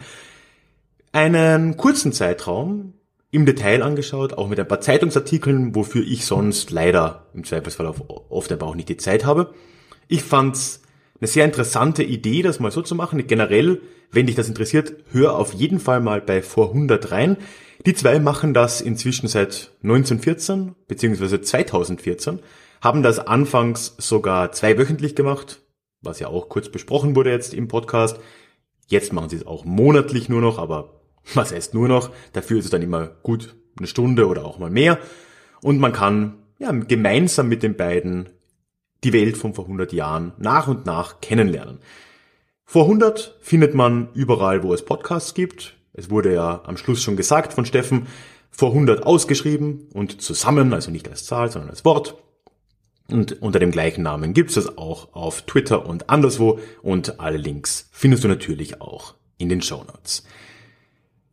einen 1.17 1.79
kurzen 1.79 2.13
Zeitraum 2.13 2.93
im 3.37 3.45
Detail 3.45 3.83
angeschaut, 3.83 4.33
auch 4.33 4.49
mit 4.49 4.59
ein 4.59 4.67
paar 4.67 4.81
Zeitungsartikeln, 4.81 5.75
wofür 5.75 6.03
ich 6.03 6.25
sonst 6.25 6.71
leider 6.71 7.27
im 7.35 7.45
Zweifelsfall 7.45 7.93
oft 8.31 8.51
aber 8.51 8.67
auch 8.67 8.75
nicht 8.75 8.89
die 8.89 8.97
Zeit 8.97 9.27
habe. 9.27 9.53
Ich 10.09 10.23
fand's 10.23 10.81
eine 11.21 11.29
sehr 11.29 11.45
interessante 11.45 12.03
Idee, 12.03 12.41
das 12.41 12.61
mal 12.61 12.71
so 12.71 12.81
zu 12.81 12.95
machen. 12.95 13.27
Generell, 13.27 13.83
wenn 14.11 14.27
dich 14.27 14.37
das 14.37 14.49
interessiert, 14.49 14.95
hör 15.13 15.37
auf 15.37 15.53
jeden 15.53 15.81
Fall 15.81 16.01
mal 16.01 16.23
bei 16.23 16.41
Vor 16.41 16.69
100 16.69 17.11
rein. 17.13 17.37
Die 17.85 17.93
zwei 17.93 18.21
machen 18.21 18.55
das 18.55 18.81
inzwischen 18.81 19.29
seit 19.29 19.71
1914 19.83 20.75
bzw. 20.89 21.43
2014, 21.43 22.41
haben 22.81 23.03
das 23.03 23.19
anfangs 23.19 23.97
sogar 23.99 24.53
zweiwöchentlich 24.53 25.15
gemacht, 25.15 25.61
was 26.01 26.21
ja 26.21 26.29
auch 26.29 26.49
kurz 26.49 26.71
besprochen 26.71 27.15
wurde 27.15 27.33
jetzt 27.33 27.53
im 27.53 27.69
Podcast. 27.69 28.19
Jetzt 28.87 29.13
machen 29.13 29.29
sie 29.29 29.37
es 29.37 29.47
auch 29.47 29.67
monatlich 29.67 30.31
nur 30.31 30.41
noch, 30.41 30.59
aber 30.59 30.96
was 31.35 31.53
heißt 31.53 31.75
nur 31.75 31.89
noch? 31.89 32.11
Dafür 32.33 32.59
ist 32.59 32.67
es 32.67 32.71
dann 32.71 32.83
immer 32.83 33.09
gut 33.23 33.57
eine 33.79 33.87
Stunde 33.87 34.27
oder 34.27 34.45
auch 34.45 34.59
mal 34.59 34.71
mehr. 34.71 34.99
Und 35.63 35.79
man 35.79 35.93
kann 35.93 36.39
ja, 36.59 36.71
gemeinsam 36.73 37.49
mit 37.49 37.63
den 37.63 37.77
beiden 37.77 38.31
die 39.05 39.13
Welt 39.13 39.37
von 39.37 39.55
vor 39.55 39.65
100 39.65 39.93
Jahren 39.93 40.33
nach 40.39 40.69
und 40.69 40.87
nach 40.87 41.21
kennenlernen. 41.21 41.79
Vor 42.65 42.85
100 42.85 43.39
findet 43.41 43.75
man 43.75 44.09
überall, 44.15 44.63
wo 44.63 44.73
es 44.75 44.85
Podcasts 44.85 45.35
gibt. 45.35 45.77
Es 45.93 46.11
wurde 46.11 46.35
ja 46.35 46.63
am 46.65 46.77
Schluss 46.77 47.03
schon 47.03 47.17
gesagt 47.17 47.53
von 47.53 47.65
Steffen, 47.65 48.07
vor 48.51 48.71
100 48.71 49.05
ausgeschrieben 49.05 49.89
und 49.93 50.21
zusammen, 50.21 50.73
also 50.73 50.91
nicht 50.91 51.09
als 51.09 51.25
Zahl, 51.25 51.51
sondern 51.51 51.71
als 51.71 51.85
Wort. 51.85 52.17
Und 53.09 53.41
unter 53.41 53.61
dem 53.61 53.71
gleichen 53.71 54.03
Namen 54.03 54.35
gibt 54.35 54.57
es 54.57 54.79
auch 54.79 55.15
auf 55.15 55.43
Twitter 55.43 55.87
und 55.87 56.11
anderswo 56.11 56.59
und 56.83 57.21
alle 57.21 57.37
Links 57.37 57.89
findest 57.93 58.25
du 58.25 58.29
natürlich 58.29 58.81
auch 58.81 59.15
in 59.39 59.49
den 59.49 59.63
Show 59.63 59.85
Notes. 59.85 60.25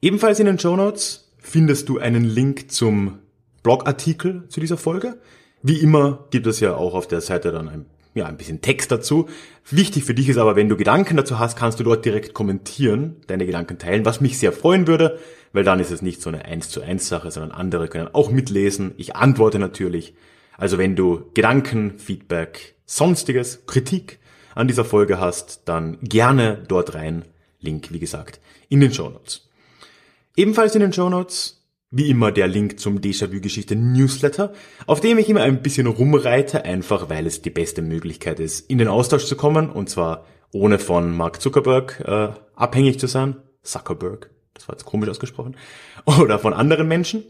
Ebenfalls 0.04 0.42
in 0.42 0.48
den 0.48 0.60
Show 0.60 0.76
Notes 0.76 1.32
findest 1.40 1.88
du 1.88 1.98
einen 1.98 2.26
Link 2.26 2.70
zum 2.70 3.20
Blogartikel 3.64 4.44
zu 4.50 4.60
dieser 4.60 4.76
Folge. 4.76 5.18
Wie 5.62 5.78
immer 5.78 6.28
gibt 6.30 6.46
es 6.46 6.60
ja 6.60 6.76
auch 6.76 6.94
auf 6.94 7.08
der 7.08 7.22
Seite 7.22 7.54
dann 7.54 7.70
ein, 7.70 7.86
ja, 8.14 8.26
ein 8.26 8.36
bisschen 8.36 8.60
Text 8.60 8.92
dazu. 8.92 9.30
Wichtig 9.70 10.04
für 10.04 10.14
dich 10.14 10.28
ist 10.28 10.36
aber, 10.36 10.58
wenn 10.58 10.68
du 10.68 10.76
Gedanken 10.76 11.16
dazu 11.16 11.40
hast, 11.40 11.56
kannst 11.56 11.80
du 11.80 11.86
dort 11.86 12.04
direkt 12.04 12.34
kommentieren, 12.34 13.16
deine 13.28 13.46
Gedanken 13.46 13.78
teilen, 13.78 14.04
was 14.04 14.20
mich 14.20 14.38
sehr 14.38 14.52
freuen 14.52 14.88
würde, 14.88 15.20
weil 15.54 15.64
dann 15.64 15.80
ist 15.80 15.90
es 15.90 16.02
nicht 16.02 16.22
so 16.22 16.30
eine 16.30 16.44
1 16.44 16.68
zu 16.68 16.82
1 16.82 17.08
Sache, 17.08 17.32
sondern 17.32 17.54
andere 17.54 17.88
können 17.88 18.10
auch 18.12 18.30
mitlesen. 18.30 18.92
Ich 18.98 19.16
antworte 19.16 19.58
natürlich. 19.58 20.16
Also 20.58 20.78
wenn 20.78 20.98
du 20.98 21.32
Gedanken, 21.34 21.98
Feedback, 21.98 22.76
sonstiges, 22.86 23.66
Kritik 23.68 24.20
an 24.54 24.68
dieser 24.68 24.84
Folge 24.84 25.22
hast, 25.22 25.62
dann 25.64 25.98
gerne 26.02 26.62
dort 26.68 26.94
rein. 26.94 27.24
Link, 27.62 27.94
wie 27.94 28.00
gesagt, 28.00 28.42
in 28.68 28.82
den 28.82 28.94
Show 28.94 29.08
Notes. 29.08 29.48
Ebenfalls 30.36 30.74
in 30.74 30.82
den 30.82 30.94
Show 30.94 31.10
Notes 31.10 31.64
wie 31.92 32.10
immer 32.10 32.32
der 32.32 32.48
Link 32.48 32.80
zum 32.80 33.02
Déjà-vu-Geschichte 33.02 33.76
Newsletter, 33.76 34.52
auf 34.88 35.00
dem 35.00 35.20
ich 35.20 35.30
immer 35.30 35.42
ein 35.42 35.62
bisschen 35.62 35.86
rumreite, 35.86 36.66
einfach 36.66 37.08
weil 37.08 37.28
es 37.28 37.44
die 37.44 37.52
beste 37.52 37.84
Möglichkeit 37.84 38.40
ist, 38.40 38.68
in 38.68 38.80
den 38.80 38.88
Austausch 38.88 39.26
zu 39.26 39.36
kommen, 39.36 39.70
und 39.70 39.92
zwar 39.92 40.26
ohne 40.52 40.80
von 40.80 41.16
Mark 41.16 41.40
Zuckerberg 41.40 42.04
äh, 42.04 42.30
abhängig 42.56 43.00
zu 43.00 43.06
sein. 43.06 43.36
Zuckerberg, 43.62 44.32
das 44.56 44.68
war 44.68 44.74
jetzt 44.74 44.86
komisch 44.86 45.08
ausgesprochen. 45.08 45.56
Oder 46.06 46.40
von 46.40 46.54
anderen 46.54 46.88
Menschen. 46.88 47.24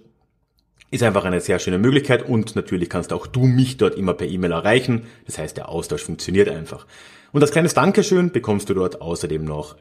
Ist 0.92 1.04
einfach 1.04 1.26
eine 1.26 1.42
sehr 1.42 1.60
schöne 1.60 1.80
Möglichkeit 1.80 2.30
und 2.30 2.56
natürlich 2.56 2.90
kannst 2.90 3.12
auch 3.12 3.28
du 3.28 3.42
mich 3.42 3.76
dort 3.76 3.96
immer 3.96 4.14
per 4.14 4.28
E-Mail 4.28 4.52
erreichen. 4.52 5.08
Das 5.26 5.40
heißt, 5.40 5.58
der 5.58 5.68
Austausch 5.68 6.04
funktioniert 6.04 6.48
einfach. 6.48 6.88
Und 7.34 7.42
als 7.42 7.52
kleines 7.52 7.74
Dankeschön 7.74 8.32
bekommst 8.32 8.70
du 8.70 8.76
dort 8.76 9.02
außerdem 9.02 9.44
noch 9.44 9.76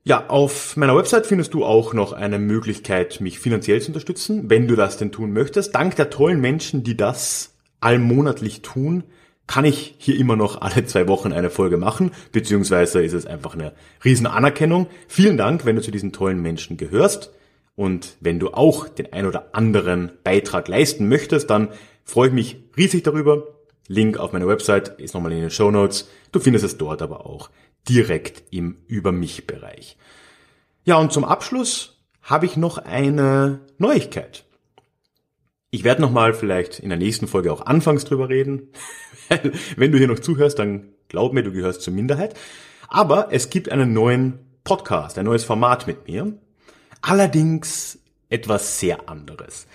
Ja, 0.04 0.28
auf 0.28 0.76
meiner 0.76 0.96
Website 0.96 1.26
findest 1.26 1.52
du 1.52 1.64
auch 1.64 1.92
noch 1.92 2.12
eine 2.12 2.38
Möglichkeit, 2.38 3.20
mich 3.20 3.40
finanziell 3.40 3.80
zu 3.80 3.88
unterstützen, 3.88 4.48
wenn 4.48 4.68
du 4.68 4.76
das 4.76 4.98
denn 4.98 5.10
tun 5.10 5.32
möchtest. 5.32 5.74
Dank 5.74 5.96
der 5.96 6.10
tollen 6.10 6.40
Menschen, 6.40 6.84
die 6.84 6.96
das 6.96 7.56
allmonatlich 7.80 8.62
tun, 8.62 9.02
kann 9.46 9.64
ich 9.64 9.94
hier 9.98 10.18
immer 10.18 10.36
noch 10.36 10.60
alle 10.60 10.84
zwei 10.86 11.06
Wochen 11.08 11.32
eine 11.32 11.50
Folge 11.50 11.76
machen, 11.76 12.10
beziehungsweise 12.32 13.02
ist 13.02 13.12
es 13.12 13.26
einfach 13.26 13.54
eine 13.54 13.72
riesen 14.04 14.26
Anerkennung. 14.26 14.88
Vielen 15.08 15.36
Dank, 15.36 15.64
wenn 15.64 15.76
du 15.76 15.82
zu 15.82 15.90
diesen 15.90 16.12
tollen 16.12 16.42
Menschen 16.42 16.76
gehörst. 16.76 17.32
Und 17.76 18.16
wenn 18.20 18.38
du 18.40 18.48
auch 18.54 18.88
den 18.88 19.12
ein 19.12 19.26
oder 19.26 19.50
anderen 19.52 20.12
Beitrag 20.24 20.66
leisten 20.66 21.08
möchtest, 21.08 21.50
dann 21.50 21.68
freue 22.04 22.28
ich 22.28 22.34
mich 22.34 22.56
riesig 22.76 23.02
darüber. 23.02 23.44
Link 23.88 24.18
auf 24.18 24.32
meiner 24.32 24.48
Website 24.48 24.98
ist 24.98 25.14
nochmal 25.14 25.32
in 25.32 25.42
den 25.42 25.50
Show 25.50 25.70
Notes. 25.70 26.08
Du 26.32 26.40
findest 26.40 26.64
es 26.64 26.78
dort 26.78 27.02
aber 27.02 27.26
auch 27.26 27.50
direkt 27.88 28.42
im 28.50 28.78
Über 28.88 29.12
mich 29.12 29.46
Bereich. 29.46 29.96
Ja, 30.84 30.96
und 30.96 31.12
zum 31.12 31.24
Abschluss 31.24 32.02
habe 32.22 32.46
ich 32.46 32.56
noch 32.56 32.78
eine 32.78 33.60
Neuigkeit. 33.78 34.45
Ich 35.76 35.84
werde 35.84 36.00
nochmal 36.00 36.32
vielleicht 36.32 36.78
in 36.78 36.88
der 36.88 36.96
nächsten 36.96 37.26
Folge 37.26 37.52
auch 37.52 37.66
anfangs 37.66 38.06
drüber 38.06 38.30
reden. 38.30 38.70
Wenn 39.76 39.92
du 39.92 39.98
hier 39.98 40.08
noch 40.08 40.20
zuhörst, 40.20 40.58
dann 40.58 40.94
glaub 41.08 41.34
mir, 41.34 41.42
du 41.42 41.52
gehörst 41.52 41.82
zur 41.82 41.92
Minderheit. 41.92 42.32
Aber 42.88 43.28
es 43.30 43.50
gibt 43.50 43.70
einen 43.70 43.92
neuen 43.92 44.38
Podcast, 44.64 45.18
ein 45.18 45.26
neues 45.26 45.44
Format 45.44 45.86
mit 45.86 46.08
mir. 46.08 46.32
Allerdings 47.02 47.98
etwas 48.30 48.80
sehr 48.80 49.06
anderes. 49.10 49.66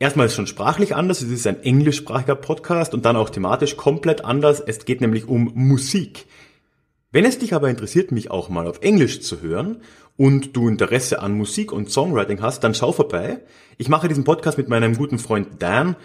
Erstmal 0.00 0.26
ist 0.26 0.34
schon 0.34 0.48
sprachlich 0.48 0.96
anders, 0.96 1.22
es 1.22 1.30
ist 1.30 1.46
ein 1.46 1.62
englischsprachiger 1.62 2.34
Podcast 2.34 2.92
und 2.92 3.04
dann 3.04 3.14
auch 3.14 3.30
thematisch 3.30 3.76
komplett 3.76 4.24
anders. 4.24 4.58
Es 4.58 4.84
geht 4.84 5.00
nämlich 5.00 5.28
um 5.28 5.52
Musik. 5.54 6.26
Wenn 7.12 7.24
es 7.24 7.38
dich 7.38 7.54
aber 7.54 7.70
interessiert, 7.70 8.10
mich 8.10 8.32
auch 8.32 8.48
mal 8.48 8.66
auf 8.66 8.80
Englisch 8.80 9.20
zu 9.20 9.42
hören 9.42 9.80
und 10.16 10.56
du 10.56 10.68
Interesse 10.68 11.20
an 11.20 11.36
Musik 11.36 11.72
und 11.72 11.90
Songwriting 11.90 12.40
hast, 12.40 12.64
dann 12.64 12.74
schau 12.74 12.92
vorbei. 12.92 13.40
Ich 13.78 13.88
mache 13.88 14.08
diesen 14.08 14.24
Podcast 14.24 14.58
mit 14.58 14.68
meinem 14.68 14.96
guten 14.96 15.18
Freund 15.18 15.62
Dan 15.62 15.96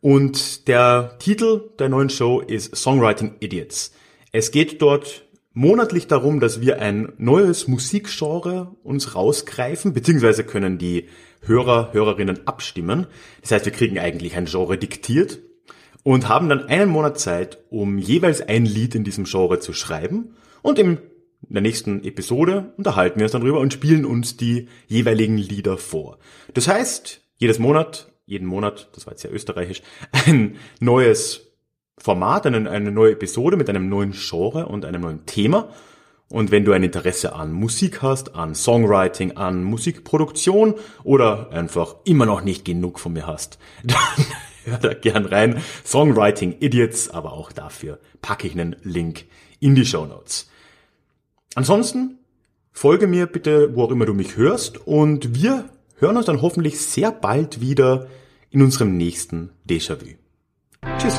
und 0.00 0.68
der 0.68 1.16
Titel 1.18 1.70
der 1.78 1.88
neuen 1.88 2.10
Show 2.10 2.40
ist 2.40 2.76
Songwriting 2.76 3.34
Idiots. 3.40 3.92
Es 4.32 4.50
geht 4.50 4.80
dort 4.82 5.26
monatlich 5.52 6.06
darum, 6.06 6.38
dass 6.38 6.60
wir 6.60 6.80
ein 6.80 7.12
neues 7.16 7.66
Musikgenre 7.66 8.76
uns 8.84 9.14
rausgreifen, 9.14 9.94
beziehungsweise 9.94 10.44
können 10.44 10.78
die 10.78 11.08
Hörer, 11.40 11.92
Hörerinnen 11.92 12.46
abstimmen. 12.46 13.06
Das 13.40 13.52
heißt, 13.52 13.64
wir 13.64 13.72
kriegen 13.72 13.98
eigentlich 13.98 14.36
ein 14.36 14.44
Genre 14.44 14.76
diktiert 14.76 15.38
und 16.02 16.28
haben 16.28 16.48
dann 16.48 16.68
einen 16.68 16.90
Monat 16.90 17.18
Zeit, 17.18 17.58
um 17.70 17.98
jeweils 17.98 18.40
ein 18.40 18.66
Lied 18.66 18.94
in 18.94 19.04
diesem 19.04 19.24
Genre 19.24 19.58
zu 19.58 19.72
schreiben 19.72 20.36
und 20.62 20.78
im 20.78 20.98
in 21.48 21.54
der 21.54 21.62
nächsten 21.62 22.04
Episode 22.04 22.72
unterhalten 22.76 23.18
wir 23.18 23.24
uns 23.24 23.32
dann 23.32 23.42
drüber 23.42 23.60
und 23.60 23.72
spielen 23.72 24.04
uns 24.04 24.36
die 24.36 24.68
jeweiligen 24.86 25.38
Lieder 25.38 25.78
vor. 25.78 26.18
Das 26.54 26.68
heißt, 26.68 27.20
jedes 27.36 27.58
Monat, 27.58 28.12
jeden 28.24 28.46
Monat, 28.46 28.88
das 28.94 29.06
war 29.06 29.12
jetzt 29.12 29.22
sehr 29.22 29.32
österreichisch, 29.32 29.82
ein 30.26 30.56
neues 30.80 31.52
Format, 31.98 32.46
eine, 32.46 32.70
eine 32.70 32.90
neue 32.90 33.12
Episode 33.12 33.56
mit 33.56 33.70
einem 33.70 33.88
neuen 33.88 34.12
Genre 34.12 34.66
und 34.66 34.84
einem 34.84 35.02
neuen 35.02 35.26
Thema. 35.26 35.70
Und 36.28 36.50
wenn 36.50 36.64
du 36.64 36.72
ein 36.72 36.82
Interesse 36.82 37.34
an 37.34 37.52
Musik 37.52 38.02
hast, 38.02 38.34
an 38.34 38.54
Songwriting, 38.54 39.36
an 39.36 39.62
Musikproduktion 39.62 40.74
oder 41.04 41.50
einfach 41.52 41.96
immer 42.04 42.26
noch 42.26 42.42
nicht 42.42 42.64
genug 42.64 42.98
von 42.98 43.12
mir 43.12 43.28
hast, 43.28 43.58
dann 43.84 44.26
hör 44.64 44.78
da 44.78 44.94
gern 44.94 45.24
rein. 45.24 45.62
Songwriting 45.84 46.56
Idiots, 46.58 47.08
aber 47.08 47.32
auch 47.32 47.52
dafür 47.52 48.00
packe 48.22 48.48
ich 48.48 48.54
einen 48.54 48.74
Link 48.82 49.26
in 49.60 49.76
die 49.76 49.86
Show 49.86 50.04
Notes. 50.04 50.50
Ansonsten 51.56 52.18
folge 52.70 53.06
mir 53.06 53.26
bitte, 53.26 53.74
wo 53.74 53.84
auch 53.84 53.90
immer 53.90 54.04
du 54.04 54.12
mich 54.12 54.36
hörst 54.36 54.86
und 54.86 55.34
wir 55.34 55.64
hören 55.98 56.18
uns 56.18 56.26
dann 56.26 56.42
hoffentlich 56.42 56.78
sehr 56.78 57.10
bald 57.10 57.62
wieder 57.62 58.08
in 58.50 58.60
unserem 58.60 58.98
nächsten 58.98 59.50
Déjà-vu. 59.66 60.16
Tschüss. 60.98 61.18